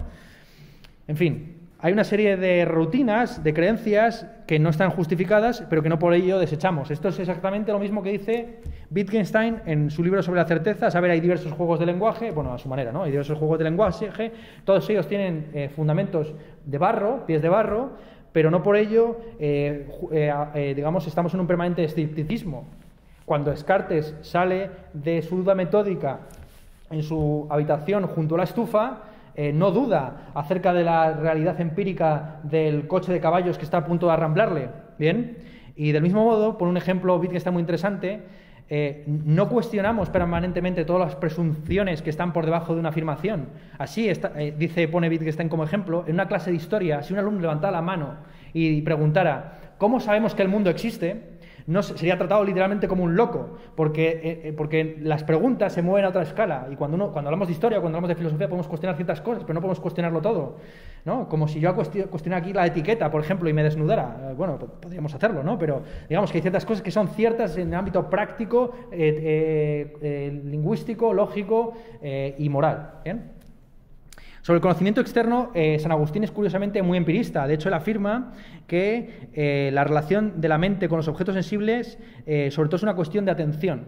En 1.07 1.17
fin, 1.17 1.57
hay 1.80 1.93
una 1.93 2.03
serie 2.03 2.38
de 2.38 2.65
rutinas, 2.65 3.43
de 3.43 3.53
creencias 3.53 4.25
que 4.47 4.57
no 4.57 4.69
están 4.69 4.89
justificadas, 4.89 5.63
pero 5.69 5.84
que 5.84 5.89
no 5.89 5.99
por 5.99 6.13
ello 6.13 6.39
desechamos. 6.39 6.89
Esto 6.89 7.09
es 7.09 7.19
exactamente 7.19 7.71
lo 7.71 7.78
mismo 7.78 8.01
que 8.01 8.11
dice 8.11 8.59
Wittgenstein 8.89 9.61
en 9.65 9.91
su 9.91 10.03
libro 10.03 10.23
sobre 10.23 10.41
la 10.41 10.47
certeza. 10.47 10.89
Saber, 10.89 11.11
hay 11.11 11.19
diversos 11.19 11.51
juegos 11.51 11.80
de 11.80 11.86
lenguaje, 11.86 12.32
bueno, 12.32 12.51
a 12.51 12.57
su 12.57 12.67
manera, 12.67 12.91
¿no? 12.91 13.03
Hay 13.03 13.11
diversos 13.11 13.38
juegos 13.38 13.59
de 13.59 13.65
lenguaje, 13.65 14.32
todos 14.63 14.89
ellos 14.89 15.07
tienen 15.07 15.49
eh, 15.53 15.69
fundamentos 15.69 16.34
de 16.65 16.78
barro, 16.80 17.25
pies 17.28 17.43
de 17.43 17.49
barro, 17.49 17.91
pero 18.32 18.49
no 18.49 18.63
por 18.63 18.75
ello, 18.75 19.19
eh, 19.39 19.88
eh, 20.11 20.73
digamos, 20.75 21.05
estamos 21.05 21.32
en 21.36 21.41
un 21.41 21.47
permanente 21.47 21.84
escepticismo. 21.84 22.65
Cuando 23.23 23.51
Descartes 23.51 24.15
sale 24.21 24.71
de 24.93 25.21
su 25.21 25.38
duda 25.38 25.53
metódica 25.53 26.21
en 26.89 27.03
su 27.03 27.45
habitación 27.49 28.07
junto 28.07 28.34
a 28.36 28.38
la 28.39 28.43
estufa, 28.45 29.03
eh, 29.39 29.53
no 29.53 29.69
duda 29.69 30.31
acerca 30.33 30.73
de 30.73 30.83
la 30.83 31.13
realidad 31.13 31.61
empírica 31.61 32.39
del 32.41 32.88
coche 32.88 33.13
de 33.13 33.19
caballos 33.19 33.59
que 33.59 33.65
está 33.65 33.77
a 33.77 33.85
punto 33.85 34.07
de 34.07 34.13
arramblarle. 34.13 34.69
¿Bien? 34.97 35.38
Y 35.75 35.91
del 35.91 36.01
mismo 36.01 36.25
modo, 36.25 36.57
por 36.57 36.67
un 36.67 36.75
ejemplo 36.75 37.21
que 37.21 37.38
está 37.38 37.51
muy 37.51 37.59
interesante, 37.61 38.23
eh, 38.67 39.03
no 39.05 39.47
cuestionamos 39.47 40.09
permanentemente 40.09 40.85
todas 40.85 41.09
las 41.09 41.15
presunciones 41.17 42.01
que 42.01 42.09
están 42.09 42.33
por 42.33 42.45
debajo 42.45 42.73
de 42.73 42.79
una 42.79 42.89
afirmación. 42.89 43.49
Así 43.77 44.09
eh, 44.09 44.55
dice, 44.57 44.88
pone 44.88 45.07
Wittgenstein 45.07 45.49
como 45.49 45.63
ejemplo, 45.63 46.03
en 46.07 46.15
una 46.15 46.27
clase 46.27 46.49
de 46.49 46.57
historia, 46.57 47.03
si 47.03 47.13
un 47.13 47.19
alumno 47.19 47.39
levantara 47.39 47.71
la 47.71 47.83
mano 47.83 48.15
y 48.53 48.81
preguntara, 48.81 49.59
¿cómo 49.77 49.99
sabemos 49.99 50.33
que 50.33 50.41
el 50.41 50.49
mundo 50.49 50.71
existe? 50.71 51.36
No 51.68 51.84
sería 51.84 52.18
tratado 52.18 52.43
literalmente 52.45 52.88
como 52.88 53.03
un 53.03 53.15
loco, 53.18 53.57
porque, 53.76 54.22
eh, 54.24 54.41
eh, 54.45 54.53
porque 54.53 54.97
las 55.01 55.26
preguntas 55.26 55.74
se 55.74 55.82
mueven 55.82 56.05
a 56.05 56.09
otra 56.09 56.24
escala. 56.24 56.70
Y 56.72 56.78
cuando, 56.78 56.95
uno, 56.95 57.11
cuando 57.11 57.28
hablamos 57.28 57.49
de 57.49 57.51
historia, 57.51 57.82
cuando 57.82 57.97
hablamos 57.97 58.07
de 58.07 58.15
filosofía, 58.15 58.47
podemos 58.47 58.68
cuestionar 58.68 58.95
ciertas 58.95 59.20
cosas, 59.20 59.43
pero 59.43 59.53
no 59.55 59.59
podemos 59.59 59.81
cuestionarlo 59.81 60.22
todo. 60.22 60.56
¿no? 61.03 61.27
Como 61.27 61.49
si 61.49 61.60
yo 61.60 61.76
cuestionara 61.76 62.38
aquí 62.38 62.53
la 62.53 62.65
etiqueta, 62.65 63.11
por 63.11 63.22
ejemplo, 63.22 63.49
y 63.49 63.53
me 63.53 63.64
desnudara. 63.64 64.34
Bueno, 64.38 64.57
podríamos 64.57 65.14
hacerlo, 65.14 65.44
¿no? 65.44 65.60
Pero 65.60 65.84
digamos 66.07 66.31
que 66.31 66.38
hay 66.38 66.41
ciertas 66.41 66.65
cosas 66.65 66.81
que 66.81 66.91
son 66.91 67.10
ciertas 67.10 67.57
en 67.57 67.68
el 67.69 67.76
ámbito 67.76 68.10
práctico, 68.10 68.72
lingüístico, 70.44 71.14
lógico 71.14 71.73
y 72.02 72.49
moral. 72.49 72.91
¿bien? 73.03 73.36
Sobre 74.48 74.60
el 74.60 74.61
conocimiento 74.61 75.02
externo, 75.02 75.52
eh, 75.53 75.78
San 75.78 75.91
Agustín 75.91 76.24
es 76.24 76.32
curiosamente 76.32 76.82
muy 76.82 76.98
empirista. 76.98 77.45
De 77.48 77.56
hecho, 77.56 77.68
él 77.68 77.74
afirma 77.74 78.32
que 78.65 79.28
eh, 79.34 79.72
la 79.74 79.84
relación 79.84 80.40
de 80.40 80.48
la 80.48 80.57
mente 80.57 80.88
con 80.88 80.95
los 80.95 81.10
objetos 81.10 81.36
sensibles, 81.36 81.99
eh, 82.26 82.49
sobre 82.49 82.69
todo, 82.69 82.78
es 82.78 82.84
una 82.84 82.95
cuestión 82.95 83.26
de 83.26 83.32
atención 83.32 83.88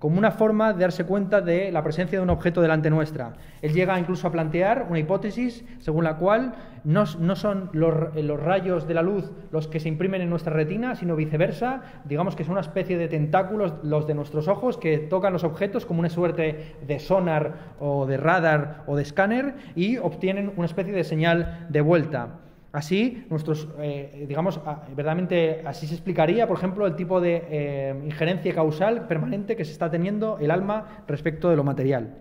como 0.00 0.16
una 0.18 0.30
forma 0.30 0.72
de 0.72 0.80
darse 0.80 1.04
cuenta 1.04 1.42
de 1.42 1.70
la 1.70 1.84
presencia 1.84 2.18
de 2.18 2.22
un 2.22 2.30
objeto 2.30 2.62
delante 2.62 2.88
nuestra. 2.88 3.34
Él 3.60 3.74
llega 3.74 4.00
incluso 4.00 4.26
a 4.26 4.32
plantear 4.32 4.86
una 4.88 4.98
hipótesis 4.98 5.62
según 5.78 6.04
la 6.04 6.16
cual 6.16 6.54
no, 6.84 7.04
son 7.04 7.68
los, 7.74 7.94
los, 8.16 8.40
rayos 8.40 8.88
de 8.88 8.94
la 8.94 9.02
luz 9.02 9.30
los 9.52 9.68
que 9.68 9.78
se 9.78 9.90
imprimen 9.90 10.22
en 10.22 10.30
nuestra 10.30 10.54
retina, 10.54 10.96
sino 10.96 11.16
viceversa, 11.16 11.82
digamos 12.06 12.34
que 12.34 12.44
son 12.44 12.52
una 12.52 12.62
especie 12.62 12.96
de 12.96 13.08
tentáculos 13.08 13.74
los 13.82 14.06
de 14.06 14.14
nuestros 14.14 14.48
ojos 14.48 14.78
que 14.78 14.96
tocan 14.96 15.34
los 15.34 15.44
objetos 15.44 15.84
como 15.84 16.00
una 16.00 16.08
suerte 16.08 16.76
de 16.86 16.98
sonar 16.98 17.74
o 17.78 18.06
de 18.06 18.16
radar 18.16 18.84
o 18.86 18.96
de 18.96 19.02
escáner 19.02 19.54
y 19.76 19.98
obtienen 19.98 20.54
una 20.56 20.64
especie 20.64 20.94
de 20.94 21.04
señal 21.04 21.66
de 21.68 21.82
vuelta. 21.82 22.40
Así, 22.72 23.26
nuestros, 23.30 23.68
eh, 23.80 24.26
digamos, 24.28 24.60
verdaderamente 24.94 25.62
así 25.66 25.88
se 25.88 25.94
explicaría, 25.94 26.46
por 26.46 26.56
ejemplo, 26.56 26.86
el 26.86 26.94
tipo 26.94 27.20
de 27.20 27.42
eh, 27.50 28.00
injerencia 28.04 28.54
causal 28.54 29.08
permanente 29.08 29.56
que 29.56 29.64
se 29.64 29.72
está 29.72 29.90
teniendo 29.90 30.38
el 30.38 30.52
alma 30.52 31.02
respecto 31.08 31.50
de 31.50 31.56
lo 31.56 31.64
material. 31.64 32.18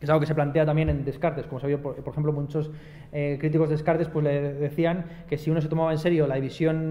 Es 0.00 0.08
algo 0.08 0.20
que 0.20 0.26
se 0.26 0.34
plantea 0.34 0.64
también 0.64 0.88
en 0.88 1.04
Descartes, 1.04 1.46
como 1.46 1.60
sabía, 1.60 1.76
por, 1.76 1.94
por 1.96 2.10
ejemplo, 2.10 2.32
muchos 2.32 2.70
eh, 3.12 3.36
críticos 3.38 3.68
de 3.68 3.74
Descartes 3.74 4.08
pues, 4.08 4.24
le 4.24 4.54
decían 4.54 5.04
que 5.28 5.36
si 5.36 5.50
uno 5.50 5.60
se 5.60 5.68
tomaba 5.68 5.92
en 5.92 5.98
serio 5.98 6.26
la 6.26 6.36
división 6.36 6.90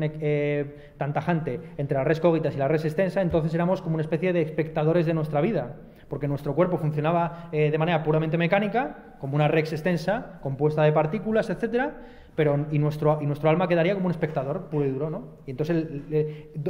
tan 0.98 1.14
tajante 1.14 1.60
entre 1.78 1.98
la 1.98 2.04
res 2.04 2.20
cognitas 2.20 2.54
y 2.54 2.60
la 2.60 2.68
res 2.68 2.86
extensa, 2.86 3.24
entonces 3.24 3.52
éramos 3.56 3.82
como 3.82 3.96
una 3.96 4.04
especie 4.04 4.32
de 4.32 4.44
espectadores 4.44 5.08
de 5.08 5.16
nuestra 5.16 5.42
vida, 5.42 5.78
porque 6.08 6.28
nuestro 6.28 6.54
cuerpo 6.54 6.78
funcionaba 6.78 7.50
de 7.52 7.76
manera 7.80 8.04
puramente 8.04 8.38
mecánica, 8.38 9.16
como 9.18 9.36
una 9.36 9.48
res 9.48 9.74
extensa, 9.74 10.38
compuesta 10.44 10.84
de 10.84 10.92
partículas, 10.92 11.50
etcétera, 11.50 11.98
pero 12.40 12.68
y 12.72 12.80
nuestro, 12.80 13.20
y 13.22 13.26
nuestro 13.26 13.50
alma 13.50 13.68
quedaría 13.68 13.94
como 13.96 14.06
un 14.06 14.12
espectador 14.12 14.70
puro 14.70 14.86
y 14.86 14.92
duro, 14.92 15.10
¿no? 15.10 15.24
Y 15.46 15.52
entonces 15.52 15.86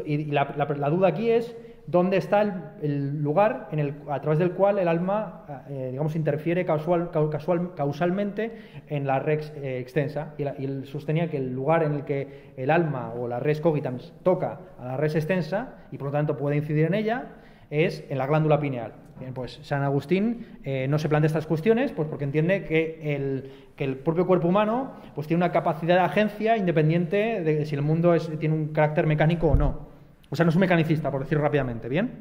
y 0.04 0.26
la, 0.32 0.56
la, 0.58 0.90
duda 0.90 1.10
aquí 1.10 1.30
es 1.30 1.56
dónde 1.86 2.18
está 2.18 2.42
el, 2.82 3.22
lugar 3.22 3.68
en 3.72 3.78
el, 3.78 3.94
a 4.10 4.20
través 4.20 4.40
del 4.40 4.54
cual 4.54 4.80
el 4.80 4.88
alma, 4.88 5.66
eh, 5.70 5.90
digamos, 5.92 6.16
interfiere 6.16 6.66
casual, 6.66 7.12
casual, 7.12 7.76
causalmente 7.76 8.52
en 8.88 9.06
la 9.06 9.20
red 9.20 9.42
eh, 9.58 9.78
extensa. 9.78 10.34
Y, 10.40 10.64
él 10.66 10.88
sostenía 10.88 11.30
que 11.30 11.38
el 11.38 11.54
lugar 11.54 11.84
en 11.84 11.94
el 11.94 12.04
que 12.04 12.54
el 12.58 12.72
alma 12.72 13.14
o 13.14 13.28
la 13.28 13.40
res 13.40 13.62
cogitans 13.62 14.12
toca 14.24 14.62
a 14.80 14.88
la 14.88 14.98
res 14.98 15.14
extensa 15.14 15.76
y 15.92 16.00
por 16.00 16.08
lo 16.08 16.14
tanto 16.14 16.36
puede 16.36 16.56
incidir 16.56 16.88
en 16.88 16.96
ella 16.96 17.28
es 17.70 18.04
en 18.10 18.18
la 18.18 18.26
glándula 18.26 18.60
pineal. 18.60 18.94
Bien, 19.20 19.34
pues 19.34 19.60
San 19.64 19.84
Agustín 19.84 20.46
eh, 20.64 20.88
no 20.88 20.98
se 20.98 21.10
plantea 21.10 21.28
estas 21.28 21.46
cuestiones 21.46 21.92
pues 21.92 22.08
porque 22.08 22.24
entiende 22.24 22.64
que 22.64 23.16
el, 23.16 23.52
que 23.76 23.84
el, 23.84 23.98
propio 23.98 24.26
cuerpo 24.26 24.48
humano 24.48 24.94
pues 25.14 25.28
tiene 25.28 25.44
una 25.44 25.52
capacidad 25.52 25.96
de 25.96 26.02
agencia 26.02 26.56
independiente 26.56 27.42
de 27.42 27.66
si 27.66 27.76
el 27.76 27.82
mundo 27.82 28.16
tiene 28.40 28.56
un 28.56 28.70
carácter 28.70 29.08
mecánico 29.08 29.48
o 29.48 29.56
no. 29.56 29.90
O 30.30 30.36
sea, 30.36 30.46
no 30.46 30.50
es 30.50 30.56
un 30.56 30.62
mecanicista, 30.62 31.12
por 31.12 31.22
decirlo 31.22 31.44
rápidamente, 31.44 31.90
¿bien? 31.90 32.12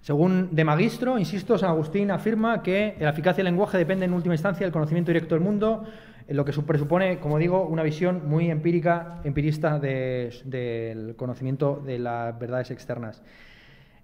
Según 0.00 0.54
de 0.54 0.64
Magistro, 0.64 1.18
insisto, 1.18 1.58
San 1.58 1.70
Agustín 1.70 2.10
afirma 2.10 2.62
que 2.62 2.96
la 3.00 3.10
eficacia 3.10 3.42
del 3.42 3.52
lenguaje 3.52 3.76
depende 3.76 4.04
en 4.04 4.14
última 4.14 4.34
instancia 4.34 4.64
del 4.64 4.72
conocimiento 4.72 5.10
directo 5.10 5.34
del 5.34 5.42
mundo, 5.42 5.84
lo 6.28 6.44
que 6.44 6.52
presupone, 6.52 7.18
como 7.18 7.38
digo, 7.38 7.66
una 7.66 7.82
visión 7.82 8.28
muy 8.28 8.50
empírica, 8.50 9.20
empirista 9.24 9.78
del 9.78 11.14
conocimiento 11.16 11.82
de 11.84 11.98
las 11.98 12.38
verdades 12.38 12.70
externas. 12.70 13.22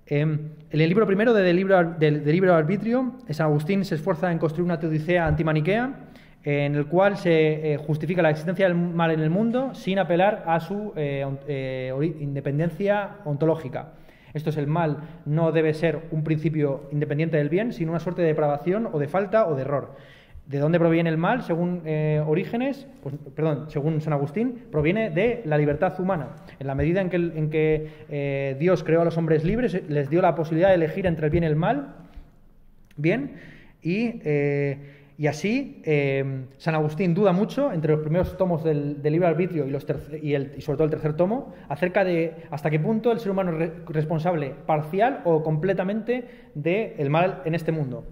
Em, 0.07 0.51
en 0.71 0.81
el 0.81 0.89
libro 0.89 1.07
primero 1.07 1.33
de, 1.33 1.43
del, 1.43 1.57
libro 2.27 2.55
Arbitrio, 2.55 3.15
San 3.31 3.47
Agustín 3.47 3.85
se 3.85 3.95
esfuerza 3.95 4.31
en 4.31 4.39
construir 4.39 4.65
una 4.65 4.79
teodicea 4.79 5.27
antimaniquea, 5.27 5.95
en 6.45 6.75
el 6.75 6.87
cual 6.87 7.17
se 7.17 7.73
eh, 7.73 7.77
justifica 7.77 8.21
la 8.21 8.31
existencia 8.31 8.67
del 8.67 8.77
mal 8.77 9.13
en 9.13 9.21
el 9.21 9.31
mundo 9.31 9.75
sin 9.75 9.99
apelar 9.99 10.43
a 10.47 10.59
su 10.61 10.93
eh, 10.97 11.25
eh, 11.47 12.15
independencia 12.21 13.19
ontológica. 13.25 13.93
Esto 14.35 14.51
es 14.51 14.57
el 14.57 14.67
mal, 14.67 14.99
no 15.25 15.53
debe 15.53 15.75
ser 15.75 16.09
un 16.11 16.25
principio 16.25 16.89
independiente 16.91 17.37
del 17.37 17.49
bien, 17.49 17.73
sino 17.73 17.93
una 17.93 18.01
suerte 18.01 18.23
de 18.23 18.29
depravación 18.29 18.89
o 18.91 18.99
de 18.99 19.07
falta 19.07 19.47
o 19.47 19.55
de 19.55 19.63
error. 19.63 19.95
¿De 20.53 20.59
dónde 20.59 20.79
proviene 20.79 21.09
el 21.09 21.17
mal? 21.17 21.43
Según 21.43 21.81
eh, 21.87 22.23
Orígenes, 22.27 22.87
pues, 23.03 23.15
perdón, 23.35 23.71
según 23.71 24.03
San 24.03 24.13
Agustín, 24.13 24.65
proviene 24.71 25.09
de 25.09 25.41
la 25.47 25.57
libertad 25.57 25.99
humana. 25.99 26.37
En 26.59 26.67
la 26.67 26.75
medida 26.75 27.01
en 27.01 27.09
que, 27.09 27.89
eh, 28.11 28.57
Dios 28.61 28.85
creó 28.85 29.01
a 29.01 29.05
los 29.07 29.17
hombres 29.17 29.45
libres, 29.45 29.83
les 29.89 30.11
dio 30.11 30.21
la 30.21 30.35
posibilidad 30.35 30.69
de 30.69 30.75
elegir 30.75 31.07
entre 31.07 31.25
el 31.25 31.31
bien 31.31 31.45
y 31.45 31.47
el 31.47 31.57
mal, 31.57 31.95
bien, 32.97 33.37
y, 33.81 34.21
eh, 34.25 34.77
así 35.27 35.81
San 36.59 36.75
Agustín 36.75 37.15
duda 37.15 37.33
mucho 37.33 37.73
entre 37.73 37.93
los 37.93 38.03
primeros 38.03 38.37
tomos 38.37 38.63
del, 38.63 39.03
libre 39.03 39.29
arbitrio 39.29 39.65
y, 39.65 39.71
los 39.71 39.87
y, 40.21 40.37
y, 40.37 40.61
sobre 40.61 40.77
todo 40.77 40.85
el 40.85 40.91
tercer 40.91 41.15
tomo, 41.15 41.55
acerca 41.71 42.05
de 42.05 42.35
hasta 42.51 42.69
qué 42.69 42.79
punto 42.79 43.11
el 43.11 43.21
ser 43.21 43.33
humano 43.33 43.59
es 43.59 43.71
responsable 43.87 44.53
parcial 44.67 45.23
o 45.25 45.43
completamente 45.43 46.27
del 46.55 47.09
mal 47.09 47.41
en 47.47 47.55
este 47.55 47.73
mundo. 47.73 48.05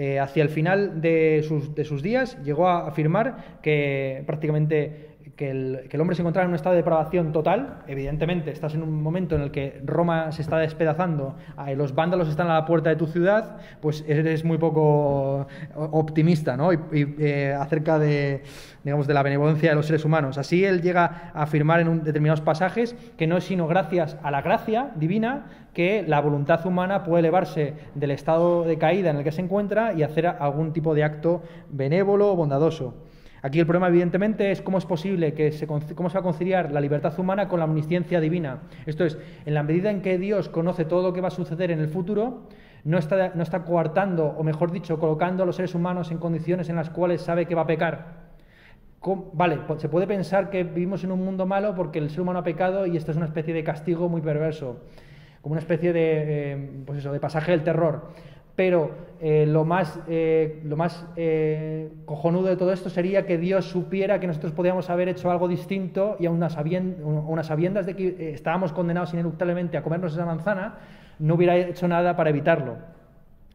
Eh, 0.00 0.20
hacia 0.20 0.44
el 0.44 0.48
final 0.48 1.00
de 1.00 1.42
sus, 1.42 1.74
de 1.74 1.84
sus, 1.84 2.04
días 2.04 2.40
llegó 2.44 2.68
a 2.68 2.86
afirmar 2.86 3.58
que 3.62 4.22
prácticamente 4.26 5.07
que 5.38 5.50
el, 5.52 6.00
hombre 6.00 6.16
se 6.16 6.22
encontraba 6.22 6.46
en 6.46 6.50
un 6.50 6.56
estado 6.56 6.72
de 6.72 6.78
depravación 6.78 7.30
total. 7.30 7.84
Evidentemente, 7.86 8.50
estás 8.50 8.74
en 8.74 8.82
un 8.82 9.00
momento 9.00 9.36
en 9.36 9.42
el 9.42 9.52
que 9.52 9.80
Roma 9.84 10.32
se 10.32 10.42
está 10.42 10.58
despedazando, 10.58 11.36
los 11.76 11.94
vándalos 11.94 12.28
están 12.28 12.50
a 12.50 12.54
la 12.54 12.66
puerta 12.66 12.90
de 12.90 12.96
tu 12.96 13.06
ciudad, 13.06 13.58
pues 13.80 14.04
eres 14.08 14.44
muy 14.44 14.58
poco 14.58 15.46
optimista 15.76 16.56
¿no? 16.56 16.72
y, 16.72 16.78
eh, 17.20 17.56
acerca 17.56 18.00
de, 18.00 18.42
digamos, 18.82 19.06
de 19.06 19.14
la 19.14 19.22
benevolencia 19.22 19.70
de 19.70 19.76
los 19.76 19.86
seres 19.86 20.04
humanos. 20.04 20.38
Así 20.38 20.64
él 20.64 20.82
llega 20.82 21.30
a 21.32 21.42
afirmar 21.44 21.78
en 21.80 22.02
determinados 22.02 22.40
pasajes 22.40 22.96
que 23.16 23.28
no 23.28 23.36
es 23.36 23.44
sino 23.44 23.68
gracias 23.68 24.16
a 24.24 24.32
la 24.32 24.42
gracia 24.42 24.90
divina 24.96 25.46
que 25.72 26.04
la 26.04 26.20
voluntad 26.20 26.66
humana 26.66 27.04
puede 27.04 27.20
elevarse 27.20 27.74
del 27.94 28.10
estado 28.10 28.64
de 28.64 28.76
caída 28.76 29.10
en 29.10 29.18
el 29.18 29.22
que 29.22 29.30
se 29.30 29.42
encuentra 29.42 29.92
y 29.92 30.02
hacer 30.02 30.26
algún 30.26 30.72
tipo 30.72 30.96
de 30.96 31.04
acto 31.04 31.44
benévolo 31.70 32.32
o 32.32 32.34
bondadoso. 32.34 33.07
Aquí 33.42 33.60
el 33.60 33.66
problema, 33.66 33.88
evidentemente, 33.88 34.50
es 34.50 34.62
cómo 34.62 34.78
es 34.78 34.86
posible 34.86 35.32
que 35.34 35.52
se, 35.52 35.66
cómo 35.66 36.08
se 36.08 36.14
va 36.14 36.20
a 36.20 36.22
conciliar 36.22 36.72
la 36.72 36.80
libertad 36.80 37.18
humana 37.18 37.48
con 37.48 37.60
la 37.60 37.66
omnisciencia 37.66 38.20
divina. 38.20 38.62
Esto 38.86 39.04
es, 39.04 39.18
en 39.46 39.54
la 39.54 39.62
medida 39.62 39.90
en 39.90 40.02
que 40.02 40.18
Dios 40.18 40.48
conoce 40.48 40.84
todo 40.84 41.02
lo 41.02 41.12
que 41.12 41.20
va 41.20 41.28
a 41.28 41.32
suceder 41.32 41.70
en 41.70 41.78
el 41.78 41.88
futuro, 41.88 42.48
no 42.84 42.98
está, 42.98 43.32
no 43.34 43.42
está 43.42 43.64
coartando, 43.64 44.26
o 44.26 44.42
mejor 44.42 44.72
dicho, 44.72 44.98
colocando 44.98 45.42
a 45.42 45.46
los 45.46 45.56
seres 45.56 45.74
humanos 45.74 46.10
en 46.10 46.18
condiciones 46.18 46.68
en 46.68 46.76
las 46.76 46.90
cuales 46.90 47.22
sabe 47.22 47.46
que 47.46 47.54
va 47.54 47.62
a 47.62 47.66
pecar. 47.66 48.28
Vale, 49.32 49.60
se 49.76 49.88
puede 49.88 50.06
pensar 50.08 50.50
que 50.50 50.64
vivimos 50.64 51.04
en 51.04 51.12
un 51.12 51.24
mundo 51.24 51.46
malo 51.46 51.74
porque 51.74 52.00
el 52.00 52.10
ser 52.10 52.22
humano 52.22 52.40
ha 52.40 52.44
pecado 52.44 52.84
y 52.86 52.96
esto 52.96 53.12
es 53.12 53.16
una 53.16 53.26
especie 53.26 53.54
de 53.54 53.62
castigo 53.62 54.08
muy 54.08 54.20
perverso, 54.20 54.80
como 55.40 55.52
una 55.52 55.60
especie 55.60 55.92
de, 55.92 56.02
eh, 56.52 56.70
pues 56.84 56.98
eso, 56.98 57.12
de 57.12 57.20
pasaje 57.20 57.52
del 57.52 57.62
terror 57.62 58.10
pero 58.58 58.90
eh, 59.20 59.46
lo 59.46 59.64
más, 59.64 60.00
eh, 60.08 60.60
lo 60.64 60.76
más 60.76 61.06
eh, 61.14 61.92
cojonudo 62.04 62.48
de 62.48 62.56
todo 62.56 62.72
esto 62.72 62.90
sería 62.90 63.24
que 63.24 63.38
Dios 63.38 63.66
supiera 63.66 64.18
que 64.18 64.26
nosotros 64.26 64.50
podíamos 64.50 64.90
haber 64.90 65.08
hecho 65.08 65.30
algo 65.30 65.46
distinto 65.46 66.16
y 66.18 66.26
a 66.26 66.32
unas, 66.32 66.54
sabiendas 66.54 67.86
de 67.86 67.94
que 67.94 68.32
estábamos 68.32 68.72
condenados 68.72 69.14
ineluctablemente 69.14 69.76
a 69.76 69.82
comernos 69.84 70.12
esa 70.12 70.26
manzana, 70.26 70.74
no 71.20 71.36
hubiera 71.36 71.56
hecho 71.56 71.86
nada 71.86 72.16
para 72.16 72.30
evitarlo. 72.30 72.78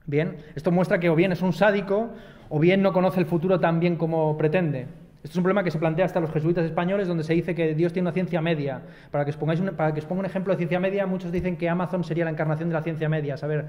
Bien, 0.06 0.38
esto 0.56 0.72
muestra 0.72 1.02
que 1.02 1.10
o 1.10 1.16
bien 1.16 1.34
es 1.34 1.42
un 1.42 1.52
sádico 1.52 2.12
o 2.48 2.58
bien 2.58 2.82
no 2.82 2.94
conoce 2.94 3.20
el 3.20 3.26
futuro 3.26 3.60
tan 3.60 3.82
bien 3.82 3.98
como 3.98 4.38
pretende. 4.38 4.88
Esto 5.18 5.34
es 5.34 5.36
un 5.36 5.44
problema 5.44 5.66
que 5.66 5.72
se 5.72 5.80
plantea 5.80 6.06
hasta 6.06 6.22
los 6.22 6.32
jesuitas 6.32 6.64
españoles, 6.64 7.10
donde 7.10 7.26
se 7.26 7.34
dice 7.34 7.54
que 7.54 7.76
Dios 7.76 7.92
tiene 7.92 8.08
una 8.08 8.14
ciencia 8.14 8.42
media. 8.42 8.84
Para 9.12 9.26
que 9.26 9.32
os, 9.32 9.38
pongáis 9.38 9.60
para 9.76 9.94
que 9.94 10.00
os 10.00 10.06
ponga 10.06 10.22
un 10.22 10.26
ejemplo 10.26 10.54
de 10.54 10.58
ciencia 10.58 10.80
media, 10.80 11.06
muchos 11.08 11.30
dicen 11.34 11.58
que 11.58 11.68
Amazon 11.68 12.06
sería 12.06 12.24
la 12.24 12.32
encarnación 12.32 12.70
de 12.70 12.74
la 12.74 12.84
ciencia 12.84 13.10
media. 13.10 13.36
Saber, 13.36 13.68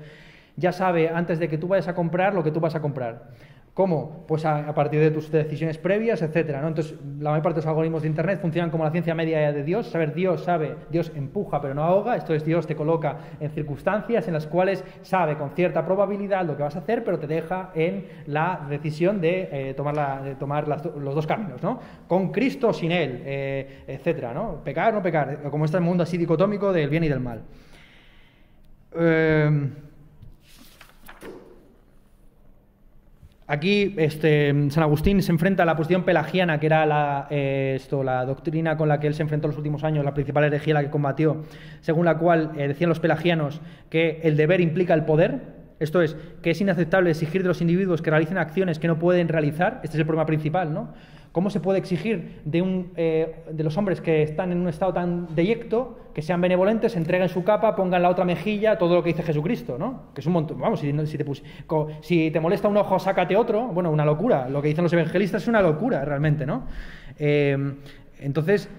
Ya 0.56 0.72
sabe 0.72 1.08
antes 1.08 1.38
de 1.38 1.48
que 1.48 1.58
tú 1.58 1.68
vayas 1.68 1.88
a 1.88 1.94
comprar 1.94 2.34
lo 2.34 2.44
que 2.44 2.50
tú 2.50 2.60
vas 2.60 2.74
a 2.74 2.80
comprar. 2.80 3.30
¿Cómo? 3.74 4.24
Pues 4.28 4.44
a, 4.44 4.72
partir 4.72 5.00
de 5.00 5.10
tus 5.10 5.32
decisiones 5.32 5.78
previas, 5.78 6.22
etcétera. 6.22 6.62
¿no? 6.62 6.68
Entonces, 6.68 6.94
la 7.18 7.30
mayor 7.30 7.42
parte 7.42 7.56
de 7.56 7.62
los 7.62 7.66
algoritmos 7.66 8.02
de 8.02 8.08
Internet 8.08 8.40
funcionan 8.40 8.70
como 8.70 8.84
la 8.84 8.92
ciencia 8.92 9.16
media 9.16 9.52
de 9.52 9.64
Dios. 9.64 9.88
Saber 9.88 10.14
Dios 10.14 10.44
sabe, 10.44 10.76
Dios 10.92 11.10
empuja 11.16 11.60
pero 11.60 11.74
no 11.74 11.82
ahoga. 11.82 12.14
Esto 12.14 12.34
es, 12.34 12.44
Dios 12.44 12.68
te 12.68 12.76
coloca 12.76 13.18
en 13.40 13.50
circunstancias 13.50 14.28
en 14.28 14.34
las 14.34 14.46
cuales 14.46 14.84
sabe 15.02 15.36
con 15.36 15.50
cierta 15.50 15.84
probabilidad 15.84 16.44
lo 16.44 16.56
que 16.56 16.62
vas 16.62 16.76
a 16.76 16.78
hacer, 16.78 17.02
pero 17.02 17.18
te 17.18 17.26
deja 17.26 17.72
en 17.74 18.06
la 18.26 18.64
decisión 18.70 19.20
de 19.20 19.48
eh, 19.50 19.74
tomar, 19.74 20.36
tomar 20.38 20.68
los 20.68 21.14
dos 21.16 21.26
caminos, 21.26 21.60
¿no? 21.60 21.80
Con 22.06 22.30
Cristo 22.30 22.68
o 22.68 22.72
sin 22.72 22.92
Él, 22.92 23.22
eh, 23.24 23.82
etcétera, 23.88 24.32
¿no? 24.32 24.62
Pecar 24.62 24.92
o 24.92 24.98
no 24.98 25.02
pecar, 25.02 25.50
como 25.50 25.64
está 25.64 25.78
el 25.78 25.84
mundo 25.84 26.04
así 26.04 26.16
dicotómico 26.16 26.72
del 26.72 26.88
bien 26.90 27.02
y 27.02 27.08
del 27.08 27.20
mal. 27.20 27.42
Eh, 28.96 29.70
Aquí 33.46 33.94
este, 33.98 34.70
San 34.70 34.82
Agustín 34.82 35.22
se 35.22 35.30
enfrenta 35.30 35.64
a 35.64 35.66
la 35.66 35.76
posición 35.76 36.04
pelagiana, 36.04 36.58
que 36.58 36.66
era 36.66 36.86
la, 36.86 37.26
eh, 37.28 37.78
la 38.02 38.24
doctrina 38.24 38.78
con 38.78 38.88
la 38.88 39.00
que 39.00 39.06
él 39.06 39.14
se 39.14 39.22
enfrentó 39.22 39.48
en 39.48 39.50
los 39.50 39.58
últimos 39.58 39.84
años, 39.84 40.02
la 40.02 40.14
principal 40.14 40.44
herejía 40.44 40.72
la 40.72 40.82
que 40.82 40.90
combatió, 40.90 41.44
según 41.82 42.06
la 42.06 42.16
cual 42.16 42.52
eh, 42.56 42.68
decían 42.68 42.88
los 42.88 43.00
pelagianos 43.00 43.60
que 43.90 44.20
el 44.22 44.38
deber 44.38 44.62
implica 44.62 44.94
el 44.94 45.04
poder, 45.04 45.42
esto 45.78 46.00
es, 46.00 46.16
que 46.40 46.50
es 46.50 46.60
inaceptable 46.62 47.10
exigir 47.10 47.42
de 47.42 47.48
los 47.48 47.60
individuos 47.60 48.00
que 48.00 48.10
realicen 48.10 48.38
acciones 48.38 48.78
que 48.78 48.88
no 48.88 48.98
pueden 48.98 49.28
realizar, 49.28 49.80
este 49.84 49.96
es 49.96 50.00
el 50.00 50.06
problema 50.06 50.24
principal, 50.24 50.72
¿no? 50.72 50.94
¿Cómo 51.34 51.50
se 51.50 51.58
puede 51.58 51.80
exigir 51.80 52.42
eh, 52.52 53.34
de 53.50 53.64
los 53.64 53.76
hombres 53.76 54.00
que 54.00 54.22
están 54.22 54.52
en 54.52 54.60
un 54.60 54.68
estado 54.68 54.92
tan 54.92 55.34
deyecto 55.34 55.98
que 56.14 56.22
sean 56.22 56.40
benevolentes, 56.40 56.94
entreguen 56.94 57.28
su 57.28 57.42
capa, 57.42 57.74
pongan 57.74 58.02
la 58.02 58.10
otra 58.10 58.24
mejilla, 58.24 58.78
todo 58.78 58.94
lo 58.94 59.02
que 59.02 59.08
dice 59.08 59.24
Jesucristo, 59.24 59.76
¿no? 59.76 60.12
Que 60.14 60.20
es 60.20 60.26
un 60.28 60.32
montón. 60.32 60.60
Vamos, 60.60 60.78
si, 60.78 60.92
te, 60.92 61.24
si 62.02 62.30
te 62.30 62.38
molesta 62.38 62.68
un 62.68 62.76
ojo, 62.76 63.00
sácate 63.00 63.34
otro. 63.34 63.66
Bueno, 63.66 63.90
una 63.90 64.04
locura. 64.04 64.48
Lo 64.48 64.62
que 64.62 64.68
dicen 64.68 64.84
los 64.84 64.92
evangelistas 64.92 65.42
es 65.42 65.48
una 65.48 65.60
locura, 65.60 66.04
realmente, 66.04 66.46
¿no? 66.46 66.68
Eh, 67.18 67.58
entonces, 68.20 68.70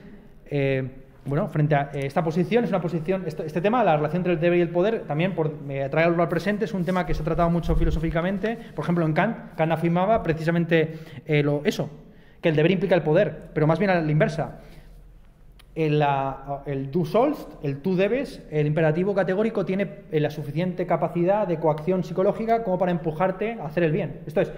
eh, 0.46 0.90
bueno, 1.26 1.50
frente 1.50 1.76
a 1.76 1.90
esta 1.92 2.24
posición, 2.24 2.64
es 2.64 2.70
una 2.70 2.80
posición. 2.80 3.26
Este, 3.26 3.60
tema, 3.60 3.84
la 3.84 3.98
relación 3.98 4.22
entre 4.22 4.32
el 4.32 4.40
deber 4.40 4.60
y 4.60 4.62
el 4.62 4.70
poder, 4.70 5.02
también 5.02 5.36
por 5.36 5.52
traerlo 5.92 6.24
al 6.24 6.30
presente, 6.30 6.64
es 6.64 6.74
un 6.74 6.86
tema 6.86 7.06
que 7.06 7.14
se 7.14 7.22
ha 7.22 7.26
tratado 7.26 7.50
mucho 7.50 7.76
filosóficamente. 7.76 8.58
Por 8.74 8.86
ejemplo, 8.86 9.06
en 9.06 9.12
Kant, 9.12 9.56
Kant 9.58 9.74
afirmaba 9.74 10.24
precisamente 10.24 11.00
eso, 11.26 11.90
que 12.46 12.50
el 12.50 12.56
deber 12.56 12.70
implica 12.70 12.94
el 12.94 13.02
poder, 13.02 13.50
pero 13.56 13.66
más 13.66 13.80
bien 13.80 13.90
a 13.90 14.00
la 14.00 14.12
inversa. 14.12 14.60
El, 15.74 16.06
el 16.68 16.92
du 16.92 17.04
sollst, 17.04 17.50
el 17.64 17.80
tú 17.82 17.96
debes, 17.96 18.44
el 18.52 18.68
imperativo 18.68 19.16
categórico 19.16 19.66
tiene 19.66 20.04
la 20.12 20.30
suficiente 20.30 20.86
capacidad 20.86 21.48
de 21.48 21.58
coacción 21.58 22.04
psicológica 22.04 22.62
como 22.62 22.78
para 22.78 22.92
empujarte 22.92 23.54
a 23.54 23.66
hacer 23.66 23.82
el 23.82 23.92
bien. 23.92 24.20
Esto 24.28 24.42
es, 24.42 24.54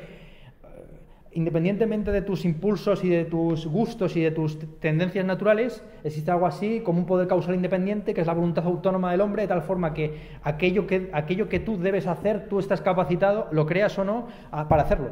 independientemente 1.32 2.12
de 2.12 2.22
tus 2.22 2.44
impulsos 2.44 3.06
y 3.06 3.10
de 3.10 3.24
tus 3.24 3.66
gustos 3.66 4.18
y 4.18 4.22
de 4.22 4.32
tus 4.32 4.60
tendencias 4.82 5.24
naturales, 5.26 5.82
existe 6.04 6.30
algo 6.30 6.46
así 6.46 6.82
como 6.82 7.00
un 7.00 7.06
poder 7.06 7.30
causal 7.30 7.56
independiente, 7.56 8.14
que 8.14 8.20
es 8.20 8.28
la 8.28 8.34
voluntad 8.34 8.66
autónoma 8.66 9.12
del 9.12 9.22
hombre, 9.22 9.44
de 9.44 9.48
tal 9.48 9.62
forma 9.62 9.94
que 9.94 10.14
aquello 10.44 10.86
que, 10.88 11.10
aquello 11.14 11.48
que 11.48 11.62
tú 11.62 11.78
debes 11.78 12.06
hacer, 12.06 12.50
tú 12.50 12.60
estás 12.60 12.82
capacitado, 12.82 13.48
lo 13.54 13.66
creas 13.66 13.98
o 13.98 14.04
no, 14.04 14.28
para 14.52 14.82
hacerlo. 14.82 15.12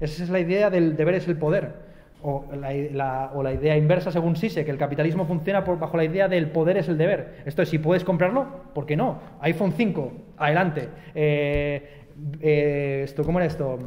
Esa 0.00 0.22
es 0.22 0.30
la 0.30 0.38
idea 0.38 0.70
del 0.70 0.94
deber 0.94 1.16
es 1.16 1.26
el 1.26 1.36
poder 1.36 1.95
o 2.22 2.44
la, 2.54 3.30
o 3.34 3.42
la, 3.42 3.52
idea 3.52 3.76
inversa 3.76 4.10
según 4.10 4.36
Sise, 4.36 4.64
que 4.64 4.70
el 4.70 4.78
capitalismo 4.78 5.26
funciona 5.26 5.64
por, 5.64 5.78
bajo 5.78 5.96
la 5.96 6.04
idea 6.04 6.28
del 6.28 6.50
poder 6.50 6.76
es 6.76 6.88
el 6.88 6.98
deber. 6.98 7.42
Esto 7.44 7.62
es, 7.62 7.68
si 7.68 7.78
puedes 7.78 8.04
comprarlo, 8.04 8.46
¿por 8.74 8.86
qué 8.86 8.96
no? 8.96 9.20
iPhone 9.40 9.72
5, 9.72 10.12
adelante. 10.38 10.88
Eh, 11.14 12.06
eh, 12.40 13.02
esto, 13.04 13.22
¿Cómo 13.22 13.38
era 13.38 13.46
esto? 13.46 13.78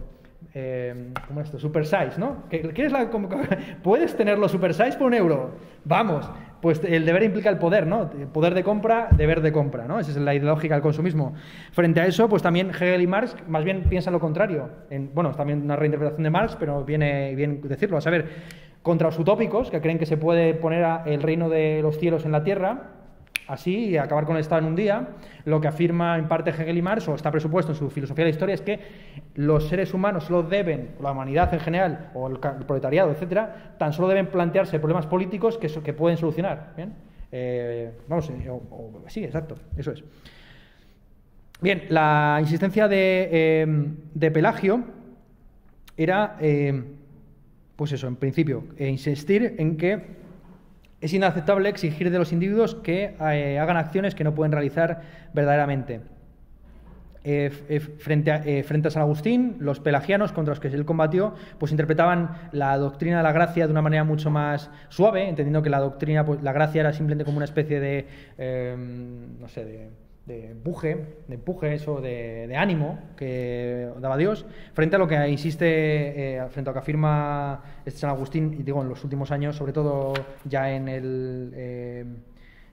Eh, 0.53 1.11
¿Cómo 1.27 1.41
es 1.41 1.47
esto? 1.47 1.60
Super 1.60 1.85
size, 1.85 2.14
¿no? 2.18 2.43
¿Quieres 2.49 2.91
la, 2.91 3.10
¿Puedes 3.84 4.15
tenerlo 4.15 4.47
super 4.47 4.73
size 4.73 4.97
por 4.97 5.07
un 5.07 5.14
euro? 5.14 5.51
Vamos, 5.85 6.30
pues 6.61 6.81
el 6.84 7.06
deber 7.06 7.23
implica 7.23 7.49
el 7.49 7.57
poder, 7.57 7.88
¿no? 7.88 8.10
Poder 8.34 8.53
de 8.53 8.64
compra, 8.64 9.10
deber 9.15 9.41
de 9.41 9.52
compra, 9.52 9.88
¿no? 9.88 9.99
Esa 9.99 10.11
es 10.11 10.18
la 10.18 10.34
ideológica 10.36 10.76
del 10.76 10.81
consumismo. 10.81 11.34
Frente 11.72 12.02
a 12.02 12.06
eso, 12.06 12.27
pues 12.27 12.41
también 12.41 12.69
Hegel 12.69 13.02
y 13.02 13.07
Marx 13.07 13.36
más 13.48 13.64
bien 13.64 13.84
piensan 13.84 14.14
lo 14.14 14.19
contrario. 14.19 14.69
En, 14.90 15.14
bueno, 15.14 15.31
es 15.31 15.38
también 15.38 15.61
una 15.61 15.76
reinterpretación 15.76 16.23
de 16.23 16.30
Marx, 16.30 16.57
pero 16.60 16.84
viene 16.84 17.34
bien 17.36 17.61
decirlo. 17.61 17.98
A 17.98 18.02
saber, 18.02 18.27
contra 18.81 19.07
los 19.07 19.19
utópicos, 19.19 19.72
que 19.72 19.81
creen 19.81 19.99
que 19.99 20.06
se 20.06 20.18
puede 20.18 20.53
poner 20.53 20.86
el 21.06 21.22
reino 21.22 21.49
de 21.49 21.81
los 21.81 21.98
cielos 21.98 22.26
en 22.26 22.31
la 22.31 22.44
tierra, 22.44 22.98
así 23.49 23.89
y 23.89 23.97
acabar 23.97 24.26
con 24.26 24.35
el 24.35 24.41
Estado 24.41 24.61
en 24.61 24.67
un 24.67 24.76
día, 24.76 25.09
lo 25.45 25.59
que 25.59 25.67
afirma 25.67 26.17
en 26.17 26.27
parte 26.27 26.51
Hegel 26.51 26.77
y 26.77 26.81
Marx, 26.81 27.07
o 27.07 27.15
está 27.15 27.31
presupuesto 27.31 27.71
en 27.71 27.77
su 27.77 27.89
filosofía 27.89 28.23
de 28.23 28.31
la 28.31 28.35
historia, 28.35 28.55
es 28.55 28.61
que 28.61 28.80
los 29.35 29.67
seres 29.67 29.93
humanos 29.93 30.26
solo 30.26 30.43
deben, 30.43 30.91
la 31.01 31.11
humanidad 31.11 31.53
en 31.53 31.59
general, 31.59 32.11
o 32.13 32.27
el, 32.27 32.38
proletariado, 32.38 33.11
etcétera, 33.11 33.76
tan 33.77 33.91
solo 33.91 34.07
deben 34.07 34.27
plantearse 34.27 34.80
problemas 34.80 35.07
políticos 35.07 35.57
que, 35.57 35.93
pueden 35.93 36.17
solucionar. 36.17 36.73
¿bien? 36.77 36.93
Eh, 37.31 37.91
vamos, 38.07 38.30
eh, 38.30 38.51
sí, 39.07 39.23
exacto, 39.23 39.55
eso 39.76 39.91
es. 39.91 40.03
Bien, 41.61 41.84
la 41.89 42.38
insistencia 42.39 42.88
de, 42.88 43.65
eh, 44.21 44.31
Pelagio 44.31 44.84
era, 45.97 46.38
pues 47.76 47.91
eso, 47.91 48.07
en 48.07 48.15
principio, 48.15 48.63
insistir 48.77 49.55
en 49.57 49.76
que 49.76 50.19
es 51.01 51.13
inaceptable 51.13 51.69
exigir 51.69 52.11
de 52.11 52.17
los 52.17 52.31
individuos 52.31 52.76
que 52.76 53.15
eh, 53.19 53.59
hagan 53.59 53.77
acciones 53.77 54.15
que 54.15 54.23
no 54.23 54.35
pueden 54.35 54.51
realizar 54.51 55.01
verdaderamente. 55.34 56.01
Eh, 57.26 57.51
eh, 57.67 57.80
frente, 57.80 58.31
a, 58.31 58.41
frente, 58.63 58.88
a, 58.88 58.91
San 58.91 59.01
Agustín, 59.01 59.57
los 59.59 59.81
pelagianos 59.81 60.31
contra 60.31 60.53
los 60.53 60.59
que 60.59 60.69
él 60.69 60.85
combatió, 60.85 61.35
pues 61.57 61.71
interpretaban 61.71 62.49
la 62.53 62.77
doctrina 62.77 63.17
de 63.17 63.23
la 63.23 63.34
gracia 63.34 63.65
de 63.65 63.71
una 63.71 63.81
manera 63.81 64.03
mucho 64.03 64.30
más 64.30 64.71
suave, 64.88 65.27
entendiendo 65.27 65.61
que 65.61 65.69
la 65.69 65.80
doctrina, 65.80 66.26
pues, 66.26 66.41
la 66.41 66.53
gracia 66.53 66.80
era 66.80 66.93
simplemente 66.93 67.26
como 67.26 67.38
una 67.38 67.45
especie 67.45 67.80
de, 67.80 68.05
no 69.39 69.47
sé, 69.49 69.65
de 69.65 69.89
de 70.30 70.51
empuje, 70.51 71.07
de 71.27 71.35
empuje, 71.35 71.73
eso, 71.73 71.99
de, 72.01 72.56
ánimo 72.56 72.99
que 73.18 73.89
daba 73.99 74.15
Dios, 74.15 74.45
frente 74.73 74.95
a 74.95 74.99
lo 74.99 75.07
que 75.07 75.27
insiste, 75.27 75.65
eh, 75.65 76.47
frente 76.49 76.69
a 76.69 76.72
lo 76.72 76.73
que 76.73 76.80
afirma 76.80 77.61
este 77.84 77.99
San 77.99 78.11
Agustín, 78.11 78.56
y 78.57 78.64
digo, 78.64 78.81
en 78.81 78.89
los 78.89 79.03
últimos 79.03 79.31
años, 79.31 79.56
sobre 79.56 79.73
todo 79.73 80.14
ya 80.45 80.72
en 80.72 80.88
el, 80.88 81.51
eh, 81.56 82.06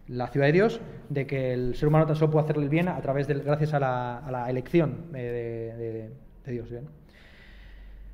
la 0.08 0.28
ciudad 0.28 0.46
de 0.46 0.52
Dios, 0.52 0.80
de 1.08 1.26
que 1.26 1.54
el 1.54 1.74
ser 1.76 1.88
humano 1.88 2.06
tan 2.06 2.16
solo 2.16 2.30
puede 2.30 2.44
hacerle 2.44 2.64
el 2.64 2.68
bien 2.68 2.88
a 2.88 3.00
través 3.00 3.26
de, 3.26 3.34
gracias 3.34 3.72
a 3.72 3.80
la, 3.80 4.46
elección 4.50 5.10
de, 5.12 6.10
Dios. 6.46 6.70
Bien, 6.70 6.84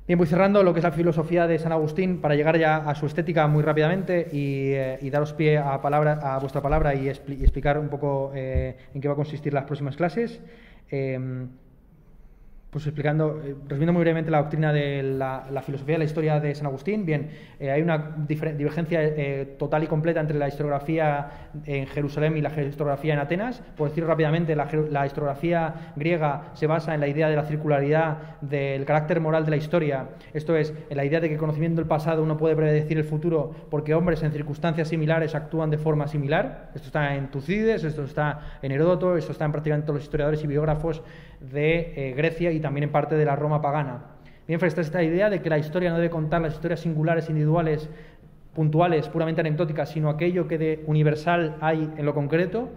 voy 0.07 0.27
cerrando 0.27 0.63
lo 0.63 0.73
que 0.73 0.79
es 0.79 0.83
la 0.83 0.91
filosofía 0.91 1.47
de 1.47 1.57
San 1.59 1.71
Agustín 1.71 2.19
para 2.19 2.35
llegar 2.35 2.57
ya 2.57 2.77
a 2.77 2.93
su 2.95 3.05
estética 3.05 3.47
muy 3.47 3.63
rápidamente 3.63 4.27
y, 4.31 4.73
eh, 4.73 5.09
daros 5.11 5.33
pie 5.33 5.57
a, 5.57 5.81
palabra, 5.81 6.19
a 6.21 6.39
vuestra 6.39 6.61
palabra 6.61 6.93
y, 6.93 7.07
explicar 7.07 7.79
un 7.79 7.89
poco 7.89 8.31
eh, 8.35 8.75
en 8.93 9.01
qué 9.01 9.07
va 9.07 9.13
a 9.13 9.17
consistir 9.17 9.53
las 9.53 9.63
próximas 9.63 9.95
clases. 9.95 10.41
Em, 10.89 11.47
pues 12.73 12.87
explicando, 12.87 13.39
eh, 13.45 13.55
resumiendo 13.67 13.93
muy 13.93 14.01
brevemente 14.01 14.31
la 14.31 14.39
doctrina 14.39 14.73
de 14.73 15.03
la, 15.03 15.61
filosofía 15.63 15.93
de 15.93 15.99
la 15.99 16.05
historia 16.05 16.39
de 16.39 16.55
San 16.55 16.65
Agustín, 16.65 17.05
bien, 17.05 17.29
eh, 17.59 17.69
hay 17.69 17.83
una 17.83 18.15
divergencia 18.27 19.03
eh, 19.03 19.55
total 19.59 19.83
y 19.83 19.87
completa 19.87 20.19
entre 20.19 20.39
la 20.39 20.47
historiografía 20.47 21.51
en 21.65 21.85
Jerusalén 21.85 22.35
y 22.35 22.41
la 22.41 22.49
historiografía 22.49 23.13
en 23.13 23.19
Atenas. 23.19 23.61
Por 23.77 23.89
decirlo 23.89 24.09
rápidamente, 24.09 24.55
la, 24.55 25.05
historiografía 25.05 25.93
griega 25.95 26.45
se 26.53 26.65
basa 26.65 26.95
en 26.95 26.99
la 26.99 27.07
idea 27.07 27.29
de 27.29 27.35
la 27.35 27.43
circularidad 27.43 28.39
del 28.41 28.85
carácter 28.85 29.19
moral 29.19 29.45
de 29.45 29.51
la 29.51 29.57
historia, 29.57 30.09
esto 30.33 30.55
es, 30.57 30.73
en 30.89 30.97
la 30.97 31.05
idea 31.05 31.19
de 31.19 31.29
que 31.29 31.37
conociendo 31.37 31.79
el 31.79 31.87
pasado 31.87 32.23
uno 32.23 32.37
puede 32.37 32.55
predecir 32.55 32.97
el 32.97 33.03
futuro 33.03 33.53
porque 33.69 33.93
hombres 33.93 34.23
en 34.23 34.31
circunstancias 34.31 34.87
similares 34.87 35.35
actúan 35.35 35.69
de 35.69 35.77
forma 35.77 36.07
similar. 36.07 36.71
Esto 36.73 36.87
está 36.87 37.15
en 37.15 37.29
Tucídides, 37.29 37.83
esto 37.83 38.03
está 38.03 38.57
en 38.63 38.71
Heródoto, 38.71 39.15
esto 39.15 39.31
está 39.31 39.45
en 39.45 39.51
prácticamente 39.51 39.85
todos 39.85 39.97
los 39.97 40.05
historiadores 40.05 40.43
y 40.43 40.47
biógrafos 40.47 41.03
de 41.51 42.13
Grecia 42.15 42.51
y 42.51 42.59
también 42.59 42.85
en 42.85 42.91
parte 42.91 43.15
de 43.15 43.25
la 43.25 43.35
Roma 43.35 43.61
pagana. 43.61 44.13
Bien, 44.47 44.59
a 44.61 44.67
esta 44.67 45.01
idea 45.01 45.29
de 45.29 45.41
que 45.41 45.49
la 45.49 45.57
historia 45.57 45.89
no 45.89 45.95
debe 45.95 46.09
contar 46.09 46.41
las 46.41 46.53
historias 46.53 46.81
singulares, 46.81 47.29
individuales, 47.29 47.89
puntuales, 48.53 49.07
puramente 49.07 49.41
anecdóticas, 49.41 49.89
sino 49.89 50.09
aquello 50.09 50.47
que 50.47 50.57
de 50.57 50.83
universal 50.85 51.55
hay 51.61 51.89
en 51.97 52.05
lo 52.05 52.13
concreto, 52.13 52.69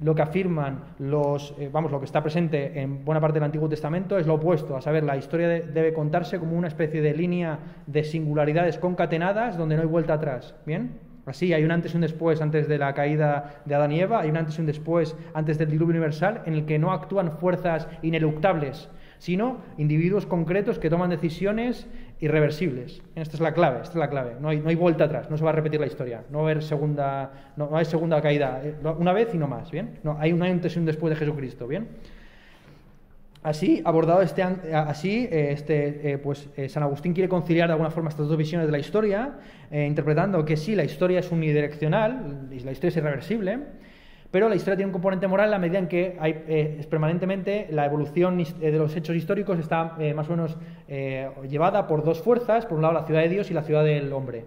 lo 0.00 0.14
que 0.14 0.22
afirman 0.22 0.84
los, 0.98 1.54
eh, 1.58 1.68
vamos, 1.72 1.90
lo 1.92 1.98
que 1.98 2.06
está 2.06 2.22
presente 2.22 2.80
en 2.80 3.04
buena 3.04 3.20
parte 3.20 3.34
del 3.34 3.44
Antiguo 3.44 3.68
Testamento 3.68 4.18
es 4.18 4.26
lo 4.26 4.34
opuesto, 4.34 4.76
a 4.76 4.80
saber, 4.80 5.04
la 5.04 5.16
historia 5.16 5.48
debe 5.48 5.92
contarse 5.92 6.38
como 6.38 6.56
una 6.56 6.68
especie 6.68 7.00
de 7.00 7.14
línea 7.14 7.58
de 7.86 8.04
singularidades 8.04 8.78
concatenadas 8.78 9.56
donde 9.56 9.76
no 9.76 9.82
hay 9.82 9.88
vuelta 9.88 10.14
atrás, 10.14 10.54
¿bien? 10.66 11.11
Así, 11.24 11.52
hay 11.52 11.62
un 11.64 11.70
antes 11.70 11.92
y 11.92 11.96
un 11.96 12.00
después 12.00 12.40
antes 12.40 12.66
de 12.66 12.78
la 12.78 12.94
caída 12.94 13.62
de 13.64 13.74
Adán 13.74 13.92
y 13.92 14.00
Eva, 14.00 14.20
hay 14.20 14.30
un 14.30 14.36
antes 14.36 14.58
y 14.58 14.60
un 14.60 14.66
después 14.66 15.16
antes 15.34 15.56
del 15.56 15.70
diluvio 15.70 15.92
universal 15.92 16.42
en 16.46 16.54
el 16.54 16.64
que 16.64 16.80
no 16.80 16.92
actúan 16.92 17.30
fuerzas 17.38 17.86
ineluctables, 18.02 18.88
sino 19.18 19.58
individuos 19.78 20.26
concretos 20.26 20.80
que 20.80 20.90
toman 20.90 21.10
decisiones 21.10 21.86
irreversibles. 22.18 23.02
Esta 23.14 23.36
es 23.36 23.40
la 23.40 23.54
clave, 23.54 23.82
esta 23.82 23.92
es 23.92 24.00
la 24.00 24.10
clave. 24.10 24.34
No 24.40 24.48
hay, 24.48 24.58
no 24.58 24.68
hay 24.68 24.74
vuelta 24.74 25.04
atrás, 25.04 25.30
no 25.30 25.36
se 25.36 25.44
va 25.44 25.50
a 25.50 25.52
repetir 25.52 25.78
la 25.78 25.86
historia, 25.86 26.24
no 26.30 26.40
haber 26.40 26.60
segunda, 26.60 27.52
no, 27.56 27.76
hay 27.76 27.84
segunda 27.84 28.20
caída, 28.20 28.60
eh, 28.64 28.74
una 28.98 29.12
vez 29.12 29.32
y 29.32 29.38
no 29.38 29.46
más, 29.46 29.70
¿bien? 29.70 30.00
No, 30.02 30.16
hay 30.18 30.32
un 30.32 30.42
antes 30.42 30.74
y 30.74 30.80
un 30.80 30.86
después 30.86 31.10
de 31.10 31.16
Jesucristo, 31.16 31.68
¿bien? 31.68 31.86
Así, 33.42 33.82
abordado 33.84 34.22
este, 34.22 34.42
así, 34.42 35.28
este, 35.30 36.18
pues 36.22 36.48
San 36.68 36.84
Agustín 36.84 37.12
quiere 37.12 37.28
conciliar 37.28 37.66
de 37.66 37.72
alguna 37.72 37.90
forma 37.90 38.08
estas 38.08 38.28
dos 38.28 38.36
visiones 38.36 38.68
de 38.68 38.72
la 38.72 38.78
historia, 38.78 39.32
interpretando 39.72 40.44
que 40.44 40.56
sí, 40.56 40.76
la 40.76 40.84
historia 40.84 41.18
es 41.18 41.32
unidireccional, 41.32 42.48
la 42.50 42.70
historia 42.70 42.88
es 42.90 42.96
irreversible, 42.96 43.58
pero 44.32 44.48
la 44.48 44.56
historia 44.56 44.76
tiene 44.76 44.86
un 44.86 44.92
componente 44.92 45.28
moral 45.28 45.48
en 45.48 45.50
la 45.50 45.58
medida 45.58 45.78
en 45.78 45.88
que 45.88 46.16
hay, 46.18 46.42
eh, 46.48 46.86
permanentemente 46.88 47.68
la 47.70 47.84
evolución 47.84 48.40
eh, 48.40 48.44
de 48.70 48.78
los 48.78 48.96
hechos 48.96 49.14
históricos 49.14 49.58
está 49.58 49.94
eh, 50.00 50.14
más 50.14 50.28
o 50.28 50.30
menos 50.30 50.56
llevada 51.48 51.86
por 51.86 52.02
dos 52.02 52.20
fuerzas, 52.20 52.66
por 52.66 52.76
un 52.76 52.82
lado 52.82 52.94
la 52.94 53.04
ciudad 53.04 53.20
de 53.20 53.28
Dios 53.28 53.50
y 53.50 53.54
la 53.54 53.62
ciudad 53.62 53.84
del 53.84 54.12
hombre, 54.12 54.46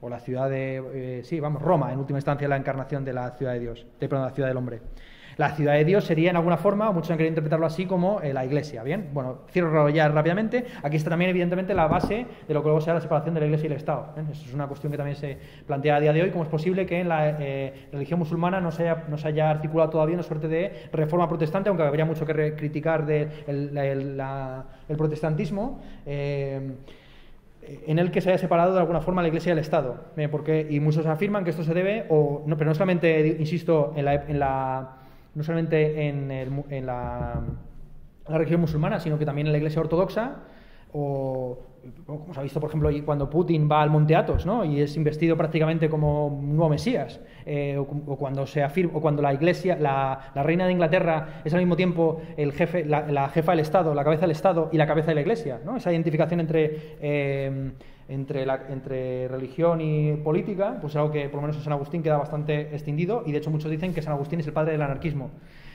o 0.00 0.08
la 0.08 0.20
ciudad 0.20 0.50
de, 0.50 1.20
sí, 1.24 1.38
vamos, 1.38 1.62
Roma, 1.62 1.92
en 1.92 1.98
última 1.98 2.18
instancia 2.18 2.48
la 2.48 2.56
encarnación 2.56 3.04
de 3.04 3.12
la 3.12 3.30
ciudad 3.32 3.52
de 3.52 3.60
Dios, 3.60 3.86
de, 4.00 4.08
perdón, 4.08 4.26
la 4.26 4.32
ciudad 4.32 4.48
del 4.48 4.56
hombre. 4.56 4.80
La 5.36 5.50
ciudad 5.50 5.74
de 5.74 5.84
Dios 5.84 6.04
sería 6.04 6.30
en 6.30 6.36
alguna 6.36 6.56
forma, 6.56 6.90
muchos 6.92 7.10
han 7.10 7.18
querido 7.18 7.32
interpretarlo 7.32 7.66
así 7.66 7.84
como 7.84 8.20
la 8.22 8.44
iglesia, 8.44 8.82
¿bien? 8.82 9.10
Bueno, 9.12 9.40
cierro 9.50 9.88
ya 9.90 10.08
rápidamente. 10.08 10.64
Aquí 10.82 10.96
está 10.96 11.10
también, 11.10 11.30
evidentemente, 11.30 11.74
la 11.74 11.86
base 11.88 12.26
de 12.48 12.54
lo 12.54 12.62
que 12.62 12.68
luego 12.68 12.80
será 12.80 12.94
la 12.94 13.00
separación 13.02 13.34
de 13.34 13.40
la 13.40 13.46
iglesia 13.46 13.64
y 13.64 13.72
el 13.72 13.76
Estado. 13.76 14.14
Eso 14.16 14.44
es 14.46 14.54
una 14.54 14.66
cuestión 14.66 14.90
que 14.90 14.96
también 14.96 15.16
se 15.16 15.36
plantea 15.66 15.96
a 15.96 16.00
día 16.00 16.14
de 16.14 16.22
hoy, 16.22 16.30
cómo 16.30 16.44
es 16.44 16.48
posible 16.48 16.86
que 16.86 17.00
en 17.00 17.10
la 17.10 17.36
eh, 17.38 17.88
religión 17.92 18.18
musulmana 18.18 18.62
no 18.62 18.70
se, 18.70 18.88
haya, 18.88 19.04
no 19.08 19.18
se 19.18 19.28
haya 19.28 19.50
articulado 19.50 19.90
todavía 19.90 20.14
una 20.14 20.22
suerte 20.22 20.48
de 20.48 20.72
reforma 20.92 21.28
protestante, 21.28 21.68
aunque 21.68 21.84
habría 21.84 22.06
mucho 22.06 22.24
que 22.24 22.54
criticar 22.54 23.04
del 23.04 23.28
el, 23.46 24.96
protestantismo. 24.96 25.82
Eh, 26.06 26.76
en 27.88 27.98
el 27.98 28.12
que 28.12 28.20
se 28.20 28.30
haya 28.30 28.38
separado 28.38 28.74
de 28.74 28.78
alguna 28.78 29.00
forma 29.00 29.22
la 29.22 29.28
Iglesia 29.28 29.50
del 29.50 29.58
Estado. 29.58 30.04
porque, 30.30 30.66
y 30.70 30.80
muchos 30.80 31.04
afirman 31.04 31.44
que 31.44 31.50
esto 31.50 31.64
se 31.64 31.74
debe, 31.74 32.06
o, 32.08 32.44
no, 32.46 32.56
pero 32.56 32.70
no 32.70 32.74
solamente, 32.74 33.36
insisto, 33.40 33.92
en 33.96 34.38
la 34.38 35.05
no 35.36 35.42
solamente 35.42 36.08
en, 36.08 36.86
la, 36.86 37.44
religión 38.26 38.60
musulmana, 38.60 38.98
sino 38.98 39.18
que 39.18 39.26
también 39.26 39.46
en 39.46 39.52
la 39.52 39.58
iglesia 39.58 39.80
ortodoxa, 39.80 40.36
o 40.92 41.58
como 42.06 42.34
se 42.34 42.40
ha 42.40 42.42
visto, 42.42 42.58
por 42.58 42.70
ejemplo, 42.70 42.90
cuando 43.04 43.30
Putin 43.30 43.68
va 43.70 43.82
al 43.82 43.90
Monte 43.90 44.16
Athos 44.16 44.44
¿no? 44.44 44.64
y 44.64 44.80
es 44.80 44.96
investido 44.96 45.36
prácticamente 45.36 45.88
como 45.88 46.26
un 46.26 46.56
nuevo 46.56 46.70
Mesías, 46.70 47.20
eh, 47.44 47.76
o, 47.78 47.86
cuando 48.16 48.46
se 48.46 48.62
afirma, 48.62 48.92
o 48.96 49.00
cuando 49.00 49.22
la 49.22 49.32
Iglesia, 49.34 49.76
la, 49.78 50.32
reina 50.34 50.66
de 50.66 50.72
Inglaterra 50.72 51.42
es 51.44 51.52
al 51.54 51.60
mismo 51.60 51.76
tiempo 51.76 52.22
el 52.36 52.52
jefe, 52.52 52.84
la, 52.84 53.28
jefa 53.28 53.52
del 53.52 53.60
Estado, 53.60 53.94
la 53.94 54.04
cabeza 54.04 54.22
del 54.22 54.32
Estado 54.32 54.70
y 54.72 54.78
la 54.78 54.86
cabeza 54.86 55.08
de 55.08 55.16
la 55.16 55.20
Iglesia, 55.20 55.60
¿no? 55.64 55.76
esa 55.76 55.92
identificación 55.92 56.40
entre 56.40 56.96
eh, 57.00 57.72
entre, 58.08 58.46
la, 58.46 58.66
entre 58.68 59.28
religión 59.28 59.80
y 59.80 60.16
política, 60.16 60.78
pues 60.80 60.92
es 60.92 60.96
algo 60.96 61.10
que 61.10 61.28
por 61.28 61.36
lo 61.36 61.42
menos 61.42 61.56
en 61.56 61.62
San 61.62 61.72
Agustín 61.72 62.02
queda 62.02 62.16
bastante 62.18 62.74
extendido 62.74 63.22
y 63.26 63.32
de 63.32 63.38
hecho 63.38 63.50
muchos 63.50 63.70
dicen 63.70 63.92
que 63.94 64.02
San 64.02 64.12
Agustín 64.12 64.40
es 64.40 64.46
el 64.46 64.52
padre 64.52 64.72
del 64.72 64.82
anarquismo. 64.82 65.30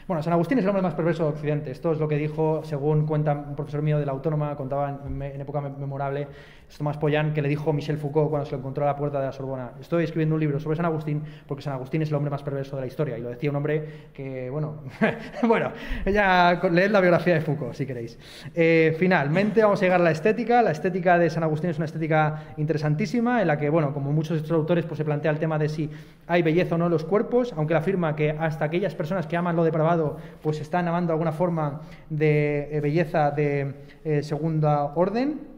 Bueno, 0.08 0.24
San 0.24 0.34
Agustín 0.34 0.58
es 0.58 0.64
el 0.64 0.70
hombre 0.70 0.82
más 0.82 0.94
perverso 0.94 1.24
de 1.24 1.30
Occidente. 1.30 1.72
Esto 1.72 1.92
es 1.92 2.00
lo 2.00 2.08
que 2.08 2.18
dijo, 2.18 2.62
según 2.64 3.06
cuenta 3.06 3.34
un 3.34 3.56
profesor 3.56 3.82
mío 3.82 4.00
de 4.00 4.06
la 4.06 4.12
Autónoma, 4.12 4.56
contaba 4.56 5.00
en, 5.06 5.42
época 5.42 5.62
memorable, 5.62 6.28
Tomás 6.78 6.98
Pollán, 6.98 7.34
que 7.34 7.42
le 7.42 7.50
dijo 7.50 7.74
Michel 7.74 7.98
Foucault 7.98 8.30
cuando 8.30 8.46
se 8.46 8.54
lo 8.54 8.60
encontró 8.60 8.84
a 8.84 8.88
la 8.88 8.96
puerta 8.96 9.20
de 9.20 9.26
la 9.26 9.32
Sorbona. 9.32 9.72
Estoy 9.80 10.04
escribiendo 10.04 10.36
un 10.36 10.42
libro 10.42 10.60
sobre 10.60 10.76
San 10.76 10.86
Agustín 10.86 11.24
porque 11.48 11.62
San 11.64 11.74
Agustín 11.74 12.02
es 12.02 12.10
el 12.10 12.16
hombre 12.16 12.32
más 12.32 12.44
perverso 12.44 12.76
de 12.76 12.82
la 12.82 12.88
historia. 12.88 13.18
Y 13.18 13.22
lo 13.22 13.30
decía 13.30 13.50
un 13.50 13.56
hombre 13.56 14.10
que, 14.14 14.50
bueno, 14.50 14.84
bueno, 15.48 15.72
ya 16.06 16.60
leed 16.72 16.92
la 16.92 17.02
biografía 17.02 17.34
de 17.34 17.42
Foucault, 17.42 17.74
si 17.74 17.86
queréis. 17.86 18.18
Eh, 18.54 18.96
finalmente 18.98 19.64
vamos 19.64 19.82
a 19.82 19.86
llegar 19.86 20.02
a 20.02 20.04
la 20.04 20.12
estética. 20.12 20.62
La 20.62 20.72
estética 20.72 21.18
de 21.18 21.30
San 21.30 21.44
Agustín 21.44 21.70
es 21.70 21.78
una 21.78 21.86
estética 21.86 22.54
interesantísima 22.58 23.42
en 23.42 23.48
la 23.48 23.58
que, 23.58 23.70
bueno, 23.70 23.94
como 23.94 24.12
muchos 24.12 24.38
de 24.38 24.44
estos 24.44 24.52
autores, 24.52 24.86
pues 24.86 24.98
se 24.98 25.06
plantea 25.06 25.32
el 25.32 25.40
tema 25.40 25.58
de 25.58 25.70
si 25.70 25.90
hay 26.28 26.42
belleza 26.42 26.76
o 26.76 26.78
no 26.78 26.86
en 26.86 26.92
los 26.92 27.06
cuerpos, 27.06 27.54
aunque 27.58 27.74
él 27.74 27.78
afirma 27.78 28.16
que 28.16 28.32
hasta 28.32 28.66
aquellas 28.66 28.96
personas 28.96 29.28
que 29.28 29.38
aman 29.38 29.56
lo 29.56 29.64
depravado 29.64 30.18
pues 30.42 30.60
están 30.62 30.88
amando 30.88 31.12
alguna 31.14 31.32
forma 31.32 31.82
de 32.10 32.70
eh, 32.72 32.80
belleza 32.80 33.32
de 33.32 33.74
eh, 34.04 34.24
segunda 34.24 34.94
orden. 34.96 35.51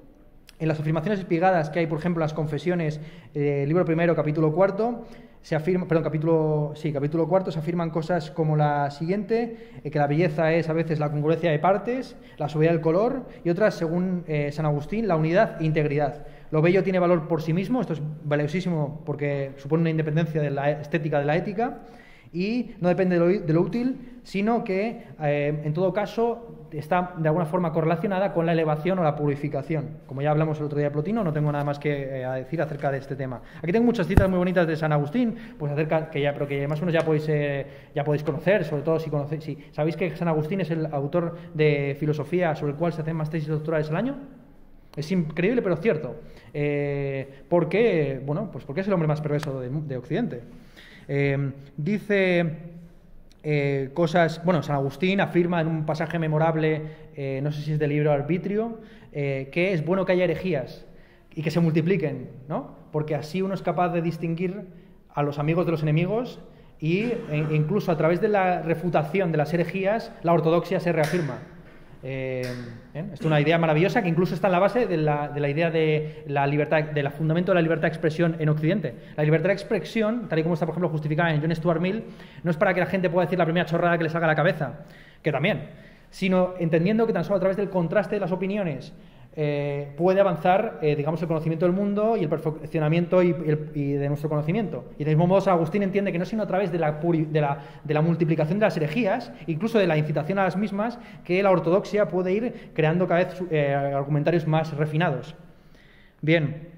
En 0.59 0.67
las 0.67 0.79
afirmaciones 0.79 1.19
espigadas 1.19 1.69
que 1.69 1.79
hay, 1.79 1.87
por 1.87 1.99
ejemplo, 1.99 2.21
las 2.21 2.33
confesiones, 2.33 3.01
eh, 3.33 3.65
libro 3.67 3.85
primero, 3.85 4.15
capítulo 4.15 4.53
cuarto, 4.53 5.05
se 5.41 5.55
afirma, 5.55 5.87
perdón, 5.87 6.03
capítulo, 6.03 6.71
sí, 6.75 6.93
capítulo 6.93 7.27
cuarto, 7.27 7.51
se 7.51 7.59
afirman 7.59 7.89
cosas 7.89 8.31
como 8.31 8.55
la 8.55 8.89
siguiente, 8.91 9.81
que 9.83 9.99
la 9.99 10.07
belleza 10.07 10.53
es 10.53 10.69
a 10.69 10.73
veces 10.73 10.99
la 10.99 11.11
congruencia 11.11 11.51
de 11.51 11.59
partes, 11.59 12.15
la 12.37 12.47
sobriedad 12.47 12.73
del 12.73 12.81
color, 12.81 13.25
y 13.43 13.49
otras, 13.49 13.75
según 13.75 14.23
San 14.51 14.65
Agustín, 14.65 15.07
la 15.07 15.17
unidad 15.17 15.61
e 15.61 15.65
integridad. 15.65 16.25
Lo 16.49 16.61
bello 16.61 16.83
tiene 16.83 16.99
valor 16.99 17.27
por 17.27 17.41
sí 17.41 17.51
mismo, 17.51 17.81
esto 17.81 17.93
es 17.93 18.01
valiosísimo 18.23 19.01
porque 19.05 19.53
supone 19.57 19.81
una 19.81 19.89
independencia 19.89 20.39
de 20.39 20.51
la 20.51 20.69
estética 20.69 21.19
de 21.19 21.25
la 21.25 21.35
ética, 21.35 21.79
y 22.33 22.71
no 22.79 22.89
depende 22.89 23.19
de 23.19 23.53
lo, 23.53 23.61
útil, 23.61 24.19
sino 24.23 24.63
que 24.63 25.03
eh, 25.21 25.61
en 25.63 25.73
todo 25.73 25.93
caso 25.93 26.62
está 26.73 27.13
de 27.17 27.27
alguna 27.27 27.45
forma 27.45 27.71
correlacionada 27.71 28.33
con 28.33 28.45
la 28.45 28.51
elevación 28.51 28.99
o 28.99 29.03
la 29.03 29.15
purificación. 29.15 29.97
Como 30.07 30.21
ya 30.21 30.31
hablamos 30.31 30.59
el 30.59 30.65
otro 30.65 30.77
día 30.77 30.87
de 30.87 30.91
Plotino, 30.91 31.23
no 31.23 31.33
tengo 31.33 31.51
nada 31.51 31.63
más 31.63 31.79
que 31.79 32.21
eh, 32.21 32.27
decir 32.35 32.61
acerca 32.61 32.91
de 32.91 32.97
este 32.97 33.15
tema. 33.15 33.41
Aquí 33.61 33.71
tengo 33.71 33.85
muchas 33.85 34.07
citas 34.07 34.29
muy 34.29 34.37
bonitas 34.39 34.67
de 34.67 34.75
San 34.75 34.91
Agustín, 34.91 35.35
pues 35.57 35.71
acerca 35.71 36.09
que 36.09 36.21
ya, 36.21 36.33
pero 36.33 36.47
que 36.47 36.67
más 36.67 36.79
o 36.79 36.85
menos 36.85 36.93
ya 36.93 37.05
podéis, 37.05 37.27
eh, 37.29 37.65
ya 37.95 38.03
podéis 38.03 38.23
conocer, 38.23 38.63
sobre 38.65 38.83
todo 38.83 38.99
si 38.99 39.09
conocéis, 39.09 39.43
si 39.43 39.57
sabéis 39.71 39.95
que 39.95 40.15
San 40.15 40.27
Agustín 40.27 40.61
es 40.61 40.71
el 40.71 40.85
autor 40.87 41.37
de 41.53 41.95
filosofía 41.99 42.55
sobre 42.55 42.73
el 42.73 42.77
cual 42.77 42.93
se 42.93 43.01
hacen 43.01 43.15
más 43.15 43.29
tesis 43.29 43.49
doctorales 43.49 43.89
al 43.89 43.95
año. 43.95 44.15
Es 44.95 45.11
increíble, 45.11 45.61
pero 45.61 45.75
cierto. 45.77 46.15
¿Por 47.49 47.67
qué? 47.67 48.21
Bueno, 48.23 48.49
pues 48.51 48.63
porque 48.63 48.81
es 48.81 48.87
el 48.87 48.93
hombre 48.93 49.07
más 49.07 49.21
perverso 49.21 49.59
de 49.59 49.97
Occidente. 49.97 50.41
Eh, 51.07 51.51
dice 51.77 52.72
eh, 53.43 53.91
cosas, 53.93 54.43
bueno, 54.43 54.63
San 54.63 54.75
Agustín 54.75 55.19
afirma 55.21 55.61
en 55.61 55.67
un 55.67 55.85
pasaje 55.85 56.17
memorable, 56.17 56.81
eh, 57.15 57.41
no 57.43 57.51
sé 57.51 57.61
si 57.61 57.73
es 57.73 57.79
del 57.79 57.89
libro 57.89 58.11
Arbitrio, 58.11 58.79
que 59.11 59.73
es 59.73 59.85
bueno 59.85 60.05
que 60.05 60.13
haya 60.13 60.23
herejías 60.23 60.87
y 61.35 61.43
que 61.43 61.51
se 61.51 61.59
multipliquen, 61.59 62.29
¿no? 62.47 62.75
Porque 62.91 63.13
así 63.13 63.43
uno 63.43 63.53
es 63.53 63.61
capaz 63.61 63.89
de 63.89 64.01
distinguir 64.01 64.65
a 65.13 65.21
los 65.21 65.37
amigos 65.37 65.67
de 65.67 65.71
los 65.71 65.83
enemigos 65.83 66.39
y 66.79 67.13
e 67.29 67.47
incluso 67.51 67.91
a 67.91 67.97
través 67.97 68.21
de 68.21 68.29
la 68.29 68.63
refutación 68.63 69.31
de 69.31 69.37
las 69.37 69.53
herejías 69.53 70.11
la 70.23 70.33
ortodoxia 70.33 70.79
se 70.79 70.91
reafirma. 70.91 71.37
Eh, 72.05 72.41
es 73.13 73.21
una 73.21 73.39
idea 73.39 73.57
maravillosa 73.57 74.01
que 74.01 74.09
incluso 74.09 74.35
está 74.35 74.47
en 74.47 74.53
la 74.53 74.59
base 74.59 74.87
de 74.87 74.97
la, 74.97 75.49
idea 75.49 75.71
de 75.71 76.23
la 76.27 76.45
libertad, 76.45 76.83
del 76.83 77.09
fundamento 77.11 77.51
de 77.51 77.55
la 77.55 77.61
libertad 77.61 77.83
de 77.83 77.87
expresión 77.87 78.35
en 78.39 78.49
Occidente. 78.49 78.93
La 79.15 79.23
libertad 79.23 79.47
de 79.47 79.53
expresión, 79.53 80.27
tal 80.27 80.39
y 80.39 80.43
como 80.43 80.55
está, 80.55 80.65
por 80.65 80.73
ejemplo, 80.73 80.89
justificada 80.89 81.33
en 81.33 81.41
John 81.41 81.55
Stuart 81.55 81.79
Mill, 81.79 82.03
no 82.43 82.51
es 82.51 82.57
para 82.57 82.73
que 82.73 82.81
la 82.81 82.87
gente 82.87 83.09
pueda 83.09 83.25
decir 83.25 83.39
la 83.39 83.45
primera 83.45 83.65
chorrada 83.65 83.97
que 83.97 84.03
le 84.03 84.09
salga 84.09 84.27
a 84.27 84.31
la 84.31 84.35
cabeza, 84.35 84.81
que 85.21 85.31
también, 85.31 85.69
sino 86.09 86.55
entendiendo 86.59 87.07
que 87.07 87.13
tan 87.13 87.23
solo 87.23 87.37
a 87.37 87.39
través 87.39 87.55
del 87.55 87.69
contraste 87.69 88.15
de 88.15 88.21
las 88.21 88.31
opiniones 88.31 88.93
eh, 89.35 89.91
puede 89.97 90.19
avanzar, 90.19 90.77
eh, 90.83 90.95
digamos, 90.95 91.19
el 91.23 91.27
conocimiento 91.27 91.65
del 91.65 91.73
mundo 91.73 92.15
y 92.15 92.21
el 92.21 92.29
perfeccionamiento 92.29 93.23
y, 93.23 93.33
de 93.33 94.07
nuestro 94.07 94.29
conocimiento. 94.29 94.85
Y 94.99 95.03
del 95.03 95.15
mismo 95.15 95.25
modo, 95.25 95.41
San 95.41 95.55
Agustín 95.55 95.81
entiende 95.81 96.11
que 96.11 96.19
no 96.19 96.25
sino 96.25 96.43
a 96.43 96.47
través 96.47 96.71
de 96.71 96.77
la, 96.77 96.99
de 97.01 97.93
la, 97.93 98.01
multiplicación 98.01 98.59
de 98.59 98.65
las 98.65 98.77
herejías, 98.77 99.31
incluso 99.47 99.79
de 99.79 99.87
la 99.87 99.97
incitación 99.97 100.37
a 100.37 100.43
las 100.43 100.55
mismas, 100.55 100.99
que 101.23 101.41
la 101.41 101.49
ortodoxia 101.49 102.07
puede 102.07 102.31
ir 102.31 102.71
creando 102.75 103.07
cada 103.07 103.23
vez 103.23 103.43
eh, 103.49 103.73
argumentarios 103.73 104.45
más 104.45 104.71
refinados. 104.77 105.35
Bien, 106.21 106.69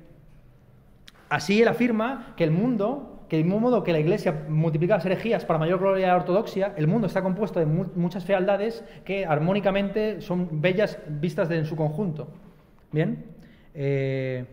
así 1.27 1.61
él 1.61 1.67
afirma 1.67 2.33
que 2.37 2.45
el 2.45 2.51
mundo 2.51 3.14
que 3.29 3.37
del 3.37 3.45
mismo 3.45 3.59
modo 3.59 3.83
que 3.83 3.91
la 3.91 3.99
Iglesia 3.99 4.45
multiplica 4.47 4.95
las 4.95 5.05
herejías 5.05 5.45
para 5.45 5.59
mayor 5.59 5.79
gloria 5.79 6.07
de 6.07 6.11
la 6.11 6.17
ortodoxia, 6.17 6.73
el 6.77 6.87
mundo 6.87 7.07
está 7.07 7.21
compuesto 7.21 7.59
de 7.59 7.65
muchas 7.65 8.23
fealdades 8.25 8.83
que 9.03 9.25
armónicamente 9.25 10.21
son 10.21 10.61
bellas 10.61 10.99
vistas 11.07 11.49
en 11.51 11.65
su 11.65 11.75
conjunto. 11.75 12.27
Bien. 12.91 13.25
Eh, 13.73 14.45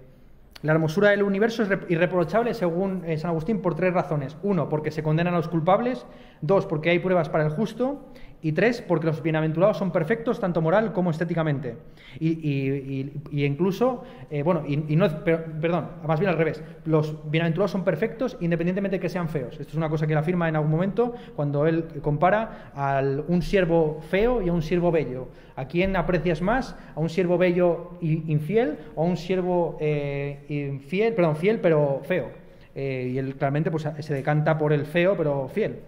la 0.62 0.72
hermosura 0.72 1.10
del 1.10 1.24
universo 1.24 1.64
es 1.64 1.70
irreprochable 1.88 2.54
según 2.54 3.02
eh, 3.04 3.18
San 3.18 3.30
Agustín 3.30 3.60
por 3.60 3.74
tres 3.74 3.92
razones. 3.92 4.36
Uno, 4.44 4.68
porque 4.68 4.92
se 4.92 5.02
condenan 5.02 5.34
a 5.34 5.38
los 5.38 5.48
culpables. 5.48 6.06
Dos, 6.40 6.66
porque 6.66 6.90
hay 6.90 7.00
pruebas 7.00 7.28
para 7.28 7.44
el 7.44 7.50
justo. 7.50 8.06
Y 8.44 8.52
tres, 8.52 8.82
porque 8.82 9.06
los 9.06 9.22
bienaventurados 9.22 9.78
son 9.78 9.92
perfectos 9.92 10.40
tanto 10.40 10.60
moral 10.60 10.92
como 10.92 11.12
estéticamente. 11.12 11.76
Y, 12.18 13.12
incluso, 13.30 14.02
eh, 14.30 14.42
bueno, 14.42 14.64
y, 14.66 14.96
no, 14.96 15.08
perdón, 15.24 15.86
más 16.04 16.18
bien 16.18 16.30
al 16.30 16.36
revés, 16.36 16.60
los 16.84 17.30
bienaventurados 17.30 17.70
son 17.70 17.84
perfectos 17.84 18.36
independientemente 18.40 18.96
de 18.96 19.00
que 19.00 19.08
sean 19.08 19.28
feos. 19.28 19.52
Esto 19.52 19.70
es 19.70 19.74
una 19.74 19.88
cosa 19.88 20.08
que 20.08 20.14
él 20.14 20.18
afirma 20.18 20.48
en 20.48 20.56
algún 20.56 20.72
momento 20.72 21.14
cuando 21.36 21.68
él 21.68 21.84
compara 22.02 22.72
a 22.74 23.00
un 23.28 23.42
siervo 23.42 24.00
feo 24.10 24.42
y 24.42 24.48
a 24.48 24.52
un 24.52 24.62
siervo 24.62 24.90
bello. 24.90 25.28
¿A 25.54 25.66
quién 25.66 25.94
aprecias 25.94 26.42
más? 26.42 26.74
¿A 26.96 27.00
un 27.00 27.10
siervo 27.10 27.38
bello 27.38 27.92
infiel 28.00 28.78
o 28.96 29.02
a 29.02 29.06
un 29.06 29.16
siervo 29.16 29.76
eh, 29.80 30.44
infiel, 30.48 31.14
perdón, 31.14 31.36
fiel 31.36 31.60
pero 31.60 32.00
feo? 32.02 32.30
Eh, 32.74 33.10
y 33.12 33.18
él 33.18 33.36
claramente 33.36 33.70
pues, 33.70 33.86
se 34.00 34.14
decanta 34.14 34.58
por 34.58 34.72
el 34.72 34.84
feo 34.84 35.16
pero 35.16 35.48
fiel. 35.48 35.80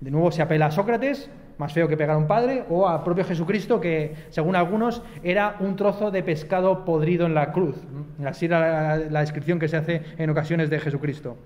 De 0.00 0.10
nuevo 0.10 0.32
se 0.32 0.40
apela 0.40 0.66
a 0.66 0.70
Sócrates, 0.70 1.30
más 1.60 1.74
feo 1.74 1.86
que 1.86 1.96
pegar 1.96 2.16
a 2.16 2.18
un 2.18 2.26
padre, 2.26 2.64
o 2.70 2.88
a 2.88 3.04
propio 3.04 3.22
Jesucristo, 3.22 3.80
que 3.80 4.14
según 4.30 4.56
algunos 4.56 5.02
era 5.22 5.56
un 5.60 5.76
trozo 5.76 6.10
de 6.10 6.22
pescado 6.22 6.86
podrido 6.86 7.26
en 7.26 7.34
la 7.34 7.52
cruz. 7.52 7.76
Así 8.24 8.46
era 8.46 8.96
la, 8.96 9.20
descripción 9.20 9.58
que 9.58 9.68
se 9.68 9.76
hace 9.76 10.02
en 10.16 10.30
ocasiones 10.30 10.70
de 10.70 10.80
Jesucristo. 10.80 11.36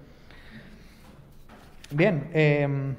Bien, 1.90 2.28
em, 2.32 2.94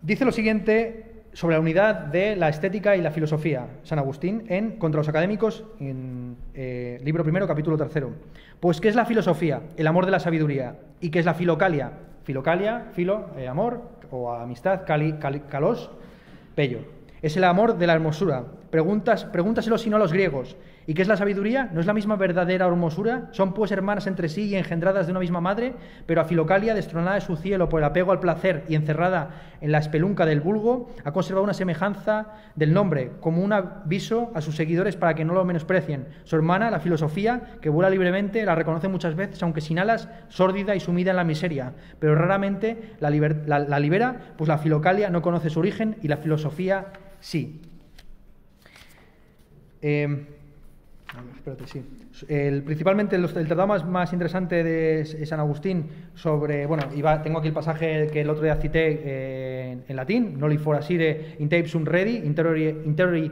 dice 0.00 0.24
lo 0.24 0.32
siguiente 0.32 1.04
sobre 1.34 1.56
la 1.56 1.60
unidad 1.60 1.94
de 1.94 2.34
la 2.34 2.48
estética 2.48 2.96
y 2.96 3.02
la 3.02 3.10
filosofía, 3.10 3.66
San 3.82 3.98
Agustín, 3.98 4.44
en 4.48 4.78
Contra 4.78 4.98
los 4.98 5.08
Académicos, 5.10 5.62
en 5.78 6.36
eh, 6.54 7.00
libro 7.04 7.22
primero, 7.22 7.46
capítulo 7.46 7.76
tercero. 7.76 8.12
Pues, 8.60 8.80
¿qué 8.80 8.88
es 8.88 8.96
la 8.96 9.04
filosofía? 9.04 9.60
El 9.76 9.86
amor 9.86 10.06
de 10.06 10.10
la 10.10 10.20
sabiduría. 10.20 10.76
¿Y 11.02 11.10
qué 11.10 11.18
es 11.18 11.26
la 11.26 11.34
filocalia? 11.34 11.92
Filocalia, 12.24 12.86
filo, 12.92 13.28
eh, 13.36 13.46
amor, 13.46 13.97
o 14.10 14.32
amistad, 14.32 14.82
cali, 14.86 15.18
calos, 15.18 15.90
pello. 16.54 16.80
Es 17.22 17.36
el 17.36 17.44
amor 17.44 17.78
de 17.78 17.86
la 17.86 17.94
hermosura. 17.94 18.44
Preguntas, 18.70 19.24
pregúntaselo 19.24 19.78
si 19.78 19.90
no 19.90 19.96
a 19.96 19.98
los 19.98 20.12
griegos. 20.12 20.56
¿Y 20.88 20.94
qué 20.94 21.02
es 21.02 21.08
la 21.08 21.18
sabiduría? 21.18 21.68
¿No 21.70 21.80
es 21.80 21.86
la 21.86 21.92
misma 21.92 22.16
verdadera 22.16 22.66
hermosura? 22.66 23.28
Son 23.32 23.52
pues 23.52 23.70
hermanas 23.72 24.06
entre 24.06 24.30
sí 24.30 24.44
y 24.44 24.56
engendradas 24.56 25.04
de 25.04 25.10
una 25.10 25.20
misma 25.20 25.38
madre, 25.38 25.74
pero 26.06 26.22
a 26.22 26.24
Filocalia, 26.24 26.72
destronada 26.72 27.16
de 27.16 27.20
su 27.20 27.36
cielo 27.36 27.68
por 27.68 27.80
el 27.80 27.84
apego 27.84 28.10
al 28.10 28.20
placer 28.20 28.64
y 28.70 28.74
encerrada 28.74 29.32
en 29.60 29.70
la 29.70 29.80
espelunca 29.80 30.24
del 30.24 30.40
vulgo, 30.40 30.88
ha 31.04 31.12
conservado 31.12 31.44
una 31.44 31.52
semejanza 31.52 32.28
del 32.56 32.72
nombre, 32.72 33.12
como 33.20 33.42
un 33.42 33.52
aviso 33.52 34.32
a 34.34 34.40
sus 34.40 34.56
seguidores 34.56 34.96
para 34.96 35.14
que 35.14 35.26
no 35.26 35.34
lo 35.34 35.44
menosprecien. 35.44 36.06
Su 36.24 36.36
hermana, 36.36 36.70
la 36.70 36.80
filosofía, 36.80 37.58
que 37.60 37.68
vuela 37.68 37.90
libremente, 37.90 38.42
la 38.46 38.54
reconoce 38.54 38.88
muchas 38.88 39.14
veces, 39.14 39.42
aunque 39.42 39.60
sin 39.60 39.78
alas, 39.78 40.08
sórdida 40.28 40.74
y 40.74 40.80
sumida 40.80 41.10
en 41.10 41.16
la 41.18 41.24
miseria, 41.24 41.74
pero 41.98 42.14
raramente 42.14 42.94
la, 42.98 43.10
libera, 43.10 44.16
pues 44.38 44.48
la 44.48 44.56
Filocalia 44.56 45.10
no 45.10 45.20
conoce 45.20 45.50
su 45.50 45.60
origen 45.60 45.96
y 46.00 46.08
la 46.08 46.16
filosofía 46.16 46.86
sí. 47.20 47.60
Eh, 49.82 50.37
el, 52.28 52.62
principalmente 52.62 53.16
el, 53.16 53.28
tratado 53.28 53.66
más, 53.66 54.12
interesante 54.12 54.62
de 54.62 55.26
San 55.26 55.40
Agustín 55.40 55.86
sobre, 56.14 56.66
bueno, 56.66 56.84
iba, 56.94 57.22
tengo 57.22 57.38
aquí 57.38 57.48
el 57.48 57.54
pasaje 57.54 58.08
que 58.12 58.22
el 58.22 58.30
otro 58.30 58.42
día 58.42 58.56
cité 58.56 59.00
eh, 59.04 59.78
en, 59.86 59.96
latín, 59.96 60.38
Noli 60.38 60.58
for 60.58 60.76
asire 60.76 61.36
in 61.38 61.68
sum 61.68 61.84
redi, 61.84 62.16
interiori 62.16 63.30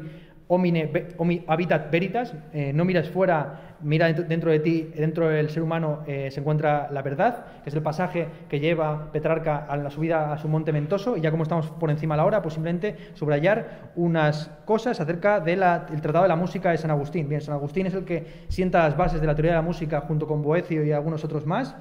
Habitat 0.48 1.90
veritas, 1.90 2.34
eh, 2.52 2.72
no 2.72 2.84
miras 2.84 3.08
fuera, 3.10 3.76
mira 3.82 4.12
dentro 4.12 4.52
de 4.52 4.60
ti, 4.60 4.92
dentro 4.94 5.28
del 5.28 5.50
ser 5.50 5.60
humano 5.60 6.04
eh, 6.06 6.30
se 6.30 6.38
encuentra 6.38 6.88
la 6.92 7.02
verdad, 7.02 7.46
que 7.64 7.70
es 7.70 7.74
el 7.74 7.82
pasaje 7.82 8.28
que 8.48 8.60
lleva 8.60 9.10
Petrarca 9.10 9.66
a 9.68 9.76
la 9.76 9.90
subida 9.90 10.32
a 10.32 10.38
su 10.38 10.46
monte 10.46 10.70
Ventoso, 10.70 11.16
y 11.16 11.20
ya 11.20 11.32
como 11.32 11.42
estamos 11.42 11.66
por 11.72 11.90
encima 11.90 12.14
de 12.14 12.18
la 12.18 12.26
hora, 12.26 12.42
pues 12.42 12.54
simplemente 12.54 12.96
subrayar 13.14 13.90
unas 13.96 14.48
cosas 14.64 15.00
acerca 15.00 15.40
del 15.40 15.58
Tratado 16.00 16.22
de 16.22 16.28
la 16.28 16.36
Música 16.36 16.70
de 16.70 16.78
San 16.78 16.92
Agustín. 16.92 17.28
Bien, 17.28 17.40
San 17.40 17.54
Agustín 17.54 17.86
es 17.86 17.94
el 17.94 18.04
que 18.04 18.24
sienta 18.48 18.84
las 18.84 18.96
bases 18.96 19.20
de 19.20 19.26
la 19.26 19.34
teoría 19.34 19.50
de 19.50 19.56
la 19.56 19.62
música 19.62 20.02
junto 20.02 20.28
con 20.28 20.42
Boecio 20.42 20.84
y 20.84 20.92
algunos 20.92 21.24
otros 21.24 21.44
más, 21.44 21.74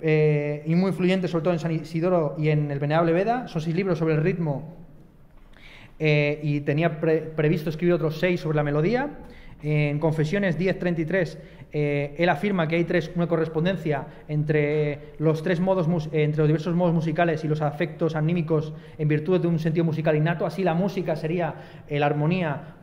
eh, 0.00 0.62
y 0.64 0.76
muy 0.76 0.90
influyente 0.90 1.26
sobre 1.26 1.42
todo 1.42 1.54
en 1.54 1.58
San 1.58 1.72
Isidoro 1.72 2.36
y 2.38 2.50
en 2.50 2.70
el 2.70 2.78
Venerable 2.78 3.12
Veda, 3.12 3.48
son 3.48 3.60
seis 3.60 3.74
libros 3.74 3.98
sobre 3.98 4.14
el 4.14 4.22
ritmo 4.22 4.76
eh, 6.00 6.40
y 6.42 6.60
tenía 6.62 6.98
previsto 6.98 7.68
escribir 7.68 7.92
otros 7.92 8.18
seis 8.18 8.40
sobre 8.40 8.56
la 8.56 8.62
melodía. 8.62 9.18
En 9.62 9.98
Confesiones 9.98 10.58
10.33 10.58 11.36
eh, 11.72 12.14
él 12.16 12.28
afirma 12.30 12.66
que 12.66 12.76
hay 12.76 12.84
tres, 12.84 13.10
una 13.14 13.26
correspondencia 13.26 14.06
entre 14.26 15.12
los 15.18 15.42
tres 15.42 15.60
modos, 15.60 15.86
entre 16.12 16.38
los 16.38 16.48
diversos 16.48 16.74
modos 16.74 16.94
musicales 16.94 17.44
y 17.44 17.48
los 17.48 17.60
afectos 17.60 18.16
anímicos 18.16 18.72
en 18.96 19.06
virtud 19.06 19.38
de 19.38 19.48
un 19.48 19.58
sentido 19.58 19.84
musical 19.84 20.16
innato. 20.16 20.46
Así 20.46 20.64
la 20.64 20.72
música 20.72 21.14
sería 21.14 21.54
la 21.90 22.06
armonía 22.06 22.76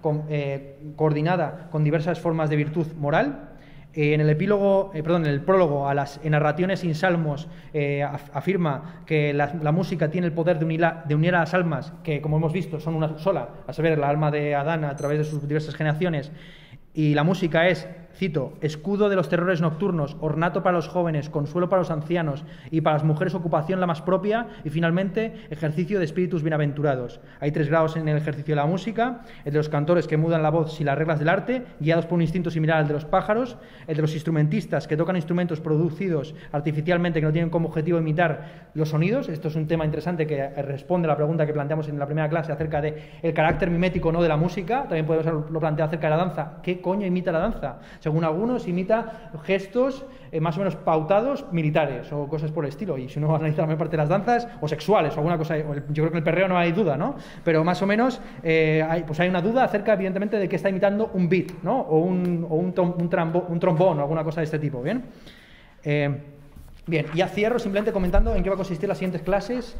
coordinada 0.96 1.68
con 1.72 1.84
diversas 1.84 2.20
formas 2.20 2.52
de 2.52 2.56
virtud 2.58 2.86
moral. 2.96 3.57
Eh, 3.98 4.14
en 4.14 4.22
el 4.22 4.30
epílogo, 4.30 4.92
eh, 4.94 5.02
en 5.04 5.26
el 5.26 5.42
prólogo 5.42 5.90
a 5.90 5.96
las 5.96 6.24
narraciones 6.24 6.82
sin 6.82 6.94
salmos 6.94 7.48
eh, 7.74 8.04
afirma 8.04 9.02
que 9.08 9.34
la, 9.34 9.72
música 9.72 10.12
tiene 10.12 10.28
el 10.28 10.34
poder 10.34 10.60
de 10.60 10.66
unir, 10.66 10.86
de 11.08 11.16
unir, 11.16 11.34
a 11.34 11.40
las 11.40 11.56
almas, 11.56 11.94
que 12.04 12.22
como 12.22 12.38
hemos 12.38 12.54
visto 12.54 12.80
son 12.80 12.94
una 12.94 13.18
sola, 13.18 13.50
a 13.66 13.74
saber, 13.74 13.98
la 13.98 14.08
alma 14.08 14.30
de 14.30 14.54
Adán 14.54 14.86
a 14.86 14.96
través 14.96 15.18
de 15.18 15.24
sus 15.24 15.48
diversas 15.48 15.74
generaciones, 15.74 16.32
y 16.94 17.16
la 17.16 17.24
música 17.24 17.70
es 17.70 17.88
Cito, 18.18 18.54
escudo 18.62 19.10
de 19.10 19.16
los 19.16 19.30
terrores 19.30 19.62
nocturnos, 19.62 20.18
ornato 20.22 20.64
para 20.64 20.76
los 20.76 20.88
jóvenes, 20.88 21.30
consuelo 21.30 21.70
para 21.70 21.84
los 21.84 21.92
ancianos 21.92 22.44
y 22.72 22.82
para 22.82 22.96
las 22.96 23.04
mujeres 23.04 23.36
ocupación 23.36 23.80
la 23.80 23.86
más 23.86 24.02
propia 24.02 24.48
y 24.64 24.72
finalmente 24.72 25.46
ejercicio 25.52 26.00
de 26.00 26.06
espíritus 26.06 26.42
bienaventurados. 26.42 27.20
Hay 27.40 27.52
tres 27.52 27.70
grados 27.70 27.96
en 27.96 28.08
el 28.08 28.18
ejercicio 28.18 28.54
de 28.54 28.62
la 28.62 28.66
música, 28.66 29.22
el 29.46 29.54
de 29.54 29.60
los 29.60 29.70
cantores 29.70 30.08
que 30.08 30.18
mudan 30.18 30.42
la 30.42 30.50
voz 30.50 30.82
y 30.82 30.84
las 30.84 30.98
reglas 30.98 31.20
del 31.20 31.30
arte, 31.30 31.64
guiados 31.80 32.08
por 32.08 32.16
un 32.16 32.24
instinto 32.24 32.50
similar 32.50 32.80
al 32.80 32.88
de 32.88 32.96
los 32.96 33.06
pájaros, 33.06 33.58
el 33.86 33.96
de 33.96 34.02
los 34.02 34.16
instrumentistas 34.16 34.88
que 34.88 34.98
tocan 34.98 35.16
instrumentos 35.16 35.60
producidos 35.60 36.34
artificialmente 36.52 37.20
que 37.20 37.26
no 37.28 37.32
tienen 37.32 37.52
como 37.52 37.68
objetivo 37.68 38.00
imitar 38.00 38.70
los 38.74 38.90
sonidos. 38.90 39.30
Esto 39.30 39.50
es 39.50 39.56
un 39.56 39.68
tema 39.68 39.86
interesante 39.86 40.26
que 40.26 40.50
responde 40.64 41.08
a 41.08 41.10
la 41.10 41.18
pregunta 41.18 41.46
que 41.46 41.54
planteamos 41.54 41.88
en 41.88 42.00
la 42.00 42.08
primera 42.08 42.28
clase 42.30 42.52
acerca 42.52 42.82
del 42.82 42.96
el 43.22 43.34
carácter 43.36 43.70
mimético 43.70 44.12
no 44.12 44.24
de 44.24 44.28
la 44.28 44.38
música. 44.38 44.86
También 44.88 45.06
podemos 45.06 45.52
lo 45.52 45.60
plantear 45.60 45.90
acerca 45.90 46.08
de 46.08 46.18
la 46.18 46.18
danza. 46.18 46.54
¿Qué 46.64 46.82
coño 46.82 47.06
imita 47.06 47.32
la 47.32 47.40
danza? 47.40 47.78
Según 48.08 48.24
algunos, 48.24 48.70
imita 48.70 49.32
gestos 49.44 50.06
eh, 50.32 50.40
más 50.40 50.56
o 50.56 50.60
menos 50.60 50.78
pautados 50.78 51.46
militares 51.52 52.10
o 52.14 52.26
cosas 52.30 52.54
por 52.54 52.64
el 52.64 52.70
estilo. 52.70 52.98
Y 52.98 53.10
si 53.10 53.20
uno 53.20 53.36
analiza 53.36 53.64
la 53.64 53.68
mayor 53.68 53.80
parte 53.80 53.98
de 53.98 53.98
las 53.98 54.08
danzas, 54.08 54.48
o 54.62 54.68
sexuales, 54.70 55.12
o 55.12 55.18
alguna 55.18 55.38
cosa, 55.38 55.58
yo 55.58 55.66
creo 55.66 56.06
que 56.06 56.14
en 56.14 56.16
el 56.16 56.24
perreo 56.24 56.48
no 56.48 56.58
hay 56.58 56.72
duda, 56.72 56.96
¿no? 56.96 57.18
Pero 57.44 57.66
más 57.66 57.82
o 57.82 57.86
menos 57.86 58.22
eh, 58.44 58.82
hay, 58.90 59.04
pues 59.04 59.20
hay 59.20 59.28
una 59.28 59.42
duda 59.42 59.66
acerca, 59.66 59.92
evidentemente, 59.92 60.40
de 60.40 60.48
que 60.48 60.56
está 60.56 60.70
imitando 60.70 61.12
un 61.16 61.28
beat, 61.28 61.52
¿no? 61.64 61.82
O 61.82 62.00
un, 62.00 62.48
o 62.50 62.56
un, 62.56 62.74
un, 62.78 63.60
trombón 63.60 64.00
o 64.00 64.02
alguna 64.02 64.24
cosa 64.24 64.40
de 64.40 64.46
este 64.46 64.60
tipo, 64.60 64.82
¿bien? 64.82 65.04
Eh, 65.84 66.18
bien, 66.86 67.08
ya 67.14 67.28
cierro 67.28 67.60
simplemente 67.60 67.92
comentando 67.92 68.34
en 68.36 68.42
qué 68.42 68.50
va 68.50 68.54
a 68.54 68.58
consistir 68.58 68.88
las 68.88 69.00
siguientes 69.00 69.22
clases. 69.22 69.76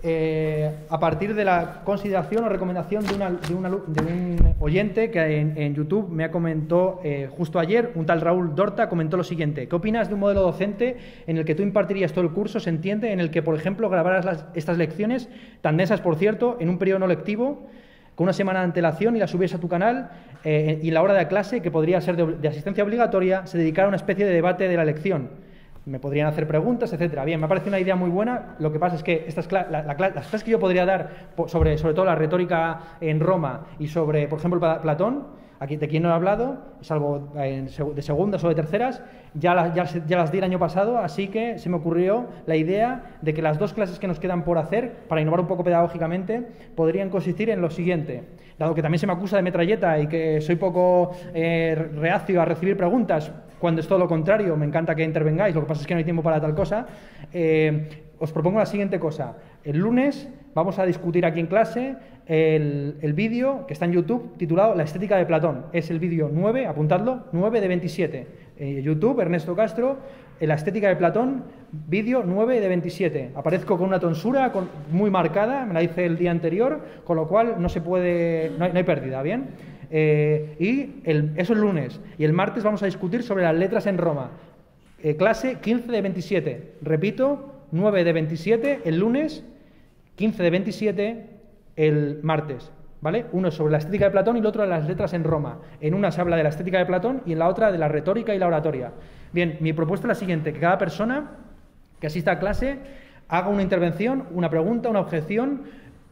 Eh, 0.00 0.70
a 0.90 1.00
partir 1.00 1.34
de 1.34 1.44
la 1.44 1.82
consideración 1.82 2.44
o 2.44 2.48
recomendación 2.48 3.04
de, 3.04 3.14
un 3.52 4.54
oyente 4.60 5.10
que 5.10 5.40
en, 5.40 5.74
YouTube 5.74 6.08
me 6.08 6.22
ha 6.22 6.30
comentado 6.30 7.00
eh, 7.02 7.28
justo 7.28 7.58
ayer, 7.58 7.90
un 7.96 8.06
tal 8.06 8.20
Raúl 8.20 8.54
Dorta 8.54 8.88
comentó 8.88 9.16
lo 9.16 9.24
siguiente, 9.24 9.66
¿qué 9.66 9.74
opinas 9.74 10.06
de 10.06 10.14
un 10.14 10.20
modelo 10.20 10.42
docente 10.42 10.96
en 11.26 11.36
el 11.36 11.44
que 11.44 11.56
tú 11.56 11.64
impartirías 11.64 12.12
todo 12.12 12.24
el 12.24 12.30
curso, 12.30 12.60
se 12.60 12.70
entiende, 12.70 13.10
en 13.10 13.18
el 13.18 13.32
que, 13.32 13.42
por 13.42 13.56
ejemplo, 13.56 13.90
grabaras 13.90 14.44
estas 14.54 14.78
lecciones, 14.78 15.28
tan 15.62 15.76
densas, 15.76 16.00
por 16.00 16.14
cierto, 16.14 16.58
en 16.60 16.68
un 16.68 16.78
periodo 16.78 17.00
no 17.00 17.08
lectivo, 17.08 17.66
con 18.14 18.26
una 18.26 18.32
semana 18.32 18.60
de 18.60 18.66
antelación 18.66 19.16
y 19.16 19.18
las 19.18 19.32
subieras 19.32 19.56
a 19.56 19.60
tu 19.60 19.68
canal 19.68 20.10
eh, 20.44 20.78
y 20.80 20.92
la 20.92 21.02
hora 21.02 21.14
de 21.14 21.26
clase, 21.26 21.60
que 21.60 21.72
podría 21.72 22.00
ser 22.00 22.14
de, 22.14 22.36
de 22.36 22.48
asistencia 22.48 22.84
obligatoria, 22.84 23.48
se 23.48 23.58
dedicara 23.58 23.86
a 23.86 23.88
una 23.88 23.96
especie 23.96 24.24
de 24.24 24.32
debate 24.32 24.68
de 24.68 24.76
la 24.76 24.84
lección? 24.84 25.47
Me 25.88 25.98
podrían 25.98 26.26
hacer 26.26 26.46
preguntas, 26.46 26.92
etcétera. 26.92 27.24
Bien, 27.24 27.40
me 27.40 27.48
parece 27.48 27.68
una 27.68 27.80
idea 27.80 27.96
muy 27.96 28.10
buena. 28.10 28.56
Lo 28.58 28.70
que 28.70 28.78
pasa 28.78 28.96
es 28.96 29.02
que 29.02 29.24
estas 29.26 29.50
las 29.50 29.96
clases 29.96 30.44
que 30.44 30.50
yo 30.50 30.60
podría 30.60 30.84
dar 30.84 31.30
sobre, 31.46 31.78
sobre 31.78 31.94
todo 31.94 32.04
la 32.04 32.14
retórica 32.14 32.80
en 33.00 33.20
Roma 33.20 33.66
y 33.78 33.88
sobre, 33.88 34.28
por 34.28 34.38
ejemplo, 34.38 34.60
Platón, 34.60 35.38
de 35.66 35.88
quien 35.88 36.04
no 36.04 36.10
he 36.10 36.12
hablado, 36.12 36.58
salvo 36.82 37.32
de 37.34 38.02
segundas 38.02 38.44
o 38.44 38.48
de 38.48 38.54
terceras, 38.54 39.02
ya, 39.34 39.74
ya, 39.74 39.84
ya, 39.84 40.16
las 40.16 40.30
di 40.30 40.38
el 40.38 40.44
año 40.44 40.58
pasado, 40.58 40.98
así 40.98 41.28
que 41.28 41.58
se 41.58 41.68
me 41.68 41.76
ocurrió 41.76 42.28
la 42.46 42.54
idea 42.54 43.16
de 43.22 43.34
que 43.34 43.42
las 43.42 43.58
dos 43.58 43.72
clases 43.72 43.98
que 43.98 44.06
nos 44.06 44.20
quedan 44.20 44.44
por 44.44 44.58
hacer, 44.58 44.92
para 45.08 45.20
innovar 45.20 45.40
un 45.40 45.48
poco 45.48 45.64
pedagógicamente, 45.64 46.46
podrían 46.76 47.10
consistir 47.10 47.50
en 47.50 47.60
lo 47.60 47.70
siguiente. 47.70 48.24
Dado 48.56 48.74
que 48.74 48.82
también 48.82 49.00
se 49.00 49.06
me 49.06 49.12
acusa 49.12 49.36
de 49.36 49.42
metralleta 49.42 49.98
y 49.98 50.06
que 50.06 50.40
soy 50.40 50.56
poco 50.56 51.10
eh, 51.34 51.74
reacio 51.94 52.40
a 52.40 52.44
recibir 52.44 52.76
preguntas, 52.76 53.32
cuando 53.58 53.80
es 53.80 53.88
todo 53.88 53.98
lo 53.98 54.08
contrario, 54.08 54.56
me 54.56 54.66
encanta 54.66 54.94
que 54.94 55.02
intervengáis, 55.02 55.54
lo 55.54 55.62
que 55.62 55.66
pasa 55.66 55.82
es 55.82 55.86
que 55.86 55.94
no 55.94 55.98
hay 55.98 56.04
tiempo 56.04 56.22
para 56.22 56.40
tal 56.40 56.54
cosa, 56.54 56.86
eh, 57.32 57.88
os 58.18 58.32
propongo 58.32 58.58
la 58.58 58.66
siguiente 58.66 58.98
cosa. 58.98 59.36
El 59.64 59.78
lunes 59.78 60.28
vamos 60.54 60.78
a 60.78 60.86
discutir 60.86 61.24
aquí 61.24 61.40
en 61.40 61.46
clase 61.46 61.96
el, 62.26 63.12
vídeo 63.14 63.66
que 63.66 63.72
está 63.72 63.86
en 63.86 63.92
YouTube 63.92 64.36
titulado 64.36 64.74
La 64.74 64.82
estética 64.82 65.16
de 65.16 65.24
Platón. 65.24 65.66
Es 65.72 65.90
el 65.90 65.98
vídeo 65.98 66.30
9, 66.32 66.66
apuntadlo, 66.66 67.24
9 67.32 67.60
de 67.60 67.68
27. 67.68 68.26
Eh, 68.58 68.82
YouTube, 68.82 69.20
Ernesto 69.20 69.54
Castro, 69.54 69.98
La 70.40 70.54
estética 70.54 70.88
de 70.88 70.96
Platón, 70.96 71.44
vídeo 71.72 72.22
9 72.26 72.60
de 72.60 72.68
27. 72.68 73.30
Aparezco 73.34 73.78
con 73.78 73.88
una 73.88 74.00
tonsura 74.00 74.52
muy 74.90 75.10
marcada, 75.10 75.64
me 75.64 75.74
la 75.74 75.82
hice 75.82 76.04
el 76.04 76.18
día 76.18 76.30
anterior, 76.30 76.80
con 77.04 77.16
lo 77.16 77.28
cual 77.28 77.56
no 77.58 77.68
se 77.68 77.80
puede, 77.80 78.50
no 78.58 78.64
hay, 78.64 78.82
pérdida, 78.82 79.22
¿bien? 79.22 79.46
Eh, 79.90 80.56
y 80.58 81.08
eso 81.40 81.52
es 81.52 81.58
lunes. 81.58 82.00
Y 82.18 82.24
el 82.24 82.32
martes 82.32 82.64
vamos 82.64 82.82
a 82.82 82.86
discutir 82.86 83.22
sobre 83.22 83.44
las 83.44 83.54
letras 83.54 83.86
en 83.86 83.98
Roma. 83.98 84.30
Eh, 85.02 85.16
clase 85.16 85.58
15 85.60 85.90
de 85.90 86.02
27. 86.02 86.74
Repito, 86.82 87.54
9 87.70 88.04
de 88.04 88.12
27 88.12 88.80
el 88.84 88.98
lunes, 88.98 89.44
15 90.16 90.42
de 90.42 90.50
27 90.50 91.26
el 91.76 92.20
martes. 92.22 92.72
¿Vale? 93.00 93.26
Uno 93.30 93.52
sobre 93.52 93.72
la 93.72 93.78
estética 93.78 94.06
de 94.06 94.10
Platón 94.10 94.36
y 94.36 94.40
el 94.40 94.46
otro 94.46 94.62
de 94.62 94.68
las 94.68 94.88
letras 94.88 95.12
en 95.12 95.22
Roma. 95.22 95.60
En 95.80 95.94
una 95.94 96.10
se 96.10 96.20
habla 96.20 96.36
de 96.36 96.42
la 96.42 96.48
estética 96.48 96.78
de 96.78 96.86
Platón 96.86 97.22
y 97.24 97.32
en 97.32 97.38
la 97.38 97.46
otra 97.46 97.70
de 97.70 97.78
la 97.78 97.86
retórica 97.86 98.34
y 98.34 98.38
la 98.40 98.48
oratoria. 98.48 98.92
Bien, 99.32 99.56
mi 99.60 99.72
propuesta 99.72 100.06
es 100.06 100.08
la 100.08 100.14
siguiente, 100.16 100.52
que 100.52 100.58
cada 100.58 100.78
persona 100.78 101.30
que 102.00 102.08
asista 102.08 102.32
a 102.32 102.38
clase 102.40 102.78
haga 103.28 103.48
una 103.48 103.62
intervención, 103.62 104.24
una 104.32 104.50
pregunta, 104.50 104.88
una 104.88 105.00
objeción 105.00 105.62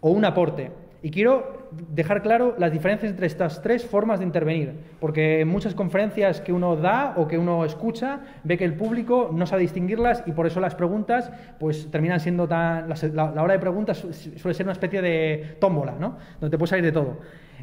o 0.01 0.11
un 0.11 0.25
aporte. 0.25 0.71
Y 1.03 1.11
quiero 1.11 1.56
dejar 1.91 2.23
claro 2.23 2.55
las 2.59 2.73
diferencias 2.73 3.11
entre 3.11 3.27
estas 3.27 3.63
tres 3.63 3.85
formas 3.85 4.19
de 4.19 4.25
intervenir, 4.25 4.75
porque 5.01 5.41
en 5.41 5.49
muchas 5.49 5.75
conferencias 5.75 6.41
que 6.41 6.53
uno 6.53 6.77
da 6.77 7.15
o 7.17 7.27
que 7.27 7.39
uno 7.39 7.65
escucha, 7.65 8.21
ve 8.45 8.57
que 8.57 8.65
el 8.65 8.75
público 8.75 9.31
no 9.33 9.47
sabe 9.47 9.63
distinguirlas 9.63 10.23
y 10.27 10.33
por 10.33 10.47
eso 10.47 10.61
las 10.61 10.75
preguntas 10.75 11.31
pues 11.59 11.91
terminan 11.91 12.21
siendo 12.21 12.49
tan... 12.49 12.89
La, 13.15 13.43
hora 13.43 13.53
de 13.53 13.59
preguntas 13.59 13.99
suele 13.99 14.55
ser 14.55 14.67
una 14.67 14.73
especie 14.73 15.03
de 15.03 15.57
tómbola, 15.61 15.97
¿no? 15.99 16.19
Donde 16.41 16.55
te 16.55 16.59
puede 16.59 16.71
salir 16.71 16.85
de 16.85 16.93
todo. 16.93 17.19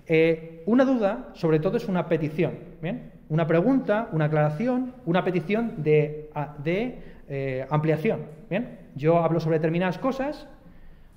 Eh, 0.08 0.64
una 0.66 0.86
duda, 0.86 1.30
sobre 1.34 1.60
todo, 1.60 1.78
es 1.78 1.88
una 1.88 2.08
petición, 2.08 2.54
¿bien? 2.82 3.12
Una 3.30 3.48
pregunta, 3.48 4.10
una 4.12 4.26
aclaración, 4.26 4.94
una 5.06 5.24
petición 5.24 5.84
de, 5.84 6.30
de 6.64 7.00
eh, 7.30 7.66
ampliación, 7.70 8.22
¿bien? 8.50 8.80
Yo 8.96 9.20
hablo 9.20 9.40
sobre 9.40 9.58
determinadas 9.58 9.98
cosas, 9.98 10.48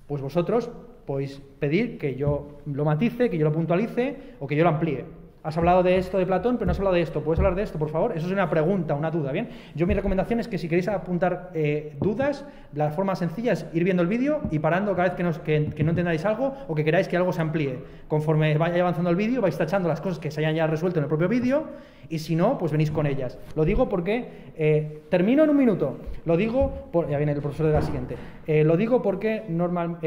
pues 0.06 0.22
vosotros 0.22 0.70
podéis 1.06 1.40
pedir 1.58 1.98
que 1.98 2.16
yo 2.16 2.58
lo 2.66 2.84
matice, 2.84 3.30
que 3.30 3.38
yo 3.38 3.44
lo 3.44 3.52
puntualice 3.52 4.16
o 4.40 4.46
que 4.46 4.56
yo 4.56 4.64
lo 4.64 4.70
amplíe. 4.70 5.04
Has 5.46 5.56
hablado 5.56 5.84
de 5.84 5.96
esto 5.96 6.18
de 6.18 6.26
Platón, 6.26 6.56
pero 6.56 6.66
no 6.66 6.72
has 6.72 6.78
hablado 6.78 6.96
de 6.96 7.02
esto. 7.02 7.20
¿Puedes 7.20 7.38
hablar 7.38 7.54
de 7.54 7.62
esto, 7.62 7.78
por 7.78 7.88
favor? 7.88 8.10
Eso 8.16 8.26
es 8.26 8.32
una 8.32 8.50
pregunta, 8.50 8.96
una 8.96 9.12
duda, 9.12 9.30
¿bien? 9.30 9.48
Yo 9.76 9.86
mi 9.86 9.94
recomendación 9.94 10.40
es 10.40 10.48
que 10.48 10.58
si 10.58 10.68
queréis 10.68 10.88
apuntar 10.88 11.52
eh, 11.54 11.94
dudas, 12.00 12.44
la 12.74 12.90
forma 12.90 13.14
sencilla 13.14 13.52
es 13.52 13.64
ir 13.72 13.84
viendo 13.84 14.02
el 14.02 14.08
vídeo 14.08 14.40
y 14.50 14.58
parando 14.58 14.96
cada 14.96 15.10
vez 15.10 15.40
que, 15.44 15.84
no 15.84 15.90
entendáis 15.90 16.24
algo 16.24 16.52
o 16.66 16.74
que 16.74 16.82
queráis 16.82 17.06
que 17.06 17.16
algo 17.16 17.32
se 17.32 17.42
amplíe. 17.42 17.78
Conforme 18.08 18.58
vaya 18.58 18.80
avanzando 18.80 19.08
el 19.08 19.14
vídeo, 19.14 19.40
vais 19.40 19.56
tachando 19.56 19.88
las 19.88 20.00
cosas 20.00 20.18
que 20.18 20.32
se 20.32 20.40
hayan 20.40 20.56
ya 20.56 20.66
resuelto 20.66 20.98
en 20.98 21.04
el 21.04 21.08
propio 21.08 21.28
vídeo 21.28 21.62
y 22.08 22.18
si 22.18 22.34
no, 22.34 22.58
pues 22.58 22.72
venís 22.72 22.90
con 22.90 23.06
ellas. 23.06 23.38
Lo 23.54 23.64
digo 23.64 23.88
porque 23.88 24.26
eh, 24.56 25.02
termino 25.10 25.44
en 25.44 25.50
un 25.50 25.56
minuto. 25.56 25.98
Lo 26.24 26.36
digo, 26.36 26.88
por, 26.90 27.08
ya 27.08 27.18
viene 27.18 27.30
el 27.30 27.40
profesor 27.40 27.66
de 27.66 27.72
la 27.72 27.82
siguiente. 27.82 28.16
Eh, 28.48 28.64
lo 28.64 28.76
digo 28.76 29.00
porque 29.00 29.44
normal 29.48 29.98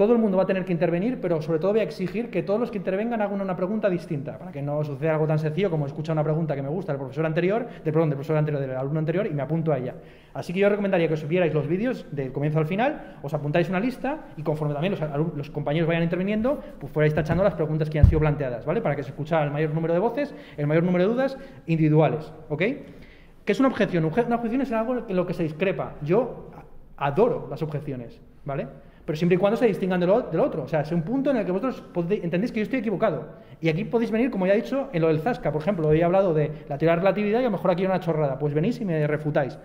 todo 0.00 0.14
el 0.14 0.18
mundo 0.18 0.38
va 0.38 0.44
a 0.44 0.46
tener 0.46 0.64
que 0.64 0.72
intervenir, 0.72 1.20
pero 1.20 1.42
sobre 1.42 1.58
todo 1.58 1.72
voy 1.72 1.80
a 1.80 1.82
exigir 1.82 2.30
que 2.30 2.42
todos 2.42 2.58
los 2.58 2.70
que 2.70 2.78
intervengan 2.78 3.20
hagan 3.20 3.38
una 3.38 3.54
pregunta 3.54 3.90
distinta, 3.90 4.38
para 4.38 4.50
que 4.50 4.62
no 4.62 4.82
suceda 4.82 5.12
algo 5.12 5.26
tan 5.26 5.38
sencillo 5.38 5.68
como 5.68 5.84
escuchar 5.84 6.14
una 6.14 6.24
pregunta 6.24 6.56
que 6.56 6.62
me 6.62 6.70
gusta 6.70 6.92
del 6.92 7.00
profesor 7.00 7.26
anterior, 7.26 7.66
del, 7.84 7.92
perdón, 7.92 8.08
del 8.08 8.16
profesor 8.16 8.38
anterior, 8.38 8.62
del 8.62 8.74
alumno 8.78 8.98
anterior, 8.98 9.26
y 9.26 9.34
me 9.34 9.42
apunto 9.42 9.72
a 9.72 9.76
ella. 9.76 9.96
Así 10.32 10.54
que 10.54 10.60
yo 10.60 10.70
recomendaría 10.70 11.06
que 11.06 11.12
os 11.12 11.28
vierais 11.28 11.52
los 11.52 11.68
vídeos 11.68 12.06
del 12.12 12.32
comienzo 12.32 12.58
al 12.58 12.64
final, 12.64 13.18
os 13.22 13.34
apuntáis 13.34 13.68
una 13.68 13.78
lista 13.78 14.28
y 14.38 14.42
conforme 14.42 14.72
también 14.72 14.96
los, 15.36 15.50
compañeros 15.50 15.86
vayan 15.86 16.04
interviniendo, 16.04 16.62
pues 16.80 16.90
fuerais 16.90 17.12
tachando 17.12 17.44
las 17.44 17.52
preguntas 17.52 17.90
que 17.90 17.98
han 17.98 18.06
sido 18.06 18.20
planteadas, 18.20 18.64
¿vale? 18.64 18.80
Para 18.80 18.96
que 18.96 19.02
se 19.02 19.10
escuchara 19.10 19.44
el 19.44 19.50
mayor 19.50 19.74
número 19.74 19.92
de 19.92 20.00
voces, 20.00 20.34
el 20.56 20.66
mayor 20.66 20.82
número 20.82 21.04
de 21.04 21.10
dudas 21.12 21.36
individuales, 21.66 22.32
¿ok? 22.48 22.58
¿Qué 22.58 23.52
es 23.52 23.60
una 23.60 23.68
objeción? 23.68 24.06
Una 24.06 24.36
objeción 24.36 24.62
es 24.62 24.72
algo 24.72 25.04
en 25.06 25.14
lo 25.14 25.26
que 25.26 25.34
se 25.34 25.42
discrepa. 25.42 25.96
Yo 26.00 26.48
adoro 26.96 27.48
las 27.50 27.62
objeciones, 27.62 28.18
¿vale? 28.46 28.66
Pero 29.10 29.18
siempre 29.18 29.34
y 29.34 29.38
cuando 29.38 29.56
se 29.56 29.66
distingan 29.66 29.98
del, 29.98 30.08
otro. 30.08 30.62
O 30.62 30.68
sea, 30.68 30.82
es 30.82 30.92
un 30.92 31.02
punto 31.02 31.32
en 31.32 31.38
el 31.38 31.44
que 31.44 31.50
vosotros 31.50 31.82
entendéis 32.22 32.52
que 32.52 32.60
yo 32.60 32.62
estoy 32.62 32.78
equivocado. 32.78 33.26
Y 33.60 33.68
aquí 33.68 33.82
podéis 33.82 34.12
venir, 34.12 34.30
como 34.30 34.46
ya 34.46 34.52
he 34.52 34.62
dicho, 34.62 34.88
en 34.92 35.02
lo 35.02 35.08
del 35.08 35.18
Zasca, 35.18 35.50
por 35.50 35.60
ejemplo, 35.60 35.88
hoy 35.88 35.98
he 35.98 36.04
hablado 36.04 36.32
de 36.32 36.52
la 36.68 36.78
teoría 36.78 36.94
de 36.94 37.00
relatividad 37.00 37.40
y 37.40 37.42
a 37.42 37.46
lo 37.46 37.50
mejor 37.50 37.72
aquí 37.72 37.82
hay 37.82 37.88
una 37.88 37.98
chorrada. 37.98 38.38
Pues 38.38 38.54
venís 38.54 38.80
y 38.80 38.84
me 38.84 39.04
refutáis. 39.08 39.58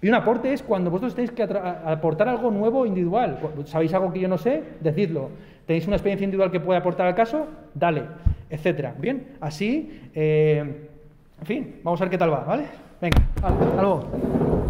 Y 0.00 0.08
un 0.08 0.14
aporte 0.14 0.52
es 0.52 0.62
cuando 0.62 0.92
vosotros 0.92 1.16
tenéis 1.16 1.32
que 1.32 1.42
aportar 1.42 2.28
algo 2.28 2.52
nuevo 2.52 2.86
individual. 2.86 3.36
¿Sabéis 3.64 3.94
algo 3.94 4.12
que 4.12 4.20
yo 4.20 4.28
no 4.28 4.38
sé? 4.38 4.62
Decidlo. 4.78 5.30
¿Tenéis 5.66 5.88
una 5.88 5.96
experiencia 5.96 6.24
individual 6.24 6.52
que 6.52 6.60
puede 6.60 6.78
aportar 6.78 7.08
al 7.08 7.16
caso? 7.16 7.48
Dale, 7.74 8.04
etcétera. 8.48 8.94
Bien, 8.96 9.26
así, 9.40 10.08
eh, 10.14 10.88
en 11.40 11.46
fin, 11.46 11.80
vamos 11.82 12.00
a 12.00 12.04
ver 12.04 12.12
qué 12.12 12.18
tal 12.18 12.32
va, 12.32 12.44
¿vale? 12.44 12.66
Venga, 13.00 13.22
hasta 13.42 13.82
luego. 13.82 14.62